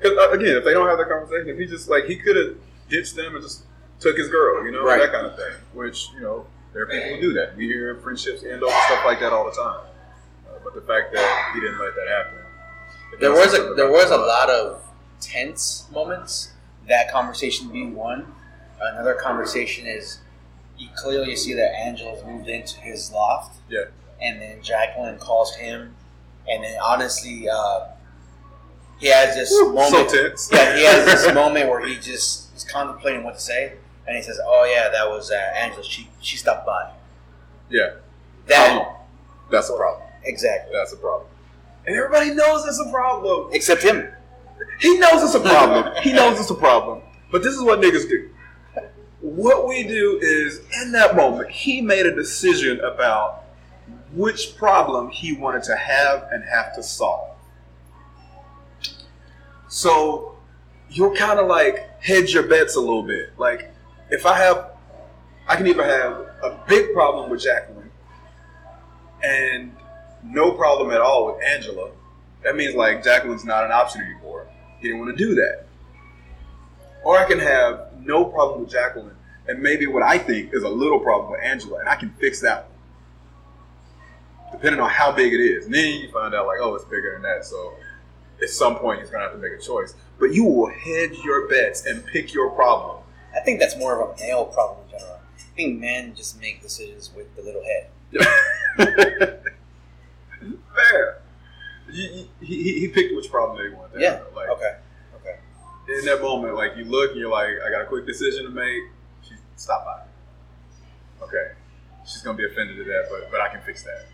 Because 0.00 0.16
uh, 0.18 0.30
again, 0.30 0.56
if 0.56 0.64
they 0.64 0.72
don't 0.72 0.88
have 0.88 0.98
that 0.98 1.08
conversation, 1.08 1.48
if 1.50 1.58
he 1.58 1.66
just 1.66 1.88
like 1.88 2.04
he 2.04 2.16
could 2.16 2.36
have 2.36 2.56
ditched 2.88 3.16
them 3.16 3.34
and 3.34 3.42
just 3.44 3.64
took 4.00 4.16
his 4.16 4.28
girl, 4.28 4.64
you 4.64 4.70
know, 4.72 4.84
Right. 4.84 5.00
that 5.00 5.12
kind 5.12 5.26
of 5.26 5.36
thing. 5.36 5.52
Which 5.72 6.08
you 6.14 6.20
know, 6.20 6.46
there 6.72 6.82
are 6.82 6.86
people 6.86 7.08
who 7.16 7.20
do 7.20 7.32
that. 7.34 7.56
We 7.56 7.66
hear 7.66 7.96
friendships 8.02 8.42
end 8.42 8.62
over 8.62 8.72
stuff 8.86 9.04
like 9.04 9.20
that 9.20 9.32
all 9.32 9.44
the 9.44 9.52
time. 9.52 9.80
Uh, 10.48 10.58
but 10.64 10.74
the 10.74 10.80
fact 10.82 11.12
that 11.14 11.50
he 11.54 11.60
didn't 11.60 11.78
let 11.78 11.94
that 11.94 12.08
happen. 12.08 12.38
There 13.20 13.30
was 13.32 13.54
a 13.54 13.74
there 13.74 13.90
was 13.90 14.10
a 14.10 14.16
lot 14.16 14.50
of 14.50 14.82
tense 15.26 15.86
moments. 15.92 16.52
That 16.88 17.10
conversation 17.10 17.68
being 17.70 17.94
one. 17.94 18.26
Another 18.80 19.14
conversation 19.14 19.86
is 19.86 20.18
you 20.76 20.88
clearly 20.96 21.36
see 21.36 21.54
that 21.54 21.74
Angela's 21.74 22.24
moved 22.24 22.48
into 22.48 22.78
his 22.80 23.10
loft. 23.12 23.56
Yeah. 23.68 23.84
and 24.22 24.40
then 24.40 24.62
Jacqueline 24.62 25.18
calls 25.18 25.54
him, 25.56 25.94
and 26.48 26.62
then 26.62 26.76
honestly, 26.82 27.48
uh, 27.48 27.86
he 28.98 29.08
has 29.08 29.34
this 29.34 29.50
so 29.50 29.72
moment. 29.72 30.10
tense. 30.10 30.50
Yeah, 30.52 30.76
he 30.76 30.84
has 30.84 31.04
this 31.06 31.34
moment 31.42 31.68
where 31.68 31.84
he 31.86 31.96
just 31.96 32.54
is 32.54 32.64
contemplating 32.64 33.24
what 33.24 33.34
to 33.34 33.40
say, 33.40 33.72
and 34.06 34.16
he 34.16 34.22
says, 34.22 34.38
"Oh 34.44 34.64
yeah, 34.72 34.88
that 34.90 35.08
was 35.08 35.30
uh, 35.30 35.34
Angela. 35.34 35.82
She 35.84 36.08
she 36.20 36.36
stopped 36.36 36.66
by." 36.66 36.92
Yeah, 37.70 37.94
That 38.46 38.86
that's 39.50 39.70
a 39.70 39.76
problem. 39.76 40.06
exactly. 40.24 40.72
That's 40.74 40.92
a 40.92 40.96
problem. 40.96 41.28
And 41.86 41.96
everybody 41.96 42.34
knows 42.34 42.64
it's 42.66 42.78
a 42.86 42.90
problem. 42.90 43.50
Except 43.52 43.82
him. 43.82 44.08
He 44.80 44.98
knows 44.98 45.22
it's 45.22 45.34
a 45.34 45.40
problem. 45.40 45.94
he 46.02 46.12
knows 46.12 46.40
it's 46.40 46.50
a 46.50 46.54
problem. 46.54 47.02
But 47.30 47.42
this 47.42 47.54
is 47.54 47.62
what 47.62 47.80
niggas 47.80 48.08
do. 48.08 48.30
What 49.20 49.66
we 49.66 49.82
do 49.84 50.18
is, 50.22 50.60
in 50.82 50.92
that 50.92 51.16
moment, 51.16 51.50
he 51.50 51.80
made 51.80 52.06
a 52.06 52.14
decision 52.14 52.80
about 52.80 53.44
which 54.12 54.56
problem 54.56 55.08
he 55.08 55.32
wanted 55.32 55.62
to 55.64 55.76
have 55.76 56.28
and 56.30 56.44
have 56.44 56.74
to 56.76 56.82
solve. 56.82 57.36
So 59.68 60.36
you'll 60.90 61.16
kind 61.16 61.40
of 61.40 61.48
like 61.48 62.00
hedge 62.00 62.32
your 62.34 62.44
bets 62.44 62.76
a 62.76 62.80
little 62.80 63.02
bit. 63.02 63.30
Like, 63.38 63.74
if 64.10 64.26
I 64.26 64.36
have, 64.38 64.72
I 65.48 65.56
can 65.56 65.66
either 65.66 65.84
have 65.84 66.12
a 66.42 66.60
big 66.68 66.92
problem 66.92 67.30
with 67.30 67.42
Jacqueline 67.42 67.90
and 69.24 69.74
no 70.22 70.52
problem 70.52 70.90
at 70.90 71.00
all 71.00 71.26
with 71.26 71.42
Angela. 71.44 71.90
That 72.44 72.56
means 72.56 72.74
like 72.74 73.02
Jacqueline's 73.02 73.44
not 73.44 73.64
an 73.64 73.72
option 73.72 74.02
anymore. 74.02 74.46
He 74.78 74.88
didn't 74.88 75.00
want 75.00 75.16
to 75.16 75.24
do 75.24 75.34
that. 75.34 75.66
Or 77.02 77.18
I 77.18 77.24
can 77.24 77.38
have 77.38 77.88
no 78.00 78.24
problem 78.24 78.62
with 78.62 78.70
Jacqueline 78.70 79.16
and 79.46 79.60
maybe 79.60 79.86
what 79.86 80.02
I 80.02 80.18
think 80.18 80.54
is 80.54 80.62
a 80.62 80.68
little 80.68 80.98
problem 80.98 81.32
with 81.32 81.40
Angela, 81.42 81.78
and 81.80 81.88
I 81.88 81.96
can 81.96 82.10
fix 82.18 82.40
that 82.40 82.64
one. 82.64 82.70
Depending 84.52 84.80
on 84.80 84.88
how 84.88 85.12
big 85.12 85.32
it 85.32 85.40
is. 85.40 85.66
And 85.66 85.74
then 85.74 86.00
you 86.00 86.10
find 86.10 86.34
out 86.34 86.46
like, 86.46 86.58
oh, 86.60 86.74
it's 86.74 86.84
bigger 86.84 87.12
than 87.12 87.22
that. 87.22 87.44
So 87.44 87.74
at 88.42 88.48
some 88.48 88.76
point 88.76 89.00
he's 89.00 89.10
gonna 89.10 89.24
have 89.24 89.32
to 89.32 89.38
make 89.38 89.52
a 89.52 89.58
choice. 89.58 89.94
But 90.18 90.32
you 90.32 90.44
will 90.44 90.70
hedge 90.70 91.18
your 91.24 91.48
bets 91.48 91.84
and 91.86 92.06
pick 92.06 92.32
your 92.32 92.50
problem. 92.50 93.02
I 93.34 93.40
think 93.40 93.58
that's 93.58 93.76
more 93.76 94.00
of 94.00 94.10
a 94.10 94.20
male 94.20 94.46
problem 94.46 94.84
in 94.84 94.90
general. 94.98 95.18
I 95.36 95.56
think 95.56 95.80
men 95.80 96.14
just 96.14 96.40
make 96.40 96.62
decisions 96.62 97.10
with 97.14 97.34
the 97.36 97.42
little 97.42 97.62
head. 97.64 97.90
Fair. 100.74 101.18
He, 101.94 102.28
he, 102.40 102.62
he- 102.62 102.80
he 102.80 102.88
picked 102.88 103.14
which 103.14 103.30
problem 103.30 103.56
they 103.58 103.74
wanted. 103.74 104.00
Yeah. 104.00 104.20
Like, 104.34 104.48
Okay. 104.50 104.76
Okay. 105.16 105.98
in 105.98 106.04
that 106.06 106.20
moment, 106.20 106.54
like 106.56 106.76
you 106.76 106.84
look 106.84 107.12
and 107.12 107.20
you're 107.20 107.30
like, 107.30 107.48
I 107.66 107.70
got 107.70 107.82
a 107.82 107.86
quick 107.86 108.06
decision 108.06 108.44
to 108.44 108.50
make. 108.50 108.82
She 109.22 109.34
stop 109.56 109.84
by. 109.84 110.00
Okay, 111.24 111.52
she's 112.04 112.20
gonna 112.22 112.36
be 112.36 112.44
offended 112.44 112.78
at 112.80 112.86
that, 112.86 113.06
but 113.10 113.30
but 113.30 113.40
I 113.40 113.48
can 113.48 113.60
fix 113.62 113.82
that. 113.84 114.06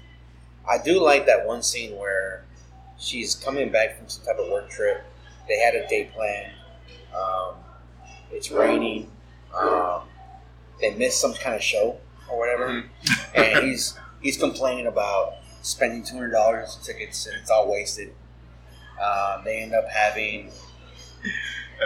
I 0.68 0.78
do 0.78 1.02
like 1.02 1.26
that 1.26 1.46
one 1.46 1.62
scene 1.62 1.96
where 1.96 2.44
she's 2.98 3.34
coming 3.34 3.70
back 3.72 3.96
from 3.98 4.08
some 4.08 4.24
type 4.24 4.38
of 4.38 4.50
work 4.50 4.68
trip. 4.70 5.02
They 5.48 5.58
had 5.58 5.74
a 5.74 5.88
date 5.88 6.12
planned. 6.12 6.52
Um, 7.16 7.54
it's 8.30 8.50
raining. 8.50 9.10
Um, 9.54 10.02
they 10.80 10.94
missed 10.94 11.20
some 11.20 11.34
kind 11.34 11.56
of 11.56 11.62
show 11.62 11.98
or 12.30 12.38
whatever, 12.38 12.84
and 13.34 13.64
he's 13.64 13.98
he's 14.20 14.36
complaining 14.36 14.86
about 14.86 15.34
spending 15.62 16.02
two 16.02 16.14
hundred 16.16 16.30
dollars 16.32 16.76
in 16.78 16.84
tickets 16.84 17.26
and 17.26 17.36
it's 17.40 17.50
all 17.50 17.70
wasted. 17.70 18.12
Um, 19.02 19.44
they 19.44 19.60
end 19.62 19.74
up 19.74 19.88
having 19.88 20.50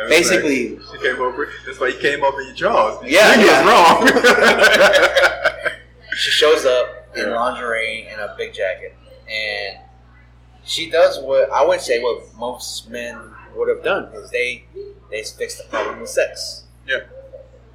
Basically- 0.08 0.76
like, 0.76 0.86
she 0.92 0.98
came 1.08 1.20
over. 1.20 1.48
That's 1.66 1.78
why 1.78 1.90
he 1.92 1.98
came 1.98 2.24
over 2.24 2.40
your 2.42 2.54
jaws. 2.54 2.98
Yeah, 3.04 3.36
he 3.36 3.44
yeah. 3.46 3.62
was 3.64 4.12
wrong. 4.12 5.70
she 6.16 6.30
shows 6.30 6.64
up 6.66 7.08
in 7.16 7.30
lingerie 7.30 8.08
and 8.10 8.20
a 8.20 8.34
big 8.36 8.52
jacket, 8.52 8.96
and 9.30 9.78
she 10.64 10.90
does 10.90 11.20
what 11.20 11.48
I 11.52 11.64
would 11.64 11.80
say 11.80 12.02
what 12.02 12.22
most 12.36 12.90
men 12.90 13.16
would 13.54 13.68
have 13.68 13.84
done 13.84 14.12
is 14.14 14.30
they 14.30 14.64
they 15.10 15.22
fix 15.22 15.56
the 15.58 15.64
problem 15.68 16.00
with 16.00 16.10
sex. 16.10 16.64
yeah, 16.88 17.00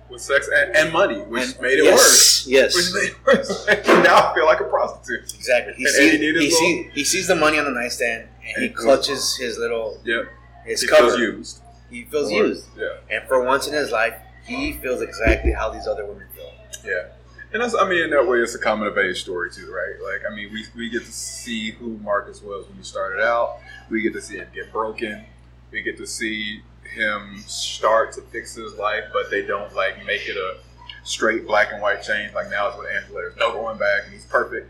with 0.10 0.22
sex 0.22 0.50
and, 0.54 0.76
and 0.76 0.94
money, 0.94 1.20
which 1.22 1.54
And- 1.54 1.62
made 1.62 1.80
it 1.80 1.84
yes, 1.86 1.98
worse. 1.98 2.48
yes. 2.48 2.76
which 2.76 2.94
made 2.94 3.12
it 3.12 3.26
worse. 3.26 3.68
now 3.88 4.32
I 4.32 4.34
feel 4.36 4.46
like 4.46 4.60
a 4.60 4.66
prostitute. 4.66 5.34
Exactly. 5.36 5.74
He 5.78 5.84
And 5.86 5.94
sees 5.94 6.14
Eddie 6.16 6.40
he, 6.40 6.52
see, 6.52 6.90
he 6.94 7.04
sees 7.04 7.28
the 7.28 7.36
money 7.36 7.58
on 7.60 7.66
the 7.66 7.72
nightstand 7.72 8.28
and 8.46 8.62
he 8.64 8.68
And- 8.68 8.76
clutches 8.76 9.36
his 9.36 9.58
little 9.58 10.00
Yep, 10.04 10.26
his 10.66 10.82
he 10.82 10.88
cover. 10.88 11.08
feels 11.10 11.20
used. 11.20 11.62
He 11.90 12.04
feels 12.06 12.32
Or- 12.32 12.46
used, 12.48 12.66
Yeah. 12.78 12.88
and 13.10 13.28
for 13.28 13.44
once 13.44 13.68
in 13.68 13.74
his 13.74 13.92
life, 13.92 14.14
he 14.46 14.74
feels 14.74 15.02
exactly 15.02 15.52
how 15.52 15.70
these 15.70 15.88
other 15.88 16.06
women 16.06 16.28
feel. 16.36 16.52
Yeah. 16.84 17.08
And 17.52 17.64
that's, 17.64 17.74
I 17.76 17.88
mean, 17.90 18.04
in 18.04 18.10
that 18.12 18.28
way, 18.28 18.38
it's 18.40 18.54
a 18.54 18.60
coming 18.60 18.88
of 18.88 18.96
age 18.98 19.22
story, 19.22 19.50
too, 19.50 19.74
right? 19.74 20.00
Like, 20.04 20.22
I 20.32 20.36
mean, 20.36 20.52
we, 20.54 20.66
we 20.76 20.90
get 20.90 21.04
to 21.04 21.12
see 21.12 21.72
who 21.72 21.98
Marcus 22.04 22.44
was 22.44 22.68
when 22.68 22.78
he 22.78 22.84
started 22.84 23.24
out. 23.24 23.58
We 23.90 24.02
get 24.04 24.14
to 24.14 24.22
see 24.22 24.38
him 24.38 24.48
get 24.54 24.72
broken. 24.72 25.26
We 25.72 25.82
get 25.82 25.98
to 25.98 26.06
see 26.06 26.62
him 26.90 27.38
start 27.48 28.14
to 28.14 28.22
fix 28.22 28.56
his 28.56 28.74
life, 28.76 29.06
but 29.14 29.30
they 29.30 29.44
don't, 29.46 29.74
like, 29.76 30.06
make 30.06 30.28
it 30.28 30.38
a 30.38 30.58
straight 31.04 31.48
black 31.48 31.72
and 31.72 31.82
white 31.82 32.02
change. 32.02 32.34
Like, 32.34 32.50
now 32.50 32.70
it's 32.70 32.78
with 32.78 32.88
Angela. 32.90 33.22
There's 33.22 33.38
no 33.38 33.52
going 33.54 33.78
back, 33.78 34.04
and 34.06 34.14
he's 34.14 34.26
perfect. 34.26 34.70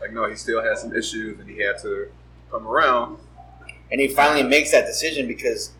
Like, 0.00 0.12
no, 0.12 0.28
he 0.28 0.36
still 0.36 0.62
has 0.62 0.80
some 0.80 0.94
issues, 0.94 1.38
and 1.38 1.48
he 1.48 1.58
had 1.58 1.78
to 1.82 2.08
come 2.50 2.66
around. 2.66 3.18
And 3.90 4.00
he 4.00 4.08
finally 4.08 4.42
makes 4.42 4.70
that 4.70 4.86
decision 4.86 5.26
because 5.26 5.72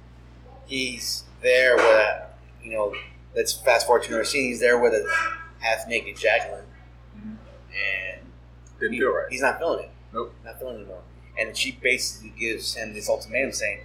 he's 0.66 1.24
there 1.42 1.76
with 1.76 1.84
a, 1.84 2.26
you 2.62 2.72
know, 2.72 2.94
let's 3.34 3.52
fast 3.52 3.86
forward 3.86 4.02
to 4.04 4.08
another 4.08 4.24
scene. 4.24 4.48
He's 4.48 4.60
there 4.60 4.78
with 4.78 4.92
a 4.92 5.06
half 5.60 5.86
naked 5.88 6.16
Jacqueline, 6.16 6.64
mm-hmm. 7.16 7.34
and 7.72 8.20
Didn't 8.78 8.94
he- 8.94 9.00
feel 9.00 9.14
right. 9.14 9.26
He's 9.30 9.42
not 9.42 9.58
feeling 9.58 9.84
it. 9.84 9.90
Nope. 10.12 10.34
Not 10.44 10.58
feeling 10.58 10.74
it 10.74 10.78
anymore. 10.80 11.02
And 11.38 11.56
she 11.56 11.72
basically 11.72 12.34
gives 12.38 12.74
him 12.74 12.92
this 12.92 13.08
ultimatum 13.08 13.52
saying, 13.52 13.80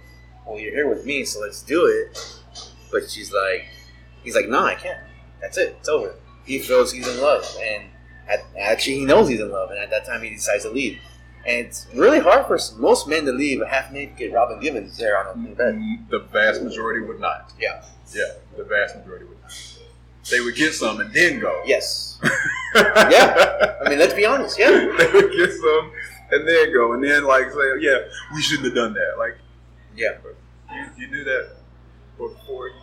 "Well, 0.46 0.58
you're 0.58 0.72
here 0.72 0.88
with 0.88 1.04
me, 1.04 1.24
so 1.24 1.40
let's 1.40 1.62
do 1.62 1.86
it." 1.86 2.18
But 2.90 3.10
she's 3.10 3.32
like, 3.32 3.66
he's 4.22 4.34
like, 4.34 4.48
"No, 4.48 4.64
I 4.64 4.74
can't. 4.74 5.00
That's 5.40 5.58
it. 5.58 5.76
It's 5.80 5.88
over." 5.88 6.14
He 6.44 6.58
feels 6.60 6.92
he's 6.92 7.08
in 7.08 7.20
love, 7.20 7.44
and 7.60 7.84
at, 8.28 8.40
actually, 8.58 8.98
he 8.98 9.04
knows 9.04 9.28
he's 9.28 9.40
in 9.40 9.50
love, 9.50 9.70
and 9.70 9.78
at 9.78 9.90
that 9.90 10.06
time, 10.06 10.22
he 10.22 10.30
decides 10.30 10.64
to 10.64 10.70
leave. 10.70 11.00
And 11.46 11.66
it's 11.66 11.86
really 11.94 12.18
hard 12.18 12.46
for 12.46 12.58
most 12.76 13.06
men 13.06 13.24
to 13.26 13.32
leave 13.32 13.60
a 13.60 13.68
half 13.68 13.92
naked 13.92 14.32
Robin 14.32 14.58
Givens 14.60 14.96
there 14.96 15.16
on 15.16 15.44
the 15.44 15.48
mm, 15.50 15.56
bed. 15.56 15.74
Mm, 15.74 16.10
the 16.10 16.18
vast 16.18 16.62
majority 16.62 17.00
would 17.06 17.20
not. 17.20 17.52
Yeah. 17.58 17.84
Yeah, 18.12 18.32
the 18.56 18.64
vast 18.64 18.96
majority 18.96 19.26
would 19.26 19.40
not. 19.40 19.52
They 20.28 20.40
would 20.40 20.56
get 20.56 20.74
some 20.74 21.00
and 21.00 21.12
then 21.12 21.38
go. 21.38 21.62
Yes. 21.64 22.18
yeah. 22.74 23.76
I 23.84 23.88
mean, 23.88 24.00
let's 24.00 24.14
be 24.14 24.26
honest. 24.26 24.58
Yeah. 24.58 24.70
they 24.70 25.12
would 25.12 25.32
get 25.32 25.52
some 25.52 25.92
and 26.32 26.48
then 26.48 26.72
go 26.72 26.92
and 26.94 27.04
then 27.04 27.24
like 27.24 27.50
say, 27.50 27.78
yeah, 27.78 27.98
we 28.34 28.42
shouldn't 28.42 28.66
have 28.66 28.74
done 28.74 28.94
that. 28.94 29.14
Like, 29.18 29.36
Yeah. 29.96 30.18
but 30.22 30.36
you, 30.74 31.06
you 31.06 31.10
do 31.10 31.24
that 31.24 31.50
before 32.18 32.68
you. 32.68 32.74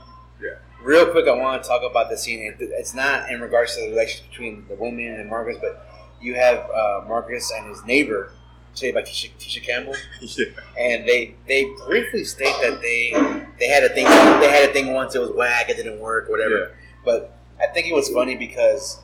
Yeah. 0.41 0.55
Real 0.81 1.09
quick, 1.11 1.27
I 1.27 1.31
want 1.35 1.63
to 1.63 1.67
talk 1.69 1.81
about 1.89 2.09
the 2.09 2.17
scene. 2.17 2.55
It's 2.59 2.93
not 2.93 3.31
in 3.31 3.39
regards 3.41 3.75
to 3.75 3.81
the 3.81 3.89
relationship 3.89 4.29
between 4.29 4.65
the 4.67 4.75
women 4.75 5.13
and 5.19 5.29
Marcus, 5.29 5.57
but 5.61 5.87
you 6.21 6.35
have 6.35 6.69
uh, 6.69 7.01
Marcus 7.07 7.51
and 7.55 7.67
his 7.69 7.83
neighbor, 7.85 8.31
played 8.75 8.93
by 8.95 9.01
Tisha, 9.03 9.29
Tisha 9.39 9.63
Campbell, 9.63 9.95
Yeah. 10.21 10.45
and 10.77 11.07
they 11.07 11.35
they 11.47 11.65
briefly 11.85 12.23
state 12.25 12.55
that 12.61 12.81
they 12.81 13.11
they 13.59 13.67
had 13.67 13.83
a 13.83 13.89
thing 13.89 14.05
they 14.05 14.49
had 14.49 14.69
a 14.69 14.73
thing 14.73 14.93
once 14.93 15.15
it 15.15 15.19
was 15.19 15.31
whack, 15.31 15.69
it 15.69 15.77
didn't 15.77 15.99
work, 15.99 16.27
whatever. 16.29 16.57
Yeah. 16.57 16.65
But 17.05 17.37
I 17.61 17.67
think 17.67 17.87
it 17.87 17.93
was 17.93 18.09
funny 18.09 18.35
because 18.35 18.99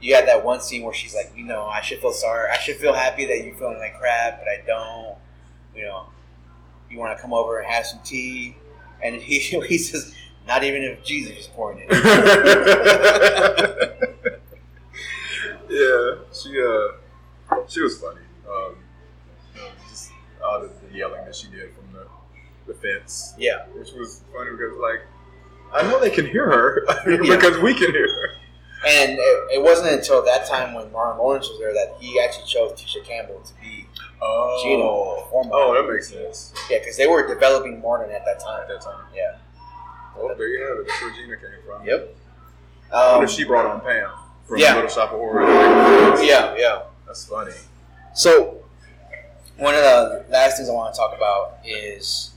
you 0.00 0.14
had 0.14 0.28
that 0.28 0.44
one 0.44 0.60
scene 0.60 0.82
where 0.82 0.92
she's 0.94 1.14
like, 1.14 1.32
you 1.34 1.44
know, 1.44 1.64
I 1.64 1.80
should 1.80 1.98
feel 2.00 2.12
sorry, 2.12 2.50
I 2.52 2.58
should 2.58 2.76
feel 2.76 2.92
happy 2.92 3.24
that 3.26 3.44
you're 3.44 3.54
feeling 3.56 3.78
like 3.78 3.98
crap, 3.98 4.38
but 4.40 4.48
I 4.48 4.62
don't. 4.66 5.16
You 5.74 5.86
know, 5.86 6.06
you 6.94 7.00
want 7.00 7.16
to 7.16 7.20
come 7.20 7.32
over 7.32 7.58
and 7.58 7.66
have 7.66 7.84
some 7.84 7.98
tea, 8.04 8.56
and 9.02 9.16
he 9.16 9.38
he 9.68 9.78
says, 9.78 10.14
not 10.46 10.62
even 10.62 10.82
if 10.82 11.02
Jesus 11.04 11.36
is 11.36 11.46
pouring 11.48 11.80
it. 11.80 11.88
yeah, 15.68 16.14
she 16.32 16.60
uh, 16.60 16.92
she 17.68 17.80
was 17.80 17.98
funny. 17.98 18.20
Um, 18.48 18.76
just 19.90 20.12
all 20.44 20.62
of 20.62 20.70
the 20.80 20.96
yelling 20.96 21.24
that 21.24 21.34
she 21.34 21.48
did 21.48 21.74
from 21.74 21.92
the, 21.92 22.06
the 22.66 22.74
fence. 22.74 23.34
Yeah. 23.38 23.66
which 23.74 23.92
was 23.92 24.22
funny 24.32 24.52
because 24.52 24.78
like 24.80 25.00
I 25.72 25.82
know 25.90 25.98
they 26.00 26.10
can 26.10 26.26
hear 26.26 26.46
her 26.46 26.84
because 27.04 27.58
we 27.58 27.74
can 27.74 27.90
hear 27.90 28.08
her. 28.08 28.28
And 28.86 29.12
it, 29.12 29.54
it 29.54 29.62
wasn't 29.62 29.92
until 29.92 30.22
that 30.26 30.46
time 30.46 30.74
when 30.74 30.92
Martin 30.92 31.18
Lawrence 31.18 31.48
was 31.48 31.58
there 31.58 31.72
that 31.72 31.96
he 31.98 32.20
actually 32.20 32.46
chose 32.46 32.72
Tisha 32.72 33.02
Campbell 33.02 33.40
to 33.40 33.54
be 33.60 33.83
Oh, 34.26 34.60
Gina. 34.62 34.82
oh, 35.52 35.74
that 35.74 35.92
makes 35.92 36.08
sense. 36.08 36.54
Yeah, 36.70 36.78
because 36.78 36.96
they 36.96 37.06
were 37.06 37.26
developing 37.26 37.80
Martin 37.82 38.14
at 38.14 38.24
that 38.24 38.40
time. 38.40 38.62
At 38.62 38.68
that 38.68 38.80
time. 38.80 39.04
Yeah. 39.14 39.36
Well, 40.16 40.34
there 40.36 40.48
you 40.48 40.62
have 40.66 40.78
it. 40.78 40.86
That's 40.88 41.02
where 41.02 41.12
Gina 41.14 41.36
came 41.36 41.62
from. 41.66 41.86
Yep. 41.86 42.16
what 42.90 43.16
Um, 43.16 43.24
if 43.24 43.30
she 43.30 43.44
brought 43.44 43.66
on 43.66 43.80
Pam 43.80 44.10
from 44.46 44.58
yeah. 44.58 44.74
Little 44.74 44.88
Shop 44.88 45.12
of 45.12 45.18
Horrors? 45.18 46.22
yeah, 46.24 46.54
yeah. 46.56 46.82
That's 47.06 47.26
funny. 47.26 47.52
So, 48.14 48.62
one 49.58 49.74
of 49.74 49.82
the 49.82 50.24
last 50.30 50.56
things 50.56 50.68
I 50.68 50.72
want 50.72 50.94
to 50.94 50.98
talk 50.98 51.14
about 51.16 51.58
is 51.64 52.30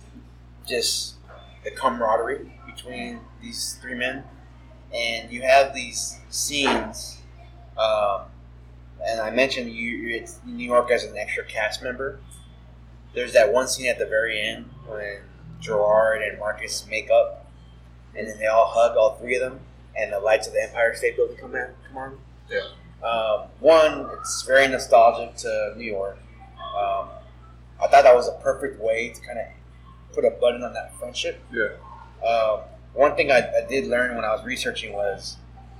just 0.67 1.15
the 1.63 1.71
camaraderie 1.71 2.51
between 2.65 3.19
these 3.41 3.77
three 3.81 3.93
men. 3.95 4.23
And 4.93 5.31
you 5.31 5.41
have 5.41 5.73
these 5.75 6.17
scenes, 6.29 7.19
um, 7.77 8.21
and 9.05 9.21
I 9.21 9.29
mentioned 9.31 9.71
you, 9.71 9.89
you're 9.89 10.25
New 10.45 10.65
York 10.65 10.91
as 10.91 11.03
an 11.03 11.17
extra 11.17 11.43
cast 11.43 11.83
member. 11.83 12.19
There's 13.13 13.33
that 13.33 13.51
one 13.51 13.67
scene 13.67 13.87
at 13.87 13.99
the 13.99 14.05
very 14.05 14.39
end 14.41 14.69
when 14.87 15.19
Gerard 15.59 16.21
and 16.21 16.39
Marcus 16.39 16.85
make 16.89 17.09
up, 17.09 17.45
and 18.15 18.27
then 18.27 18.37
they 18.37 18.47
all 18.47 18.67
hug, 18.67 18.97
all 18.97 19.15
three 19.15 19.35
of 19.35 19.41
them, 19.41 19.59
and 19.97 20.13
the 20.13 20.19
lights 20.19 20.47
of 20.47 20.53
the 20.53 20.63
Empire 20.63 20.93
State 20.95 21.15
Building 21.15 21.37
come 21.37 21.55
out, 21.55 21.69
come 21.87 21.97
on. 21.97 22.17
Yeah. 22.49 23.07
Um, 23.07 23.47
one, 23.59 24.09
it's 24.19 24.43
very 24.43 24.67
nostalgic 24.67 25.35
to 25.37 25.73
New 25.77 25.85
York. 25.85 26.17
Um, 26.57 27.09
I 27.81 27.87
thought 27.87 28.03
that 28.03 28.15
was 28.15 28.27
a 28.27 28.39
perfect 28.43 28.79
way 28.81 29.09
to 29.09 29.21
kind 29.21 29.39
of 29.39 29.45
put 30.13 30.25
a 30.25 30.31
button 30.31 30.63
on 30.63 30.73
that 30.73 30.95
friendship. 30.97 31.39
Yeah. 31.51 32.27
Um, 32.27 32.61
one 32.93 33.15
thing 33.15 33.31
I, 33.31 33.37
I 33.37 33.65
did 33.69 33.87
learn 33.87 34.15
when 34.15 34.25
I 34.25 34.29
was 34.29 34.43
researching 34.43 34.93
was 34.93 35.37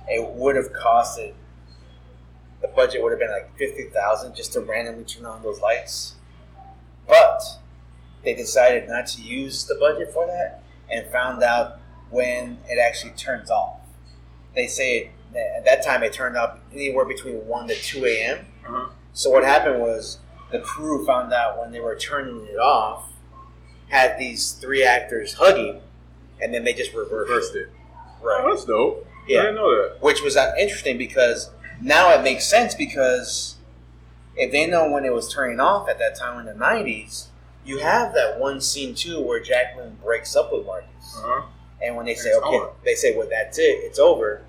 it 0.08 0.26
would 0.34 0.56
have 0.56 0.72
costed 0.72 1.34
the 2.60 2.68
budget 2.68 3.02
would 3.02 3.12
have 3.12 3.20
been 3.20 3.30
like 3.30 3.56
fifty 3.56 3.84
thousand 3.84 4.34
just 4.34 4.52
to 4.54 4.60
randomly 4.60 5.04
turn 5.04 5.26
on 5.26 5.42
those 5.42 5.60
lights, 5.60 6.14
but 7.06 7.40
they 8.24 8.34
decided 8.34 8.88
not 8.88 9.06
to 9.08 9.22
use 9.22 9.64
the 9.66 9.76
budget 9.76 10.12
for 10.12 10.26
that 10.26 10.62
and 10.90 11.06
found 11.12 11.42
out 11.42 11.78
when 12.10 12.58
it 12.68 12.78
actually 12.78 13.12
turns 13.12 13.50
off. 13.50 13.80
They 14.54 14.66
say 14.66 14.98
it, 14.98 15.10
at 15.56 15.64
that 15.66 15.84
time 15.84 16.02
it 16.02 16.12
turned 16.12 16.36
off 16.36 16.58
anywhere 16.72 17.04
between 17.04 17.46
one 17.46 17.68
to 17.68 17.74
two 17.74 18.04
a.m. 18.06 18.46
Uh-huh. 18.66 18.88
So 19.12 19.30
what 19.30 19.44
happened 19.44 19.80
was 19.80 20.18
the 20.50 20.58
crew 20.60 21.04
found 21.06 21.32
out 21.32 21.58
when 21.60 21.70
they 21.70 21.80
were 21.80 21.96
turning 21.96 22.46
it 22.46 22.58
off, 22.58 23.12
had 23.88 24.18
these 24.18 24.52
three 24.52 24.82
actors 24.82 25.34
hugging, 25.34 25.80
and 26.40 26.52
then 26.54 26.64
they 26.64 26.72
just 26.72 26.92
reversed, 26.94 27.30
Reversed 27.30 27.54
it. 27.56 27.68
Right. 28.22 28.42
Oh, 28.44 28.50
that's 28.50 28.64
dope. 28.64 29.06
Yeah. 29.28 29.40
I 29.40 29.42
didn't 29.42 29.56
know 29.56 29.70
that. 29.70 30.02
Which 30.02 30.22
was 30.22 30.36
uh, 30.36 30.52
interesting 30.58 30.96
because 30.98 31.50
now 31.80 32.10
it 32.18 32.22
makes 32.22 32.44
sense 32.46 32.74
because 32.74 33.56
if 34.36 34.52
they 34.52 34.66
know 34.66 34.90
when 34.90 35.04
it 35.04 35.12
was 35.12 35.32
turning 35.32 35.60
off 35.60 35.88
at 35.88 35.98
that 35.98 36.16
time 36.16 36.38
in 36.40 36.46
the 36.46 36.54
nineties, 36.54 37.28
you 37.64 37.78
have 37.78 38.14
that 38.14 38.38
one 38.38 38.60
scene 38.60 38.94
too 38.94 39.20
where 39.20 39.40
Jacqueline 39.40 39.96
breaks 40.02 40.34
up 40.36 40.52
with 40.52 40.64
Marcus, 40.66 40.88
Uh-huh. 41.16 41.42
and 41.82 41.96
when 41.96 42.06
they 42.06 42.14
say 42.14 42.30
It's 42.30 42.38
okay, 42.38 42.56
over. 42.56 42.70
they 42.84 42.94
say 42.94 43.16
well 43.16 43.28
that's 43.28 43.58
it, 43.58 43.62
it's 43.84 43.98
over. 43.98 44.42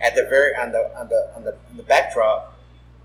At 0.00 0.14
the 0.14 0.24
very 0.24 0.54
on 0.56 0.72
the 0.72 0.90
on 0.98 1.08
the 1.08 1.32
on 1.34 1.44
the, 1.44 1.52
on 1.70 1.76
the 1.76 1.82
backdrop, 1.82 2.54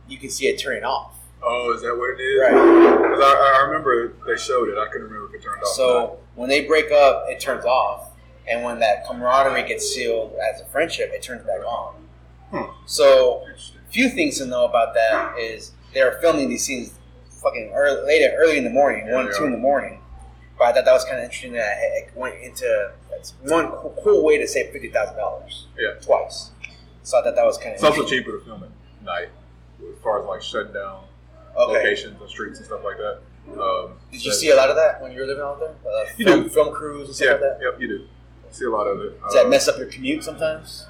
you 0.07 0.17
can 0.17 0.29
see 0.29 0.47
it 0.47 0.57
turning 0.59 0.83
off. 0.83 1.13
Oh, 1.43 1.73
is 1.73 1.81
that 1.81 1.95
what 1.97 2.19
it 2.19 2.21
is? 2.21 2.41
Right. 2.41 2.51
'Cause 2.51 3.19
I, 3.23 3.57
I 3.61 3.65
remember 3.67 4.13
they 4.27 4.35
showed 4.37 4.67
it. 4.69 4.77
I 4.77 4.87
couldn't 4.87 5.07
remember 5.07 5.33
if 5.33 5.41
it 5.41 5.43
turned 5.43 5.61
off. 5.63 5.69
So 5.75 6.19
when 6.35 6.49
they 6.49 6.65
break 6.65 6.91
up, 6.91 7.25
it 7.29 7.39
turns 7.39 7.65
off, 7.65 8.09
and 8.47 8.63
when 8.63 8.79
that 8.79 9.07
camaraderie 9.07 9.63
gets 9.67 9.87
sealed 9.93 10.33
as 10.53 10.59
a 10.61 10.65
friendship, 10.65 11.11
it 11.13 11.21
turns 11.23 11.45
back 11.45 11.63
on. 11.65 11.95
Hmm. 12.51 12.71
So, 12.85 13.45
a 13.47 13.91
few 13.91 14.09
things 14.09 14.37
to 14.39 14.45
know 14.45 14.65
about 14.65 14.93
that 14.93 15.37
is 15.39 15.71
they're 15.93 16.19
filming 16.21 16.49
these 16.49 16.65
scenes 16.65 16.93
fucking 17.41 17.71
early, 17.73 18.05
late, 18.05 18.29
early 18.37 18.57
in 18.57 18.63
the 18.63 18.69
morning, 18.69 19.07
Yeah, 19.07 19.15
one, 19.15 19.25
they 19.25 19.31
two 19.31 19.43
are. 19.43 19.47
in 19.47 19.51
the 19.53 19.57
morning. 19.57 19.99
But 20.57 20.65
I 20.65 20.73
thought 20.73 20.85
that 20.85 20.93
was 20.93 21.05
kind 21.05 21.17
of 21.17 21.23
interesting 21.23 21.53
that 21.53 21.77
it 21.79 22.11
went 22.15 22.35
into 22.41 22.91
that's 23.09 23.33
one 23.41 23.69
cool, 23.71 23.95
cool 24.03 24.23
way 24.23 24.37
to 24.37 24.47
save 24.47 24.71
fifty 24.71 24.89
thousand 24.89 25.17
dollars. 25.17 25.67
Yeah. 25.77 25.93
twice. 26.01 26.51
So 27.03 27.19
I 27.19 27.23
thought 27.23 27.35
that 27.35 27.45
was 27.45 27.57
kind 27.57 27.69
of 27.69 27.75
It's 27.75 27.83
also 27.83 28.05
cheaper 28.05 28.37
to 28.37 28.45
film 28.45 28.63
at 28.63 28.69
night, 29.03 29.29
as 29.81 29.97
far 30.03 30.21
as 30.21 30.27
like 30.27 30.41
shutting 30.43 30.73
down 30.73 31.05
Okay. 31.57 31.73
locations 31.73 32.19
and 32.21 32.29
streets 32.29 32.59
and 32.59 32.65
stuff 32.67 32.81
like 32.83 32.97
that. 32.97 33.19
Um, 33.59 33.93
Did 34.11 34.23
you 34.23 34.31
see 34.33 34.51
a 34.51 34.55
lot 34.55 34.69
of 34.69 34.75
that 34.75 35.01
when 35.01 35.11
you 35.11 35.19
were 35.21 35.25
living 35.25 35.43
out 35.43 35.59
there? 35.59 35.69
Uh, 35.91 36.05
You 36.15 36.25
film, 36.25 36.43
do. 36.43 36.49
film 36.49 36.73
crews 36.73 37.07
and 37.07 37.15
stuff 37.15 37.25
Yeah, 37.25 37.31
like 37.33 37.41
that. 37.41 37.59
yep, 37.61 37.81
you 37.81 37.87
do. 37.87 38.07
See 38.51 38.65
a 38.65 38.69
lot 38.69 38.85
of 38.85 39.01
it. 39.01 39.19
Does 39.23 39.33
that 39.33 39.45
Uh, 39.47 39.49
mess 39.49 39.67
up 39.67 39.77
your 39.79 39.87
commute 39.87 40.23
sometimes? 40.23 40.85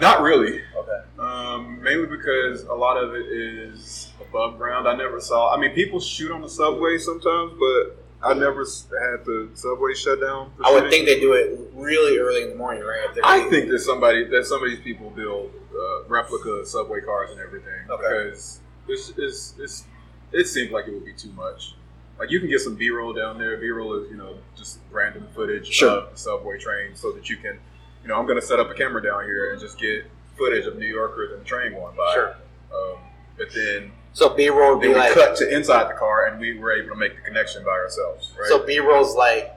Not 0.00 0.22
really. 0.22 0.60
Okay. 0.76 1.00
Um, 1.18 1.82
mainly 1.82 2.06
because 2.06 2.62
a 2.64 2.74
lot 2.74 2.96
of 2.96 3.14
it 3.14 3.26
is 3.26 4.10
above 4.20 4.58
ground. 4.58 4.88
I 4.88 4.96
never 4.96 5.20
saw. 5.20 5.54
I 5.54 5.60
mean, 5.60 5.72
people 5.72 6.00
shoot 6.00 6.30
on 6.32 6.40
the 6.40 6.48
subway 6.48 6.96
sometimes, 6.98 7.52
but 7.58 7.96
I 8.22 8.34
never 8.34 8.60
had 8.64 9.24
the 9.24 9.50
subway 9.54 9.94
shut 9.94 10.20
down. 10.20 10.52
for 10.56 10.66
I 10.66 10.70
would 10.72 10.84
shooting. 10.84 10.90
think 10.90 11.06
they 11.06 11.20
do 11.20 11.32
it 11.34 11.58
really 11.74 12.18
early 12.18 12.42
in 12.42 12.50
the 12.50 12.56
morning, 12.56 12.82
right? 12.82 13.06
If 13.08 13.14
they're 13.14 13.24
I 13.24 13.48
think 13.50 13.70
that 13.70 13.80
somebody 13.80 14.24
that 14.24 14.46
some 14.46 14.62
of 14.62 14.70
these 14.70 14.80
people 14.80 15.10
build 15.10 15.52
uh, 15.74 16.04
replica 16.08 16.64
subway 16.66 17.00
cars 17.00 17.30
and 17.30 17.40
everything 17.40 17.72
Okay. 17.90 18.02
because 18.26 18.60
it's, 18.88 19.12
it's, 19.16 19.54
it's 19.58 19.84
it 20.32 20.46
seems 20.46 20.70
like 20.70 20.86
it 20.86 20.92
would 20.94 21.04
be 21.04 21.12
too 21.14 21.32
much. 21.32 21.74
Like 22.18 22.30
you 22.30 22.38
can 22.40 22.48
get 22.50 22.60
some 22.60 22.74
B 22.76 22.90
roll 22.90 23.12
down 23.12 23.38
there. 23.38 23.56
B 23.56 23.68
roll 23.70 23.94
is 23.94 24.10
you 24.10 24.16
know 24.16 24.36
just 24.56 24.78
random 24.90 25.26
footage 25.34 25.66
Sure. 25.68 25.90
of 25.90 26.10
the 26.12 26.18
subway 26.18 26.58
train, 26.58 26.94
so 26.94 27.12
that 27.12 27.28
you 27.30 27.36
can 27.36 27.58
you 28.02 28.08
know 28.08 28.18
I'm 28.18 28.26
going 28.26 28.40
to 28.40 28.46
set 28.46 28.60
up 28.60 28.70
a 28.70 28.74
camera 28.74 29.02
down 29.02 29.24
here 29.24 29.52
and 29.52 29.60
just 29.60 29.78
get 29.78 30.04
footage 30.36 30.66
of 30.66 30.76
New 30.76 30.86
Yorkers 30.86 31.32
and 31.32 31.40
the 31.40 31.44
train 31.44 31.72
going 31.72 31.96
by. 31.96 32.12
Sure. 32.14 32.36
Um, 32.72 32.98
but 33.36 33.48
then 33.54 33.92
So 34.12 34.30
B 34.30 34.48
roll 34.48 34.76
would 34.76 34.82
they 34.82 34.88
be 34.88 34.94
like 34.94 35.12
cut 35.12 35.36
to 35.36 35.54
inside 35.54 35.88
the 35.88 35.94
car, 35.98 36.26
and 36.26 36.40
we 36.40 36.58
were 36.58 36.72
able 36.72 36.90
to 36.90 36.96
make 36.96 37.16
the 37.16 37.22
connection 37.22 37.64
by 37.64 37.72
ourselves. 37.72 38.32
Right. 38.38 38.48
so 38.48 38.64
B 38.64 38.78
roll's 38.78 39.14
like 39.14 39.54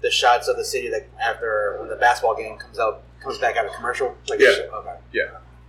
the 0.00 0.10
shots 0.10 0.48
of 0.48 0.56
the 0.56 0.64
city 0.64 0.88
that 0.90 1.08
after 1.20 1.76
when 1.78 1.88
the 1.88 1.96
basketball 1.96 2.36
game 2.36 2.56
comes 2.58 2.78
out 2.78 3.02
comes 3.22 3.38
back 3.38 3.56
out 3.56 3.66
of 3.66 3.72
commercial. 3.72 4.16
Like 4.28 4.40
Yeah. 4.40 4.66
Okay. 4.72 4.96
Yeah, 5.12 5.22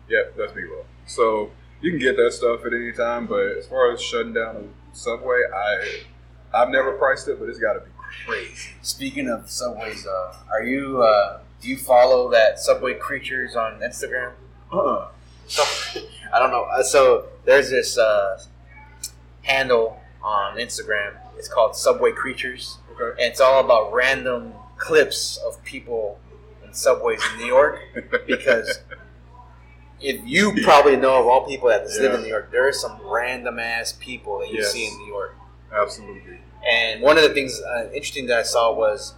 yeah, 0.07 0.21
that's 0.37 0.53
B 0.53 0.61
roll. 0.63 0.85
So 1.05 1.51
you 1.81 1.91
can 1.91 1.99
get 1.99 2.15
that 2.17 2.31
stuff 2.31 2.65
at 2.65 2.73
any 2.73 2.91
time, 2.91 3.25
but 3.27 3.57
as 3.57 3.67
far 3.67 3.91
as 3.91 4.01
shutting 4.01 4.33
down 4.33 4.55
a 4.55 4.95
subway, 4.95 5.41
I 5.53 6.01
I've 6.53 6.69
never 6.69 6.93
priced 6.93 7.27
it, 7.27 7.39
but 7.39 7.49
it's 7.49 7.59
got 7.59 7.73
to 7.73 7.79
be 7.79 7.91
crazy. 8.25 8.71
Speaking 8.81 9.29
of 9.29 9.49
subways, 9.49 10.05
uh, 10.05 10.35
are 10.51 10.63
you 10.63 11.01
uh, 11.01 11.39
do 11.61 11.69
you 11.69 11.77
follow 11.77 12.29
that 12.31 12.59
Subway 12.59 12.95
Creatures 12.95 13.55
on 13.55 13.79
Instagram? 13.79 14.31
Uh-uh. 14.71 15.09
So, 15.47 15.63
I 16.33 16.39
don't 16.39 16.51
know. 16.51 16.63
Uh, 16.63 16.83
So 16.83 17.27
there's 17.45 17.69
this 17.69 17.97
uh, 17.97 18.41
handle 19.43 19.99
on 20.23 20.57
Instagram. 20.57 21.13
It's 21.37 21.47
called 21.47 21.75
Subway 21.75 22.11
Creatures, 22.11 22.77
Okay. 22.93 23.21
and 23.23 23.31
it's 23.31 23.41
all 23.41 23.63
about 23.63 23.93
random 23.93 24.53
clips 24.77 25.37
of 25.45 25.63
people 25.63 26.19
in 26.65 26.73
subways 26.73 27.21
in 27.33 27.39
New 27.39 27.47
York. 27.47 27.79
because 28.27 28.79
if 29.99 30.19
you 30.25 30.53
probably 30.63 30.95
know 30.95 31.19
of 31.19 31.27
all 31.27 31.47
people 31.47 31.69
that 31.69 31.85
live 31.99 32.13
in 32.15 32.21
New 32.21 32.27
York, 32.27 32.51
there 32.51 32.67
are 32.67 32.73
some 32.73 32.99
random 33.05 33.59
ass 33.59 33.93
people 33.99 34.39
that 34.39 34.49
you 34.49 34.59
Yes. 34.59 34.71
see 34.71 34.87
in 34.87 34.97
New 34.97 35.07
York. 35.07 35.35
Absolutely. 35.71 36.39
And 36.67 37.01
one 37.01 37.17
of 37.17 37.23
the 37.23 37.29
things 37.33 37.59
uh, 37.61 37.85
interesting 37.93 38.27
that 38.27 38.37
I 38.39 38.43
saw 38.43 38.71
was, 38.73 39.13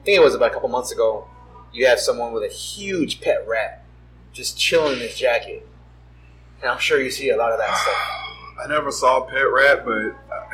I 0.00 0.02
think 0.04 0.16
it 0.16 0.22
was 0.22 0.34
about 0.34 0.50
a 0.50 0.54
couple 0.54 0.68
months 0.68 0.90
ago, 0.92 1.26
you 1.72 1.86
have 1.86 2.00
someone 2.00 2.32
with 2.32 2.42
a 2.42 2.52
huge 2.52 3.20
pet 3.20 3.46
rat 3.48 3.84
just 4.32 4.58
chilling 4.58 4.94
in 4.94 4.98
his 5.00 5.16
jacket. 5.16 5.66
And 6.62 6.70
I'm 6.70 6.78
sure 6.78 7.00
you 7.00 7.10
see 7.10 7.30
a 7.30 7.36
lot 7.36 7.52
of 7.52 7.58
that 7.58 7.76
stuff. 7.76 7.94
I 8.64 8.68
never 8.68 8.90
saw 8.92 9.24
a 9.24 9.26
Pet 9.30 9.50
Rat, 9.50 9.84
but 9.86 9.92
uh, 10.30 10.46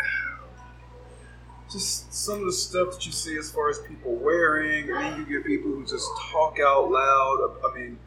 just 1.70 2.12
some 2.14 2.38
of 2.40 2.46
the 2.46 2.52
stuff 2.52 2.92
that 2.92 3.04
you 3.04 3.10
see 3.12 3.36
as 3.36 3.50
far 3.50 3.68
as 3.68 3.78
people 3.80 4.14
wearing, 4.14 4.88
and 4.88 4.96
then 5.00 5.18
you 5.28 5.38
get 5.38 5.44
people 5.46 5.72
who 5.72 5.84
just 5.84 6.08
talk 6.30 6.58
out 6.60 6.88
loud. 6.90 7.56
I 7.68 7.76
mean, 7.76 7.98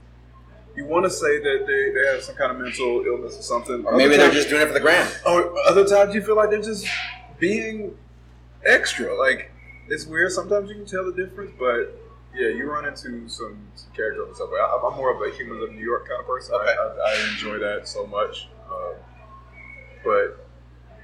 you 0.76 0.86
want 0.86 1.04
to 1.06 1.10
say 1.10 1.40
that 1.40 1.66
they, 1.68 1.92
they 2.00 2.08
have 2.14 2.24
some 2.24 2.36
kind 2.36 2.52
of 2.52 2.60
mental 2.60 3.04
illness 3.06 3.38
or 3.38 3.42
something. 3.42 3.84
Or 3.86 3.98
maybe 3.98 4.14
Other 4.14 4.18
they're 4.18 4.26
times- 4.28 4.36
just 4.36 4.50
doing 4.50 4.62
it 4.62 4.68
for 4.68 4.74
the 4.74 4.80
gram. 4.80 5.08
Or 5.26 5.54
other 5.68 5.86
times 5.86 6.16
you 6.16 6.22
feel 6.22 6.38
like 6.38 6.50
they're 6.52 6.62
just 6.62 6.88
being 7.38 7.98
extra. 8.66 9.18
Like 9.20 9.52
it's 9.90 10.06
weird. 10.06 10.32
Sometimes 10.32 10.70
you 10.70 10.76
can 10.76 10.86
tell 10.86 11.04
the 11.06 11.12
difference, 11.14 11.52
but 11.60 11.94
yeah, 12.34 12.50
you 12.50 12.70
run 12.70 12.86
into 12.86 13.28
some, 13.30 13.68
some 13.76 13.92
characters 13.96 14.24
on 14.24 14.30
the 14.30 14.36
subway. 14.36 14.60
I, 14.60 14.80
I'm 14.86 14.96
more 14.98 15.14
of 15.14 15.22
a 15.22 15.36
humans 15.36 15.64
of 15.64 15.72
New 15.74 15.84
York 15.84 16.08
kind 16.08 16.20
of 16.22 16.28
person. 16.28 16.56
I, 16.56 16.58
I, 16.74 17.12
I 17.12 17.32
enjoy 17.32 17.58
that 17.60 17.88
so 17.88 18.06
much. 18.08 18.48
Um, 18.72 18.94
but 20.04 20.46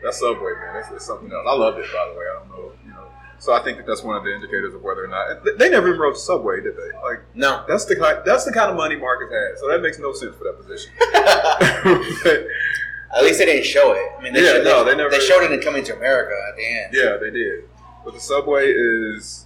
that 0.03 0.13
subway, 0.13 0.53
man, 0.61 0.77
it's, 0.77 0.89
it's 0.91 1.05
something 1.05 1.31
else. 1.31 1.45
I 1.47 1.55
loved 1.55 1.79
it, 1.79 1.85
by 1.93 2.11
the 2.13 2.19
way. 2.19 2.25
I 2.31 2.39
don't 2.39 2.49
know, 2.49 2.71
you 2.85 2.91
know. 2.91 3.07
So 3.39 3.53
I 3.53 3.61
think 3.63 3.77
that 3.77 3.85
that's 3.85 4.01
one 4.03 4.15
of 4.15 4.23
the 4.23 4.33
indicators 4.33 4.73
of 4.73 4.81
whether 4.81 5.03
or 5.03 5.07
not 5.07 5.43
they, 5.57 5.69
never 5.69 5.89
even 5.89 5.99
wrote 5.99 6.13
the 6.13 6.19
subway, 6.19 6.61
did 6.61 6.75
they? 6.77 6.97
Like 7.03 7.19
no, 7.35 7.65
that's 7.67 7.85
the 7.85 7.95
kind 7.95 8.19
that's 8.25 8.45
the 8.45 8.51
kind 8.53 8.71
of 8.71 8.77
money 8.77 8.95
Marcus 8.95 9.29
had. 9.29 9.59
So 9.59 9.67
that 9.67 9.81
makes 9.81 9.99
no 9.99 10.13
sense 10.13 10.35
for 10.37 10.45
that 10.45 10.57
position. 10.57 10.91
At 13.15 13.23
least 13.23 13.39
they 13.39 13.45
didn't 13.45 13.65
show 13.65 13.93
it. 13.93 14.11
I 14.17 14.21
mean, 14.23 14.33
they, 14.33 14.41
Yeah, 14.43 14.53
showed, 14.53 14.63
no, 14.65 14.83
they, 14.83 14.91
they 14.91 14.97
never- 14.97 15.09
they 15.09 15.19
showed 15.19 15.43
it 15.43 15.51
in 15.51 15.59
Coming 15.61 15.83
to 15.85 15.95
America 15.95 16.33
at 16.49 16.55
the 16.57 16.65
end. 16.65 16.93
Yeah, 16.93 17.17
they 17.17 17.29
did. 17.29 17.63
But 18.03 18.13
the 18.13 18.19
subway 18.19 18.71
is 18.71 19.44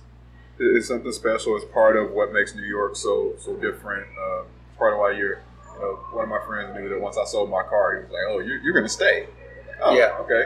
is 0.60 0.88
something 0.88 1.12
special. 1.12 1.56
It's 1.56 1.66
part 1.66 1.96
of 1.98 2.12
what 2.12 2.32
makes 2.34 2.56
New 2.56 2.64
York 2.64 2.96
so 2.96 3.34
so 3.40 3.56
different. 3.56 4.06
It's 4.08 4.78
part 4.78 4.94
of 4.94 5.00
why 5.00 5.12
you're. 5.12 5.42
You 5.76 5.86
know, 5.86 6.00
one 6.12 6.24
of 6.26 6.30
my 6.30 6.46
friends 6.46 6.76
knew 6.78 6.90
that 6.90 7.00
once 7.00 7.18
I 7.18 7.24
sold 7.24 7.50
my 7.50 7.64
car, 7.64 7.96
he 7.98 8.04
was 8.04 8.12
like, 8.12 8.24
"Oh, 8.28 8.40
you're, 8.40 8.58
you're 8.62 8.74
going 8.74 8.86
to 8.86 8.90
stay." 8.92 9.28
Oh, 9.82 9.96
Yeah. 9.98 10.18
Okay. 10.20 10.44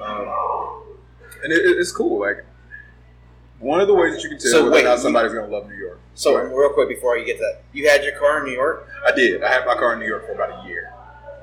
Um, 0.00 0.82
and 1.44 1.52
it, 1.52 1.64
it- 1.64 1.78
it's 1.78 1.92
cool. 1.92 2.18
Like 2.18 2.44
one 3.60 3.80
of 3.80 3.86
the 3.86 3.94
ways 3.94 4.14
that 4.14 4.22
you 4.24 4.30
can 4.30 4.38
tell 4.38 4.50
So 4.50 4.62
whether 4.64 4.74
wait, 4.74 4.80
or 4.84 4.88
not 4.88 4.98
somebody's 4.98 5.32
going 5.32 5.48
to 5.48 5.56
love 5.56 5.68
New 5.68 5.76
York. 5.76 6.00
So, 6.14 6.36
ahead. 6.36 6.50
real 6.56 6.70
quick 6.70 6.88
before 6.88 7.16
you 7.16 7.24
get 7.24 7.36
to 7.38 7.42
that, 7.42 7.62
you 7.72 7.88
had 7.88 8.02
your 8.02 8.18
car 8.18 8.38
in 8.40 8.46
New 8.46 8.52
York. 8.52 8.88
I 9.06 9.12
did. 9.12 9.42
I 9.44 9.48
had 9.52 9.64
my 9.64 9.74
car 9.74 9.92
in 9.94 10.00
New 10.00 10.06
York 10.06 10.26
for 10.26 10.32
about 10.32 10.64
a 10.64 10.68
year. 10.68 10.92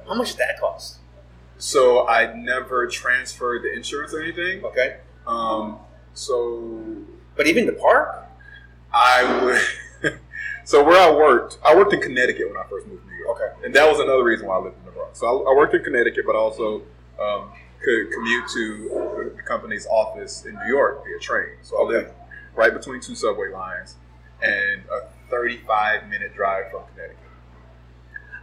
How 0.05 0.13
much 0.13 0.31
did 0.31 0.39
that 0.39 0.59
cost? 0.59 0.97
So 1.57 2.07
I 2.09 2.33
never 2.33 2.87
transferred 2.87 3.63
the 3.63 3.71
insurance 3.73 4.13
or 4.13 4.21
anything. 4.21 4.63
Okay. 4.65 4.97
Um. 5.25 5.79
So. 6.13 6.97
But 7.41 7.47
even 7.47 7.65
the 7.65 7.73
park. 7.73 8.23
I 8.93 9.43
would. 10.03 10.13
so 10.63 10.83
where 10.83 11.01
I 11.01 11.09
worked, 11.09 11.57
I 11.65 11.75
worked 11.75 11.91
in 11.91 11.99
Connecticut 11.99 12.47
when 12.47 12.55
I 12.55 12.69
first 12.69 12.85
moved 12.85 13.01
to 13.01 13.09
New 13.09 13.17
York. 13.17 13.41
Okay. 13.41 13.65
And 13.65 13.73
that 13.73 13.89
was 13.89 13.99
another 13.99 14.23
reason 14.23 14.45
why 14.45 14.57
I 14.57 14.59
lived 14.59 14.77
in 14.77 14.85
the 14.85 14.91
Bronx. 14.91 15.19
So 15.19 15.25
I, 15.25 15.51
I 15.51 15.55
worked 15.55 15.73
in 15.73 15.83
Connecticut, 15.83 16.23
but 16.27 16.35
also 16.35 16.83
um, 17.19 17.51
could 17.83 18.11
commute 18.11 18.47
to 18.49 19.33
the 19.35 19.41
company's 19.41 19.87
office 19.87 20.45
in 20.45 20.53
New 20.53 20.67
York 20.67 21.03
via 21.03 21.17
train. 21.17 21.55
So 21.63 21.83
I 21.83 21.87
lived 21.87 22.11
right 22.53 22.71
between 22.71 23.01
two 23.01 23.15
subway 23.15 23.49
lines 23.49 23.95
and 24.43 24.83
a 24.93 25.07
35 25.31 26.09
minute 26.09 26.35
drive 26.35 26.69
from 26.69 26.83
Connecticut. 26.93 27.17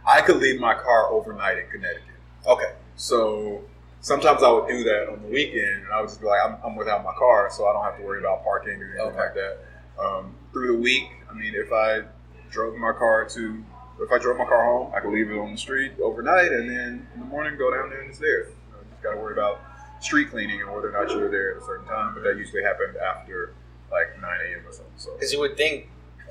I 0.05 0.19
could 0.19 0.41
leave 0.41 0.59
my 0.59 0.73
car 0.73 1.07
overnight 1.09 1.57
in 1.57 1.69
Connecticut. 1.71 2.03
Okay. 2.45 2.73
So 2.97 3.63
sometimes 4.01 4.43
I 4.43 4.51
would 4.51 4.67
do 4.67 4.83
that 4.83 5.09
on 5.11 5.21
the 5.21 5.27
weekend, 5.29 5.83
and 5.85 5.93
I 5.93 6.01
would 6.01 6.09
just 6.09 6.21
be 6.21 6.27
like, 6.27 6.39
I'm, 6.45 6.57
I'm 6.63 6.75
without 6.75 7.03
my 7.03 7.13
car, 7.17 7.49
so 7.51 7.67
I 7.67 7.73
don't 7.73 7.83
have 7.83 7.97
to 7.97 8.03
worry 8.03 8.19
about 8.19 8.43
parking 8.43 8.81
or 8.81 8.85
anything 8.85 9.01
Okay. 9.07 9.17
like 9.17 9.33
that. 9.35 9.57
Um, 9.99 10.35
through 10.53 10.73
the 10.73 10.79
week, 10.79 11.03
I 11.29 11.33
mean, 11.33 11.53
if 11.55 11.71
I 11.71 12.03
drove 12.49 12.75
my 12.77 12.93
car 12.93 13.25
to, 13.29 13.63
if 14.01 14.11
I 14.11 14.17
drove 14.17 14.37
my 14.37 14.45
car 14.45 14.63
home, 14.65 14.93
I 14.95 15.01
could 15.01 15.11
leave 15.11 15.29
it 15.29 15.37
on 15.37 15.51
the 15.51 15.57
street 15.57 15.93
overnight, 16.01 16.51
and 16.51 16.69
then 16.69 17.07
in 17.13 17.19
the 17.19 17.25
morning 17.25 17.57
go 17.57 17.69
down 17.73 17.89
there 17.89 18.01
and 18.01 18.09
it's 18.09 18.19
there. 18.19 18.45
You 18.45 18.55
know, 18.71 18.79
just 18.89 19.03
got 19.03 19.11
to 19.11 19.17
worry 19.17 19.33
about 19.33 19.59
street 19.99 20.29
cleaning 20.29 20.61
and 20.61 20.71
whether 20.71 20.95
or 20.95 21.03
not 21.05 21.11
you're 21.13 21.29
there 21.29 21.55
at 21.57 21.61
a 21.61 21.65
certain 21.65 21.85
time, 21.87 22.13
but 22.13 22.23
that 22.23 22.37
usually 22.37 22.63
happened 22.63 22.95
after 22.97 23.53
like 23.91 24.19
9 24.21 24.23
a.m. 24.23 24.65
or 24.65 24.71
something. 24.71 24.93
So 24.95 25.13
Because 25.13 25.33
you 25.33 25.39
would 25.39 25.57
think 25.57 25.89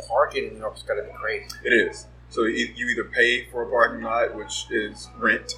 parking 0.08 0.46
in 0.46 0.54
New 0.54 0.60
York's 0.60 0.82
got 0.82 0.94
to 0.94 1.02
be 1.02 1.10
crazy. 1.12 1.48
it 1.64 1.72
is. 1.74 2.06
So 2.30 2.44
you 2.44 2.72
you 2.74 2.88
either 2.88 3.04
pay 3.04 3.44
for 3.50 3.62
a 3.62 3.70
parking 3.70 4.02
lot, 4.02 4.34
which 4.34 4.66
is 4.70 5.08
rent. 5.18 5.52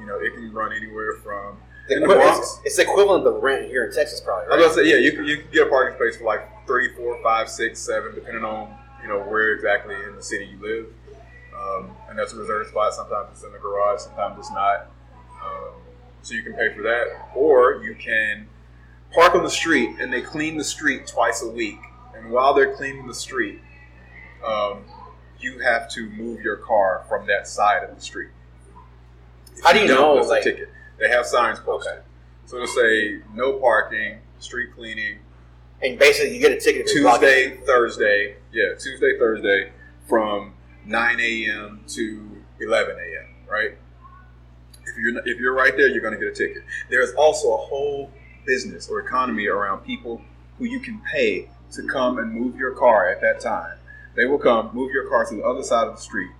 You 0.00 0.06
know, 0.06 0.18
it 0.18 0.34
can 0.34 0.50
run 0.52 0.72
anywhere 0.72 1.14
from 1.22 1.58
The 1.88 2.00
Bronx. 2.00 2.38
it's, 2.38 2.60
it's 2.64 2.78
equivalent 2.78 3.26
of 3.26 3.42
rent 3.42 3.66
here 3.66 3.84
in 3.84 3.92
Texas, 3.94 4.20
probably. 4.20 4.46
I 4.46 4.48
Right? 4.50 4.56
was 4.58 4.74
gonna 4.76 4.86
say, 4.86 4.90
yeah, 4.90 4.96
you 4.96 5.12
can, 5.12 5.24
you 5.26 5.36
can 5.38 5.46
get 5.52 5.66
a 5.66 5.70
parking 5.70 5.96
space 5.98 6.16
for 6.16 6.24
like 6.24 6.66
three, 6.66 6.92
four, 6.94 7.20
five, 7.22 7.48
six, 7.50 7.78
seven, 7.80 8.14
depending 8.14 8.44
on 8.44 8.74
you 9.02 9.08
know 9.08 9.20
where 9.20 9.52
exactly 9.54 9.94
in 9.94 10.16
the 10.16 10.22
city 10.22 10.46
you 10.46 10.58
live. 10.60 10.86
Um, 11.54 11.90
and 12.08 12.18
that's 12.18 12.32
a 12.32 12.36
reserved 12.36 12.70
spot. 12.70 12.94
Sometimes 12.94 13.28
it's 13.32 13.42
in 13.44 13.52
the 13.52 13.58
garage, 13.58 14.00
sometimes 14.00 14.38
it's 14.38 14.50
not. 14.50 14.86
Um, 15.44 15.72
so 16.22 16.34
you 16.34 16.42
can 16.42 16.54
pay 16.54 16.74
for 16.74 16.82
that, 16.82 17.06
or 17.34 17.82
you 17.84 17.94
can 17.94 18.46
park 19.12 19.34
on 19.34 19.42
the 19.42 19.50
street, 19.50 19.90
and 20.00 20.12
they 20.12 20.22
clean 20.22 20.56
the 20.56 20.64
street 20.64 21.06
twice 21.06 21.42
a 21.42 21.48
week. 21.48 21.78
And 22.14 22.30
while 22.30 22.54
they're 22.54 22.74
cleaning 22.74 23.06
the 23.06 23.14
street, 23.14 23.60
um, 24.46 24.84
you 25.38 25.58
have 25.60 25.90
to 25.92 26.08
move 26.10 26.40
your 26.42 26.56
car 26.56 27.04
from 27.08 27.26
that 27.26 27.46
side 27.48 27.82
of 27.84 27.94
the 27.94 28.00
street. 28.02 28.28
How 29.62 29.72
do 29.72 29.80
you 29.80 29.88
know, 29.88 30.20
a 30.20 30.22
like- 30.22 30.42
ticket? 30.42 30.68
They 30.98 31.08
have 31.08 31.24
signs 31.26 31.58
posted. 31.60 32.02
So 32.46 32.56
it'll 32.56 32.68
say 32.68 33.20
no 33.32 33.54
parking, 33.54 34.18
street 34.38 34.70
cleaning, 34.74 35.20
And 35.82 35.98
basically, 35.98 36.34
you 36.34 36.40
get 36.40 36.52
a 36.52 36.60
ticket 36.60 36.88
if 36.88 36.94
you 36.94 37.02
block 37.02 37.22
it. 37.22 37.26
Tuesday, 37.26 37.64
Thursday. 37.64 38.36
Yeah, 38.52 38.74
Tuesday, 38.78 39.18
Thursday 39.18 39.72
from 40.06 40.54
9 40.84 41.20
a.m. 41.20 41.84
to 41.88 42.42
11 42.60 42.96
a.m. 42.96 43.26
Right? 43.48 43.78
If 44.84 44.98
you're 44.98 45.18
if 45.26 45.38
you're 45.40 45.54
right 45.54 45.74
there, 45.76 45.86
you're 45.88 46.02
going 46.02 46.12
to 46.12 46.20
get 46.20 46.28
a 46.28 46.34
ticket. 46.34 46.64
There's 46.90 47.12
also 47.14 47.54
a 47.54 47.56
whole 47.56 48.10
business 48.44 48.88
or 48.88 49.00
economy 49.00 49.46
around 49.46 49.80
people 49.80 50.20
who 50.58 50.64
you 50.66 50.80
can 50.80 51.00
pay 51.10 51.48
to 51.72 51.82
come 51.86 52.18
and 52.18 52.32
move 52.32 52.56
your 52.56 52.72
car 52.72 53.08
at 53.08 53.20
that 53.20 53.40
time. 53.40 53.78
They 54.16 54.26
will 54.26 54.38
come, 54.38 54.70
move 54.74 54.92
your 54.92 55.08
car 55.08 55.24
to 55.24 55.34
the 55.34 55.44
other 55.44 55.62
side 55.62 55.86
of 55.86 55.94
the 55.94 56.00
street, 56.02 56.30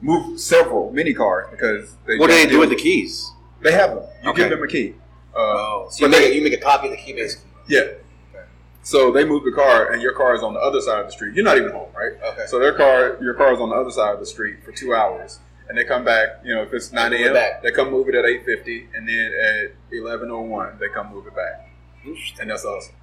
move 0.00 0.38
several, 0.40 0.92
many 0.92 1.12
cars 1.14 1.46
because 1.50 1.96
they. 2.06 2.18
What 2.18 2.28
do 2.30 2.34
they 2.34 2.46
do 2.46 2.58
with 2.60 2.70
the 2.70 2.76
keys? 2.76 3.32
They 3.62 3.72
have 3.72 3.90
them. 3.94 4.04
You 4.22 4.30
Okay. 4.30 4.42
give 4.42 4.50
them 4.50 4.62
a 4.62 4.66
key. 4.68 4.94
Uh, 5.34 5.38
Oh, 5.38 5.88
so 5.90 6.04
you 6.04 6.10
make, 6.10 6.20
they- 6.20 6.30
a, 6.32 6.34
you 6.34 6.42
make 6.42 6.52
a 6.52 6.56
copy 6.58 6.86
of 6.88 6.92
the 6.92 6.96
key, 6.98 7.12
basically. 7.12 7.50
yeah. 7.68 7.82
So 8.82 9.10
they 9.10 9.24
move 9.24 9.42
the 9.44 9.50
car, 9.52 9.90
and 9.92 10.00
your 10.00 10.12
car 10.12 10.34
is 10.36 10.42
on 10.44 10.54
the 10.54 10.60
other 10.60 10.80
side 10.80 11.00
of 11.00 11.06
the 11.06 11.12
street. 11.12 11.34
You're 11.34 11.44
not 11.44 11.56
even 11.58 11.72
home, 11.72 11.88
right? 11.96 12.12
Okay. 12.32 12.44
So 12.46 12.60
their 12.60 12.72
car, 12.72 13.18
your 13.20 13.34
car 13.34 13.52
is 13.52 13.58
on 13.60 13.70
the 13.70 13.74
other 13.74 13.90
side 13.90 14.14
of 14.14 14.20
the 14.20 14.26
street 14.26 14.62
for 14.64 14.70
two 14.70 14.94
hours, 14.94 15.40
and 15.68 15.76
they 15.76 15.82
come 15.84 16.04
back. 16.04 16.40
You 16.44 16.54
know, 16.54 16.62
if 16.62 16.72
it's 16.72 16.92
nine 16.92 17.12
a.m., 17.12 17.34
they 17.64 17.72
come 17.72 17.90
move 17.90 18.08
it 18.08 18.14
at 18.14 18.24
eight 18.24 18.44
fifty, 18.44 18.88
and 18.94 19.08
then 19.08 19.32
at 19.44 19.72
eleven 19.92 20.30
oh 20.30 20.42
one, 20.42 20.78
they 20.78 20.88
come 20.88 21.10
move 21.12 21.26
it 21.26 21.34
back, 21.34 21.68
and 22.40 22.48
that's 22.50 22.64
awesome. 22.64 22.94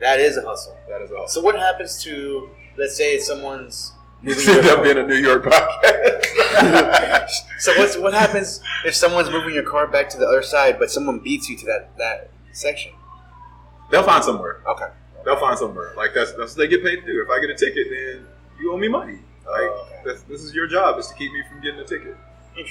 That 0.00 0.18
is 0.18 0.36
a 0.36 0.42
hustle. 0.42 0.76
That 0.88 1.02
is 1.02 1.12
awesome. 1.12 1.28
So 1.28 1.40
what 1.44 1.54
happens 1.56 2.02
to, 2.02 2.50
let's 2.76 2.96
say, 2.96 3.18
someone's 3.18 3.92
moving 4.22 4.46
that 4.62 4.74
car? 4.76 4.82
being 4.84 4.98
a 4.98 5.06
New 5.06 5.16
York 5.16 5.44
podcast? 5.44 7.30
So 7.60 7.76
what's 7.78 7.96
what 7.98 8.14
happens 8.14 8.60
if 8.84 8.94
someone's 8.94 9.30
moving 9.30 9.54
your 9.54 9.64
car 9.64 9.86
back 9.86 10.08
to 10.10 10.18
the 10.18 10.26
other 10.26 10.42
side, 10.42 10.78
but 10.78 10.90
someone 10.90 11.18
beats 11.18 11.48
you 11.48 11.56
to 11.58 11.66
that 11.66 11.96
that 11.98 12.30
section? 12.52 12.92
They'll 13.90 14.02
find 14.04 14.22
somewhere. 14.24 14.62
Okay. 14.66 14.86
They'll 15.24 15.40
find 15.40 15.58
somewhere. 15.58 15.92
Like 15.96 16.10
that's 16.14 16.32
that's 16.32 16.52
what 16.56 16.58
they 16.58 16.68
get 16.68 16.82
paid 16.82 16.96
to 17.00 17.06
do. 17.06 17.22
If 17.22 17.28
I 17.30 17.40
get 17.40 17.50
a 17.50 17.54
ticket, 17.56 17.86
then 17.90 18.26
you 18.60 18.72
owe 18.72 18.76
me 18.78 18.88
money. 18.88 19.18
Oh, 19.46 19.50
like 19.50 19.60
Oh, 19.62 19.86
okay. 19.88 20.02
that's, 20.04 20.22
this 20.24 20.42
is 20.42 20.54
your 20.54 20.66
job 20.66 20.98
is 20.98 21.06
to 21.08 21.14
keep 21.14 21.32
me 21.32 21.42
from 21.50 21.60
getting 21.60 21.80
a 21.80 21.84
ticket. 21.84 22.16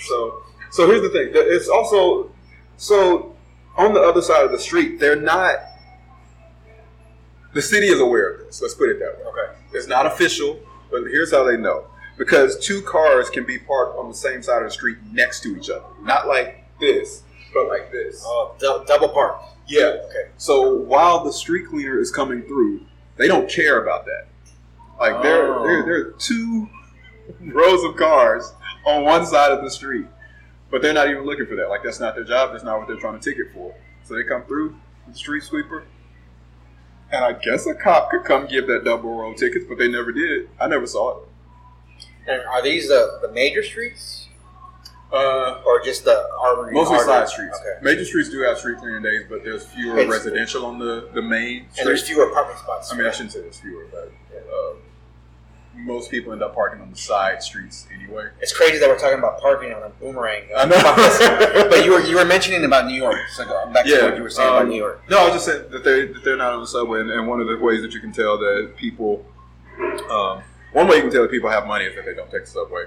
So 0.08 0.42
so 0.72 0.88
here's 0.88 1.02
the 1.02 1.10
thing. 1.10 1.30
It's 1.34 1.70
also 1.70 2.32
so 2.78 3.36
on 3.78 3.94
the 3.94 4.02
other 4.02 4.22
side 4.22 4.44
of 4.46 4.52
the 4.52 4.60
street, 4.60 5.00
they're 5.00 5.16
not. 5.16 5.56
The 7.54 7.62
city 7.62 7.88
is 7.88 8.00
aware 8.00 8.34
of 8.34 8.46
this. 8.46 8.62
Let's 8.62 8.74
put 8.76 8.90
it 8.90 9.00
that 9.00 9.18
way. 9.18 9.24
Okay. 9.26 9.60
It's 9.74 9.88
not 9.88 10.06
official, 10.06 10.60
but 10.92 11.04
here's 11.04 11.32
how 11.32 11.44
they 11.44 11.58
know. 11.58 11.86
Because 12.18 12.58
two 12.60 12.82
cars 12.82 13.30
can 13.30 13.46
be 13.46 13.60
parked 13.60 13.98
on 13.98 14.08
the 14.10 14.16
same 14.16 14.42
side 14.42 14.64
of 14.64 14.70
the 14.70 14.74
street 14.74 14.98
next 15.12 15.42
to 15.42 15.56
each 15.56 15.70
other. 15.70 15.86
Not 16.02 16.28
like 16.28 16.66
this, 16.80 17.22
but 17.54 17.68
like 17.68 17.92
this. 17.92 18.24
Oh, 18.26 18.56
dou- 18.60 18.84
double 18.88 19.10
park. 19.10 19.40
Yeah. 19.68 19.98
Okay. 20.06 20.32
So 20.38 20.74
while 20.74 21.24
the 21.24 21.32
street 21.32 21.68
cleaner 21.68 22.00
is 22.00 22.12
coming 22.12 22.42
through, 22.44 22.82
they 23.18 23.28
don't 23.28 23.50
care 23.50 23.82
about 23.84 24.06
that. 24.06 24.28
Like 25.00 25.22
there, 25.22 25.54
Oh. 25.54 25.64
there, 25.68 25.84
there 25.86 25.96
are 26.08 26.12
two 26.18 26.68
rows 27.42 27.84
of 27.84 27.96
cars 27.98 28.52
on 28.86 29.04
one 29.04 29.26
side 29.26 29.52
of 29.52 29.62
the 29.64 29.70
street, 29.70 30.08
but 30.72 30.82
they're 30.82 30.94
not 30.94 31.10
even 31.10 31.24
looking 31.24 31.46
for 31.46 31.56
that. 31.56 31.70
Like 31.70 31.84
that's 31.84 32.00
not 32.00 32.16
their 32.16 32.24
job. 32.24 32.52
That's 32.52 32.64
not 32.64 32.80
what 32.80 32.88
they're 32.88 32.98
trying 32.98 33.20
to 33.20 33.30
ticket 33.30 33.54
for. 33.54 33.76
So 34.06 34.16
they 34.16 34.24
come 34.24 34.44
through 34.46 34.76
the 35.08 35.14
street 35.14 35.44
sweeper, 35.44 35.84
and 37.12 37.24
I 37.24 37.34
guess 37.34 37.66
a 37.66 37.74
cop 37.74 38.10
could 38.12 38.24
come 38.24 38.48
give 38.48 38.68
that 38.68 38.84
double 38.84 39.16
row 39.18 39.34
tickets, 39.34 39.66
but 39.68 39.78
they 39.78 39.88
never 39.88 40.12
did. 40.12 40.50
I 40.60 40.68
never 40.68 40.88
saw 40.88 41.18
it. 41.22 41.28
And 42.28 42.42
are 42.44 42.62
these 42.62 42.88
the, 42.90 43.20
the 43.22 43.32
major 43.32 43.64
streets? 43.64 44.28
Uh, 45.12 45.62
or 45.66 45.82
just 45.82 46.04
the 46.04 46.28
armory? 46.42 46.74
Mostly 46.74 46.98
harder? 46.98 47.26
side 47.26 47.30
streets. 47.30 47.58
Okay. 47.62 47.80
Major 47.82 48.04
streets 48.04 48.30
do 48.30 48.42
have 48.42 48.58
street 48.58 48.78
clearing 48.78 49.04
days, 49.04 49.22
but 49.30 49.42
there's 49.44 49.66
fewer 49.66 49.98
It's- 50.00 50.12
residential 50.12 50.66
on 50.66 50.80
the, 50.80 51.10
the 51.14 51.22
main 51.22 51.66
And 51.78 51.88
there's 51.88 52.06
fewer 52.06 52.30
parking 52.34 52.58
spots. 52.58 52.92
I 52.92 52.98
mean, 52.98 53.08
I 53.08 53.12
shouldn't 53.12 53.32
say 53.32 53.40
there's 53.42 53.58
fewer, 53.60 53.88
but 53.90 54.12
uh, 54.36 54.74
most 55.78 56.10
people 56.12 56.34
end 56.34 56.42
up 56.44 56.54
parking 56.56 56.82
on 56.82 56.90
the 56.92 56.98
side 56.98 57.42
streets 57.44 57.88
anyway. 57.94 58.28
It's 58.42 58.52
crazy 58.56 58.78
that 58.80 58.90
we're 58.90 58.98
talking 59.00 59.20
about 59.20 59.40
parking 59.40 59.72
on 59.74 59.84
a 59.84 59.90
boomerang. 59.90 60.44
I 60.56 60.66
know. 60.66 61.68
but 61.70 61.86
you 61.86 61.92
were 61.92 62.02
you 62.02 62.16
were 62.18 62.26
mentioning 62.26 62.66
about 62.66 62.88
New 62.88 62.96
York. 62.96 63.18
So 63.36 63.46
back 63.74 63.86
to 63.86 64.02
what 64.02 64.18
you 64.18 64.24
were 64.24 64.30
saying 64.30 64.50
about 64.50 64.62
um, 64.64 64.70
New 64.70 64.78
York. 64.78 65.04
No, 65.10 65.20
I 65.20 65.24
was 65.26 65.34
just 65.34 65.46
saying 65.46 65.70
that 65.72 65.84
they 65.84 66.06
that 66.08 66.24
they're 66.24 66.38
not 66.38 66.54
on 66.54 66.62
the 66.62 66.68
subway, 66.68 67.02
and, 67.02 67.12
and 67.12 67.28
one 67.28 67.40
of 67.40 67.48
the 67.48 67.58
ways 67.58 67.82
that 67.82 67.94
you 67.94 68.00
can 68.00 68.12
tell 68.12 68.38
that 68.38 68.74
people, 68.76 69.26
um, 70.10 70.42
one 70.74 70.88
way 70.88 70.96
you 70.98 71.04
can 71.04 71.12
tell 71.12 71.22
that 71.22 71.32
people 71.32 71.50
have 71.50 71.68
money 71.68 71.86
is 71.86 71.96
that 71.96 72.06
they 72.06 72.14
don't 72.14 72.30
take 72.32 72.46
the 72.46 72.52
subway. 72.52 72.86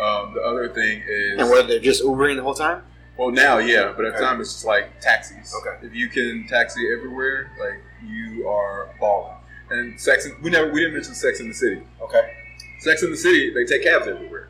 Um, 0.00 0.34
the 0.34 0.42
other 0.42 0.68
thing 0.68 1.02
is, 1.08 1.40
And 1.40 1.48
were 1.48 1.62
they 1.62 1.78
just 1.80 2.02
Ubering 2.04 2.36
the 2.36 2.42
whole 2.42 2.54
time? 2.54 2.82
well, 3.16 3.30
now 3.30 3.56
yeah, 3.58 3.92
but 3.96 4.04
at 4.04 4.12
the 4.12 4.18
Okay. 4.18 4.26
time 4.26 4.40
it's 4.42 4.52
just 4.52 4.66
like 4.66 5.00
taxis. 5.00 5.54
Okay. 5.62 5.86
If 5.86 5.94
you 5.94 6.08
can 6.08 6.46
taxi 6.48 6.92
everywhere, 6.92 7.50
like 7.58 7.80
you 8.06 8.46
are 8.46 8.90
balling. 9.00 9.35
And 9.70 10.00
Sex, 10.00 10.26
in, 10.26 10.36
we 10.42 10.50
never 10.50 10.70
we 10.72 10.80
didn't 10.80 10.94
mention 10.94 11.14
Sex 11.14 11.40
in 11.40 11.48
the 11.48 11.54
City. 11.54 11.82
Okay. 12.00 12.32
Sex 12.80 13.02
in 13.02 13.10
the 13.10 13.16
City, 13.16 13.52
they 13.52 13.64
take 13.64 13.82
cabs 13.82 14.06
everywhere. 14.06 14.48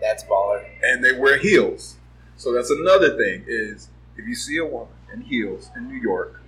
That's 0.00 0.24
baller. 0.24 0.64
and 0.82 1.02
they 1.04 1.12
wear 1.12 1.38
heels. 1.38 1.96
So 2.36 2.52
that's 2.52 2.70
another 2.70 3.16
thing 3.16 3.44
is 3.46 3.88
if 4.16 4.26
you 4.26 4.34
see 4.34 4.58
a 4.58 4.64
woman 4.66 4.92
in 5.12 5.20
heels 5.20 5.70
in 5.76 5.86
New 5.88 6.00
York, 6.00 6.42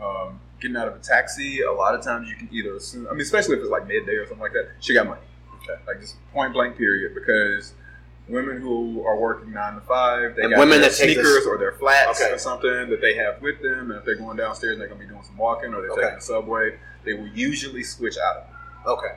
um, 0.00 0.40
getting 0.60 0.76
out 0.76 0.86
of 0.88 0.94
a 0.94 1.00
taxi, 1.00 1.62
a 1.62 1.72
lot 1.72 1.94
of 1.94 2.02
times 2.04 2.28
you 2.28 2.36
can 2.36 2.48
either 2.52 2.76
assume. 2.76 3.06
I 3.08 3.12
mean, 3.12 3.22
especially 3.22 3.56
if 3.56 3.62
it's 3.62 3.70
like 3.70 3.86
midday 3.88 4.12
or 4.12 4.26
something 4.26 4.42
like 4.42 4.52
that, 4.52 4.70
she 4.80 4.94
got 4.94 5.06
money. 5.08 5.20
Okay, 5.62 5.80
like 5.86 6.00
just 6.00 6.16
point 6.32 6.52
blank 6.52 6.76
period 6.76 7.14
because. 7.14 7.74
Women 8.28 8.60
who 8.60 9.02
are 9.06 9.16
working 9.18 9.52
nine 9.52 9.74
to 9.76 9.80
five, 9.80 10.36
they 10.36 10.42
And 10.42 10.50
got 10.52 10.58
women 10.60 10.80
their 10.80 10.90
that 10.90 10.94
sneakers 10.96 11.46
or 11.46 11.56
their 11.56 11.72
flats 11.72 12.20
Okay. 12.20 12.30
or 12.32 12.38
something 12.38 12.90
that 12.90 13.00
they 13.00 13.14
have 13.14 13.40
with 13.40 13.62
them, 13.62 13.90
and 13.90 13.98
if 14.00 14.04
they're 14.04 14.16
going 14.16 14.36
downstairs 14.36 14.72
and 14.72 14.80
they're 14.80 14.88
going 14.88 15.00
to 15.00 15.06
be 15.06 15.10
doing 15.12 15.24
some 15.24 15.36
walking 15.38 15.72
or 15.72 15.80
they're 15.80 15.90
Okay. 15.92 16.02
taking 16.02 16.16
the 16.16 16.20
subway, 16.24 16.78
they 17.04 17.14
will 17.14 17.28
usually 17.28 17.82
switch 17.82 18.16
out 18.18 18.36
of 18.36 18.42
it. 18.44 18.88
Okay. 18.88 19.16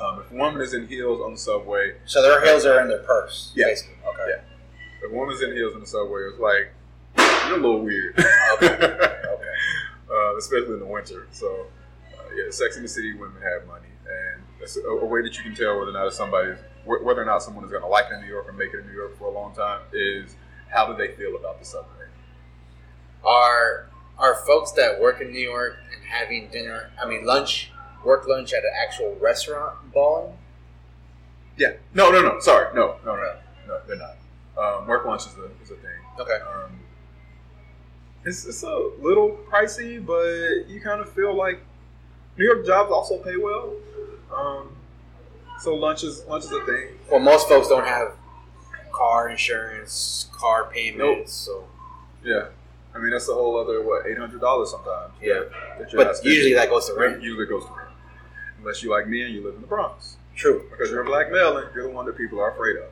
Um, 0.00 0.20
if 0.20 0.30
a 0.30 0.34
woman 0.34 0.60
is 0.60 0.74
in 0.74 0.86
heels 0.86 1.20
on 1.24 1.32
the 1.32 1.38
subway, 1.38 1.94
So 2.04 2.20
their 2.22 2.44
heels 2.44 2.66
are 2.66 2.80
in 2.82 2.88
their 2.88 2.98
purse. 2.98 3.52
Yeah. 3.54 3.66
Basically. 3.66 3.94
Okay. 4.06 4.26
Yeah. 4.28 5.06
If 5.06 5.12
a 5.12 5.14
woman's 5.14 5.42
in 5.42 5.52
heels 5.54 5.74
in 5.74 5.80
the 5.80 5.86
subway, 5.86 6.22
it's 6.30 6.38
like 6.38 6.72
you're 7.48 7.56
a 7.58 7.60
little 7.60 7.80
weird. 7.82 8.14
Okay. 8.62 8.68
uh, 10.12 10.36
especially 10.36 10.74
in 10.74 10.78
the 10.80 10.86
winter. 10.86 11.26
So, 11.32 11.66
uh, 12.18 12.22
yeah, 12.34 12.50
Sex 12.50 12.76
in 12.76 12.82
the 12.82 12.88
City 12.88 13.12
women 13.14 13.40
have 13.42 13.66
money, 13.66 13.88
and 14.06 14.42
that's 14.60 14.76
a, 14.76 14.80
a 14.82 15.04
way 15.06 15.22
that 15.22 15.36
you 15.38 15.42
can 15.42 15.54
tell 15.54 15.78
whether 15.78 15.90
or 15.90 15.94
not 15.94 16.12
somebody's 16.12 16.58
wh- 16.84 17.04
whether 17.04 17.22
or 17.22 17.24
not 17.24 17.42
someone 17.42 17.64
is 17.64 17.70
going 17.70 17.82
to 17.82 17.88
like 17.88 18.06
it 18.10 18.14
in 18.14 18.20
New 18.22 18.28
York 18.28 18.48
or 18.48 18.52
make 18.52 18.72
it 18.74 18.80
in 18.80 18.86
New 18.86 18.94
York 18.94 19.18
for 19.18 19.24
a 19.24 19.30
long 19.30 19.54
time 19.54 19.80
is 19.92 20.36
how 20.68 20.86
do 20.86 20.96
they 20.96 21.14
feel 21.14 21.36
about 21.36 21.58
the 21.58 21.64
subway? 21.64 22.06
Are 23.24 23.86
are 24.18 24.34
folks 24.46 24.72
that 24.72 25.00
work 25.00 25.20
in 25.20 25.32
New 25.32 25.40
York 25.40 25.76
and 25.94 26.04
having 26.04 26.48
dinner? 26.50 26.90
I 27.02 27.08
mean, 27.08 27.24
lunch, 27.24 27.70
work 28.04 28.26
lunch 28.28 28.52
at 28.52 28.64
an 28.64 28.70
actual 28.82 29.16
restaurant 29.20 29.92
balling? 29.92 30.34
Yeah. 31.56 31.72
No, 31.94 32.10
no, 32.10 32.22
no. 32.22 32.40
Sorry. 32.40 32.74
No, 32.74 32.96
no, 33.04 33.16
no, 33.16 33.34
no. 33.68 33.80
They're 33.86 33.96
not. 33.96 34.16
Um, 34.56 34.86
work 34.86 35.04
lunch 35.06 35.26
is 35.26 35.36
a 35.38 35.44
is 35.62 35.70
a 35.70 35.76
thing. 35.76 35.90
Okay. 36.18 36.38
Um, 36.40 36.80
it's 38.24 38.44
it's 38.46 38.62
a 38.62 38.90
little 39.00 39.38
pricey, 39.50 40.04
but 40.04 40.68
you 40.68 40.80
kind 40.80 41.00
of 41.00 41.10
feel 41.12 41.34
like 41.34 41.60
New 42.38 42.44
York 42.44 42.64
jobs 42.66 42.90
also 42.90 43.18
pay 43.18 43.36
well. 43.36 43.74
Um, 44.34 44.70
so 45.62 45.74
lunch 45.74 46.04
is 46.04 46.24
lunch 46.28 46.44
is 46.44 46.52
a 46.52 46.64
thing. 46.66 46.88
Well, 47.10 47.20
most 47.20 47.48
folks 47.48 47.68
don't 47.68 47.86
have 47.86 48.12
car 48.92 49.28
insurance, 49.30 50.28
car 50.32 50.70
payments. 50.72 50.98
Nope. 50.98 51.28
So 51.28 51.64
Yeah. 52.24 52.46
I 52.94 52.98
mean 52.98 53.10
that's 53.10 53.28
a 53.28 53.32
whole 53.34 53.58
other 53.58 53.82
what 53.82 54.06
eight 54.06 54.18
hundred 54.18 54.40
dollars 54.40 54.70
sometimes. 54.70 55.12
Yeah. 55.22 55.44
that 55.78 55.92
you're 55.92 56.04
But 56.04 56.22
usually 56.24 56.54
that 56.54 56.68
goes 56.68 56.86
to 56.88 56.94
rent. 56.94 57.22
Usually 57.22 57.46
goes 57.46 57.64
to 57.64 57.70
rent, 57.70 57.88
unless 58.58 58.82
you 58.82 58.90
like 58.90 59.08
me 59.08 59.22
and 59.22 59.34
you 59.34 59.42
live 59.44 59.54
in 59.54 59.60
the 59.62 59.66
Bronx. 59.66 60.16
True. 60.36 60.64
Because 60.70 60.90
you're 60.90 61.02
a 61.02 61.04
black 61.04 61.30
male 61.30 61.56
and 61.58 61.68
you're 61.74 61.84
the 61.84 61.90
one 61.90 62.06
that 62.06 62.16
people 62.16 62.40
are 62.40 62.50
afraid 62.52 62.76
of. 62.76 62.84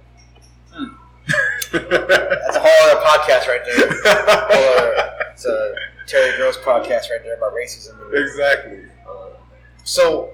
That's 1.73 2.57
a 2.57 2.61
whole 2.61 2.91
other 2.91 3.01
podcast 3.01 3.47
right 3.47 3.61
there. 3.65 3.89
it's 5.33 5.45
a 5.45 5.75
Terry 6.07 6.37
Gross 6.37 6.57
podcast 6.59 7.11
right 7.11 7.21
there 7.23 7.37
about 7.37 7.53
racism. 7.55 7.95
exactly. 8.15 8.81
Uh, 9.09 9.37
So 9.85 10.31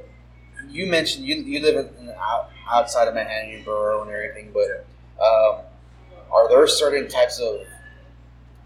you 0.68 0.86
mentioned 0.86 1.26
you, 1.26 1.36
you 1.36 1.60
live 1.60 1.76
in, 1.76 2.10
out, 2.10 2.50
outside 2.70 3.08
of 3.08 3.14
Manhattan, 3.14 3.50
you 3.50 3.62
borough 3.64 4.02
and 4.02 4.10
everything, 4.10 4.52
but 4.52 4.86
um, 5.22 5.60
are 6.32 6.48
there 6.48 6.66
certain 6.66 7.08
types 7.08 7.38
of 7.40 7.60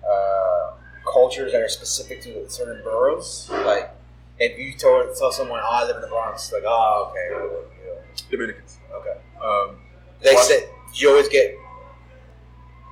uh, 0.09 0.73
cultures 1.13 1.53
that 1.53 1.61
are 1.63 1.69
specific 1.69 2.23
to 2.23 2.49
certain 2.51 2.83
boroughs? 2.83 3.49
Like 3.51 3.91
if 4.39 4.59
you 4.59 4.73
told 4.77 5.15
tell 5.17 5.33
someone, 5.33 5.61
"Oh, 5.63 5.69
I 5.71 5.85
live 5.87 5.97
in 5.97 6.03
the 6.03 6.09
Bronx," 6.09 6.53
like, 6.53 6.63
"Oh, 6.67 7.11
okay, 7.11 7.29
well, 7.31 7.65
you 7.79 7.87
know, 7.87 7.99
Dominicans. 8.31 8.79
okay." 8.93 9.19
Um, 9.43 9.77
They 10.23 10.37
said 10.37 10.69
you 10.95 11.11
always 11.11 11.29
get 11.29 11.55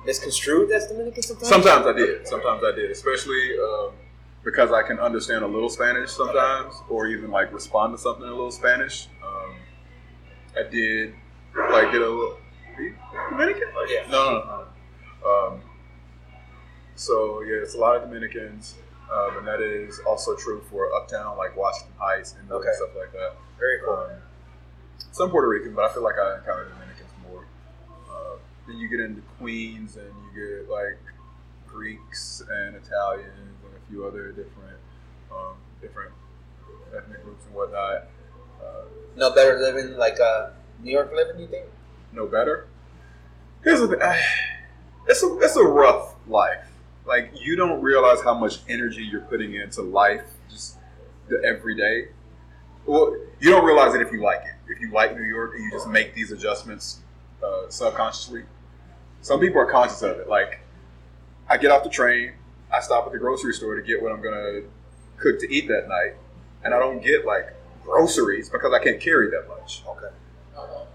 misconstrued 0.05 0.71
as 0.71 0.87
Dominican 0.87 1.21
sometimes. 1.23 1.49
Sometimes 1.49 1.85
I 1.85 1.93
did. 1.93 2.27
Sometimes 2.27 2.63
I 2.63 2.71
did, 2.75 2.91
especially 2.91 3.57
um, 3.59 3.91
because 4.43 4.71
I 4.71 4.81
can 4.83 4.99
understand 4.99 5.43
a 5.43 5.47
little 5.47 5.69
Spanish 5.69 6.11
sometimes, 6.11 6.73
or 6.89 7.07
even 7.07 7.31
like 7.31 7.51
respond 7.53 7.93
to 7.93 7.97
something 7.97 8.23
in 8.23 8.29
a 8.29 8.33
little 8.35 8.51
Spanish. 8.51 9.07
Um, 9.25 9.55
I 10.57 10.69
did 10.69 11.13
like 11.71 11.91
get 11.91 12.01
a 12.01 12.05
little 12.09 12.37
Dominican. 13.31 13.67
Like, 13.75 13.89
Yeah. 13.89 14.09
No, 14.09 14.31
no, 14.31 14.65
no. 15.23 15.29
Um, 15.53 15.61
so 16.95 17.41
yeah, 17.41 17.57
it's 17.57 17.75
a 17.75 17.77
lot 17.77 17.95
of 17.95 18.03
Dominicans, 18.03 18.75
um, 19.11 19.37
and 19.39 19.47
that 19.47 19.61
is 19.61 19.99
also 20.07 20.35
true 20.35 20.61
for 20.69 20.93
uptown, 20.93 21.37
like 21.37 21.55
Washington 21.55 21.93
Heights 21.99 22.35
and 22.39 22.49
Okay. 22.51 22.69
stuff 22.75 22.89
like 22.97 23.11
that. 23.13 23.33
Very 23.59 23.79
cool. 23.83 23.93
Um, 23.95 24.17
some 25.11 25.29
Puerto 25.29 25.47
Rican, 25.47 25.73
but 25.73 25.89
I 25.89 25.93
feel 25.93 26.03
like 26.03 26.15
I 26.17 26.37
encounter 26.37 26.65
Dominicans 26.65 27.09
more. 27.29 27.43
Uh, 28.09 28.37
then 28.67 28.77
you 28.77 28.87
get 28.89 28.99
into 28.99 29.21
Queens, 29.39 29.95
and 29.97 30.07
you 30.35 30.59
get 30.59 30.69
like 30.69 30.97
Greeks 31.67 32.41
and 32.49 32.75
Italians 32.75 33.48
few 33.89 34.05
other 34.05 34.29
different 34.29 34.77
um, 35.31 35.55
different 35.81 36.11
ethnic 36.95 37.23
groups 37.23 37.45
and 37.45 37.55
whatnot. 37.55 38.07
Uh, 38.61 38.83
No 39.15 39.31
better 39.33 39.57
living 39.59 39.97
like 39.97 40.19
uh, 40.19 40.49
New 40.81 40.91
York 40.91 41.11
living. 41.13 41.39
You 41.41 41.47
think? 41.47 41.65
no 42.11 42.25
better. 42.25 42.67
Here's 43.63 43.79
the 43.81 43.87
thing. 43.87 43.99
It's 45.07 45.23
a 45.23 45.37
it's 45.39 45.55
a 45.55 45.63
rough 45.63 46.15
life. 46.27 46.65
Like 47.05 47.31
you 47.39 47.55
don't 47.55 47.81
realize 47.81 48.21
how 48.23 48.33
much 48.37 48.59
energy 48.69 49.03
you're 49.03 49.21
putting 49.21 49.55
into 49.55 49.81
life, 49.81 50.23
just 50.49 50.77
the 51.27 51.41
everyday. 51.43 52.09
Well, 52.85 53.15
you 53.39 53.49
don't 53.49 53.65
realize 53.65 53.93
it 53.95 54.01
if 54.01 54.11
you 54.11 54.21
like 54.21 54.39
it. 54.41 54.71
If 54.71 54.79
you 54.79 54.91
like 54.91 55.15
New 55.15 55.23
York 55.23 55.53
and 55.55 55.63
you 55.63 55.71
just 55.71 55.87
make 55.87 56.13
these 56.13 56.31
adjustments 56.31 56.99
uh, 57.43 57.69
subconsciously. 57.69 58.43
Some 59.21 59.39
people 59.39 59.59
are 59.61 59.69
conscious 59.69 60.01
of 60.03 60.17
it. 60.19 60.27
Like 60.29 60.59
I 61.49 61.57
get 61.57 61.71
off 61.71 61.83
the 61.83 61.89
train, 61.89 62.33
I 62.73 62.79
stop 62.81 63.05
at 63.05 63.11
the 63.11 63.19
grocery 63.19 63.53
store 63.53 63.75
to 63.75 63.81
get 63.81 64.01
what 64.01 64.11
I'm 64.11 64.21
gonna 64.21 64.61
cook 65.17 65.39
to 65.39 65.53
eat 65.53 65.67
that 65.67 65.87
night, 65.87 66.15
and 66.63 66.73
I 66.73 66.79
don't 66.79 67.03
get 67.03 67.25
like 67.25 67.53
groceries 67.83 68.49
because 68.49 68.73
I 68.73 68.83
can't 68.83 68.99
carry 69.01 69.29
that 69.31 69.47
much. 69.47 69.83
Okay. 69.87 70.13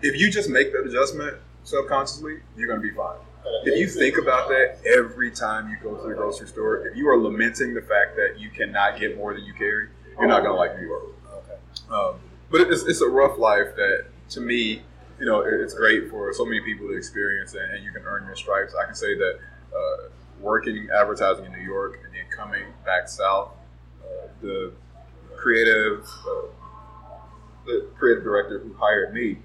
If 0.03 0.21
you 0.21 0.31
just 0.31 0.51
make 0.51 0.73
that 0.73 0.85
adjustment 0.87 1.39
subconsciously, 1.65 2.41
you're 2.57 2.69
gonna 2.69 2.81
be 2.81 2.91
fine. 2.91 3.19
If 3.65 3.79
you 3.79 3.87
think 3.87 4.19
about 4.19 4.49
that 4.49 4.79
every 4.87 5.31
time 5.31 5.71
you 5.71 5.77
go 5.83 5.97
to 5.97 6.09
the 6.09 6.15
grocery 6.15 6.49
store, 6.49 6.87
if 6.87 6.97
you 6.97 7.09
are 7.09 7.17
lamenting 7.19 7.75
the 7.75 7.83
fact 7.83 8.17
that 8.17 8.39
you 8.39 8.51
cannot 8.51 8.99
get 8.99 9.17
more 9.17 9.35
than 9.35 9.45
you 9.45 9.53
carry, 9.55 9.89
you're 10.19 10.29
not 10.29 10.43
gonna 10.43 10.57
like 10.57 10.79
New 10.79 10.87
York. 10.87 11.03
Okay. 11.33 11.57
Um, 11.91 12.21
but 12.51 12.63
it's, 12.63 12.85
it's 12.85 13.01
a 13.01 13.09
rough 13.09 13.39
life 13.39 13.75
that, 13.77 14.07
to 14.31 14.41
me, 14.41 14.83
you 15.19 15.27
know, 15.27 15.41
it's 15.41 15.75
great 15.75 16.11
for 16.11 16.33
so 16.33 16.45
many 16.45 16.61
people 16.61 16.89
to 16.89 16.97
experience, 16.97 17.55
and, 17.55 17.75
and 17.75 17.85
you 17.85 17.93
can 17.93 18.03
earn 18.05 18.27
your 18.27 18.37
stripes. 18.37 18.75
I 18.75 18.85
can 18.85 18.95
say 18.95 19.15
that 19.17 19.39
uh, 19.75 20.09
working 20.41 20.89
advertising 20.95 21.47
in 21.47 21.53
New 21.53 21.65
York 21.65 22.01
and 22.05 22.13
then 22.15 22.25
coming 22.35 22.65
back 22.85 23.09
south, 23.09 23.53
uh, 24.03 24.29
the 24.41 24.73
creative, 25.37 26.07
uh, 26.29 26.47
the 27.67 27.87
creative 27.97 28.25
director 28.25 28.59
who 28.59 28.75
hired 28.75 29.15
me, 29.15 29.39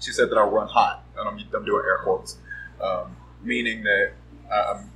she 0.00 0.12
said 0.12 0.30
that 0.30 0.38
I 0.38 0.42
run 0.42 0.68
hot, 0.68 1.04
and 1.16 1.28
I'm, 1.28 1.38
I'm 1.54 1.64
doing 1.64 1.84
air 1.84 2.00
quotes, 2.02 2.38
um, 2.80 3.16
meaning 3.42 3.82
that 3.84 4.12
I'm 4.50 4.90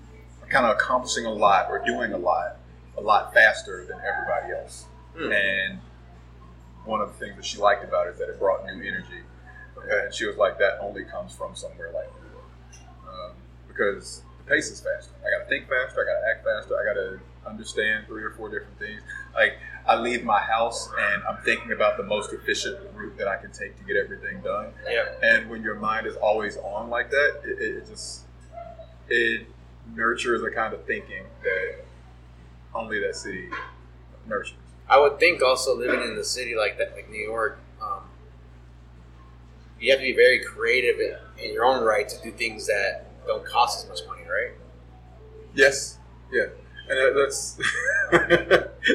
kind 0.49 0.67
of 0.67 0.77
accomplishing 0.77 1.27
a 1.27 1.33
lot 1.33 1.69
or 1.71 1.85
doing 1.85 2.13
a 2.13 2.19
lot, 2.19 2.57
a 2.97 3.01
lot 3.01 3.35
faster 3.35 3.85
than 3.87 3.99
everybody 3.99 4.53
else. 4.53 4.87
Hmm. 5.17 5.33
And 5.33 5.81
one 6.85 7.01
of 7.01 7.09
the 7.09 7.15
things 7.15 7.37
that 7.37 7.45
she 7.45 7.59
liked 7.59 7.85
about 7.85 8.07
it 8.07 8.11
is 8.11 8.19
that 8.19 8.29
it 8.29 8.39
brought 8.39 8.65
new 8.67 8.83
energy. 8.83 9.23
And 9.91 10.15
she 10.15 10.27
was 10.27 10.37
like, 10.37 10.59
that 10.59 10.79
only 10.81 11.05
comes 11.05 11.35
from 11.35 11.55
somewhere 11.55 11.91
like 11.93 12.09
New 12.23 12.31
York. 12.31 12.89
Um, 13.09 13.33
because 13.69 14.23
pace 14.47 14.71
is 14.71 14.81
faster. 14.81 15.13
I 15.21 15.39
got 15.39 15.45
to 15.45 15.49
think 15.49 15.69
faster. 15.69 16.01
I 16.01 16.05
got 16.05 16.21
to 16.21 16.31
act 16.31 16.45
faster. 16.45 16.77
I 16.79 16.85
got 16.85 16.95
to 16.95 17.21
understand 17.49 18.07
three 18.07 18.23
or 18.23 18.31
four 18.31 18.49
different 18.49 18.79
things. 18.79 19.01
Like, 19.35 19.55
I 19.87 19.97
leave 19.97 20.25
my 20.25 20.41
house 20.41 20.89
and 20.99 21.23
I'm 21.25 21.43
thinking 21.45 21.73
about 21.73 21.97
the 21.97 22.05
most 22.05 22.33
efficient 22.33 22.79
route 22.95 23.17
that 23.19 23.29
I 23.29 23.37
can 23.37 23.53
take 23.53 23.77
to 23.79 23.85
get 23.85 23.97
everything 23.97 24.41
done. 24.41 24.73
Yeah. 24.89 25.05
And 25.23 25.51
when 25.51 25.63
your 25.63 25.75
mind 25.75 26.07
is 26.07 26.17
always 26.17 26.57
on 26.57 26.89
like 26.89 27.11
that, 27.11 27.41
it, 27.45 27.61
it 27.61 27.87
just 27.87 28.23
it 29.09 29.47
nurtures 29.95 30.43
a 30.43 30.51
kind 30.51 30.73
of 30.73 30.85
thinking 30.87 31.25
that 31.43 31.85
only 32.75 32.99
that 33.01 33.15
city 33.15 33.49
nurtures. 34.27 34.57
I 34.89 34.99
would 34.99 35.19
think 35.19 35.43
also 35.43 35.77
living 35.77 36.03
in 36.03 36.17
the 36.17 36.25
city 36.25 36.55
like 36.57 36.79
that, 36.79 36.95
like 36.95 37.11
New 37.11 37.23
York, 37.23 37.59
um, 37.83 38.01
you 39.79 39.91
have 39.91 40.01
to 40.01 40.05
be 40.05 40.15
very 40.15 40.43
creative 40.43 40.99
in, 41.01 41.45
in 41.45 41.53
your 41.53 41.65
own 41.65 41.85
right 41.85 42.09
to 42.09 42.23
do 42.23 42.31
things 42.31 42.67
that 42.67 43.07
don't 43.27 43.45
cost 43.45 43.85
as 43.85 43.89
much 43.89 44.01
money, 44.09 44.23
right? 44.23 44.53
Yes. 45.55 45.99
Yeah. 46.33 46.47
And 46.89 47.17
that's 47.17 47.59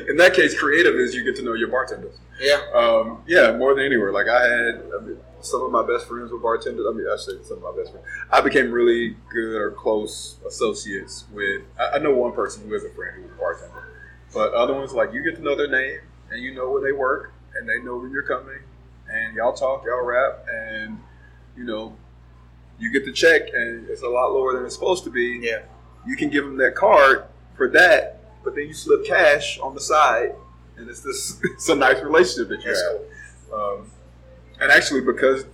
in 0.08 0.18
that 0.18 0.34
case, 0.36 0.58
creative 0.58 0.96
is 0.96 1.16
you 1.16 1.24
get 1.24 1.36
to 1.38 1.44
know 1.44 1.54
your 1.54 1.70
bartenders. 1.70 2.16
Yeah. 2.40 2.62
Um, 2.74 3.24
yeah, 3.26 3.56
more 3.58 3.74
than 3.74 3.86
anywhere. 3.86 4.12
Like 4.12 4.28
I 4.28 4.44
had 4.44 4.84
I 4.96 5.02
mean, 5.02 5.18
some 5.42 5.62
of 5.64 5.72
my 5.72 5.86
best 5.86 6.08
friends 6.08 6.32
were 6.32 6.38
bartenders. 6.38 6.86
I 6.88 6.94
mean, 6.94 7.08
I 7.12 7.18
say 7.18 7.32
some 7.44 7.58
of 7.58 7.64
my 7.64 7.76
best 7.76 7.92
friends. 7.92 8.06
I 8.32 8.42
became 8.42 8.72
really 8.72 9.16
good 9.32 9.60
or 9.60 9.72
close 9.72 10.38
associates 10.48 11.26
with. 11.34 11.64
I, 11.80 11.96
I 11.96 11.98
know 11.98 12.14
one 12.14 12.34
person 12.34 12.68
who 12.68 12.76
is 12.76 12.84
a 12.84 12.90
friend 12.92 13.16
who 13.16 13.24
was 13.24 13.32
a 13.32 13.36
bartender, 13.36 13.84
but 14.34 14.54
other 14.54 14.74
ones 14.76 14.94
like 14.94 15.12
you 15.14 15.24
get 15.24 15.36
to 15.38 15.42
know 15.42 15.56
their 15.56 15.70
name 15.70 16.02
and 16.32 16.44
you 16.44 16.54
know 16.54 16.70
where 16.70 16.82
they 16.82 16.92
work 16.92 17.34
and 17.56 17.68
they 17.68 17.80
know 17.82 17.98
when 17.98 18.12
you're 18.12 18.24
coming 18.24 18.60
and 19.12 19.36
y'all 19.36 19.54
talk, 19.54 19.84
y'all 19.86 20.06
rap, 20.06 20.46
and 20.52 21.00
you 21.58 21.64
know 21.64 21.96
you 22.80 22.92
get 22.92 23.06
the 23.06 23.12
check 23.12 23.54
and 23.54 23.90
it's 23.90 24.02
a 24.02 24.08
lot 24.08 24.32
lower 24.32 24.54
than 24.54 24.66
it's 24.66 24.74
supposed 24.74 25.04
to 25.04 25.10
be. 25.10 25.40
Yeah. 25.42 25.64
You 26.08 26.16
can 26.16 26.30
give 26.30 26.46
them 26.46 26.58
that 26.58 26.76
card 26.76 27.26
for 27.56 27.68
that, 27.70 28.22
but 28.44 28.56
then 28.56 28.68
you 28.68 28.74
slip 28.74 29.06
cash 29.06 29.60
on 29.60 29.74
the 29.76 29.82
side, 29.82 30.34
and 30.78 30.90
it's 30.90 31.02
this 31.02 31.40
it's 31.44 31.70
a 31.70 31.76
nice 31.76 32.02
relationship 32.02 32.50
that 32.50 32.64
you 32.64 32.74
have. 32.74 33.54
Um, 33.54 33.92
and 34.62 34.72
actually, 34.72 35.02
because 35.02 35.46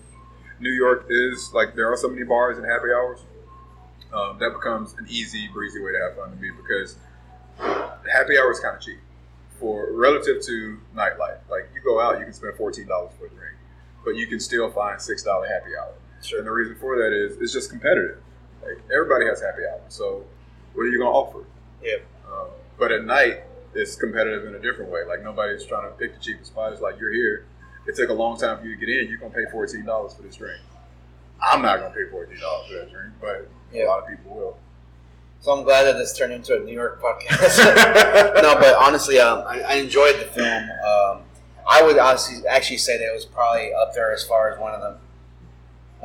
New 0.60 0.72
York 0.72 1.08
is 1.10 1.52
like 1.54 1.76
there 1.76 1.92
are 1.92 1.98
so 1.98 2.08
many 2.10 2.24
bars 2.24 2.58
and 2.58 2.66
happy 2.66 2.90
hours, 2.96 3.20
um, 4.14 4.38
that 4.40 4.54
becomes 4.54 4.94
an 4.94 5.08
easy, 5.10 5.50
breezy 5.52 5.82
way 5.82 5.92
to 5.92 6.00
have 6.00 6.16
fun 6.16 6.32
to 6.32 6.38
me 6.38 6.50
because 6.56 6.96
happy 7.58 8.38
hour 8.38 8.52
is 8.52 8.60
kind 8.60 8.78
of 8.78 8.82
cheap 8.82 9.00
for 9.60 9.92
relative 9.92 10.42
to 10.44 10.80
nightlife. 10.96 11.40
Like 11.50 11.70
you 11.74 11.82
go 11.84 12.00
out, 12.00 12.20
you 12.20 12.26
can 12.26 12.34
spend 12.34 12.56
fourteen 12.56 12.88
dollars 12.88 13.12
for 13.18 13.26
a 13.26 13.30
drink, 13.30 13.56
but 14.04 14.16
you 14.16 14.28
can 14.28 14.40
still 14.40 14.70
find 14.72 15.02
six 15.02 15.24
dollar 15.24 15.48
happy 15.48 15.72
hour. 15.76 15.94
Sure. 16.26 16.40
And 16.40 16.48
the 16.48 16.52
reason 16.52 16.76
for 16.76 16.98
that 16.98 17.14
is 17.14 17.38
it's 17.38 17.54
just 17.54 17.70
competitive. 17.70 18.18
Like 18.64 18.82
everybody 18.92 19.26
has 19.26 19.42
happy 19.42 19.62
hour, 19.70 19.82
so 19.90 20.26
what 20.74 20.84
are 20.84 20.90
you 20.90 20.98
gonna 20.98 21.12
offer? 21.12 21.46
Yeah. 21.84 21.98
Um, 22.28 22.48
but 22.80 22.92
at 22.92 23.06
night, 23.06 23.44
it's 23.74 23.96
competitive 23.96 24.46
in 24.48 24.56
a 24.56 24.60
different 24.60 24.92
way. 24.92 25.02
Like 25.08 25.24
nobody's 25.24 25.66
trying 25.66 25.90
to 25.90 25.96
pick 25.98 26.14
the 26.16 26.20
cheapest 26.20 26.52
spot. 26.52 26.74
It's 26.74 26.82
like 26.82 27.00
you're 27.00 27.14
here. 27.14 27.46
It 27.88 27.96
took 27.96 28.10
a 28.10 28.14
long 28.14 28.38
time 28.38 28.58
for 28.60 28.66
you 28.66 28.76
to 28.76 28.86
get 28.86 28.90
in. 28.90 29.10
You're 29.10 29.20
gonna 29.20 29.34
pay 29.34 29.46
fourteen 29.52 29.86
dollars 29.86 30.14
for 30.16 30.24
this 30.24 30.36
drink. 30.36 30.60
I'm 31.42 31.62
not 31.62 31.80
gonna 31.80 31.94
pay 31.94 32.10
fourteen 32.10 32.40
dollars 32.40 32.68
for 32.68 32.74
that 32.76 32.92
drink, 32.92 33.14
but 33.22 33.48
a 33.78 33.86
lot 33.86 34.04
of 34.04 34.10
people 34.10 34.36
will. 34.36 34.58
So 35.42 35.52
I'm 35.52 35.64
glad 35.64 35.84
that 35.84 35.98
this 35.98 36.18
turned 36.18 36.34
into 36.34 36.56
a 36.56 36.60
New 36.60 36.74
York 36.74 37.00
podcast. 37.00 37.58
no, 38.42 38.56
but 38.56 38.76
honestly, 38.76 39.20
um, 39.20 39.44
I, 39.48 39.62
I 39.62 39.74
enjoyed 39.76 40.16
the 40.16 40.26
film. 40.26 40.64
Um, 40.64 41.22
I 41.68 41.84
would 41.84 41.98
honestly 42.00 42.48
actually 42.48 42.78
say 42.78 42.98
that 42.98 43.06
it 43.06 43.14
was 43.14 43.26
probably 43.26 43.72
up 43.74 43.94
there 43.94 44.12
as 44.14 44.24
far 44.24 44.52
as 44.52 44.60
one 44.60 44.74
of 44.74 44.82
the 44.82 44.98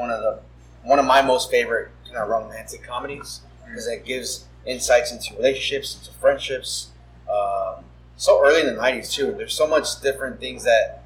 one 0.01 0.11
of 0.11 0.21
the 0.21 0.41
one 0.83 0.99
of 0.99 1.05
my 1.05 1.21
most 1.23 1.51
favorite 1.51 1.91
kind 2.07 2.17
of 2.17 2.29
romantic 2.29 2.83
comedies 2.83 3.41
because 3.65 3.87
it 3.87 4.05
gives 4.05 4.47
insights 4.67 5.13
into 5.13 5.35
relationships, 5.37 5.97
into 5.99 6.11
friendships. 6.19 6.89
Um, 7.31 7.85
so 8.17 8.43
early 8.45 8.61
in 8.63 8.67
the 8.75 8.81
'90s 8.81 9.13
too. 9.13 9.33
There's 9.37 9.55
so 9.55 9.67
much 9.69 10.01
different 10.01 10.41
things 10.41 10.65
that 10.65 11.03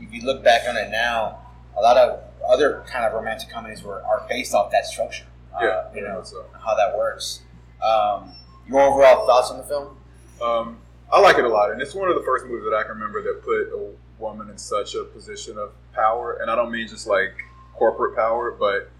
if 0.00 0.12
you 0.12 0.22
look 0.22 0.42
back 0.42 0.62
on 0.68 0.76
it 0.76 0.90
now, 0.90 1.38
a 1.76 1.80
lot 1.80 1.96
of 1.96 2.20
other 2.48 2.82
kind 2.86 3.04
of 3.04 3.12
romantic 3.12 3.50
comedies 3.50 3.82
were 3.82 4.02
are 4.02 4.26
based 4.28 4.54
off 4.54 4.70
that 4.72 4.86
structure. 4.86 5.26
Uh, 5.54 5.58
Yeah, 5.64 5.82
you 5.94 6.00
know 6.02 6.22
so. 6.24 6.44
how 6.64 6.74
that 6.74 6.96
works. 6.96 7.42
Um, 7.82 8.32
your 8.66 8.80
overall 8.80 9.26
thoughts 9.26 9.50
on 9.50 9.58
the 9.58 9.64
film? 9.64 9.96
Um, 10.42 10.78
I 11.12 11.20
like 11.20 11.38
it 11.38 11.44
a 11.44 11.48
lot, 11.48 11.70
and 11.70 11.80
it's 11.80 11.94
one 11.94 12.08
of 12.08 12.16
the 12.16 12.22
first 12.22 12.46
movies 12.46 12.64
that 12.68 12.76
I 12.76 12.82
can 12.82 12.92
remember 12.92 13.22
that 13.22 13.42
put 13.42 13.68
a 13.72 13.90
woman 14.18 14.50
in 14.50 14.58
such 14.58 14.94
a 14.94 15.04
position 15.04 15.56
of 15.58 15.70
power. 15.94 16.38
And 16.40 16.50
I 16.50 16.54
don't 16.56 16.70
mean 16.70 16.86
just 16.88 17.06
like 17.06 17.32
corporate 17.78 18.16
power, 18.16 18.50
but 18.50 18.90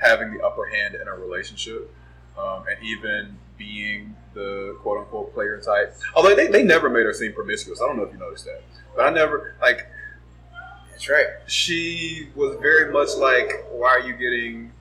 having 0.00 0.36
the 0.36 0.44
upper 0.44 0.66
hand 0.66 0.94
in 0.94 1.06
a 1.06 1.14
relationship, 1.14 1.94
um, 2.38 2.64
and 2.68 2.82
even 2.82 3.36
being 3.56 4.16
the 4.34 4.76
quote 4.82 4.98
unquote 4.98 5.32
player 5.34 5.60
type. 5.60 5.94
Although 6.14 6.34
they, 6.34 6.48
they 6.48 6.62
never 6.62 6.88
made 6.88 7.04
her 7.04 7.12
seem 7.12 7.32
promiscuous. 7.32 7.80
I 7.80 7.86
don't 7.86 7.96
know 7.96 8.04
if 8.04 8.12
you 8.12 8.18
noticed 8.18 8.44
that, 8.46 8.62
but 8.96 9.02
I 9.02 9.10
never 9.10 9.56
like. 9.60 9.86
That's 10.90 11.08
right. 11.08 11.26
She 11.46 12.28
was 12.34 12.56
very 12.60 12.92
much 12.92 13.14
like, 13.16 13.50
"Why 13.70 13.88
are 13.88 14.00
you 14.00 14.14
getting 14.14 14.72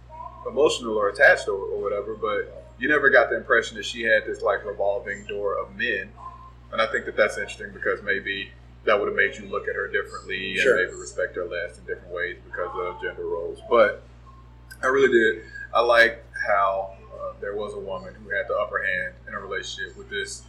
emotional 0.48 0.98
or 0.98 1.10
attached 1.10 1.48
or, 1.48 1.56
or 1.56 1.82
whatever?" 1.82 2.15
But 2.15 2.65
you 2.80 2.90
never 2.90 3.10
got 3.10 3.30
the 3.30 3.38
impression 3.38 3.78
that 3.78 3.86
she 3.86 4.02
had 4.02 4.26
this 4.26 4.41
like 4.41 4.65
revolving 4.65 5.26
door 5.26 5.57
of 5.57 5.76
men. 5.76 6.10
And 6.72 6.82
I 6.82 6.88
think 6.88 7.06
that 7.06 7.18
that's 7.18 7.38
interesting 7.38 7.72
because 7.73 8.02
maybe 8.02 8.49
that 8.86 8.98
would 8.99 9.08
have 9.08 9.16
made 9.16 9.36
you 9.36 9.48
look 9.48 9.68
at 9.68 9.76
her 9.76 9.88
differently 9.88 10.58
Sure. 10.58 10.78
and 10.78 10.88
maybe 10.88 10.99
respect 10.99 11.36
her 11.36 11.45
less 11.45 11.78
in 11.78 11.86
different 11.86 12.14
ways 12.14 12.38
because 12.45 12.70
of 12.76 13.02
gender 13.02 13.26
roles. 13.26 13.60
But 13.70 14.02
I 14.82 14.88
really 14.88 15.12
did. 15.12 15.44
I 15.74 15.82
liked 15.82 16.26
how 16.48 16.95
uh, 17.14 17.34
there 17.40 17.56
was 17.56 17.74
a 17.74 17.80
woman 17.80 18.14
who 18.16 18.30
had 18.36 18.48
the 18.48 18.56
upper 18.56 18.84
hand 18.84 19.14
in 19.28 19.34
a 19.34 19.40
relationship 19.40 19.95
with 19.98 20.10
this 20.10 20.44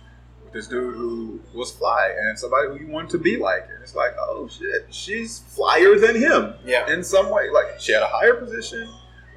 with 0.44 0.52
this 0.54 0.66
dude 0.66 0.94
who 0.94 1.40
was 1.54 1.70
fly 1.70 2.12
and 2.18 2.38
somebody 2.38 2.68
who 2.68 2.86
you 2.86 2.90
wanted 2.90 3.10
to 3.10 3.18
be 3.18 3.36
like. 3.36 3.68
And 3.72 3.82
it's 3.82 3.94
like, 3.94 4.14
oh 4.18 4.48
shit, 4.48 4.86
she's 4.90 5.40
flyer 5.40 5.98
than 5.98 6.16
him. 6.16 6.54
Yeah. 6.64 6.90
In 6.92 7.04
some 7.04 7.30
way, 7.30 7.50
like 7.50 7.78
she 7.78 7.92
had 7.92 8.02
a 8.02 8.08
higher 8.08 8.34
position. 8.34 8.88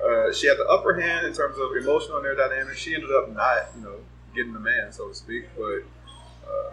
Uh, 0.04 0.32
she 0.32 0.48
had 0.48 0.58
the 0.58 0.66
upper 0.68 1.00
hand 1.00 1.26
in 1.26 1.34
terms 1.34 1.58
of 1.58 1.76
emotional 1.76 2.18
and 2.18 2.26
their 2.26 2.36
dynamic. 2.36 2.76
She 2.78 2.94
ended 2.96 3.10
up 3.12 3.30
not, 3.34 3.68
you 3.76 3.82
know, 3.84 3.96
getting 4.36 4.54
the 4.54 4.60
man, 4.60 4.92
so 4.92 5.08
to 5.10 5.14
speak. 5.16 5.46
But 5.58 5.84
uh, 6.48 6.72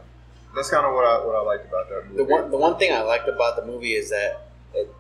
that's 0.55 0.71
kind 0.71 0.87
of 0.87 0.95
what 0.95 1.05
I 1.05 1.25
what 1.25 1.35
I 1.37 1.43
liked 1.43 1.67
about 1.67 1.89
that 1.89 2.05
movie. 2.07 2.17
The 2.19 2.25
one 2.25 2.51
the 2.51 2.57
one 2.57 2.79
thing 2.79 2.93
I 2.93 3.03
liked 3.03 3.29
about 3.29 3.57
the 3.57 3.65
movie 3.67 3.95
is 3.95 4.11
that 4.11 4.49
it, 4.75 4.93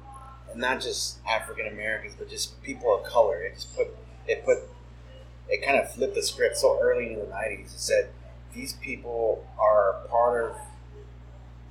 not 0.54 0.80
just 0.80 1.18
African 1.28 1.66
Americans, 1.68 2.14
but 2.18 2.28
just 2.28 2.60
people 2.62 2.94
of 2.94 3.04
color. 3.04 3.40
It 3.42 3.54
just 3.54 3.74
put 3.76 3.88
it 4.26 4.44
put 4.44 4.58
it 5.48 5.62
kind 5.64 5.78
of 5.78 5.90
flipped 5.92 6.14
the 6.14 6.22
script 6.22 6.56
so 6.56 6.78
early 6.80 7.12
in 7.12 7.18
the 7.18 7.26
nineties. 7.26 7.72
It 7.74 7.80
said 7.80 8.08
these 8.54 8.74
people 8.74 9.46
are 9.58 9.96
part 10.08 10.44
of 10.50 10.56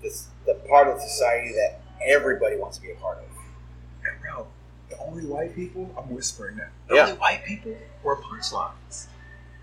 this 0.01 0.27
the 0.45 0.55
part 0.67 0.87
of 0.87 0.99
society 1.01 1.53
that 1.53 1.81
everybody 2.05 2.57
wants 2.57 2.77
to 2.77 2.83
be 2.83 2.91
a 2.91 2.95
part 2.95 3.19
of. 3.19 3.23
And 4.09 4.19
bro, 4.21 4.47
the 4.89 4.97
only 4.99 5.25
white 5.25 5.55
people, 5.55 5.89
I'm 5.97 6.09
whispering 6.13 6.57
that. 6.57 6.71
The 6.87 6.95
Yeah. 6.95 7.01
only 7.03 7.17
white 7.19 7.43
people 7.45 7.75
were 8.03 8.15
punchlines. 8.17 9.07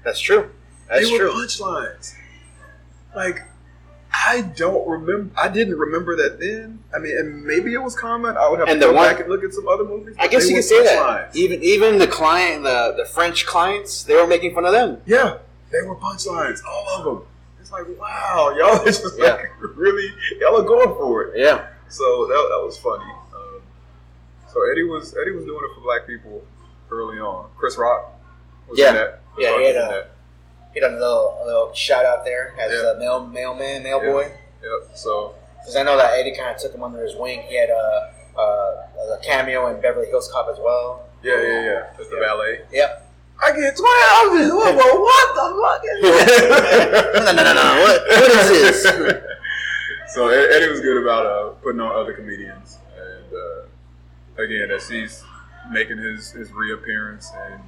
That's 0.04 0.20
true. 0.20 0.50
That's 0.88 1.04
they 1.06 1.12
were 1.12 1.18
true. 1.18 1.32
punchlines. 1.32 2.14
Like, 3.16 3.42
I 4.26 4.42
don't 4.56 4.86
remember. 4.88 5.30
I 5.36 5.48
didn't 5.48 5.78
remember 5.78 6.16
that 6.16 6.40
then. 6.40 6.80
I 6.94 6.98
mean, 6.98 7.16
and 7.16 7.44
maybe 7.44 7.72
it 7.74 7.78
was 7.82 7.94
common. 7.94 8.36
I 8.36 8.48
would 8.48 8.58
have 8.58 8.68
And 8.68 8.80
to 8.80 8.88
go 8.88 8.92
one- 8.92 9.08
back 9.08 9.20
and 9.20 9.28
look 9.28 9.44
at 9.44 9.52
some 9.52 9.68
other 9.68 9.84
movies. 9.84 10.16
I 10.18 10.26
guess 10.26 10.48
you 10.48 10.54
can 10.54 10.62
say 10.62 10.82
that. 10.84 10.98
punchlines. 11.32 11.36
Even 11.36 11.62
even 11.62 11.98
the 11.98 12.06
client, 12.08 12.64
the 12.64 12.94
the 12.96 13.04
French 13.04 13.46
clients, 13.46 14.02
they 14.02 14.16
were 14.16 14.26
making 14.26 14.54
fun 14.54 14.64
of 14.64 14.72
them. 14.72 15.00
Yeah, 15.06 15.38
they 15.70 15.82
were 15.82 15.96
punchlines. 15.96 16.60
All 16.64 16.98
of 16.98 17.04
them. 17.04 17.26
It's 17.60 17.70
like, 17.70 17.84
wow, 17.98 18.54
y'all 18.58 18.80
are 18.80 18.84
just 18.86 19.18
like 19.18 19.50
really, 19.76 20.10
y'all 20.40 20.56
are 20.60 20.64
going 20.64 20.88
for 20.96 21.24
it. 21.24 21.38
Yeah. 21.38 21.66
So 21.88 22.26
that, 22.26 22.34
that 22.34 22.62
was 22.64 22.76
funny. 22.78 23.04
Um, 23.34 23.62
so 24.52 24.58
Eddie 24.72 24.84
was 24.84 25.14
Eddie 25.20 25.32
was 25.32 25.44
doing 25.44 25.60
it 25.64 25.74
for 25.74 25.80
black 25.82 26.06
people 26.06 26.42
early 26.90 27.18
on. 27.18 27.48
Chris 27.56 27.76
Rock 27.78 28.12
was 28.68 28.78
Yeah. 28.78 28.88
in 28.88 28.94
that. 28.96 29.20
Chris 29.34 29.44
Yeah, 29.46 29.50
Rock 29.52 29.60
he 29.60 29.66
had 29.66 29.76
a- 29.76 29.78
that. 29.78 30.10
He 30.74 30.80
done 30.80 30.94
a 30.94 30.98
little, 30.98 31.38
a 31.42 31.44
little 31.46 31.72
shout 31.74 32.04
out 32.04 32.24
there 32.24 32.54
as 32.60 32.70
Yeah. 32.72 32.92
a 32.92 32.98
mail 32.98 33.26
mailman, 33.26 33.82
mailboy. 33.82 34.28
Yeah. 34.62 34.68
Yep. 34.84 34.96
So 34.96 35.34
Because 35.58 35.76
I 35.76 35.82
know 35.82 35.96
that 35.96 36.12
Eddie 36.18 36.34
kind 36.36 36.54
of 36.54 36.60
took 36.60 36.74
him 36.74 36.82
under 36.82 37.02
his 37.02 37.14
wing. 37.16 37.42
He 37.48 37.56
had 37.58 37.70
a, 37.70 38.12
a, 38.36 38.42
a 39.14 39.18
cameo 39.22 39.66
in 39.74 39.80
Beverly 39.80 40.06
Hills 40.08 40.30
Cop 40.32 40.48
as 40.50 40.58
well. 40.58 41.06
yeah, 41.22 41.40
yeah, 41.42 41.62
yeah. 41.64 41.86
That's 41.96 42.08
the 42.10 42.16
ballet. 42.16 42.60
Yep. 42.72 43.04
I 43.40 43.52
get 43.52 43.76
twelve. 43.76 44.52
What, 44.58 44.74
what, 44.74 45.00
what 45.00 45.34
the 45.34 45.46
fuck? 45.62 45.82
Is 45.84 47.24
no, 47.24 47.32
no, 47.32 47.42
no, 47.44 47.54
no. 47.54 47.82
What, 47.82 48.02
what 48.08 48.30
is 48.30 48.82
this? 48.82 48.82
so 50.14 50.28
Eddie 50.28 50.68
was 50.68 50.80
good 50.80 51.00
about 51.02 51.24
uh, 51.26 51.48
putting 51.62 51.80
on 51.80 51.94
other 51.94 52.12
comedians, 52.14 52.78
and 52.96 53.32
uh, 53.32 54.42
again, 54.42 54.70
as 54.72 54.88
he's 54.88 55.22
making 55.70 55.98
his 55.98 56.32
his 56.32 56.50
reappearance 56.50 57.30
and 57.46 57.62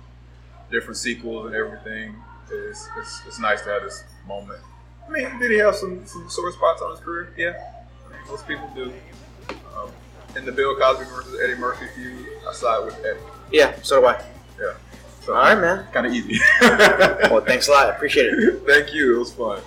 different 0.72 0.97
sequels 0.97 1.47
and 1.47 1.55
everything, 1.55 2.16
it's, 2.51 2.89
it's, 2.98 3.22
it's 3.27 3.39
nice 3.39 3.62
to 3.62 3.70
have 3.70 3.82
this 3.82 4.05
moment. 4.27 4.60
I 5.06 5.10
mean, 5.10 5.39
did 5.39 5.51
he 5.51 5.59
have 5.59 5.74
some, 5.74 6.05
some 6.06 6.28
sore 6.28 6.52
spots 6.52 6.82
on 6.82 6.90
his 6.93 7.01
career? 7.01 7.32
Yeah, 7.36 7.60
I 8.06 8.12
mean, 8.12 8.20
most 8.28 8.47
people 8.47 8.70
do. 8.74 8.93
Um, 9.77 9.90
in 10.36 10.44
the 10.44 10.52
Bill 10.52 10.77
Cosby 10.77 11.05
versus 11.05 11.40
Eddie 11.43 11.56
Murphy 11.56 11.86
feud, 11.94 12.27
I 12.48 12.52
side 12.52 12.85
with 12.85 13.05
Eddie. 13.05 13.18
Yeah, 13.51 13.74
so 13.82 14.01
do 14.01 14.06
I. 14.06 14.24
Yeah. 14.60 14.74
So, 15.22 15.35
All 15.35 15.43
right, 15.43 15.60
man. 15.60 15.86
Kind 15.93 16.06
of 16.06 16.14
easy. 16.14 16.40
well, 16.60 17.40
thanks 17.40 17.68
a 17.68 17.72
lot. 17.72 17.89
I 17.89 17.94
appreciate 17.94 18.27
it. 18.27 18.62
Thank 18.66 18.94
you. 18.94 19.16
It 19.16 19.18
was 19.18 19.32
fun. 19.32 19.60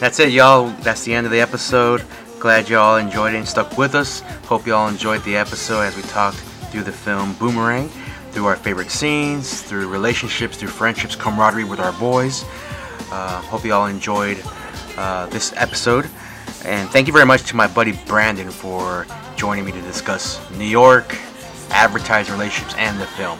That's 0.00 0.18
it, 0.18 0.32
y'all. 0.32 0.70
That's 0.80 1.04
the 1.04 1.14
end 1.14 1.26
of 1.26 1.32
the 1.32 1.40
episode. 1.40 2.04
Glad 2.40 2.68
y'all 2.68 2.96
enjoyed 2.96 3.34
it 3.34 3.36
and 3.36 3.46
stuck 3.46 3.78
with 3.78 3.94
us. 3.94 4.18
Hope 4.46 4.66
y'all 4.66 4.88
enjoyed 4.88 5.22
the 5.22 5.36
episode 5.36 5.82
as 5.82 5.94
we 5.94 6.02
talked 6.02 6.38
through 6.72 6.82
the 6.82 6.90
film 6.90 7.34
Boomerang, 7.34 7.88
through 8.32 8.46
our 8.46 8.56
favorite 8.56 8.90
scenes, 8.90 9.62
through 9.62 9.88
relationships, 9.88 10.56
through 10.56 10.70
friendships, 10.70 11.14
camaraderie 11.14 11.64
with 11.64 11.80
our 11.80 11.92
boys. 11.92 12.44
Uh, 13.10 13.42
hope 13.42 13.64
y'all 13.64 13.86
enjoyed 13.86 14.42
uh, 14.96 15.26
this 15.26 15.52
episode. 15.56 16.08
And 16.64 16.88
thank 16.90 17.06
you 17.06 17.12
very 17.12 17.26
much 17.26 17.42
to 17.44 17.56
my 17.56 17.66
buddy 17.66 17.92
Brandon 18.06 18.50
for 18.50 19.06
joining 19.36 19.64
me 19.64 19.72
to 19.72 19.80
discuss 19.82 20.40
New 20.52 20.64
York, 20.64 21.18
advertising 21.70 22.32
relationships, 22.32 22.74
and 22.78 23.00
the 23.00 23.06
film. 23.06 23.38